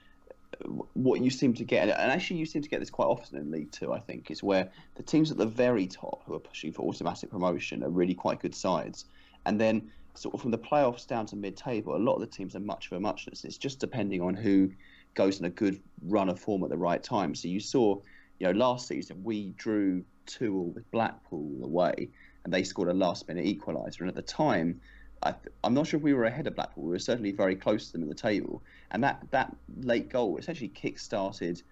what 0.94 1.20
you 1.22 1.30
seem 1.30 1.54
to 1.54 1.64
get, 1.64 1.88
and 1.88 2.10
actually 2.12 2.36
you 2.38 2.44
seem 2.46 2.60
to 2.62 2.68
get 2.68 2.80
this 2.80 2.90
quite 2.90 3.06
often 3.06 3.38
in 3.38 3.50
League 3.50 3.70
Two, 3.72 3.92
I 3.92 4.00
think, 4.00 4.30
is 4.30 4.42
where 4.42 4.70
the 4.96 5.02
teams 5.02 5.30
at 5.30 5.36
the 5.38 5.46
very 5.46 5.86
top 5.86 6.22
who 6.26 6.34
are 6.34 6.40
pushing 6.40 6.72
for 6.72 6.82
automatic 6.82 7.30
promotion 7.30 7.82
are 7.84 7.88
really 7.88 8.14
quite 8.14 8.40
good 8.40 8.54
sides, 8.54 9.06
and 9.46 9.60
then 9.60 9.90
sort 10.14 10.34
of 10.34 10.40
from 10.42 10.50
the 10.50 10.58
playoffs 10.58 11.06
down 11.06 11.24
to 11.26 11.36
mid-table, 11.36 11.94
a 11.94 11.98
lot 11.98 12.14
of 12.14 12.20
the 12.20 12.26
teams 12.26 12.56
are 12.56 12.60
much 12.60 12.86
of 12.86 12.92
a 12.98 13.00
muchness. 13.00 13.44
It's 13.44 13.56
just 13.56 13.78
depending 13.78 14.20
on 14.20 14.34
who 14.34 14.70
goes 15.14 15.38
in 15.38 15.44
a 15.46 15.50
good 15.50 15.80
run 16.02 16.28
of 16.28 16.38
form 16.38 16.64
at 16.64 16.68
the 16.68 16.76
right 16.76 17.02
time. 17.02 17.34
So 17.34 17.46
you 17.46 17.60
saw, 17.60 17.96
you 18.40 18.46
know, 18.46 18.58
last 18.58 18.88
season 18.88 19.22
we 19.22 19.50
drew 19.56 20.04
two 20.26 20.56
all 20.56 20.72
with 20.74 20.90
Blackpool 20.90 21.60
away, 21.62 22.08
and 22.44 22.52
they 22.52 22.64
scored 22.64 22.88
a 22.88 22.94
last-minute 22.94 23.44
equaliser, 23.44 24.00
and 24.00 24.08
at 24.08 24.16
the 24.16 24.22
time. 24.22 24.80
I, 25.22 25.34
I'm 25.64 25.74
not 25.74 25.86
sure 25.86 25.98
if 25.98 26.02
we 26.02 26.14
were 26.14 26.24
ahead 26.24 26.46
of 26.46 26.54
Blackpool. 26.54 26.84
We 26.84 26.90
were 26.92 26.98
certainly 26.98 27.30
very 27.30 27.54
close 27.54 27.88
to 27.88 27.92
them 27.92 28.02
in 28.02 28.08
the 28.08 28.14
table, 28.14 28.62
and 28.90 29.04
that, 29.04 29.22
that 29.32 29.54
late 29.82 30.08
goal 30.08 30.38
essentially 30.38 30.68
kick-started 30.68 31.62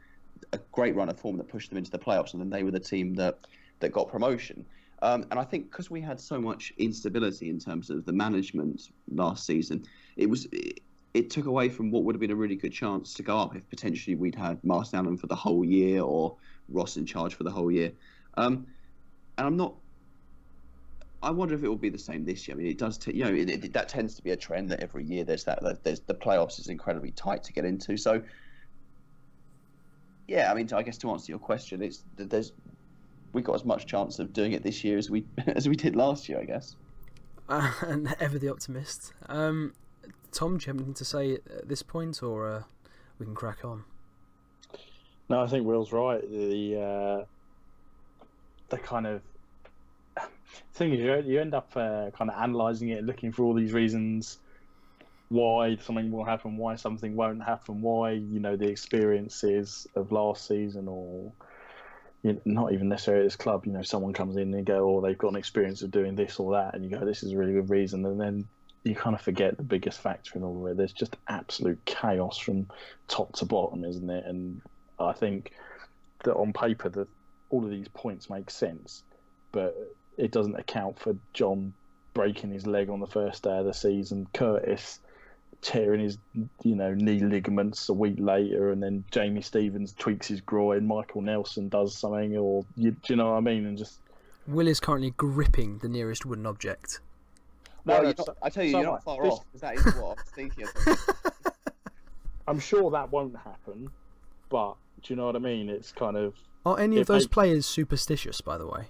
a 0.53 0.59
great 0.73 0.95
run 0.95 1.09
of 1.09 1.19
form 1.19 1.37
that 1.39 1.49
pushed 1.49 1.71
them 1.71 1.79
into 1.79 1.91
the 1.91 1.99
playoffs, 1.99 2.33
and 2.33 2.43
then 2.43 2.51
they 2.51 2.63
were 2.63 2.71
the 2.71 2.81
team 2.81 3.15
that 3.15 3.39
that 3.81 3.93
got 3.93 4.09
promotion. 4.09 4.65
Um, 5.01 5.25
and 5.31 5.39
I 5.39 5.45
think 5.45 5.71
because 5.71 5.91
we 5.91 6.01
had 6.01 6.21
so 6.21 6.41
much 6.41 6.73
instability 6.79 7.51
in 7.51 7.59
terms 7.59 7.89
of 7.91 8.05
the 8.05 8.13
management 8.13 8.91
last 9.13 9.47
season, 9.47 9.85
it 10.17 10.29
was 10.29 10.47
it, 10.53 10.81
it 11.19 11.31
took 11.31 11.47
away 11.47 11.69
from 11.69 11.91
what 11.91 12.05
would 12.05 12.15
have 12.15 12.21
been 12.21 12.31
a 12.31 12.37
really 12.37 12.57
good 12.57 12.73
chance 12.73 13.13
to 13.15 13.23
go 13.23 13.37
up 13.37 13.57
if 13.57 13.69
potentially 13.69 14.15
we'd 14.15 14.35
had 14.35 14.63
Martin 14.63 14.99
Allen 14.99 15.17
for 15.17 15.27
the 15.27 15.35
whole 15.35 15.65
year 15.65 16.01
or 16.03 16.37
Ross 16.69 16.97
in 16.97 17.05
charge 17.05 17.35
for 17.35 17.45
the 17.45 17.51
whole 17.51 17.73
year. 17.73 17.93
Um, 18.37 18.67
and 19.37 19.47
I'm 19.47 19.57
not 19.57 19.75
I 21.21 21.31
wonder 21.31 21.55
if 21.55 21.65
it 21.65 21.69
will 21.69 21.77
be 21.77 21.89
the 21.89 21.99
same 21.99 22.25
this 22.25 22.47
year. 22.47 22.57
I 22.57 22.59
mean, 22.59 22.69
it 22.69 22.79
does. 22.79 22.97
T- 22.97 23.13
you 23.13 23.25
know, 23.25 23.33
it, 23.33 23.51
it, 23.51 23.73
that 23.73 23.89
tends 23.89 24.15
to 24.15 24.23
be 24.23 24.31
a 24.31 24.37
trend 24.37 24.71
that 24.71 24.81
every 24.81 25.05
year 25.05 25.25
there's 25.25 25.43
that, 25.45 25.61
that. 25.63 25.83
There's 25.83 26.01
the 26.01 26.15
playoffs 26.15 26.61
is 26.61 26.69
incredibly 26.69 27.11
tight 27.11 27.43
to 27.45 27.53
get 27.53 27.65
into. 27.65 27.97
So, 27.97 28.23
yeah, 30.29 30.53
I 30.53 30.55
mean, 30.55 30.73
I 30.73 30.83
guess 30.85 30.97
to 30.99 31.11
answer 31.11 31.33
your 31.33 31.41
question, 31.41 31.83
it's 31.83 32.05
there's 32.17 32.53
we 33.33 33.43
got 33.43 33.57
as 33.57 33.65
much 33.65 33.87
chance 33.87 34.21
of 34.21 34.33
doing 34.33 34.53
it 34.53 34.63
this 34.63 34.85
year 34.85 34.97
as 34.97 35.11
we 35.11 35.25
as 35.49 35.69
we 35.69 35.75
did 35.75 35.97
last 35.97 36.29
year, 36.29 36.39
I 36.39 36.45
guess. 36.45 36.77
Uh, 37.49 37.73
and 37.81 38.15
ever 38.21 38.39
the 38.39 38.49
optimist. 38.49 39.13
Um, 39.29 39.73
Tom, 40.33 40.59
do 40.59 40.65
you 40.65 40.73
have 40.73 40.77
anything 40.77 40.95
to 40.95 41.05
say 41.05 41.35
at 41.35 41.69
this 41.69 41.83
point, 41.83 42.23
or 42.23 42.49
uh, 42.49 42.63
we 43.19 43.27
can 43.27 43.35
crack 43.35 43.65
on? 43.65 43.85
No, 45.29 45.43
I 45.43 45.47
think 45.47 45.67
Will's 45.67 45.93
right. 45.93 46.21
The 46.21 46.81
uh, 46.81 47.25
the 48.69 48.79
kind 48.79 49.07
of 49.07 49.23
thing 50.75 50.93
is, 50.95 51.27
you, 51.27 51.41
end 51.41 51.55
up 51.55 51.71
uh, 51.77 52.11
kind 52.17 52.31
of 52.31 52.35
analysing 52.37 52.91
it, 52.91 53.05
looking 53.05 53.33
for 53.33 53.45
all 53.45 53.55
these 53.55 53.73
reasons 53.73 54.39
why 55.31 55.77
something 55.77 56.11
will 56.11 56.25
happen, 56.25 56.57
why 56.57 56.75
something 56.77 57.15
won't 57.15 57.43
happen, 57.43 57.83
why 57.83 58.13
you 58.13 58.41
know 58.41 58.57
the 58.57 58.69
experiences 58.69 59.87
of 59.95 60.13
last 60.13 60.47
season, 60.47 60.89
or 60.89 61.33
you 62.23 62.33
know, 62.33 62.41
not 62.45 62.73
even 62.73 62.89
necessarily 62.89 63.25
this 63.25 63.37
club. 63.37 63.67
You 63.67 63.73
know, 63.73 63.83
someone 63.83 64.13
comes 64.13 64.37
in 64.37 64.55
and 64.55 64.65
go, 64.65 64.97
"Oh, 64.97 65.01
they've 65.01 65.19
got 65.19 65.33
an 65.33 65.37
experience 65.37 65.83
of 65.83 65.91
doing 65.91 66.15
this 66.15 66.39
or 66.39 66.53
that," 66.53 66.75
and 66.75 66.85
you 66.85 66.91
go, 66.91 67.05
"This 67.05 67.23
is 67.23 67.33
a 67.33 67.37
really 67.37 67.53
good 67.53 67.71
reason," 67.71 68.05
and 68.07 68.21
then 68.21 68.49
you 68.89 68.95
kind 68.95 69.15
of 69.15 69.21
forget 69.21 69.57
the 69.57 69.63
biggest 69.63 70.01
factor 70.01 70.37
in 70.37 70.43
all 70.43 70.65
of 70.65 70.73
it. 70.73 70.77
There's 70.77 70.93
just 70.93 71.17
absolute 71.29 71.79
chaos 71.85 72.39
from 72.39 72.67
top 73.07 73.35
to 73.37 73.45
bottom, 73.45 73.85
isn't 73.85 74.09
it? 74.09 74.25
And 74.25 74.63
I 74.99 75.13
think 75.13 75.53
that 76.25 76.35
on 76.35 76.53
paper, 76.53 76.89
that 76.89 77.09
all 77.51 77.65
of 77.65 77.71
these 77.71 77.89
points 77.89 78.31
make 78.31 78.51
sense, 78.51 79.03
but 79.53 79.77
it 80.17 80.31
doesn't 80.31 80.59
account 80.59 80.99
for 80.99 81.17
John 81.35 81.75
breaking 82.15 82.51
his 82.51 82.67
leg 82.67 82.89
on 82.89 83.01
the 83.01 83.07
first 83.07 83.43
day 83.43 83.59
of 83.59 83.67
the 83.67 83.75
season, 83.75 84.27
Curtis 84.33 85.01
tearing 85.61 86.01
his 86.01 86.19
you 86.63 86.77
know 86.77 86.95
knee 86.95 87.19
ligaments 87.19 87.89
a 87.89 87.93
week 87.93 88.17
later, 88.19 88.71
and 88.71 88.83
then 88.83 89.05
Jamie 89.11 89.43
Stephens 89.43 89.93
tweaks 89.93 90.29
his 90.29 90.41
groin, 90.41 90.87
Michael 90.87 91.21
Nelson 91.21 91.69
does 91.69 91.97
something, 91.97 92.37
or 92.37 92.65
you, 92.77 92.93
do 92.93 92.99
you 93.09 93.17
know 93.17 93.31
what 93.31 93.37
I 93.37 93.41
mean? 93.41 93.67
And 93.67 93.77
just 93.77 94.01
Will 94.47 94.69
is 94.69 94.81
currently 94.81 95.11
gripping 95.11 95.79
the 95.79 95.89
nearest 95.89 96.25
wooden 96.25 96.47
object. 96.47 97.01
Well, 97.85 97.99
no, 98.03 98.09
you're 98.09 98.17
so- 98.17 98.25
not, 98.27 98.37
I 98.43 98.51
tell 98.51 98.65
you, 98.65 98.73
so 98.73 98.79
you're 98.81 98.91
not 98.91 99.05
far 99.05 99.23
This- 99.23 99.33
off 99.33 99.45
because 99.47 99.61
that 99.63 99.75
is 99.75 99.85
what 99.85 100.05
I 100.05 100.09
was 100.09 100.19
thinking 100.35 100.65
of. 100.65 100.99
I'm 102.49 102.61
sure 102.61 102.91
that 102.91 103.13
won't 103.13 103.37
happen, 103.37 103.91
but 104.49 104.75
do 105.03 105.13
you 105.13 105.17
know 105.17 105.27
what 105.27 105.37
I 105.37 105.41
mean? 105.41 105.69
It's 105.69 105.93
kind 105.93 106.17
of 106.17 106.35
Are 106.65 106.79
any 106.79 106.99
of 107.01 107.07
those 107.07 107.25
they- 107.25 107.29
players 107.29 107.67
superstitious, 107.67 108.41
by 108.41 108.57
the 108.59 108.67
way? 108.67 108.87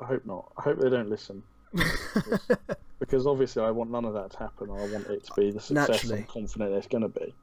I 0.00 0.06
hope 0.06 0.26
not. 0.26 0.50
I 0.58 0.62
hope 0.62 0.78
they 0.80 0.90
don't 0.90 1.08
listen. 1.08 1.42
because 2.98 3.26
obviously 3.26 3.62
I 3.62 3.70
want 3.70 3.90
none 3.90 4.04
of 4.04 4.14
that 4.14 4.30
to 4.32 4.38
happen. 4.38 4.70
I 4.70 4.86
want 4.92 5.06
it 5.08 5.24
to 5.24 5.32
be 5.34 5.50
the 5.50 5.60
success 5.60 5.88
Naturally. 5.88 6.18
I'm 6.20 6.26
confident 6.26 6.72
it's 6.74 6.86
going 6.86 7.02
to 7.02 7.08
be. 7.08 7.34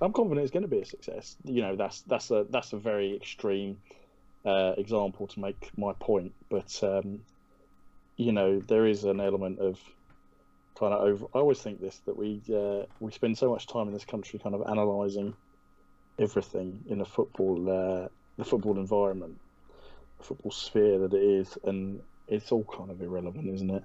I'm 0.00 0.12
confident 0.12 0.44
it's 0.44 0.52
going 0.52 0.62
to 0.62 0.68
be 0.68 0.80
a 0.80 0.84
success. 0.84 1.36
You 1.44 1.62
know, 1.62 1.76
that's 1.76 2.02
that's 2.02 2.30
a 2.30 2.46
that's 2.50 2.72
a 2.72 2.76
very 2.76 3.16
extreme 3.16 3.78
uh, 4.46 4.74
example 4.78 5.26
to 5.26 5.40
make 5.40 5.70
my 5.76 5.92
point, 5.94 6.32
but 6.48 6.78
um, 6.82 7.20
you 8.16 8.32
know, 8.32 8.60
there 8.60 8.86
is 8.86 9.04
an 9.04 9.20
element 9.20 9.58
of 9.58 9.78
kind 10.78 10.94
of 10.94 11.00
over. 11.00 11.26
I 11.34 11.38
always 11.38 11.60
think 11.60 11.80
this 11.80 12.00
that 12.06 12.16
we 12.16 12.40
uh, 12.54 12.86
we 13.00 13.12
spend 13.12 13.36
so 13.36 13.50
much 13.50 13.66
time 13.66 13.88
in 13.88 13.94
this 13.94 14.04
country 14.04 14.38
kind 14.38 14.54
of 14.54 14.62
analysing 14.62 15.34
everything 16.18 16.84
in 16.88 17.00
a 17.00 17.04
football 17.04 17.68
uh, 17.68 18.08
the 18.36 18.44
football 18.44 18.78
environment, 18.78 19.38
the 20.18 20.24
football 20.24 20.52
sphere 20.52 20.98
that 21.00 21.12
it 21.12 21.22
is, 21.22 21.58
and 21.64 22.00
it's 22.28 22.52
all 22.52 22.64
kind 22.64 22.90
of 22.90 23.02
irrelevant, 23.02 23.48
isn't 23.48 23.70
it? 23.70 23.84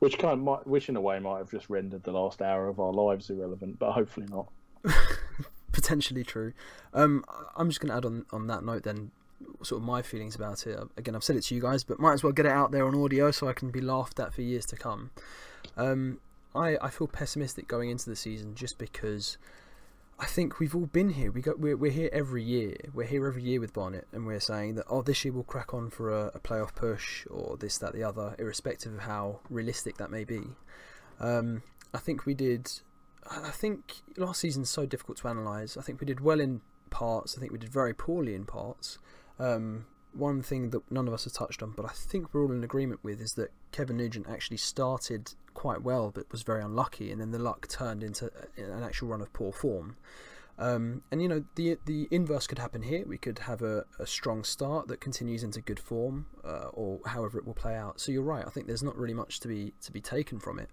Which 0.00 0.18
kind 0.18 0.32
of 0.32 0.40
might, 0.40 0.66
which 0.66 0.88
in 0.88 0.96
a 0.96 1.00
way 1.00 1.18
might 1.20 1.38
have 1.38 1.50
just 1.50 1.70
rendered 1.70 2.02
the 2.02 2.12
last 2.12 2.42
hour 2.42 2.68
of 2.68 2.80
our 2.80 2.92
lives 2.92 3.30
irrelevant, 3.30 3.78
but 3.78 3.92
hopefully 3.92 4.26
not. 4.30 4.48
Potentially 5.72 6.24
true. 6.24 6.52
Um, 6.92 7.24
I'm 7.56 7.68
just 7.68 7.80
going 7.80 7.90
to 7.90 7.96
add 7.96 8.04
on 8.04 8.26
on 8.32 8.48
that 8.48 8.64
note 8.64 8.82
then, 8.82 9.12
sort 9.62 9.80
of 9.80 9.86
my 9.86 10.02
feelings 10.02 10.34
about 10.34 10.66
it. 10.66 10.78
Again, 10.96 11.14
I've 11.14 11.24
said 11.24 11.36
it 11.36 11.42
to 11.44 11.54
you 11.54 11.60
guys, 11.60 11.84
but 11.84 12.00
might 12.00 12.14
as 12.14 12.22
well 12.22 12.32
get 12.32 12.46
it 12.46 12.52
out 12.52 12.72
there 12.72 12.86
on 12.86 12.94
audio 12.94 13.30
so 13.30 13.48
I 13.48 13.52
can 13.52 13.70
be 13.70 13.80
laughed 13.80 14.18
at 14.18 14.34
for 14.34 14.42
years 14.42 14.66
to 14.66 14.76
come. 14.76 15.10
Um, 15.76 16.18
I 16.54 16.76
I 16.80 16.90
feel 16.90 17.06
pessimistic 17.06 17.68
going 17.68 17.90
into 17.90 18.08
the 18.08 18.16
season 18.16 18.54
just 18.54 18.78
because 18.78 19.38
I 20.18 20.26
think 20.26 20.60
we've 20.60 20.74
all 20.74 20.86
been 20.86 21.10
here. 21.10 21.32
We 21.32 21.40
got 21.40 21.58
we're, 21.58 21.76
we're 21.76 21.90
here 21.90 22.10
every 22.12 22.44
year. 22.44 22.76
We're 22.94 23.06
here 23.06 23.26
every 23.26 23.42
year 23.42 23.58
with 23.58 23.72
Barnet, 23.72 24.06
and 24.12 24.24
we're 24.26 24.40
saying 24.40 24.76
that 24.76 24.84
oh, 24.88 25.02
this 25.02 25.24
year 25.24 25.34
we'll 25.34 25.42
crack 25.42 25.74
on 25.74 25.90
for 25.90 26.10
a, 26.10 26.30
a 26.34 26.38
playoff 26.38 26.74
push 26.74 27.26
or 27.28 27.56
this, 27.56 27.78
that, 27.78 27.92
the 27.92 28.04
other, 28.04 28.36
irrespective 28.38 28.94
of 28.94 29.00
how 29.00 29.40
realistic 29.50 29.96
that 29.96 30.10
may 30.10 30.24
be. 30.24 30.42
Um, 31.18 31.62
I 31.92 31.98
think 31.98 32.24
we 32.24 32.34
did. 32.34 32.70
I 33.28 33.50
think 33.50 33.94
last 34.16 34.40
season's 34.40 34.70
so 34.70 34.86
difficult 34.86 35.18
to 35.18 35.28
analyse. 35.28 35.76
I 35.76 35.82
think 35.82 36.00
we 36.00 36.06
did 36.06 36.20
well 36.20 36.40
in 36.40 36.60
parts. 36.90 37.36
I 37.36 37.40
think 37.40 37.52
we 37.52 37.58
did 37.58 37.72
very 37.72 37.94
poorly 37.94 38.34
in 38.34 38.44
parts. 38.44 38.98
Um, 39.38 39.86
one 40.14 40.42
thing 40.42 40.70
that 40.70 40.90
none 40.90 41.08
of 41.08 41.14
us 41.14 41.24
have 41.24 41.32
touched 41.32 41.62
on, 41.62 41.72
but 41.76 41.84
I 41.84 41.90
think 41.90 42.32
we're 42.32 42.42
all 42.42 42.52
in 42.52 42.64
agreement 42.64 43.00
with, 43.02 43.20
is 43.20 43.34
that 43.34 43.50
Kevin 43.70 43.96
Nugent 43.96 44.28
actually 44.28 44.56
started 44.56 45.32
quite 45.54 45.82
well, 45.82 46.10
but 46.10 46.30
was 46.30 46.42
very 46.42 46.62
unlucky, 46.62 47.10
and 47.10 47.20
then 47.20 47.30
the 47.30 47.38
luck 47.38 47.68
turned 47.68 48.02
into 48.02 48.30
an 48.56 48.82
actual 48.82 49.08
run 49.08 49.20
of 49.20 49.32
poor 49.32 49.52
form. 49.52 49.96
Um, 50.58 51.02
and 51.10 51.22
you 51.22 51.28
know 51.28 51.44
the 51.54 51.78
the 51.86 52.08
inverse 52.10 52.46
could 52.46 52.58
happen 52.58 52.82
here. 52.82 53.04
We 53.06 53.18
could 53.18 53.40
have 53.40 53.62
a, 53.62 53.84
a 53.98 54.06
strong 54.06 54.44
start 54.44 54.86
that 54.88 55.00
continues 55.00 55.42
into 55.42 55.60
good 55.60 55.80
form, 55.80 56.26
uh, 56.44 56.68
or 56.72 57.00
however 57.06 57.38
it 57.38 57.46
will 57.46 57.54
play 57.54 57.74
out. 57.74 58.00
So 58.00 58.12
you're 58.12 58.22
right. 58.22 58.46
I 58.46 58.50
think 58.50 58.66
there's 58.66 58.82
not 58.82 58.96
really 58.96 59.14
much 59.14 59.40
to 59.40 59.48
be 59.48 59.72
to 59.82 59.90
be 59.90 60.00
taken 60.00 60.38
from 60.38 60.58
it. 60.58 60.68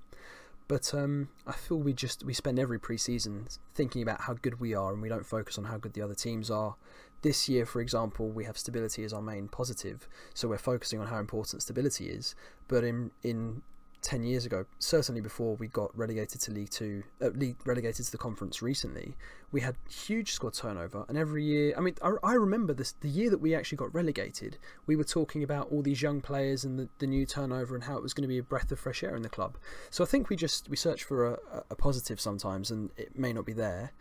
But 0.67 0.93
um, 0.93 1.29
I 1.47 1.53
feel 1.53 1.77
we 1.77 1.93
just 1.93 2.23
we 2.23 2.33
spend 2.33 2.59
every 2.59 2.79
pre-season 2.79 3.47
thinking 3.73 4.03
about 4.03 4.21
how 4.21 4.35
good 4.35 4.59
we 4.59 4.75
are, 4.75 4.93
and 4.93 5.01
we 5.01 5.09
don't 5.09 5.25
focus 5.25 5.57
on 5.57 5.63
how 5.63 5.77
good 5.77 5.93
the 5.93 6.01
other 6.01 6.13
teams 6.13 6.51
are. 6.51 6.75
This 7.21 7.49
year, 7.49 7.65
for 7.65 7.81
example, 7.81 8.29
we 8.29 8.45
have 8.45 8.57
stability 8.57 9.03
as 9.03 9.13
our 9.13 9.21
main 9.21 9.47
positive, 9.47 10.07
so 10.33 10.47
we're 10.47 10.57
focusing 10.57 10.99
on 10.99 11.07
how 11.07 11.19
important 11.19 11.61
stability 11.61 12.09
is. 12.09 12.35
But 12.67 12.83
in 12.83 13.11
in 13.23 13.61
ten 14.01 14.23
years 14.23 14.45
ago, 14.45 14.65
certainly 14.79 15.19
before 15.19 15.55
we 15.57 15.67
got 15.67 15.91
relegated 15.97 16.39
to 16.39 16.51
League 16.51 16.69
Two, 16.69 17.03
uh, 17.21 17.27
league, 17.29 17.57
relegated 17.65 18.05
to 18.05 18.11
the 18.11 18.17
conference 18.17 18.61
recently, 18.61 19.17
we 19.51 19.59
had 19.59 19.75
huge 19.89 20.31
squad 20.31 20.53
turnover, 20.53 21.03
and 21.09 21.17
every 21.17 21.43
year, 21.43 21.73
I 21.77 21.81
mean, 21.81 21.95
I, 22.01 22.13
I 22.23 22.33
remember 22.35 22.73
this 22.73 22.93
the 22.93 23.09
year 23.09 23.29
that 23.29 23.39
we 23.39 23.53
actually 23.53 23.75
got 23.75 23.93
relegated. 23.93 24.57
We 24.87 24.95
were 24.95 25.03
talking 25.03 25.43
about 25.43 25.69
all 25.71 25.81
these 25.81 26.01
young 26.01 26.21
players 26.21 26.63
and 26.63 26.79
the, 26.79 26.87
the 26.99 27.07
new 27.07 27.25
turnover 27.25 27.75
and 27.75 27.83
how 27.83 27.97
it 27.97 28.01
was 28.01 28.13
going 28.13 28.21
to 28.21 28.29
be 28.29 28.37
a 28.37 28.43
breath 28.43 28.71
of 28.71 28.79
fresh 28.79 29.03
air 29.03 29.17
in 29.17 29.23
the 29.23 29.29
club. 29.29 29.57
So 29.89 30.05
I 30.05 30.07
think 30.07 30.29
we 30.29 30.37
just 30.37 30.69
we 30.69 30.77
search 30.77 31.03
for 31.03 31.33
a, 31.33 31.63
a 31.69 31.75
positive 31.75 32.21
sometimes, 32.21 32.71
and 32.71 32.91
it 32.95 33.19
may 33.19 33.33
not 33.33 33.45
be 33.45 33.53
there. 33.53 33.91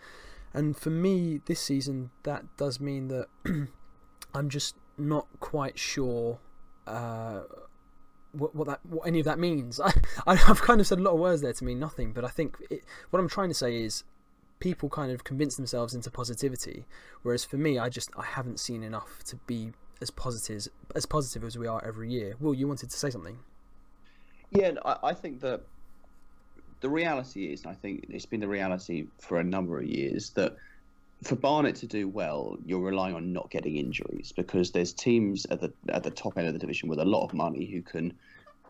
And 0.54 0.76
for 0.76 0.90
me, 0.90 1.40
this 1.44 1.60
season, 1.60 2.10
that 2.22 2.44
does 2.56 2.80
mean 2.80 3.08
that 3.08 3.26
I'm 4.34 4.48
just 4.48 4.76
not 4.96 5.26
quite 5.40 5.78
sure. 5.78 6.38
Uh, 6.86 7.42
what, 8.32 8.54
what 8.54 8.66
that 8.68 8.80
what 8.84 9.06
any 9.06 9.20
of 9.20 9.24
that 9.24 9.38
means. 9.38 9.80
I, 9.84 9.92
I 10.26 10.34
have 10.34 10.62
kind 10.62 10.80
of 10.80 10.86
said 10.86 10.98
a 10.98 11.02
lot 11.02 11.12
of 11.12 11.20
words 11.20 11.42
there 11.42 11.52
to 11.52 11.64
mean 11.64 11.78
nothing, 11.78 12.12
but 12.12 12.24
I 12.24 12.28
think 12.28 12.56
it, 12.70 12.82
what 13.10 13.20
I'm 13.20 13.28
trying 13.28 13.48
to 13.48 13.54
say 13.54 13.82
is 13.82 14.04
people 14.60 14.88
kind 14.88 15.12
of 15.12 15.24
convince 15.24 15.56
themselves 15.56 15.94
into 15.94 16.10
positivity, 16.10 16.86
whereas 17.22 17.44
for 17.44 17.56
me, 17.56 17.78
I 17.78 17.88
just 17.88 18.10
I 18.16 18.24
haven't 18.24 18.60
seen 18.60 18.82
enough 18.82 19.22
to 19.24 19.36
be 19.46 19.72
as 20.00 20.10
positive 20.10 20.68
as 20.94 21.06
positive 21.06 21.44
as 21.44 21.58
we 21.58 21.66
are 21.66 21.84
every 21.84 22.10
year. 22.10 22.36
Will, 22.40 22.54
you 22.54 22.68
wanted 22.68 22.90
to 22.90 22.96
say 22.96 23.10
something? 23.10 23.38
Yeah, 24.50 24.72
I, 24.84 24.96
I 25.04 25.14
think 25.14 25.40
that 25.40 25.62
the 26.80 26.88
reality 26.88 27.52
is, 27.52 27.66
I 27.66 27.74
think 27.74 28.06
it's 28.08 28.26
been 28.26 28.40
the 28.40 28.48
reality 28.48 29.06
for 29.18 29.38
a 29.38 29.44
number 29.44 29.78
of 29.78 29.86
years 29.86 30.30
that 30.30 30.56
for 31.22 31.34
Barnet 31.34 31.74
to 31.76 31.86
do 31.86 32.06
well, 32.08 32.56
you're 32.64 32.80
relying 32.80 33.14
on 33.14 33.32
not 33.32 33.50
getting 33.50 33.76
injuries 33.76 34.32
because 34.36 34.70
there's 34.70 34.92
teams 34.92 35.46
at 35.46 35.60
the 35.60 35.72
at 35.88 36.02
the 36.02 36.10
top 36.10 36.38
end 36.38 36.46
of 36.46 36.52
the 36.52 36.58
division 36.58 36.88
with 36.88 37.00
a 37.00 37.04
lot 37.04 37.24
of 37.24 37.34
money 37.34 37.64
who 37.66 37.82
can 37.82 38.12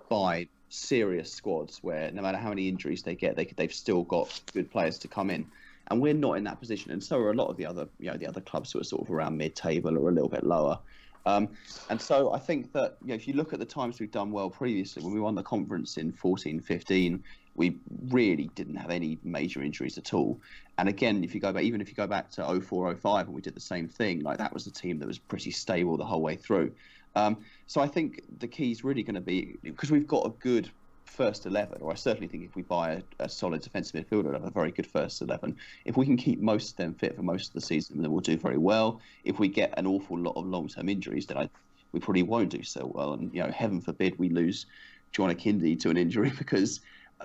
buy 0.09 0.49
serious 0.71 1.33
squads 1.33 1.79
where 1.83 2.11
no 2.13 2.23
matter 2.23 2.39
how 2.39 2.49
many 2.49 2.69
injuries 2.69 3.03
they 3.03 3.15
get, 3.15 3.37
they 3.37 3.45
they've 3.57 3.73
still 3.73 4.05
got 4.05 4.41
good 4.53 4.71
players 4.71 4.99
to 5.01 5.09
come 5.09 5.31
in. 5.31 5.47
And 5.91 6.03
we're 6.03 6.15
not 6.15 6.35
in 6.35 6.45
that 6.45 6.61
position, 6.61 6.91
and 6.91 7.03
so 7.03 7.19
are 7.19 7.31
a 7.31 7.35
lot 7.35 7.49
of 7.49 7.57
the 7.57 7.67
other 7.67 7.89
you 7.99 8.11
know 8.11 8.17
the 8.17 8.27
other 8.27 8.41
clubs 8.41 8.73
who 8.73 8.81
are 8.81 8.85
sort 8.85 9.03
of 9.03 9.11
around 9.11 9.37
mid-table 9.37 9.97
or 9.97 10.09
a 10.09 10.13
little 10.13 10.29
bit 10.29 10.45
lower. 10.45 10.79
Um, 11.27 11.49
and 11.91 12.01
so 12.01 12.33
I 12.33 12.39
think 12.39 12.73
that 12.73 12.97
you 13.03 13.09
know, 13.09 13.15
if 13.15 13.27
you 13.29 13.35
look 13.35 13.53
at 13.53 13.59
the 13.59 13.67
times 13.67 14.01
we've 14.01 14.11
done 14.11 14.31
well 14.31 14.51
previously, 14.51 15.03
when 15.03 15.13
we 15.13 15.21
won 15.21 15.35
the 15.35 15.43
conference 15.43 15.97
in 15.97 16.13
14 16.13 16.61
15, 16.61 17.23
we 17.55 17.79
really 18.11 18.51
didn't 18.55 18.77
have 18.77 18.91
any 18.91 19.19
major 19.25 19.63
injuries 19.63 19.99
at 19.99 20.15
all. 20.15 20.41
And 20.79 20.89
again, 20.89 21.25
if 21.25 21.35
you 21.35 21.41
go 21.41 21.53
back, 21.53 21.65
even 21.65 21.81
if 21.81 21.89
you 21.89 21.95
go 21.95 22.07
back 22.07 22.31
to 22.33 22.61
04 22.61 22.95
05, 22.95 23.27
and 23.27 23.35
we 23.35 23.43
did 23.43 23.55
the 23.55 23.61
same 23.61 23.89
thing, 23.89 24.21
like 24.21 24.39
that 24.39 24.55
was 24.55 24.67
a 24.67 24.73
team 24.73 24.99
that 25.01 25.07
was 25.07 25.19
pretty 25.19 25.51
stable 25.51 25.97
the 25.97 26.05
whole 26.05 26.23
way 26.23 26.37
through. 26.37 26.73
Um, 27.17 27.39
so 27.67 27.81
I 27.81 27.89
think 27.89 28.23
the 28.39 28.47
key 28.47 28.71
is 28.71 28.85
really 28.85 29.03
going 29.03 29.17
to 29.17 29.21
be 29.21 29.57
because 29.63 29.91
we've 29.91 30.07
got 30.07 30.25
a 30.27 30.31
good 30.39 30.71
first 31.09 31.47
11, 31.47 31.79
or 31.81 31.91
I 31.91 31.95
certainly 31.95 32.29
think 32.29 32.45
if 32.45 32.55
we 32.55 32.63
buy 32.63 32.93
a, 32.93 33.03
a 33.25 33.29
solid 33.29 33.63
defensive 33.63 34.05
midfielder, 34.05 34.33
have 34.33 34.45
a 34.45 34.51
very 34.51 34.71
good 34.71 34.87
first 34.87 35.21
11. 35.23 35.57
If 35.85 35.97
we 35.97 36.07
can 36.07 36.17
keep 36.17 36.41
most 36.41 36.71
of 36.71 36.77
them 36.77 36.95
fit 36.95 37.17
for 37.17 37.23
most 37.23 37.49
of 37.49 37.55
the 37.55 37.61
season, 37.61 38.03
then 38.03 38.11
we'll 38.11 38.21
do 38.21 38.37
very 38.37 38.59
well. 38.59 39.01
If 39.25 39.39
we 39.39 39.49
get 39.49 39.75
an 39.77 39.87
awful 39.87 40.19
lot 40.19 40.37
of 40.37 40.47
long 40.47 40.69
term 40.69 40.89
injuries, 40.89 41.27
then 41.27 41.39
I, 41.39 41.49
we 41.93 42.01
probably 42.01 42.23
won't 42.23 42.51
do 42.51 42.63
so 42.63 42.91
well. 42.95 43.15
And, 43.15 43.33
you 43.35 43.43
know, 43.43 43.51
heaven 43.51 43.81
forbid 43.81 44.19
we 44.19 44.29
lose 44.29 44.67
John 45.13 45.35
Akinde 45.35 45.81
to 45.81 45.91
an 45.91 45.97
injury 45.97 46.33
because 46.39 46.81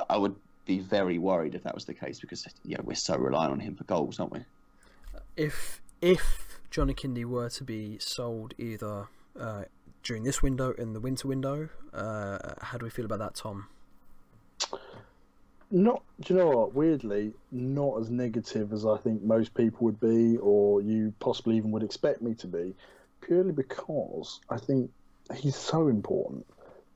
I 0.09 0.17
would 0.17 0.35
be 0.65 0.79
very 0.79 1.17
worried 1.17 1.55
if 1.55 1.63
that 1.63 1.75
was 1.75 1.85
the 1.85 1.93
case 1.93 2.19
because, 2.19 2.47
you 2.63 2.75
know, 2.75 2.83
we're 2.83 2.95
so 2.95 3.17
reliant 3.17 3.51
on 3.51 3.59
him 3.59 3.75
for 3.75 3.83
goals, 3.83 4.19
aren't 4.19 4.33
we? 4.33 4.39
If, 5.35 5.81
if 6.01 6.59
John 6.71 6.89
Akinde 6.89 7.25
were 7.25 7.49
to 7.49 7.63
be 7.63 7.97
sold 7.99 8.53
either 8.57 9.07
uh, 9.39 9.63
during 10.03 10.23
this 10.23 10.43
window 10.43 10.71
in 10.73 10.93
the 10.93 10.99
winter 10.99 11.27
window, 11.27 11.69
uh, 11.93 12.37
how 12.61 12.77
do 12.77 12.85
we 12.85 12.89
feel 12.89 13.05
about 13.05 13.19
that, 13.19 13.35
Tom? 13.35 13.67
Not, 15.71 16.03
do 16.21 16.33
you 16.33 16.39
know 16.39 16.49
what? 16.49 16.75
Weirdly, 16.75 17.33
not 17.51 17.99
as 17.99 18.09
negative 18.09 18.73
as 18.73 18.85
I 18.85 18.97
think 18.97 19.23
most 19.23 19.55
people 19.55 19.85
would 19.85 19.99
be, 19.99 20.37
or 20.37 20.81
you 20.81 21.13
possibly 21.19 21.57
even 21.57 21.71
would 21.71 21.83
expect 21.83 22.21
me 22.21 22.35
to 22.35 22.47
be, 22.47 22.75
purely 23.21 23.51
because 23.51 24.39
I 24.49 24.57
think 24.57 24.91
he's 25.35 25.55
so 25.55 25.87
important 25.87 26.45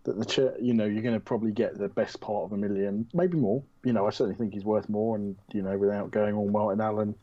that 0.04 0.20
the 0.20 0.26
chair, 0.26 0.54
you 0.62 0.74
know, 0.74 0.86
you're 0.86 1.02
going 1.02 1.16
to 1.16 1.20
probably 1.20 1.52
get 1.52 1.78
the 1.78 1.90
best 1.90 2.22
part 2.22 2.44
of 2.44 2.54
a 2.54 2.58
million, 2.58 3.08
maybe 3.14 3.38
more. 3.38 3.64
You 3.84 3.94
know, 3.94 4.06
I 4.06 4.12
certainly 4.12 4.38
think 4.38 4.54
he's 4.54 4.64
worth 4.64 4.90
more, 4.90 5.16
and 5.16 5.36
you 5.54 5.62
know, 5.62 5.78
without 5.78 6.12
going 6.12 6.36
all 6.36 6.50
Martin 6.50 6.82
Allen 6.82 7.16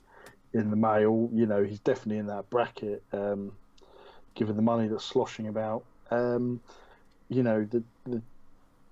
in 0.52 0.70
the 0.70 0.76
mail, 0.76 1.30
you 1.32 1.46
know, 1.46 1.62
he's 1.62 1.80
definitely 1.80 2.18
in 2.18 2.26
that 2.26 2.50
bracket. 2.50 3.02
Um, 3.12 3.52
given 4.34 4.56
the 4.56 4.62
money 4.62 4.88
that's 4.88 5.04
sloshing 5.04 5.48
about, 5.48 5.84
um, 6.10 6.60
you 7.28 7.42
know, 7.42 7.66
the 7.70 7.82
the 8.04 8.20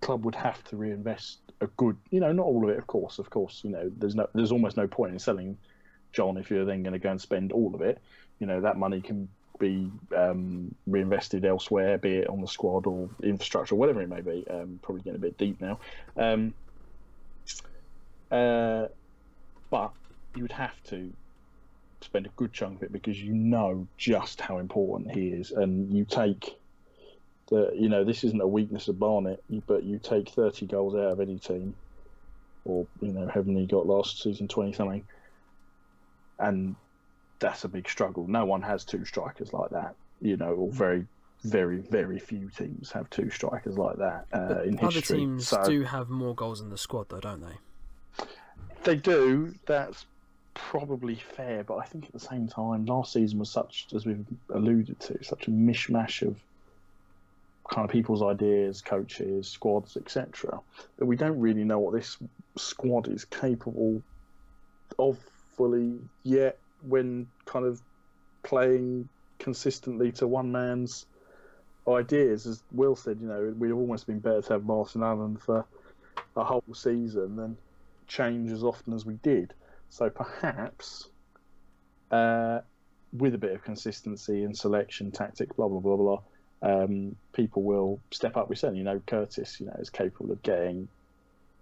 club 0.00 0.24
would 0.24 0.34
have 0.34 0.62
to 0.64 0.76
reinvest 0.76 1.38
a 1.60 1.66
good, 1.76 1.96
you 2.10 2.20
know, 2.20 2.32
not 2.32 2.44
all 2.44 2.64
of 2.64 2.70
it, 2.70 2.78
of 2.78 2.86
course, 2.86 3.18
of 3.18 3.30
course, 3.30 3.60
you 3.62 3.70
know, 3.70 3.90
there's 3.98 4.14
no, 4.14 4.28
there's 4.34 4.52
almost 4.52 4.76
no 4.76 4.86
point 4.86 5.12
in 5.12 5.18
selling 5.18 5.56
John 6.12 6.36
if 6.36 6.50
you're 6.50 6.64
then 6.64 6.82
going 6.82 6.92
to 6.92 6.98
go 6.98 7.10
and 7.10 7.20
spend 7.20 7.52
all 7.52 7.74
of 7.74 7.80
it. 7.80 7.98
You 8.40 8.46
know, 8.46 8.60
that 8.60 8.76
money 8.76 9.00
can 9.00 9.28
be 9.58 9.90
um, 10.16 10.74
reinvested 10.86 11.44
elsewhere, 11.44 11.96
be 11.98 12.16
it 12.16 12.28
on 12.28 12.40
the 12.40 12.48
squad 12.48 12.86
or 12.86 13.08
infrastructure, 13.22 13.76
or 13.76 13.78
whatever 13.78 14.02
it 14.02 14.08
may 14.08 14.20
be. 14.20 14.44
Um, 14.50 14.80
probably 14.82 15.02
getting 15.02 15.18
a 15.18 15.20
bit 15.20 15.38
deep 15.38 15.60
now. 15.60 15.78
Um, 16.16 16.52
uh, 18.30 18.86
but 19.70 19.92
you 20.34 20.42
would 20.42 20.52
have 20.52 20.82
to 20.84 21.12
spend 22.04 22.26
a 22.26 22.30
good 22.36 22.52
chunk 22.52 22.78
of 22.78 22.82
it 22.84 22.92
because 22.92 23.20
you 23.20 23.32
know 23.32 23.86
just 23.96 24.40
how 24.40 24.58
important 24.58 25.10
he 25.12 25.28
is, 25.28 25.50
and 25.50 25.92
you 25.92 26.04
take 26.04 26.56
that 27.50 27.76
you 27.76 27.88
know 27.88 28.04
this 28.04 28.24
isn't 28.24 28.40
a 28.40 28.46
weakness 28.46 28.88
of 28.88 28.98
Barnet, 28.98 29.42
but 29.66 29.84
you 29.84 29.98
take 29.98 30.28
30 30.30 30.66
goals 30.66 30.94
out 30.94 31.12
of 31.12 31.20
any 31.20 31.38
team, 31.38 31.74
or 32.64 32.86
you 33.00 33.12
know, 33.12 33.26
haven't 33.26 33.56
he 33.56 33.66
got 33.66 33.86
last 33.86 34.22
season 34.22 34.48
20 34.48 34.72
something, 34.72 35.04
and 36.38 36.74
that's 37.38 37.64
a 37.64 37.68
big 37.68 37.88
struggle. 37.88 38.26
No 38.26 38.44
one 38.44 38.62
has 38.62 38.84
two 38.84 39.04
strikers 39.04 39.52
like 39.52 39.70
that, 39.70 39.94
you 40.20 40.36
know, 40.36 40.52
or 40.52 40.70
very, 40.70 41.06
very, 41.42 41.78
very 41.78 42.18
few 42.18 42.48
teams 42.56 42.92
have 42.92 43.10
two 43.10 43.30
strikers 43.30 43.76
like 43.76 43.96
that 43.96 44.26
uh, 44.32 44.62
in 44.62 44.78
Other 44.78 44.90
history. 44.92 45.18
teams 45.18 45.48
So- 45.48 45.64
do 45.64 45.82
have 45.82 46.08
more 46.08 46.34
goals 46.34 46.60
in 46.60 46.70
the 46.70 46.78
squad, 46.78 47.08
though, 47.08 47.20
don't 47.20 47.40
they? 47.40 48.24
They 48.84 48.96
do. 48.96 49.54
That's 49.66 50.06
probably 50.54 51.14
fair, 51.14 51.64
but 51.64 51.76
I 51.76 51.84
think 51.84 52.06
at 52.06 52.12
the 52.12 52.20
same 52.20 52.48
time, 52.48 52.86
last 52.86 53.12
season 53.12 53.38
was 53.38 53.50
such, 53.50 53.86
as 53.94 54.06
we've 54.06 54.24
alluded 54.50 54.98
to, 55.00 55.22
such 55.22 55.48
a 55.48 55.50
mishmash 55.50 56.26
of 56.26 56.36
kind 57.70 57.84
of 57.84 57.90
people's 57.90 58.22
ideas, 58.22 58.82
coaches, 58.82 59.48
squads, 59.48 59.96
etc. 59.96 60.60
That 60.98 61.06
we 61.06 61.16
don't 61.16 61.38
really 61.38 61.64
know 61.64 61.78
what 61.78 61.94
this 61.94 62.18
squad 62.56 63.08
is 63.08 63.24
capable 63.24 64.02
of 64.98 65.18
fully 65.56 65.98
yet. 66.22 66.58
When 66.82 67.28
kind 67.44 67.64
of 67.64 67.80
playing 68.42 69.08
consistently 69.38 70.10
to 70.12 70.26
one 70.26 70.50
man's 70.50 71.06
ideas, 71.86 72.46
as 72.46 72.62
Will 72.72 72.96
said, 72.96 73.18
you 73.20 73.28
know, 73.28 73.54
we'd 73.56 73.72
almost 73.72 74.06
been 74.06 74.18
better 74.18 74.42
to 74.42 74.52
have 74.54 74.64
Martin 74.64 75.02
Allen 75.02 75.36
for 75.36 75.64
a 76.36 76.44
whole 76.44 76.64
season 76.72 77.36
than 77.36 77.56
change 78.08 78.50
as 78.50 78.64
often 78.64 78.92
as 78.92 79.06
we 79.06 79.14
did. 79.22 79.54
So 79.92 80.08
perhaps 80.08 81.08
uh, 82.10 82.60
with 83.12 83.34
a 83.34 83.38
bit 83.38 83.52
of 83.52 83.62
consistency 83.62 84.42
in 84.42 84.54
selection, 84.54 85.10
tactic, 85.10 85.54
blah 85.54 85.68
blah 85.68 85.80
blah 85.80 85.96
blah, 85.96 86.22
um, 86.62 87.14
people 87.34 87.62
will 87.62 88.00
step 88.10 88.38
up. 88.38 88.48
We 88.48 88.56
certainly 88.56 88.78
you 88.78 88.84
know 88.84 89.02
Curtis, 89.06 89.60
you 89.60 89.66
know, 89.66 89.76
is 89.78 89.90
capable 89.90 90.32
of 90.32 90.42
getting, 90.42 90.88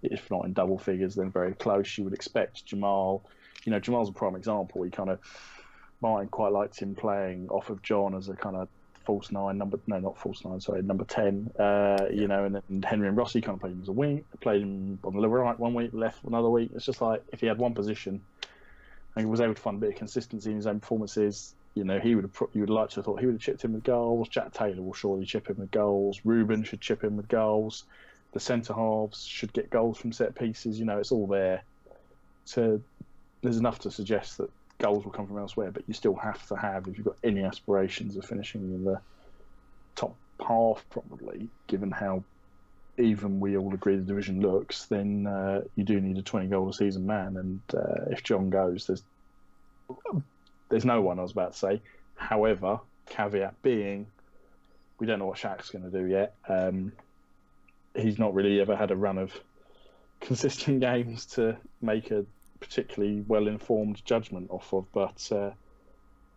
if 0.05 0.31
not 0.31 0.45
in 0.45 0.53
double 0.53 0.79
figures, 0.79 1.17
then 1.17 1.33
very 1.33 1.55
close. 1.55 1.99
You 1.99 2.05
would 2.05 2.15
expect 2.15 2.65
Jamal. 2.65 3.25
You 3.65 3.73
know, 3.73 3.81
Jamal's 3.81 4.11
a 4.11 4.13
prime 4.13 4.37
example. 4.37 4.85
He 4.85 4.91
kind 4.91 5.11
of 5.11 5.19
Martin 6.01 6.29
quite 6.29 6.53
liked 6.53 6.79
him 6.79 6.95
playing 6.95 7.49
off 7.49 7.69
of 7.69 7.83
John 7.83 8.15
as 8.15 8.29
a 8.29 8.35
kind 8.35 8.55
of 8.55 8.69
false 9.11 9.33
nine, 9.33 9.59
number 9.59 9.77
no, 9.89 9.99
not 9.99 10.17
false 10.17 10.45
nine, 10.45 10.61
sorry, 10.61 10.83
number 10.83 11.03
ten. 11.03 11.51
Uh, 11.59 12.07
you 12.13 12.29
know, 12.29 12.45
and 12.45 12.55
then 12.55 12.83
Henry 12.83 13.09
and 13.09 13.17
Rossi 13.17 13.41
kind 13.41 13.57
of 13.57 13.61
played 13.61 13.73
him 13.73 13.83
as 13.83 13.89
a 13.89 13.93
wing, 13.93 14.25
played 14.41 14.63
him 14.63 15.01
on 15.03 15.21
the 15.21 15.29
right 15.29 15.59
one 15.59 15.75
week, 15.75 15.91
left 15.93 16.23
another 16.23 16.49
week. 16.49 16.71
It's 16.77 16.85
just 16.85 17.01
like 17.01 17.21
if 17.33 17.41
he 17.41 17.49
had 17.49 17.59
one 17.59 17.75
position 17.75 18.21
and 19.17 19.25
he 19.25 19.29
was 19.29 19.41
able 19.41 19.55
to 19.55 19.61
find 19.61 19.79
a 19.79 19.81
bit 19.81 19.91
of 19.91 19.97
consistency 19.97 20.51
in 20.51 20.57
his 20.57 20.69
own 20.69 20.79
performances, 20.79 21.57
you 21.75 21.83
know, 21.83 21.99
he 21.99 22.15
would 22.15 22.23
have. 22.23 22.49
You 22.55 22.61
would 22.61 22.71
like 22.71 22.91
to 22.91 22.97
have 22.97 23.05
thought 23.05 23.19
he 23.19 23.27
would 23.27 23.35
have 23.35 23.43
chipped 23.43 23.65
him 23.65 23.73
with 23.73 23.83
goals. 23.83 24.29
Jack 24.29 24.53
Taylor 24.53 24.81
will 24.81 24.95
surely 24.95 25.27
chip 25.27 25.49
him 25.51 25.57
with 25.59 25.73
goals. 25.73 26.21
Ruben 26.25 26.63
should 26.63 26.81
chip 26.81 27.03
him 27.03 27.17
with 27.17 27.27
goals. 27.27 27.83
The 28.33 28.39
centre 28.39 28.75
halves 28.75 29.25
should 29.25 29.53
get 29.53 29.71
goals 29.71 29.99
from 29.99 30.13
set 30.13 30.37
pieces. 30.37 30.79
You 30.79 30.85
know, 30.85 30.99
it's 30.99 31.11
all 31.11 31.27
there. 31.27 31.65
To 32.53 32.81
there's 33.43 33.57
enough 33.57 33.81
to 33.81 33.91
suggest 33.91 34.39
that 34.39 34.51
goals 34.81 35.05
will 35.05 35.13
come 35.13 35.27
from 35.27 35.39
elsewhere, 35.39 35.71
but 35.71 35.85
you 35.87 35.95
still 35.95 36.17
have 36.17 36.45
to 36.49 36.57
have, 36.57 36.89
if 36.89 36.97
you've 36.97 37.07
got 37.07 37.17
any 37.23 37.45
aspirations 37.45 38.17
of 38.17 38.25
finishing 38.25 38.63
in 38.63 38.85
the 38.85 39.01
top 39.95 40.17
half, 40.45 40.85
probably, 40.91 41.49
given 41.69 41.91
how 41.93 42.25
even 42.99 43.41
we 43.41 43.57
all 43.57 43.73
agree 43.73 43.97
the 43.97 44.03
division 44.03 44.41
looks, 44.41 44.87
then 44.87 45.27
uh, 45.27 45.63
you 45.77 45.85
do 45.85 46.01
need 46.01 46.19
a 46.19 46.23
20 46.23 46.49
goal 46.49 46.69
a 46.69 46.73
season 46.73 47.07
man. 47.07 47.37
And 47.37 47.61
uh, 47.73 48.11
if 48.11 48.23
John 48.23 48.51
goes, 48.51 48.87
there's 48.87 49.03
there's 50.69 50.85
no 50.85 51.01
one. 51.01 51.19
I 51.19 51.23
was 51.23 51.33
about 51.33 51.53
to 51.53 51.59
say. 51.59 51.83
However, 52.17 52.81
caveat 53.09 53.61
being, 53.63 54.07
we 54.99 55.07
don't 55.07 55.19
know 55.19 55.27
what 55.27 55.39
Shaq's 55.39 55.71
going 55.71 55.91
to 55.91 55.99
do 55.99 56.07
yet. 56.07 56.35
Um, 56.49 56.93
he's 57.95 58.19
not 58.19 58.35
really 58.35 58.61
ever 58.61 58.77
had 58.77 58.91
a 58.91 58.97
run 58.97 59.19
of 59.19 59.33
consistent 60.21 60.81
games 60.89 61.27
to 61.27 61.57
make 61.81 62.11
a 62.11 62.25
particularly 62.61 63.25
well 63.27 63.49
informed 63.49 64.05
judgment 64.05 64.51
off 64.51 64.73
of, 64.73 64.87
but 64.93 65.29
uh, 65.33 65.51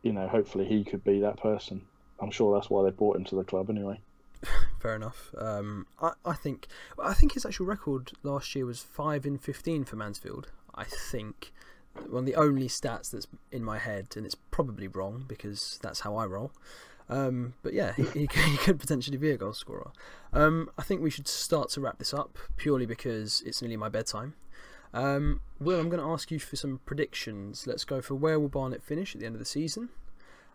you 0.02 0.12
know, 0.12 0.28
hopefully 0.28 0.66
he 0.66 0.84
could 0.84 1.04
be 1.04 1.20
that 1.20 1.38
person. 1.38 1.82
I'm 2.20 2.32
sure 2.32 2.54
that's 2.54 2.70
why 2.70 2.84
they 2.84 2.92
brought 2.92 3.18
him 3.18 3.26
to 3.26 3.36
the 3.36 3.44
club 3.44 3.70
anyway. 3.70 4.00
Fair 4.80 4.96
enough. 4.96 5.34
Um, 5.38 5.88
I, 6.02 6.12
I 6.26 6.34
think 6.34 6.68
I 7.02 7.14
think 7.14 7.34
his 7.34 7.46
actual 7.46 7.66
record 7.66 8.12
last 8.24 8.56
year 8.56 8.66
was 8.66 8.82
five 8.82 9.26
in 9.26 9.38
fifteen 9.38 9.84
for 9.86 9.96
Mansfield. 9.96 10.52
I 10.76 10.84
think 10.84 11.54
one 12.10 12.22
of 12.22 12.26
the 12.26 12.36
only 12.36 12.68
stats 12.68 13.12
that's 13.12 13.28
in 13.52 13.64
my 13.64 13.78
head, 13.78 14.08
and 14.16 14.26
it's 14.26 14.36
probably 14.52 14.88
wrong 14.88 15.26
because 15.28 15.80
that's 15.82 16.02
how 16.02 16.16
I 16.16 16.26
roll. 16.26 16.52
Um, 17.10 17.54
but 17.64 17.74
yeah, 17.74 17.94
he, 17.94 18.04
he, 18.04 18.20
he 18.34 18.58
could 18.58 18.80
potentially 18.80 19.18
be 19.18 19.32
a 19.32 19.38
goal 19.38 19.54
scorer. 19.54 19.92
Um, 20.32 20.70
I 20.78 20.84
think 20.84 21.02
we 21.02 21.10
should 21.10 21.28
start 21.28 21.70
to 21.72 21.82
wrap 21.82 22.00
this 22.00 22.14
up 22.14 22.38
purely 22.58 22.86
because 22.86 23.44
it's 23.46 23.62
nearly 23.62 23.78
my 23.78 23.90
bedtime. 23.90 24.34
Um, 24.94 25.42
Will, 25.60 25.80
I'm 25.80 25.90
going 25.90 26.02
to 26.02 26.10
ask 26.10 26.30
you 26.30 26.40
for 26.40 26.56
some 26.56 26.80
predictions. 26.86 27.66
Let's 27.66 27.86
go 27.86 28.02
for 28.02 28.16
where 28.16 28.40
will 28.40 28.50
Barnet 28.50 28.84
finish 28.84 29.16
at 29.16 29.22
the 29.22 29.26
end 29.26 29.36
of 29.36 29.40
the 29.40 29.46
season, 29.46 29.90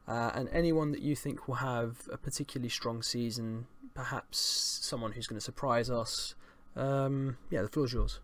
uh, 0.07 0.31
and 0.35 0.49
anyone 0.51 0.93
that 0.93 1.01
you 1.01 1.17
think 1.17 1.49
will 1.49 1.57
have 1.57 2.09
a 2.13 2.17
particularly 2.17 2.69
strong 2.69 3.03
season. 3.03 3.67
Perhaps 3.95 4.39
someone 4.39 5.13
who's 5.13 5.27
going 5.27 5.39
to 5.39 5.45
surprise 5.45 5.91
us. 5.91 6.35
Um, 6.77 7.37
yeah, 7.51 7.63
the 7.63 7.69
floor's 7.69 7.93
yours. 7.93 8.21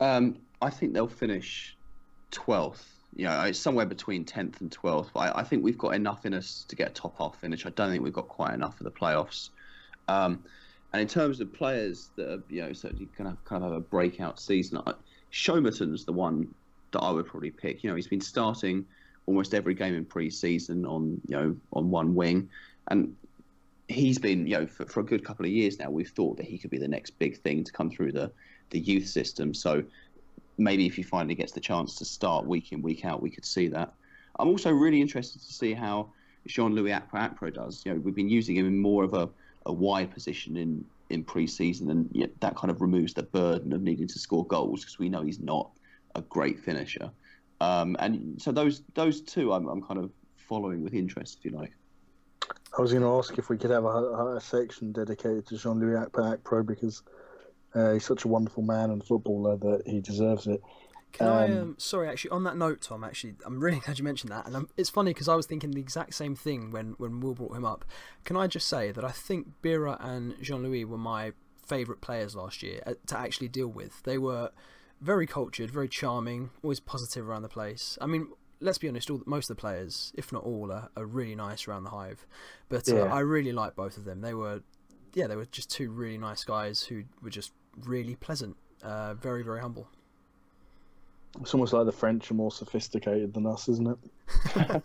Um, 0.00 0.38
I 0.62 0.70
think 0.70 0.94
they'll 0.94 1.06
finish 1.06 1.76
12th. 2.32 2.82
You 3.14 3.26
know, 3.26 3.42
it's 3.42 3.58
somewhere 3.58 3.84
between 3.84 4.24
10th 4.24 4.62
and 4.62 4.70
12th. 4.70 5.10
But 5.12 5.20
I, 5.20 5.40
I 5.40 5.42
think 5.44 5.62
we've 5.62 5.76
got 5.76 5.94
enough 5.94 6.24
in 6.24 6.32
us 6.32 6.64
to 6.68 6.76
get 6.76 6.88
a 6.88 6.92
top 6.92 7.18
half 7.18 7.36
finish. 7.38 7.66
I 7.66 7.70
don't 7.70 7.90
think 7.90 8.02
we've 8.02 8.12
got 8.12 8.28
quite 8.28 8.54
enough 8.54 8.78
for 8.78 8.84
the 8.84 8.90
playoffs. 8.90 9.50
Um, 10.08 10.42
and 10.92 11.02
in 11.02 11.08
terms 11.08 11.40
of 11.40 11.52
players 11.52 12.10
that 12.16 12.30
are, 12.30 12.42
you 12.48 12.62
know, 12.62 12.72
certainly 12.72 13.08
going 13.16 13.30
to 13.30 13.36
kind 13.44 13.62
of 13.64 13.70
have 13.70 13.78
a 13.78 13.80
breakout 13.80 14.38
season, 14.40 14.80
Shomerton's 15.32 16.04
the 16.04 16.12
one 16.12 16.52
that 16.92 17.00
I 17.00 17.10
would 17.10 17.26
probably 17.26 17.50
pick. 17.50 17.82
You 17.82 17.90
know, 17.90 17.96
he's 17.96 18.08
been 18.08 18.20
starting 18.20 18.84
almost 19.26 19.54
every 19.54 19.74
game 19.74 19.94
in 19.94 20.04
pre-season 20.04 20.84
on, 20.84 21.20
you 21.26 21.36
know, 21.36 21.56
on 21.72 21.90
one 21.90 22.14
wing, 22.14 22.48
and 22.88 23.14
he's 23.88 24.18
been, 24.18 24.46
you 24.46 24.58
know, 24.58 24.66
for, 24.66 24.84
for 24.86 25.00
a 25.00 25.04
good 25.04 25.24
couple 25.24 25.46
of 25.46 25.52
years 25.52 25.78
now. 25.78 25.90
We've 25.90 26.08
thought 26.08 26.36
that 26.36 26.46
he 26.46 26.58
could 26.58 26.70
be 26.70 26.78
the 26.78 26.88
next 26.88 27.18
big 27.18 27.38
thing 27.38 27.64
to 27.64 27.72
come 27.72 27.90
through 27.90 28.12
the 28.12 28.30
the 28.70 28.80
youth 28.80 29.06
system. 29.06 29.54
So 29.54 29.84
maybe 30.58 30.86
if 30.86 30.96
he 30.96 31.02
finally 31.02 31.34
gets 31.34 31.52
the 31.52 31.60
chance 31.60 31.94
to 31.96 32.04
start 32.04 32.46
week 32.46 32.72
in 32.72 32.82
week 32.82 33.04
out, 33.04 33.22
we 33.22 33.30
could 33.30 33.44
see 33.44 33.68
that. 33.68 33.92
I'm 34.38 34.48
also 34.48 34.70
really 34.70 35.00
interested 35.00 35.40
to 35.42 35.52
see 35.52 35.72
how 35.74 36.10
Jean 36.46 36.74
Louis 36.74 36.90
Akpa 36.90 37.12
Akpro 37.12 37.52
does. 37.52 37.82
You 37.84 37.92
know, 37.92 38.00
we've 38.00 38.14
been 38.14 38.28
using 38.28 38.56
him 38.56 38.66
in 38.66 38.78
more 38.78 39.04
of 39.04 39.14
a, 39.14 39.28
a 39.66 39.72
wide 39.72 40.12
position 40.12 40.56
in 40.56 40.84
in 41.10 41.22
pre-season, 41.22 41.90
and 41.90 42.08
yet 42.12 42.30
that 42.40 42.56
kind 42.56 42.70
of 42.70 42.80
removes 42.80 43.12
the 43.12 43.22
burden 43.22 43.72
of 43.72 43.82
needing 43.82 44.08
to 44.08 44.18
score 44.18 44.46
goals 44.46 44.80
because 44.80 44.98
we 44.98 45.08
know 45.08 45.22
he's 45.22 45.40
not 45.40 45.70
a 46.14 46.22
great 46.22 46.58
finisher. 46.58 47.10
Um, 47.60 47.96
and 47.98 48.40
so 48.40 48.50
those 48.50 48.82
those 48.94 49.20
two, 49.20 49.52
I'm, 49.52 49.68
I'm 49.68 49.82
kind 49.82 50.00
of 50.00 50.10
following 50.36 50.82
with 50.82 50.94
interest, 50.94 51.38
if 51.38 51.44
you 51.44 51.56
like. 51.56 51.72
I 52.76 52.80
was 52.80 52.92
going 52.92 53.02
to 53.02 53.18
ask 53.18 53.36
if 53.38 53.50
we 53.50 53.58
could 53.58 53.70
have 53.70 53.84
a, 53.84 54.36
a 54.36 54.40
section 54.40 54.92
dedicated 54.92 55.46
to 55.48 55.58
Jean 55.58 55.78
Louis 55.78 55.94
Akpa 55.94 56.38
Akpro 56.38 56.66
because 56.66 57.02
uh, 57.74 57.92
he's 57.92 58.04
such 58.04 58.24
a 58.24 58.28
wonderful 58.28 58.62
man 58.62 58.90
and 58.90 59.04
footballer 59.04 59.56
that 59.58 59.82
he 59.86 60.00
deserves 60.00 60.46
it. 60.46 60.62
Can 61.12 61.26
um, 61.26 61.32
I? 61.32 61.44
Um, 61.44 61.74
sorry, 61.78 62.08
actually, 62.08 62.30
on 62.30 62.44
that 62.44 62.56
note, 62.56 62.82
Tom. 62.82 63.04
Actually, 63.04 63.34
I'm 63.44 63.60
really 63.60 63.78
glad 63.84 63.98
you 63.98 64.04
mentioned 64.04 64.32
that, 64.32 64.46
and 64.46 64.56
I'm, 64.56 64.68
it's 64.76 64.90
funny 64.90 65.12
because 65.12 65.28
I 65.28 65.34
was 65.34 65.46
thinking 65.46 65.70
the 65.70 65.80
exact 65.80 66.14
same 66.14 66.34
thing 66.34 66.70
when 66.70 66.94
when 66.98 67.20
Will 67.20 67.34
brought 67.34 67.56
him 67.56 67.64
up. 67.64 67.84
Can 68.24 68.36
I 68.36 68.46
just 68.46 68.68
say 68.68 68.92
that 68.92 69.04
I 69.04 69.10
think 69.10 69.48
Bira 69.62 69.96
and 70.00 70.34
Jean 70.40 70.62
Louis 70.62 70.84
were 70.84 70.98
my 70.98 71.32
favourite 71.66 72.00
players 72.00 72.34
last 72.36 72.62
year 72.62 72.82
uh, 72.86 72.94
to 73.06 73.18
actually 73.18 73.48
deal 73.48 73.68
with. 73.68 74.02
They 74.02 74.18
were 74.18 74.50
very 75.00 75.26
cultured, 75.26 75.70
very 75.70 75.88
charming, 75.88 76.50
always 76.62 76.80
positive 76.80 77.28
around 77.28 77.42
the 77.42 77.48
place. 77.48 77.98
I 78.00 78.06
mean, 78.06 78.28
let's 78.60 78.78
be 78.78 78.88
honest, 78.88 79.10
all, 79.10 79.22
most 79.26 79.50
of 79.50 79.56
the 79.56 79.60
players, 79.60 80.12
if 80.14 80.32
not 80.32 80.44
all, 80.44 80.70
are, 80.72 80.90
are 80.96 81.06
really 81.06 81.34
nice 81.34 81.66
around 81.66 81.84
the 81.84 81.90
hive. 81.90 82.26
But 82.68 82.88
uh, 82.88 83.04
I 83.04 83.20
really 83.20 83.52
like 83.52 83.74
both 83.74 83.96
of 83.96 84.04
them. 84.04 84.20
They 84.20 84.34
were, 84.34 84.62
yeah, 85.14 85.26
they 85.26 85.36
were 85.36 85.46
just 85.46 85.70
two 85.70 85.90
really 85.90 86.18
nice 86.18 86.44
guys 86.44 86.82
who 86.82 87.04
were 87.22 87.30
just 87.30 87.52
really 87.84 88.16
pleasant, 88.16 88.56
uh, 88.82 89.14
very 89.14 89.42
very 89.42 89.60
humble. 89.60 89.88
It's 91.40 91.54
almost 91.54 91.72
like 91.72 91.86
the 91.86 91.92
French 91.92 92.30
are 92.30 92.34
more 92.34 92.52
sophisticated 92.52 93.32
than 93.32 93.46
us, 93.46 93.68
isn't 93.68 93.88
it? 93.88 93.98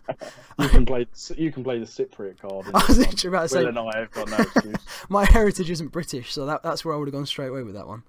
you 0.59 0.69
can 0.69 0.85
play 0.85 1.05
you 1.35 1.51
can 1.51 1.63
play 1.63 1.79
the 1.79 1.85
Cypriot 1.85 2.39
card. 2.39 2.67
I 2.73 2.85
was 2.87 2.97
literally 2.97 3.35
about 3.35 3.43
to 3.43 3.49
say. 3.49 3.59
Will 3.59 3.67
and 3.67 3.79
I 3.79 3.97
have 3.97 4.11
got 4.11 4.29
no 4.29 4.37
excuse. 4.37 4.75
My 5.09 5.25
heritage 5.25 5.69
isn't 5.69 5.89
British, 5.89 6.33
so 6.33 6.45
that, 6.45 6.63
that's 6.63 6.85
where 6.85 6.95
I 6.95 6.97
would 6.97 7.07
have 7.07 7.13
gone 7.13 7.25
straight 7.25 7.47
away 7.47 7.63
with 7.63 7.75
that 7.75 7.87
one. 7.87 8.03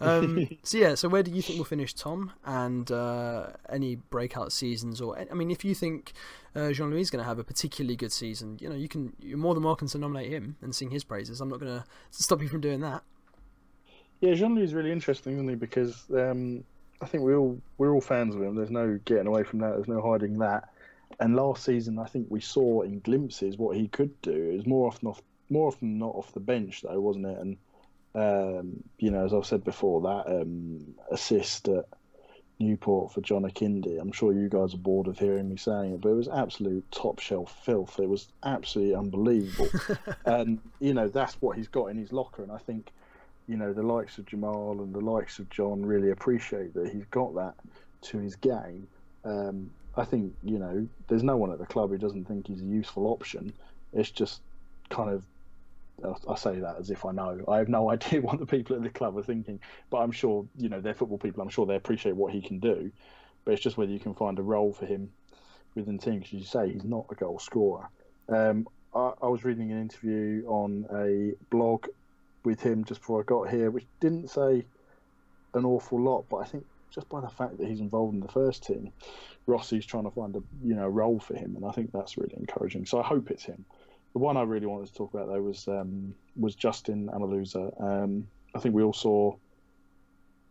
Um, 0.00 0.48
so 0.64 0.78
yeah, 0.78 0.96
so 0.96 1.08
where 1.08 1.22
do 1.22 1.30
you 1.30 1.40
think 1.40 1.56
we'll 1.56 1.64
finish, 1.64 1.94
Tom? 1.94 2.32
And 2.44 2.90
uh, 2.90 3.50
any 3.68 3.96
breakout 3.96 4.52
seasons, 4.52 5.00
or 5.00 5.16
I 5.18 5.34
mean, 5.34 5.52
if 5.52 5.64
you 5.64 5.74
think 5.74 6.12
uh, 6.56 6.72
Jean 6.72 6.90
Louis 6.90 7.02
is 7.02 7.10
going 7.10 7.22
to 7.22 7.28
have 7.28 7.38
a 7.38 7.44
particularly 7.44 7.96
good 7.96 8.12
season, 8.12 8.58
you 8.60 8.68
know, 8.68 8.74
you 8.74 8.88
can 8.88 9.14
you're 9.20 9.38
more 9.38 9.54
than 9.54 9.62
welcome 9.62 9.88
to 9.88 9.98
nominate 9.98 10.30
him 10.30 10.56
and 10.62 10.74
sing 10.74 10.90
his 10.90 11.04
praises. 11.04 11.40
I'm 11.40 11.48
not 11.48 11.60
going 11.60 11.72
to 11.80 11.84
stop 12.10 12.42
you 12.42 12.48
from 12.48 12.60
doing 12.60 12.80
that. 12.80 13.02
Yeah, 14.20 14.34
Jean 14.34 14.54
Louis 14.54 14.64
is 14.64 14.74
really 14.74 14.90
interesting, 14.92 15.34
isn't 15.34 15.48
he? 15.48 15.54
Because 15.54 16.06
um, 16.12 16.64
I 17.00 17.06
think 17.06 17.24
we 17.24 17.34
all 17.34 17.60
we're 17.78 17.92
all 17.92 18.00
fans 18.00 18.34
of 18.34 18.42
him. 18.42 18.54
There's 18.54 18.70
no 18.70 18.98
getting 19.04 19.26
away 19.26 19.44
from 19.44 19.60
that. 19.60 19.74
There's 19.74 19.88
no 19.88 20.00
hiding 20.00 20.38
that. 20.38 20.70
And 21.20 21.36
last 21.36 21.64
season, 21.64 21.98
I 21.98 22.06
think 22.06 22.26
we 22.28 22.40
saw 22.40 22.82
in 22.82 23.00
glimpses 23.00 23.56
what 23.56 23.76
he 23.76 23.88
could 23.88 24.20
do. 24.22 24.50
It 24.52 24.56
was 24.56 24.66
more 24.66 24.88
often 24.88 25.08
off, 25.08 25.22
more 25.48 25.68
often 25.68 25.98
not 25.98 26.14
off 26.14 26.32
the 26.32 26.40
bench, 26.40 26.82
though, 26.82 27.00
wasn't 27.00 27.26
it? 27.26 27.38
And 27.38 27.56
um, 28.14 28.82
you 28.98 29.10
know, 29.10 29.24
as 29.24 29.34
I've 29.34 29.46
said 29.46 29.64
before, 29.64 30.00
that 30.02 30.40
um, 30.40 30.94
assist 31.10 31.68
at 31.68 31.86
Newport 32.58 33.12
for 33.12 33.20
John 33.20 33.42
Akinde. 33.42 34.00
I'm 34.00 34.12
sure 34.12 34.32
you 34.32 34.48
guys 34.48 34.74
are 34.74 34.78
bored 34.78 35.08
of 35.08 35.18
hearing 35.18 35.48
me 35.48 35.56
saying 35.56 35.94
it, 35.94 36.00
but 36.00 36.10
it 36.10 36.14
was 36.14 36.28
absolute 36.28 36.90
top 36.92 37.18
shelf 37.18 37.60
filth. 37.64 37.98
It 37.98 38.08
was 38.08 38.28
absolutely 38.44 38.94
unbelievable. 38.94 39.68
and 40.24 40.60
you 40.80 40.94
know, 40.94 41.08
that's 41.08 41.34
what 41.40 41.56
he's 41.56 41.68
got 41.68 41.86
in 41.86 41.98
his 41.98 42.12
locker. 42.12 42.42
And 42.42 42.52
I 42.52 42.58
think 42.58 42.92
you 43.46 43.56
know, 43.56 43.72
the 43.72 43.82
likes 43.82 44.18
of 44.18 44.26
Jamal 44.26 44.80
and 44.80 44.94
the 44.94 45.00
likes 45.00 45.38
of 45.38 45.48
John 45.50 45.84
really 45.84 46.10
appreciate 46.10 46.74
that 46.74 46.90
he's 46.90 47.04
got 47.10 47.34
that 47.34 47.54
to 48.02 48.18
his 48.18 48.36
game. 48.36 48.86
Um, 49.24 49.70
I 49.96 50.04
think, 50.04 50.34
you 50.42 50.58
know, 50.58 50.86
there's 51.08 51.22
no 51.22 51.36
one 51.36 51.52
at 51.52 51.58
the 51.58 51.66
club 51.66 51.90
who 51.90 51.98
doesn't 51.98 52.26
think 52.26 52.46
he's 52.46 52.62
a 52.62 52.66
useful 52.66 53.06
option. 53.06 53.52
It's 53.92 54.10
just 54.10 54.40
kind 54.90 55.10
of, 55.10 55.24
I 56.28 56.34
say 56.34 56.58
that 56.58 56.76
as 56.78 56.90
if 56.90 57.04
I 57.04 57.12
know. 57.12 57.44
I 57.46 57.58
have 57.58 57.68
no 57.68 57.90
idea 57.90 58.20
what 58.20 58.38
the 58.38 58.46
people 58.46 58.76
at 58.76 58.82
the 58.82 58.90
club 58.90 59.16
are 59.16 59.22
thinking, 59.22 59.60
but 59.90 59.98
I'm 59.98 60.12
sure, 60.12 60.46
you 60.56 60.68
know, 60.68 60.80
they're 60.80 60.94
football 60.94 61.18
people. 61.18 61.42
I'm 61.42 61.48
sure 61.48 61.66
they 61.66 61.76
appreciate 61.76 62.16
what 62.16 62.32
he 62.32 62.40
can 62.40 62.58
do, 62.58 62.90
but 63.44 63.52
it's 63.52 63.62
just 63.62 63.76
whether 63.76 63.92
you 63.92 64.00
can 64.00 64.14
find 64.14 64.38
a 64.38 64.42
role 64.42 64.72
for 64.72 64.86
him 64.86 65.10
within 65.74 65.96
the 65.98 66.02
team. 66.02 66.18
Because 66.20 66.32
you 66.32 66.44
say 66.44 66.72
he's 66.72 66.84
not 66.84 67.06
a 67.10 67.14
goal 67.14 67.38
scorer. 67.38 67.88
Um, 68.28 68.66
I, 68.94 69.12
I 69.22 69.26
was 69.28 69.44
reading 69.44 69.70
an 69.70 69.80
interview 69.80 70.44
on 70.46 70.86
a 70.92 71.32
blog 71.50 71.86
with 72.44 72.60
him 72.60 72.84
just 72.84 73.00
before 73.00 73.20
I 73.20 73.24
got 73.24 73.50
here, 73.50 73.70
which 73.70 73.86
didn't 74.00 74.30
say 74.30 74.64
an 75.54 75.64
awful 75.64 76.00
lot, 76.00 76.26
but 76.28 76.38
I 76.38 76.44
think 76.44 76.64
just 76.90 77.08
by 77.08 77.20
the 77.20 77.28
fact 77.28 77.58
that 77.58 77.66
he's 77.66 77.80
involved 77.80 78.14
in 78.14 78.20
the 78.20 78.28
first 78.28 78.64
team, 78.64 78.92
Rossi's 79.46 79.86
trying 79.86 80.04
to 80.04 80.10
find 80.10 80.36
a 80.36 80.42
you 80.62 80.74
know 80.74 80.88
role 80.88 81.18
for 81.18 81.34
him, 81.34 81.56
and 81.56 81.64
I 81.64 81.72
think 81.72 81.90
that's 81.92 82.16
really 82.16 82.34
encouraging. 82.36 82.86
So 82.86 83.00
I 83.00 83.02
hope 83.02 83.30
it's 83.30 83.44
him. 83.44 83.64
The 84.12 84.20
one 84.20 84.36
I 84.36 84.42
really 84.42 84.66
wanted 84.66 84.86
to 84.86 84.94
talk 84.94 85.12
about 85.12 85.28
though 85.28 85.42
was 85.42 85.66
um, 85.68 86.14
was 86.36 86.54
Justin 86.54 87.10
Amaluzor. 87.12 87.82
Um, 87.82 88.28
I 88.54 88.60
think 88.60 88.74
we 88.74 88.82
all 88.82 88.92
saw 88.92 89.36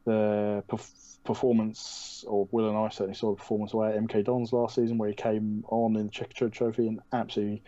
the 0.06 0.64
perf- 0.68 1.18
performance, 1.24 2.26
or 2.28 2.48
Will 2.52 2.68
and 2.68 2.78
I 2.78 2.90
certainly 2.90 3.16
saw 3.16 3.32
the 3.32 3.38
performance 3.38 3.74
away 3.74 3.96
at 3.96 4.04
MK 4.04 4.26
Dons 4.26 4.52
last 4.52 4.76
season, 4.76 4.98
where 4.98 5.10
he 5.10 5.16
came 5.16 5.64
on 5.70 5.96
in 5.96 6.08
the 6.08 6.12
Checkatrade 6.12 6.52
Trophy 6.52 6.88
and 6.88 7.00
absolutely 7.14 7.64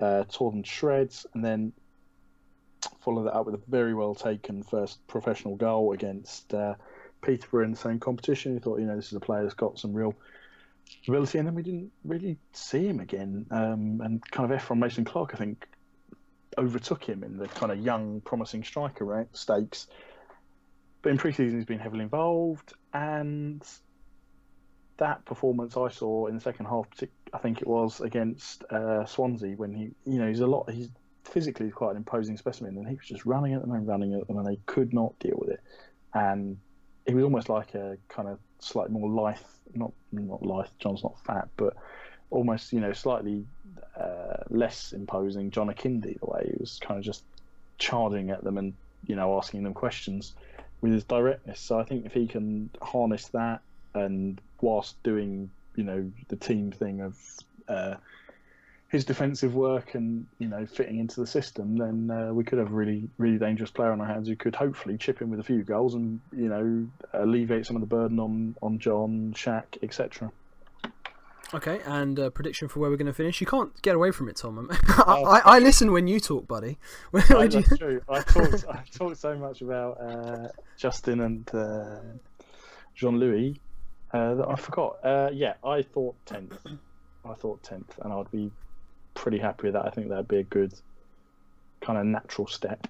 uh, 0.00 0.24
tore 0.28 0.50
them 0.50 0.64
to 0.64 0.68
shreds, 0.68 1.26
and 1.34 1.44
then 1.44 1.72
follow 3.00 3.24
that 3.24 3.34
up 3.34 3.46
with 3.46 3.54
a 3.54 3.60
very 3.68 3.94
well 3.94 4.14
taken 4.14 4.62
first 4.62 5.06
professional 5.06 5.56
goal 5.56 5.92
against 5.92 6.52
uh, 6.54 6.74
Peterborough 7.22 7.64
in 7.64 7.70
the 7.72 7.76
same 7.76 7.98
competition. 7.98 8.54
You 8.54 8.60
thought, 8.60 8.80
you 8.80 8.86
know, 8.86 8.96
this 8.96 9.08
is 9.08 9.14
a 9.14 9.20
player 9.20 9.42
that's 9.42 9.54
got 9.54 9.78
some 9.78 9.92
real 9.92 10.14
ability, 11.08 11.38
and 11.38 11.46
then 11.46 11.54
we 11.54 11.62
didn't 11.62 11.92
really 12.04 12.38
see 12.52 12.86
him 12.86 13.00
again. 13.00 13.46
Um, 13.50 14.00
and 14.02 14.30
kind 14.30 14.50
of 14.50 14.56
Ephron 14.56 14.78
Mason 14.78 15.04
Clark, 15.04 15.32
I 15.34 15.36
think, 15.36 15.66
overtook 16.58 17.04
him 17.04 17.22
in 17.22 17.36
the 17.36 17.48
kind 17.48 17.72
of 17.72 17.78
young, 17.78 18.20
promising 18.22 18.64
striker 18.64 19.04
right, 19.04 19.28
stakes. 19.32 19.86
But 21.02 21.10
in 21.10 21.18
pre-season, 21.18 21.58
he's 21.58 21.66
been 21.66 21.78
heavily 21.78 22.02
involved, 22.02 22.74
and 22.92 23.64
that 24.98 25.24
performance 25.24 25.76
I 25.76 25.88
saw 25.88 26.26
in 26.26 26.34
the 26.34 26.40
second 26.40 26.66
half, 26.66 26.86
I 27.32 27.38
think 27.38 27.62
it 27.62 27.66
was 27.66 28.02
against 28.02 28.64
uh, 28.64 29.06
Swansea, 29.06 29.56
when 29.56 29.72
he, 29.72 29.90
you 30.04 30.18
know, 30.18 30.28
he's 30.28 30.40
a 30.40 30.46
lot. 30.46 30.70
He's 30.70 30.90
physically 31.24 31.70
quite 31.70 31.92
an 31.92 31.96
imposing 31.98 32.36
specimen, 32.36 32.76
and 32.76 32.88
he 32.88 32.94
was 32.94 33.06
just 33.06 33.26
running 33.26 33.54
at 33.54 33.60
them 33.60 33.72
and 33.72 33.86
running 33.86 34.14
at 34.14 34.26
them, 34.26 34.38
and 34.38 34.46
they 34.46 34.58
could 34.66 34.92
not 34.92 35.18
deal 35.18 35.36
with 35.36 35.50
it. 35.50 35.60
And 36.14 36.58
he 37.06 37.14
was 37.14 37.24
almost 37.24 37.48
like 37.48 37.74
a 37.74 37.96
kind 38.08 38.28
of 38.28 38.38
slightly 38.58 38.92
more 38.92 39.08
lithe, 39.08 39.36
not 39.74 39.92
not 40.12 40.42
lithe. 40.42 40.68
John's 40.78 41.02
not 41.02 41.18
fat, 41.24 41.48
but 41.56 41.76
almost 42.30 42.72
you 42.72 42.80
know 42.80 42.92
slightly 42.92 43.44
uh, 43.98 44.44
less 44.48 44.92
imposing 44.92 45.50
John 45.50 45.68
Akinde 45.68 46.18
the 46.18 46.26
way 46.26 46.50
he 46.50 46.56
was 46.58 46.78
kind 46.80 46.98
of 46.98 47.04
just 47.04 47.24
charging 47.78 48.30
at 48.30 48.44
them 48.44 48.58
and 48.58 48.74
you 49.06 49.16
know 49.16 49.36
asking 49.36 49.62
them 49.62 49.74
questions 49.74 50.34
with 50.80 50.92
his 50.92 51.04
directness. 51.04 51.60
So 51.60 51.78
I 51.78 51.84
think 51.84 52.06
if 52.06 52.12
he 52.12 52.26
can 52.26 52.70
harness 52.82 53.28
that 53.28 53.60
and 53.94 54.40
whilst 54.60 55.02
doing 55.02 55.50
you 55.76 55.84
know 55.84 56.10
the 56.28 56.36
team 56.36 56.70
thing 56.70 57.00
of 57.00 57.18
uh, 57.68 57.96
his 58.90 59.04
defensive 59.04 59.54
work 59.54 59.94
and 59.94 60.26
you 60.38 60.48
know 60.48 60.66
fitting 60.66 60.98
into 60.98 61.20
the 61.20 61.26
system, 61.26 61.76
then 61.76 62.10
uh, 62.10 62.34
we 62.34 62.42
could 62.44 62.58
have 62.58 62.70
a 62.70 62.74
really 62.74 63.08
really 63.18 63.38
dangerous 63.38 63.70
player 63.70 63.92
on 63.92 64.00
our 64.00 64.06
hands 64.06 64.28
who 64.28 64.36
could 64.36 64.54
hopefully 64.54 64.98
chip 64.98 65.22
in 65.22 65.30
with 65.30 65.38
a 65.38 65.44
few 65.44 65.62
goals 65.62 65.94
and 65.94 66.20
you 66.36 66.48
know 66.48 66.86
alleviate 67.12 67.64
some 67.64 67.76
of 67.76 67.80
the 67.80 67.86
burden 67.86 68.18
on 68.18 68.56
on 68.60 68.78
John, 68.78 69.32
Shaq, 69.34 69.78
etc. 69.82 70.30
Okay, 71.52 71.80
and 71.84 72.18
uh, 72.18 72.30
prediction 72.30 72.68
for 72.68 72.78
where 72.78 72.90
we're 72.90 72.96
going 72.96 73.06
to 73.06 73.12
finish. 73.12 73.40
You 73.40 73.46
can't 73.46 73.80
get 73.82 73.96
away 73.96 74.12
from 74.12 74.28
it, 74.28 74.36
Tom. 74.36 74.68
I, 74.88 75.02
I, 75.02 75.42
I, 75.56 75.58
listen 75.58 75.90
when 75.90 76.06
you 76.06 76.20
talk, 76.20 76.46
buddy. 76.46 76.78
Where, 77.10 77.24
no, 77.28 77.46
that's 77.46 77.70
you... 77.70 77.76
true. 77.76 78.00
I 78.08 78.20
talked, 78.20 78.64
I 78.68 78.84
talked 78.92 79.16
so 79.16 79.36
much 79.36 79.60
about 79.60 80.00
uh, 80.00 80.48
Justin 80.76 81.20
and 81.20 81.52
uh, 81.52 81.98
Jean 82.94 83.18
Louis 83.18 83.60
uh, 84.12 84.34
that 84.34 84.48
I 84.48 84.54
forgot. 84.54 85.04
Uh, 85.04 85.30
yeah, 85.32 85.54
I 85.64 85.82
thought 85.82 86.14
tenth. 86.24 86.56
I 87.24 87.34
thought 87.34 87.64
tenth, 87.64 87.98
and 88.00 88.12
I'd 88.12 88.30
be 88.30 88.52
pretty 89.14 89.38
happy 89.38 89.64
with 89.64 89.74
that. 89.74 89.86
I 89.86 89.90
think 89.90 90.08
that'd 90.08 90.28
be 90.28 90.38
a 90.38 90.44
good 90.44 90.74
kind 91.80 91.98
of 91.98 92.06
natural 92.06 92.46
step. 92.46 92.86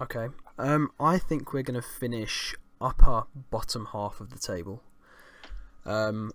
Okay. 0.00 0.28
Um, 0.58 0.90
I 0.98 1.18
think 1.18 1.52
we're 1.52 1.62
going 1.62 1.80
to 1.80 1.86
finish 1.86 2.54
upper 2.80 3.24
bottom 3.50 3.88
half 3.92 4.20
of 4.20 4.30
the 4.30 4.38
table. 4.38 4.82
Um, 5.84 6.32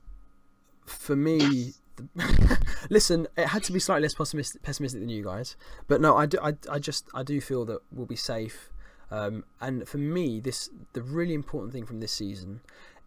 for 0.85 1.15
me, 1.15 1.73
listen, 2.89 3.27
it 3.37 3.47
had 3.47 3.63
to 3.63 3.73
be 3.73 3.79
slightly 3.79 4.03
less 4.03 4.13
pessimistic, 4.13 4.61
pessimistic 4.63 5.01
than 5.01 5.09
you 5.09 5.23
guys, 5.23 5.55
but 5.87 6.01
no, 6.01 6.17
I 6.17 6.25
do, 6.25 6.39
I, 6.41 6.53
I 6.69 6.79
just, 6.79 7.07
I 7.13 7.23
do 7.23 7.41
feel 7.41 7.65
that 7.65 7.81
we'll 7.91 8.05
be 8.05 8.15
safe. 8.15 8.69
Um, 9.11 9.43
and 9.59 9.87
for 9.87 9.97
me, 9.97 10.39
this 10.39 10.69
the 10.93 11.01
really 11.01 11.33
important 11.33 11.73
thing 11.73 11.85
from 11.85 11.99
this 11.99 12.13
season 12.13 12.61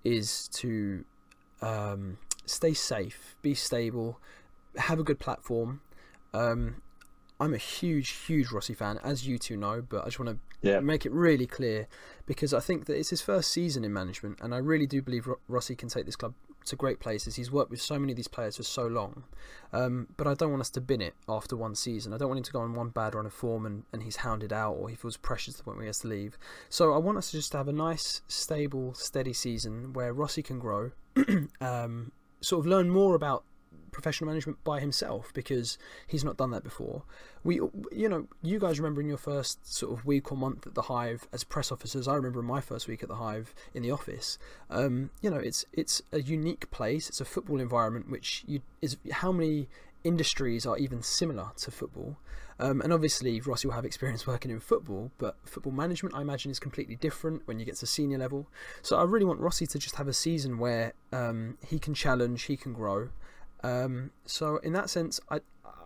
is 0.05 0.49
to 0.49 1.05
um, 1.62 2.18
stay 2.45 2.75
safe, 2.75 3.37
be 3.41 3.55
stable, 3.55 4.20
have 4.77 4.99
a 4.99 5.05
good 5.05 5.18
platform. 5.18 5.81
Um, 6.33 6.83
I'm 7.41 7.53
a 7.53 7.59
huge, 7.59 8.11
huge 8.11 8.51
Rossi 8.53 8.75
fan, 8.75 8.99
as 9.03 9.27
you 9.27 9.39
two 9.39 9.57
know, 9.57 9.83
but 9.83 10.03
I 10.03 10.05
just 10.07 10.18
want 10.20 10.31
to 10.31 10.68
Yeah. 10.68 10.81
make 10.81 11.05
it 11.05 11.12
really 11.12 11.47
clear 11.47 11.89
because 12.27 12.55
I 12.55 12.61
think 12.61 12.87
that 12.87 12.97
it's 12.97 13.11
his 13.11 13.20
first 13.20 13.51
season 13.51 13.85
in 13.85 13.93
management, 13.93 14.39
and 14.41 14.55
I 14.55 14.59
really 14.59 14.87
do 14.87 15.03
believe 15.03 15.29
Rossi 15.49 15.75
can 15.77 15.89
take 15.89 16.07
this 16.07 16.16
club 16.16 16.35
to 16.66 16.77
great 16.77 16.99
places. 17.01 17.35
He's 17.35 17.51
worked 17.53 17.70
with 17.70 17.83
so 17.83 17.99
many 17.99 18.12
of 18.12 18.16
these 18.16 18.29
players 18.29 18.57
for 18.57 18.62
so 18.62 18.87
long, 18.87 19.25
um, 19.72 20.07
but 20.16 20.27
I 20.27 20.33
don't 20.33 20.51
want 20.51 20.62
us 20.62 20.70
to 20.70 20.81
bin 20.81 21.03
it 21.03 21.14
after 21.29 21.57
one 21.57 21.75
season. 21.75 22.14
I 22.14 22.16
don't 22.16 22.29
want 22.29 22.39
him 22.39 22.45
to 22.45 22.53
go 22.53 22.61
on 22.61 22.72
one 22.72 22.89
bad 22.89 23.14
run 23.14 23.27
of 23.27 23.35
form 23.35 23.66
and, 23.66 23.83
and 23.93 24.03
he's 24.03 24.16
hounded 24.16 24.51
out 24.53 24.72
or 24.77 24.89
he 24.89 24.97
feels 24.97 25.18
pressured 25.18 25.53
to 25.55 25.59
the 25.59 25.64
point 25.64 25.77
where 25.77 25.85
he 25.85 25.89
has 25.89 25.99
to 25.99 26.09
leave. 26.09 26.39
So 26.70 26.95
I 26.95 26.99
want 26.99 27.18
us 27.18 27.31
to 27.33 27.37
just 27.37 27.53
have 27.53 27.68
a 27.68 27.72
nice, 27.72 28.22
stable, 28.29 28.95
steady 28.95 29.35
season 29.35 29.93
where 29.93 30.14
Rossi 30.14 30.43
can 30.43 30.59
grow, 30.59 30.93
um, 31.61 32.12
sort 32.41 32.61
of 32.61 32.66
learn 32.66 32.89
more 32.89 33.14
about 33.14 33.45
professional 33.91 34.29
management 34.29 34.62
by 34.64 34.81
himself 34.81 35.33
because 35.35 35.79
he's 36.07 36.25
not 36.25 36.37
done 36.37 36.51
that 36.51 36.64
before. 36.64 37.03
We, 37.43 37.57
you 37.93 38.09
know, 38.09 38.27
you 38.43 38.59
guys 38.59 38.81
remember 38.81 39.01
in 39.01 39.09
your 39.09 39.18
first 39.18 39.72
sort 39.72 39.93
of 39.93 40.05
week 40.05 40.33
or 40.33 40.37
month 40.37 40.66
at 40.66 40.75
the 40.75 40.83
Hive 40.83 41.27
as 41.33 41.45
press 41.45 41.70
officers. 41.70 42.09
I 42.09 42.14
remember 42.14 42.41
in 42.41 42.47
my 42.47 42.61
first 42.61 42.89
week 42.89 43.03
at 43.03 43.09
the 43.09 43.16
Hive 43.16 43.55
in 43.72 43.83
the 43.83 43.91
office. 43.91 44.39
Um, 44.70 45.11
you 45.20 45.31
know, 45.31 45.39
it's 45.39 45.64
it's 45.72 46.03
a 46.12 46.20
unique 46.20 46.70
place. 46.70 47.09
It's 47.09 47.20
a 47.20 47.25
football 47.25 47.61
environment 47.61 48.11
which 48.11 48.45
you 48.47 48.61
is 48.83 48.97
how 49.11 49.33
many 49.33 49.68
industries 50.05 50.66
are 50.66 50.77
even 50.77 51.03
similar 51.03 51.51
to 51.57 51.70
football. 51.70 52.16
Um, 52.61 52.81
and 52.83 52.93
obviously, 52.93 53.41
Rossi 53.41 53.66
will 53.66 53.75
have 53.75 53.85
experience 53.85 54.27
working 54.29 54.51
in 54.51 54.61
football, 54.61 55.11
but 55.18 55.37
football 55.45 55.72
management, 55.72 56.14
I 56.14 56.20
imagine, 56.20 56.51
is 56.51 56.61
completely 56.61 56.97
different 56.97 57.43
when 57.47 57.59
you 57.59 57.64
get 57.64 57.77
to 57.77 57.87
senior 57.87 58.18
level. 58.18 58.47
So 58.83 58.97
I 58.97 59.03
really 59.03 59.25
want 59.25 59.41
Rossi 59.41 59.66
to 59.66 59.79
just 59.79 59.97
have 59.97 60.07
a 60.07 60.12
season 60.12 60.59
where 60.59 60.93
um, 61.12 61.59
he 61.66 61.79
can 61.79 61.95
challenge, 61.95 62.45
he 62.45 62.57
can 62.57 62.72
grow. 62.72 63.09
Um, 63.64 64.10
so 64.26 64.58
in 64.58 64.72
that 64.74 64.90
sense, 64.90 65.18
I 65.30 65.40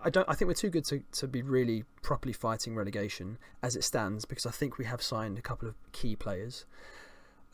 I 0.04 0.10
don't 0.10 0.28
I 0.28 0.34
think 0.34 0.48
we're 0.48 0.54
too 0.54 0.70
good 0.70 0.84
to, 0.86 1.02
to 1.12 1.28
be 1.28 1.42
really 1.42 1.84
properly 2.02 2.32
fighting 2.32 2.74
relegation 2.74 3.38
as 3.62 3.76
it 3.76 3.84
stands 3.84 4.24
because 4.24 4.46
I 4.46 4.50
think 4.50 4.78
we 4.78 4.84
have 4.84 5.00
signed 5.02 5.38
a 5.38 5.42
couple 5.42 5.68
of 5.68 5.74
key 5.92 6.16
players. 6.16 6.66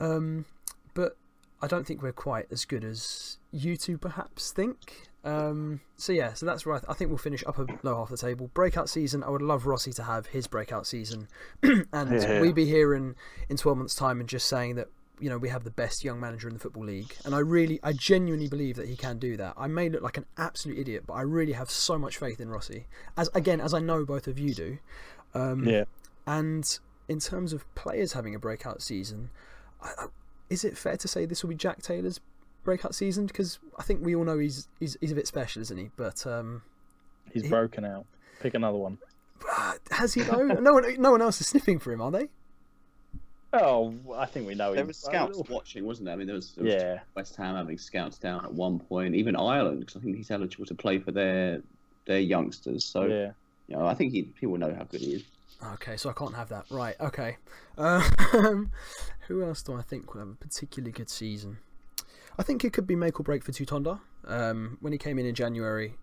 Um, 0.00 0.46
but 0.94 1.16
I 1.62 1.66
don't 1.66 1.86
think 1.86 2.02
we're 2.02 2.12
quite 2.12 2.46
as 2.50 2.64
good 2.64 2.84
as 2.84 3.38
you 3.52 3.76
two 3.76 3.98
perhaps 3.98 4.50
think. 4.50 5.08
Um, 5.24 5.80
so 5.96 6.12
yeah, 6.12 6.34
so 6.34 6.44
that's 6.44 6.66
right. 6.66 6.82
I 6.88 6.92
think 6.94 7.08
we'll 7.10 7.18
finish 7.18 7.42
upper 7.46 7.66
low 7.82 7.96
half 7.96 8.10
of 8.10 8.18
the 8.20 8.26
table. 8.26 8.50
Breakout 8.52 8.88
season. 8.90 9.22
I 9.22 9.30
would 9.30 9.40
love 9.42 9.66
Rossi 9.66 9.92
to 9.94 10.02
have 10.02 10.26
his 10.26 10.46
breakout 10.46 10.86
season, 10.86 11.28
and 11.62 11.86
Yeah. 12.12 12.40
we 12.40 12.52
be 12.52 12.66
here 12.66 12.94
in 12.94 13.14
in 13.48 13.56
twelve 13.56 13.78
months' 13.78 13.94
time 13.94 14.20
and 14.20 14.28
just 14.28 14.46
saying 14.48 14.74
that 14.74 14.88
you 15.24 15.30
know 15.30 15.38
we 15.38 15.48
have 15.48 15.64
the 15.64 15.70
best 15.70 16.04
young 16.04 16.18
manager 16.20 16.48
in 16.48 16.54
the 16.54 16.60
football 16.60 16.84
league. 16.84 17.14
And 17.24 17.34
I 17.34 17.38
really, 17.38 17.80
I 17.82 17.92
genuinely 17.94 18.48
believe 18.48 18.76
that 18.76 18.88
he 18.88 18.96
can 18.96 19.18
do 19.18 19.36
that. 19.38 19.54
I 19.56 19.66
may 19.68 19.88
look 19.88 20.02
like 20.02 20.18
an 20.18 20.26
absolute 20.36 20.78
idiot, 20.78 21.04
but 21.06 21.14
I 21.14 21.22
really 21.22 21.52
have 21.52 21.70
so 21.70 21.98
much 21.98 22.18
faith 22.18 22.40
in 22.40 22.48
Rossi. 22.50 22.86
As 23.16 23.30
again, 23.34 23.60
as 23.60 23.72
I 23.72 23.78
know 23.80 24.04
both 24.04 24.26
of 24.28 24.38
you 24.38 24.52
do. 24.54 24.78
Um, 25.32 25.64
Yeah. 25.66 25.84
and 26.26 26.64
in 27.08 27.18
terms 27.20 27.52
of 27.54 27.60
players 27.74 28.12
having 28.12 28.34
a 28.34 28.38
breakout 28.38 28.82
season, 28.82 29.30
I, 29.82 29.88
I, 29.98 30.06
is 30.50 30.62
it 30.64 30.76
fair 30.76 30.96
to 30.98 31.08
say 31.08 31.24
this 31.26 31.42
will 31.42 31.50
be 31.50 31.56
Jack 31.56 31.80
Taylor's 31.82 32.20
breakout 32.64 32.94
season? 32.94 33.26
Because 33.26 33.58
I 33.78 33.82
think 33.82 34.04
we 34.04 34.14
all 34.14 34.24
know 34.24 34.38
he's 34.38 34.68
he's, 34.78 34.96
he's 35.00 35.12
a 35.12 35.14
bit 35.14 35.26
special, 35.26 35.62
isn't 35.62 35.76
he? 35.78 35.90
But 35.96 36.26
um, 36.26 36.62
He's 37.32 37.44
He- 37.44 37.48
broken 37.48 37.84
out. 37.84 38.04
Pick 38.40 38.52
another 38.54 38.78
one. 38.78 38.98
has 39.90 40.14
he 40.14 40.22
though? 40.22 40.46
no 40.46 40.72
one 40.74 40.84
no 41.00 41.10
one 41.12 41.22
else 41.22 41.40
is 41.40 41.46
sniffing 41.48 41.78
for 41.78 41.92
him, 41.92 42.00
are 42.02 42.10
they? 42.10 42.28
Oh, 43.55 43.94
I 44.16 44.26
think 44.26 44.46
we 44.46 44.55
know 44.55 44.72
There 44.72 44.80
him. 44.82 44.88
was 44.88 44.96
scouts 44.98 45.40
watching, 45.48 45.84
wasn't 45.84 46.07
there? 46.07 46.14
I 46.14 46.16
mean, 46.16 46.26
there 46.26 46.34
was, 46.36 46.52
there 46.55 46.64
was 46.64 46.74
Yeah. 46.74 47.00
West 47.14 47.36
Ham 47.36 47.55
having 47.57 47.78
scouts 47.78 48.18
down 48.18 48.44
at 48.44 48.52
one 48.52 48.78
point, 48.80 49.14
even 49.14 49.36
Ireland, 49.36 49.80
because 49.80 49.96
I 49.96 50.00
think 50.00 50.16
he's 50.16 50.30
eligible 50.30 50.66
to 50.66 50.74
play 50.74 50.98
for 50.98 51.12
their 51.12 51.62
their 52.07 52.18
youngsters. 52.20 52.84
So, 52.84 53.05
Yeah. 53.07 53.30
you 53.68 53.76
know, 53.76 53.86
I 53.86 53.94
think 53.94 54.12
he, 54.12 54.24
people 54.24 54.59
know 54.59 54.74
how 54.74 54.84
good 54.84 55.00
he 55.00 55.14
is. 55.14 55.24
Okay, 55.74 55.96
so 55.96 56.11
I 56.11 56.12
can't 56.12 56.34
have 56.34 56.48
that. 56.50 56.66
Right. 56.70 56.96
Okay. 57.00 57.36
Um, 57.78 58.70
who 59.28 59.42
else 59.42 59.62
do 59.62 59.72
I 59.74 59.82
think 59.82 60.12
will 60.12 60.20
have 60.20 60.28
a 60.30 60.34
particularly 60.34 60.92
good 60.92 61.09
season? 61.09 61.59
I 62.38 62.42
think 62.42 62.64
it 62.64 62.72
could 62.72 62.86
be 62.86 62.96
make 62.96 63.18
or 63.20 63.22
break 63.22 63.42
for 63.44 63.52
Tutonda. 63.52 64.00
Um, 64.26 64.76
when 64.80 64.92
he 64.92 64.98
came 64.98 65.18
in 65.18 65.24
in 65.26 65.34
January, 65.34 65.94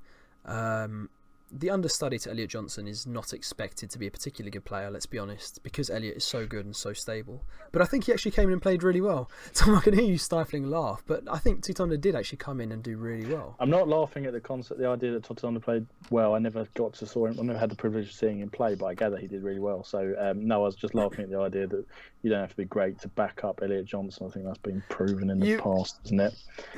um, 0.45 1.09
the 1.51 1.69
understudy 1.69 2.17
to 2.19 2.29
Elliot 2.29 2.49
Johnson 2.49 2.87
is 2.87 3.05
not 3.05 3.33
expected 3.33 3.89
to 3.91 3.99
be 3.99 4.07
a 4.07 4.11
particularly 4.11 4.51
good 4.51 4.63
player. 4.63 4.89
Let's 4.89 5.05
be 5.05 5.19
honest, 5.19 5.61
because 5.63 5.89
Elliot 5.89 6.17
is 6.17 6.23
so 6.23 6.45
good 6.47 6.65
and 6.65 6.75
so 6.75 6.93
stable. 6.93 7.43
But 7.71 7.81
I 7.81 7.85
think 7.85 8.05
he 8.05 8.13
actually 8.13 8.31
came 8.31 8.45
in 8.49 8.53
and 8.53 8.61
played 8.61 8.83
really 8.83 9.01
well. 9.01 9.29
Tom, 9.53 9.75
I 9.75 9.81
can 9.81 9.93
hear 9.93 10.03
you 10.03 10.17
stifling 10.17 10.65
a 10.65 10.67
laugh, 10.67 11.03
but 11.05 11.23
I 11.29 11.39
think 11.39 11.61
Tutonda 11.61 11.99
did 11.99 12.15
actually 12.15 12.37
come 12.37 12.61
in 12.61 12.71
and 12.71 12.81
do 12.81 12.97
really 12.97 13.25
well. 13.25 13.55
I'm 13.59 13.69
not 13.69 13.87
laughing 13.87 14.25
at 14.25 14.33
the 14.33 14.39
concept, 14.39 14.79
the 14.79 14.87
idea 14.87 15.11
that 15.11 15.23
Tutonda 15.23 15.61
played 15.61 15.85
well. 16.09 16.35
I 16.35 16.39
never 16.39 16.65
got 16.75 16.93
to 16.93 17.05
saw 17.05 17.25
him. 17.25 17.37
I 17.39 17.43
never 17.43 17.59
had 17.59 17.69
the 17.69 17.75
privilege 17.75 18.07
of 18.07 18.13
seeing 18.13 18.39
him 18.39 18.49
play, 18.49 18.75
but 18.75 18.85
I 18.85 18.93
gather 18.93 19.17
he 19.17 19.27
did 19.27 19.43
really 19.43 19.59
well. 19.59 19.83
So 19.83 20.15
um, 20.19 20.47
no, 20.47 20.61
I 20.61 20.65
was 20.65 20.75
just 20.75 20.95
laughing 20.95 21.25
at 21.25 21.29
the 21.29 21.39
idea 21.39 21.67
that 21.67 21.85
you 22.21 22.29
don't 22.29 22.39
have 22.39 22.51
to 22.51 22.57
be 22.57 22.65
great 22.65 22.99
to 23.01 23.09
back 23.09 23.43
up 23.43 23.59
Elliot 23.61 23.85
Johnson. 23.85 24.27
I 24.27 24.31
think 24.31 24.45
that's 24.45 24.57
been 24.59 24.81
proven 24.89 25.29
in 25.29 25.39
the 25.39 25.47
You- 25.47 25.57
past, 25.59 25.99
isn't 26.05 26.19
it? 26.19 26.33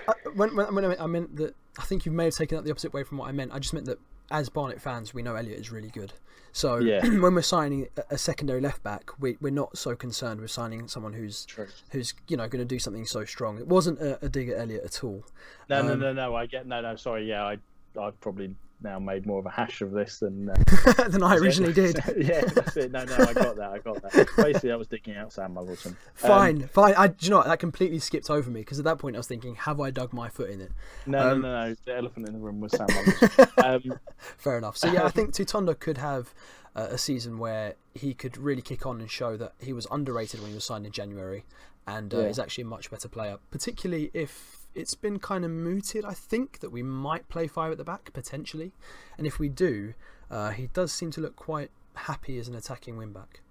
Uh, 0.08 0.14
when, 0.36 0.56
when, 0.56 0.74
when 0.74 0.86
I, 0.86 0.88
meant, 0.88 1.02
I 1.02 1.08
meant 1.08 1.36
that 1.36 1.56
I 1.78 1.84
think 1.84 2.06
you 2.06 2.12
may 2.12 2.26
have 2.26 2.34
taken 2.36 2.56
that 2.56 2.64
the 2.66 2.72
opposite 2.72 2.94
way 2.94 3.04
from 3.04 3.18
what 3.20 3.30
I 3.30 3.32
meant. 3.32 3.52
I 3.54 3.60
just 3.60 3.74
meant 3.74 3.86
that 3.88 4.00
as 4.32 4.50
Barnet 4.50 4.82
fans, 4.82 5.14
we 5.14 5.22
know 5.22 5.36
Elliot 5.36 5.60
is 5.60 5.72
really 5.72 5.90
good. 5.90 6.14
So 6.52 6.78
Yeah. 6.78 7.02
when 7.20 7.34
we're 7.36 7.42
signing 7.42 7.88
a, 8.10 8.18
secondary 8.18 8.62
left 8.62 8.84
back, 8.84 9.10
we, 9.20 9.38
we're 9.42 9.52
not 9.52 9.78
so 9.78 9.96
concerned 9.96 10.40
with 10.40 10.52
signing 10.52 10.88
someone 10.88 11.14
who's 11.14 11.46
True. 11.46 11.68
who's 11.92 12.14
you 12.28 12.38
know 12.38 12.48
going 12.48 12.60
to 12.62 12.66
do 12.66 12.80
something 12.80 13.06
so 13.06 13.26
strong. 13.26 13.58
It 13.58 13.68
wasn't 13.68 14.00
a, 14.00 14.24
a 14.26 14.30
dig 14.30 14.50
at 14.50 14.60
Elliot 14.60 14.84
at 14.86 15.04
all. 15.04 15.26
No, 15.70 15.82
no, 15.82 15.94
Um, 15.94 16.00
no, 16.00 16.14
no. 16.14 16.36
I 16.36 16.46
get 16.46 16.68
no, 16.68 16.82
no. 16.82 16.96
Sorry. 16.96 17.28
Yeah, 17.28 17.44
I, 17.44 17.58
I've 18.00 18.20
probably 18.22 18.56
now 18.84 19.00
made 19.00 19.26
more 19.26 19.40
of 19.40 19.46
a 19.46 19.50
hash 19.50 19.82
of 19.82 19.92
this 19.92 20.20
than 20.20 20.50
uh, 20.50 21.04
than 21.08 21.24
I 21.24 21.36
originally 21.36 21.74
did. 21.74 22.00
yeah, 22.18 22.42
that's 22.42 22.76
it. 22.78 22.92
No, 22.92 23.04
no, 23.06 23.16
I 23.16 23.34
got 23.34 23.56
that. 23.56 23.72
I 23.72 23.80
got 23.80 24.02
that. 24.02 24.28
Basically, 24.38 24.72
I 24.72 24.76
was 24.76 24.88
digging 24.88 25.16
out 25.16 25.32
Sam 25.34 25.56
Muggleton. 25.56 25.88
Um, 25.88 25.96
Fine, 26.16 26.68
fine. 26.68 26.94
I, 26.96 27.08
do 27.08 27.16
you 27.22 27.30
know 27.30 27.38
what? 27.38 27.48
That 27.48 27.60
completely 27.60 28.00
skipped 28.00 28.30
over 28.30 28.50
me 28.50 28.62
because 28.62 28.80
at 28.80 28.86
that 28.86 28.98
point 29.00 29.16
I 29.16 29.20
was 29.20 29.28
thinking, 29.28 29.56
have 29.56 29.80
I 29.80 29.90
dug 29.92 30.14
my 30.14 30.30
foot 30.30 30.50
in 30.50 30.62
it? 30.62 30.72
no, 31.06 31.32
um, 31.32 31.42
no, 31.42 31.52
no, 31.52 31.68
no. 31.70 31.76
The 31.86 31.96
elephant 31.96 32.28
in 32.28 32.34
the 32.34 32.40
room 32.40 32.60
was 32.60 32.72
Sam 32.74 32.88
Muggleton. 32.90 33.92
um, 33.92 34.00
Fair 34.18 34.58
enough. 34.58 34.78
So 34.78 34.92
yeah, 34.92 35.04
I 35.06 35.10
think 35.10 35.32
Tutonda 35.34 35.80
could 35.80 35.98
have 35.98 36.34
uh, 36.76 36.88
a 36.92 36.98
season 36.98 37.38
where 37.40 37.76
he 37.94 38.14
could 38.14 38.38
really 38.38 38.62
kick 38.62 38.86
on 38.86 39.00
and 39.00 39.10
show 39.10 39.38
that 39.38 39.54
he 39.60 39.74
was 39.74 39.88
underrated 39.92 40.40
when 40.42 40.50
he 40.50 40.56
was 40.56 40.64
signed 40.66 40.86
in 40.86 40.92
January, 40.92 41.46
and 41.88 42.14
uh, 42.14 42.20
Yeah. 42.20 42.24
is 42.28 42.40
actually 42.40 42.64
a 42.64 42.68
much 42.68 42.90
better 42.90 43.08
player. 43.08 43.38
Particularly 43.52 44.10
if 44.14 44.58
it's 44.76 44.96
been 44.96 45.20
kind 45.20 45.46
of 45.46 45.52
mooted, 45.52 46.06
I 46.06 46.14
think 46.14 46.60
that 46.60 46.72
we 46.72 46.84
might 46.84 47.28
play 47.30 47.48
five 47.48 47.72
at 47.72 47.78
the 47.78 47.84
back 47.84 48.12
potentially, 48.14 48.74
and 49.18 49.28
if 49.28 49.40
we 49.40 49.50
do, 49.50 49.94
uh, 50.32 50.52
he 50.52 50.68
does 50.68 50.92
seem 50.92 51.12
to 51.12 51.22
look 51.22 51.36
quite 51.36 51.72
happy 51.96 52.38
as 52.40 52.48
an 52.48 52.56
attacking 52.56 52.98
wing 52.98 53.12
back. 53.12 53.42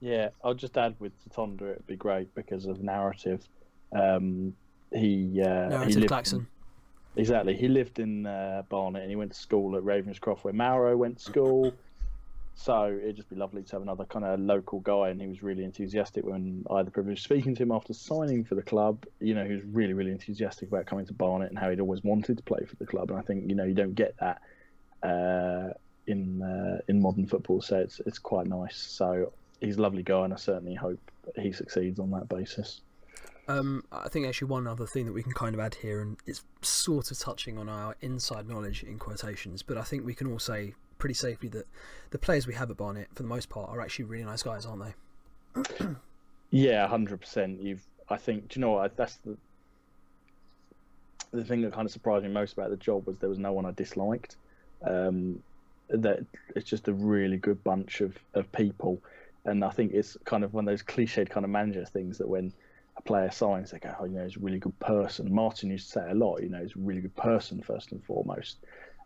Yeah, 0.00 0.30
I'll 0.42 0.54
just 0.54 0.76
add 0.76 0.96
with 0.98 1.12
Tonda, 1.34 1.62
it'd 1.62 1.86
be 1.86 1.96
great 1.96 2.34
because 2.34 2.66
of 2.66 2.82
narrative. 2.82 3.48
Um, 3.92 4.54
he 4.92 5.40
uh, 5.40 5.64
he 5.64 5.68
Narrative 5.70 5.96
lived 5.96 6.08
Claxon. 6.08 6.46
exactly. 7.16 7.56
He 7.56 7.68
lived 7.68 7.98
in 7.98 8.26
uh, 8.26 8.62
Barnet 8.68 9.02
and 9.02 9.10
he 9.10 9.16
went 9.16 9.32
to 9.32 9.38
school 9.38 9.76
at 9.76 9.82
Ravenscroft, 9.82 10.44
where 10.44 10.52
Mauro 10.52 10.96
went 10.96 11.18
to 11.18 11.24
school. 11.24 11.72
So 12.54 12.86
it'd 12.86 13.16
just 13.16 13.30
be 13.30 13.36
lovely 13.36 13.62
to 13.62 13.72
have 13.72 13.82
another 13.82 14.04
kind 14.04 14.24
of 14.24 14.38
local 14.38 14.80
guy, 14.80 15.08
and 15.08 15.20
he 15.20 15.26
was 15.26 15.42
really 15.42 15.64
enthusiastic 15.64 16.24
when 16.24 16.64
I 16.70 16.78
had 16.78 16.86
the 16.86 16.90
privilege 16.90 17.18
of 17.18 17.24
speaking 17.24 17.54
to 17.56 17.62
him 17.62 17.72
after 17.72 17.94
signing 17.94 18.44
for 18.44 18.54
the 18.54 18.62
club. 18.62 19.04
You 19.20 19.34
know, 19.34 19.44
he 19.44 19.54
was 19.54 19.62
really, 19.64 19.94
really 19.94 20.12
enthusiastic 20.12 20.68
about 20.68 20.86
coming 20.86 21.06
to 21.06 21.12
Barnet 21.12 21.50
and 21.50 21.58
how 21.58 21.70
he'd 21.70 21.80
always 21.80 22.04
wanted 22.04 22.36
to 22.36 22.42
play 22.42 22.64
for 22.66 22.76
the 22.76 22.86
club. 22.86 23.10
And 23.10 23.18
I 23.18 23.22
think 23.22 23.48
you 23.48 23.54
know 23.54 23.64
you 23.64 23.74
don't 23.74 23.94
get 23.94 24.14
that 24.20 24.42
uh, 25.02 25.72
in 26.06 26.42
uh, 26.42 26.80
in 26.88 27.00
modern 27.00 27.26
football, 27.26 27.62
so 27.62 27.78
it's 27.78 28.00
it's 28.06 28.18
quite 28.18 28.46
nice. 28.46 28.76
So 28.76 29.32
he's 29.60 29.76
a 29.76 29.82
lovely 29.82 30.02
guy, 30.02 30.24
and 30.24 30.32
I 30.32 30.36
certainly 30.36 30.74
hope 30.74 31.00
he 31.40 31.52
succeeds 31.52 31.98
on 31.98 32.10
that 32.10 32.28
basis. 32.28 32.82
Um, 33.48 33.84
I 33.90 34.08
think 34.08 34.26
actually 34.26 34.48
one 34.48 34.66
other 34.66 34.86
thing 34.86 35.06
that 35.06 35.12
we 35.12 35.22
can 35.22 35.32
kind 35.32 35.54
of 35.54 35.60
add 35.60 35.74
here, 35.74 36.00
and 36.00 36.16
it's 36.26 36.44
sort 36.60 37.10
of 37.10 37.18
touching 37.18 37.58
on 37.58 37.68
our 37.68 37.96
inside 38.00 38.48
knowledge 38.48 38.84
in 38.84 38.98
quotations, 38.98 39.62
but 39.62 39.76
I 39.76 39.82
think 39.82 40.06
we 40.06 40.14
can 40.14 40.30
all 40.30 40.38
say 40.38 40.74
pretty 41.02 41.14
safely 41.14 41.48
that 41.48 41.66
the 42.10 42.18
players 42.18 42.46
we 42.46 42.54
have 42.54 42.70
at 42.70 42.76
Barnet, 42.76 43.08
for 43.12 43.24
the 43.24 43.28
most 43.28 43.48
part, 43.48 43.68
are 43.68 43.80
actually 43.80 44.04
really 44.04 44.22
nice 44.22 44.44
guys, 44.44 44.64
aren't 44.64 44.84
they? 44.84 45.86
Yeah, 46.52 46.86
hundred 46.86 47.20
percent. 47.20 47.60
You've 47.60 47.84
I 48.08 48.18
think, 48.18 48.50
do 48.50 48.60
you 48.60 48.64
know 48.64 48.70
what? 48.72 48.96
That's 48.96 49.16
the 49.16 49.36
the 51.32 51.44
thing 51.44 51.62
that 51.62 51.72
kind 51.72 51.86
of 51.86 51.90
surprised 51.90 52.24
me 52.24 52.30
most 52.30 52.52
about 52.52 52.70
the 52.70 52.76
job 52.76 53.08
was 53.08 53.18
there 53.18 53.28
was 53.28 53.40
no 53.40 53.52
one 53.52 53.66
I 53.66 53.72
disliked. 53.72 54.36
Um, 54.86 55.42
that 55.88 56.24
it's 56.54 56.70
just 56.70 56.86
a 56.86 56.92
really 56.92 57.36
good 57.36 57.64
bunch 57.64 58.00
of, 58.00 58.16
of 58.34 58.52
people, 58.52 59.02
and 59.44 59.64
I 59.64 59.70
think 59.70 59.94
it's 59.94 60.16
kind 60.24 60.44
of 60.44 60.54
one 60.54 60.68
of 60.68 60.72
those 60.72 60.84
cliched 60.84 61.30
kind 61.30 61.42
of 61.42 61.50
manager 61.50 61.84
things 61.84 62.16
that 62.18 62.28
when 62.28 62.52
a 62.96 63.02
player 63.02 63.32
signs, 63.32 63.72
they 63.72 63.80
go, 63.80 63.92
"Oh, 63.98 64.04
you 64.04 64.12
know, 64.18 64.22
he's 64.22 64.36
a 64.36 64.40
really 64.40 64.60
good 64.60 64.78
person." 64.78 65.34
Martin 65.34 65.70
used 65.70 65.86
to 65.86 65.92
say 65.94 66.10
a 66.10 66.14
lot, 66.14 66.42
you 66.42 66.48
know, 66.48 66.62
he's 66.62 66.76
a 66.76 66.78
really 66.78 67.00
good 67.00 67.16
person 67.16 67.60
first 67.60 67.90
and 67.90 68.04
foremost, 68.04 68.58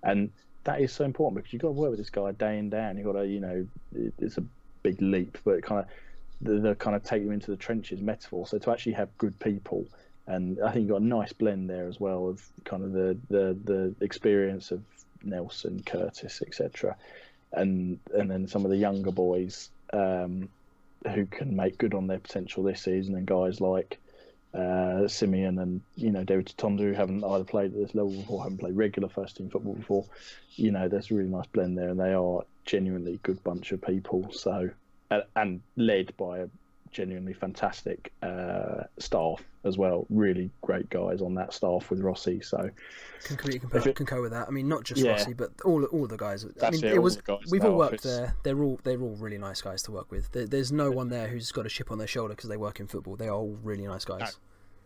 and 0.03 0.31
that 0.67 0.81
is 0.81 0.93
so 0.93 1.05
important 1.05 1.37
because 1.37 1.53
you've 1.53 1.63
got 1.63 1.69
to 1.69 1.73
work 1.73 1.91
with 1.91 1.99
this 1.99 2.11
guy 2.11 2.33
day 2.33 2.59
in 2.59 2.71
day. 2.71 2.93
You've 2.97 3.07
got 3.07 3.13
to, 3.13 3.27
you 3.27 3.41
know, 3.41 3.67
it, 3.95 4.13
it's 4.19 4.37
a 4.37 4.45
big 4.83 5.01
leap, 5.01 5.39
but 5.45 5.63
kind 5.63 5.81
of 5.81 5.87
the, 6.41 6.69
the 6.69 6.75
kind 6.75 6.97
of 6.97 7.05
take 7.05 7.23
them 7.23 7.33
into 7.33 7.53
the 7.53 7.57
trenches 7.57 8.01
metaphor. 8.01 8.47
So 8.47 8.59
to 8.59 8.71
actually 8.73 8.93
have 8.93 9.17
good 9.17 9.39
people, 9.39 9.87
and 10.27 10.61
I 10.61 10.73
think 10.73 10.83
you've 10.83 10.91
got 10.91 11.03
a 11.03 11.05
nice 11.05 11.33
blend 11.33 11.71
there 11.71 11.87
as 11.87 12.01
well 12.01 12.29
of 12.29 12.45
kind 12.65 12.83
of 12.83 12.93
the 12.93 13.17
the, 13.31 13.57
the 13.65 13.95
experience 14.05 14.73
of 14.73 14.83
Nelson, 15.23 15.83
Curtis, 15.87 16.43
etc., 16.45 16.97
and 17.53 18.01
and 18.13 18.29
then 18.29 18.49
some 18.49 18.65
of 18.65 18.71
the 18.73 18.77
younger 18.77 19.13
boys 19.13 19.71
um, 19.93 20.49
who 21.15 21.27
can 21.27 21.55
make 21.55 21.79
good 21.79 21.95
on 21.95 22.09
their 22.09 22.19
potential 22.19 22.65
this 22.65 22.83
season, 22.83 23.15
and 23.15 23.25
guys 23.25 23.61
like 23.61 23.99
uh, 24.57 25.07
Simeon 25.07 25.59
and 25.59 25.81
you 25.97 26.11
know 26.11 26.25
David 26.25 26.53
Tondu 26.57 26.89
who 26.89 26.93
haven't 26.93 27.25
either 27.25 27.45
played 27.45 27.75
at 27.75 27.79
this 27.79 27.95
level 27.95 28.13
before, 28.13 28.43
haven't 28.43 28.59
played 28.59 28.77
regular 28.77 29.09
first 29.09 29.37
team 29.37 29.51
football 29.51 29.75
before. 29.75 30.05
You 30.55 30.73
know, 30.73 30.89
there's 30.89 31.11
a 31.11 31.15
really 31.15 31.29
nice 31.29 31.47
blend 31.47 31.77
there, 31.77 31.91
and 31.91 32.01
they 32.01 32.15
are 32.15 32.43
genuinely 32.65 33.21
good 33.23 33.43
bunch 33.45 33.73
of 33.73 33.83
people. 33.83 34.33
So 34.33 34.71
and, 35.11 35.23
and 35.35 35.61
led 35.77 36.17
by 36.17 36.39
a 36.39 36.49
genuinely 36.93 37.33
fantastic 37.33 38.13
uh, 38.23 38.85
staff 38.99 39.43
as 39.65 39.77
well. 39.79 40.07
Really 40.11 40.51
great 40.63 40.89
guys 40.91 41.21
on 41.23 41.35
that 41.35 41.53
staff 41.53 41.91
with 41.91 42.01
Rossi. 42.01 42.41
So 42.41 42.71
completely 43.25 43.61
concur, 43.61 43.89
it- 43.89 43.97
concur 43.97 44.21
with 44.21 44.33
that. 44.33 44.47
I 44.49 44.51
mean, 44.51 44.69
not 44.69 44.85
just 44.85 45.01
Yeah. 45.01 45.13
Rossi, 45.13 45.33
but 45.33 45.51
all 45.65 45.85
all 45.87 46.07
the 46.07 46.17
guys. 46.17 46.45
I 46.63 46.71
mean, 46.71 46.85
it, 46.85 46.95
it 46.95 46.99
was 47.03 47.17
the 47.19 47.39
we've 47.51 47.65
all 47.65 47.77
worked 47.77 47.95
office. 47.95 48.17
there. 48.17 48.35
They're 48.43 48.63
all 48.63 48.79
they're 48.85 49.01
all 49.01 49.17
really 49.17 49.39
nice 49.39 49.61
guys 49.63 49.83
to 49.85 49.93
work 49.93 50.11
with. 50.11 50.31
There, 50.33 50.47
there's 50.47 50.73
no 50.73 50.91
one 50.91 51.09
there 51.09 51.29
who's 51.29 51.51
got 51.53 51.67
a 51.67 51.69
chip 51.69 51.91
on 51.91 51.99
their 51.99 52.07
shoulder 52.07 52.35
because 52.35 52.49
they 52.49 52.57
work 52.57 52.81
in 52.81 52.87
football. 52.87 53.17
They 53.17 53.29
are 53.29 53.35
all 53.37 53.59
really 53.63 53.87
nice 53.87 54.05
guys. 54.05 54.39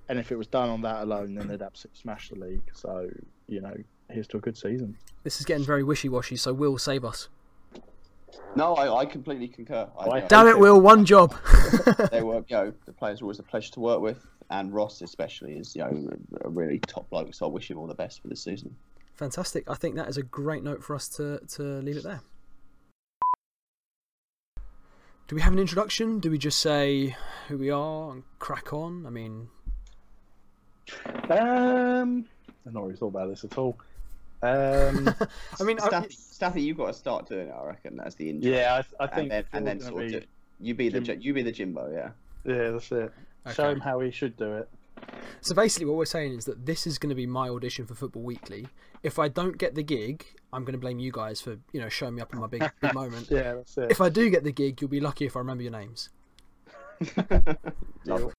and 0.08 0.18
if 0.18 0.32
it 0.32 0.36
was 0.36 0.46
done 0.46 0.68
on 0.70 0.82
that 0.82 1.02
alone, 1.02 1.34
then 1.34 1.46
they'd 1.48 1.62
absolutely 1.62 2.00
smash 2.00 2.30
the 2.30 2.36
league. 2.36 2.62
So 2.72 3.08
you 3.48 3.60
know, 3.60 3.74
here's 4.10 4.26
to 4.28 4.38
a 4.38 4.40
good 4.40 4.56
season. 4.56 4.96
This 5.22 5.38
is 5.40 5.46
getting 5.46 5.64
very 5.64 5.84
wishy 5.84 6.08
washy. 6.08 6.36
So 6.36 6.52
Will 6.52 6.78
save 6.78 7.04
us. 7.04 7.28
No, 8.56 8.74
I, 8.74 9.00
I 9.00 9.06
completely 9.06 9.48
concur. 9.48 9.88
I, 9.98 10.08
I- 10.08 10.20
Damn 10.20 10.48
it, 10.48 10.58
Will! 10.58 10.80
One 10.80 11.04
job. 11.04 11.34
they 12.10 12.22
were, 12.22 12.44
you 12.48 12.56
know, 12.56 12.72
the 12.86 12.92
players 12.92 13.20
are 13.20 13.24
always 13.24 13.38
a 13.38 13.42
pleasure 13.44 13.72
to 13.72 13.80
work 13.80 14.00
with, 14.00 14.26
and 14.50 14.72
Ross 14.72 15.02
especially 15.02 15.54
is, 15.54 15.74
you 15.76 15.82
know, 15.82 16.08
a 16.44 16.48
really 16.48 16.78
top 16.80 17.08
bloke. 17.10 17.32
So 17.34 17.46
I 17.46 17.48
wish 17.48 17.70
him 17.70 17.78
all 17.78 17.86
the 17.86 17.94
best 17.94 18.20
for 18.22 18.28
this 18.28 18.42
season. 18.42 18.74
Fantastic. 19.14 19.68
I 19.70 19.74
think 19.74 19.96
that 19.96 20.08
is 20.08 20.16
a 20.16 20.22
great 20.22 20.62
note 20.62 20.82
for 20.82 20.94
us 20.94 21.08
to, 21.10 21.40
to 21.54 21.62
leave 21.62 21.96
it 21.96 22.04
there. 22.04 22.22
Do 25.28 25.36
we 25.36 25.42
have 25.42 25.52
an 25.52 25.58
introduction? 25.60 26.18
Do 26.18 26.30
we 26.30 26.38
just 26.38 26.58
say 26.58 27.14
who 27.48 27.56
we 27.58 27.70
are 27.70 28.10
and 28.10 28.24
crack 28.40 28.72
on? 28.72 29.06
I 29.06 29.10
mean, 29.10 29.48
Um, 31.30 32.24
I've 32.66 32.72
not 32.72 32.82
really 32.84 32.96
thought 32.96 33.08
about 33.08 33.28
this 33.30 33.44
at 33.44 33.56
all. 33.56 33.78
Um, 34.42 35.14
I 35.60 35.64
mean, 35.64 35.78
I, 35.80 35.86
Staffy, 35.88 36.14
Staffy, 36.14 36.62
you've 36.62 36.76
got 36.78 36.86
to 36.88 36.92
start 36.94 37.28
doing 37.28 37.48
it. 37.48 37.54
I 37.54 37.66
reckon 37.66 38.00
as 38.00 38.14
the 38.14 38.30
intro. 38.30 38.50
yeah, 38.50 38.82
I, 39.00 39.04
I 39.04 39.06
think 39.06 39.20
and 39.20 39.30
then, 39.30 39.44
and 39.52 39.66
then 39.66 39.76
it's 39.76 39.86
sort 39.86 40.04
of 40.14 40.24
you 40.60 40.74
be 40.74 40.88
the 40.88 41.00
Jim- 41.00 41.20
Ji- 41.20 41.26
you 41.26 41.34
be 41.34 41.42
the 41.42 41.52
Jimbo, 41.52 41.90
yeah. 41.92 42.10
yeah, 42.44 42.70
that's 42.70 42.90
it. 42.92 43.12
Show 43.54 43.70
him 43.70 43.80
how 43.80 44.00
he 44.00 44.10
should 44.10 44.36
do 44.36 44.52
it. 44.56 44.68
so 45.40 45.54
basically, 45.54 45.86
what 45.86 45.96
we're 45.96 46.04
saying 46.04 46.34
is 46.34 46.44
that 46.44 46.66
this 46.66 46.86
is 46.86 46.98
going 46.98 47.08
to 47.08 47.14
be 47.14 47.26
my 47.26 47.48
audition 47.48 47.86
for 47.86 47.94
Football 47.94 48.22
Weekly. 48.22 48.66
If 49.02 49.18
I 49.18 49.28
don't 49.28 49.56
get 49.56 49.74
the 49.74 49.82
gig, 49.82 50.26
I'm 50.52 50.64
going 50.64 50.74
to 50.74 50.78
blame 50.78 50.98
you 50.98 51.10
guys 51.10 51.40
for 51.40 51.56
you 51.72 51.80
know 51.80 51.88
showing 51.88 52.14
me 52.14 52.20
up 52.20 52.32
in 52.34 52.40
my 52.40 52.46
big 52.46 52.70
big 52.80 52.94
moment. 53.02 53.28
Yeah, 53.30 53.54
that's 53.54 53.78
it. 53.78 53.90
If 53.90 54.00
I 54.00 54.08
do 54.10 54.28
get 54.28 54.44
the 54.44 54.52
gig, 54.52 54.80
you'll 54.80 54.90
be 54.90 55.00
lucky 55.00 55.24
if 55.26 55.36
I 55.36 55.38
remember 55.40 55.62
your 55.62 55.72
names. 55.72 56.10
Lovely. 58.04 58.32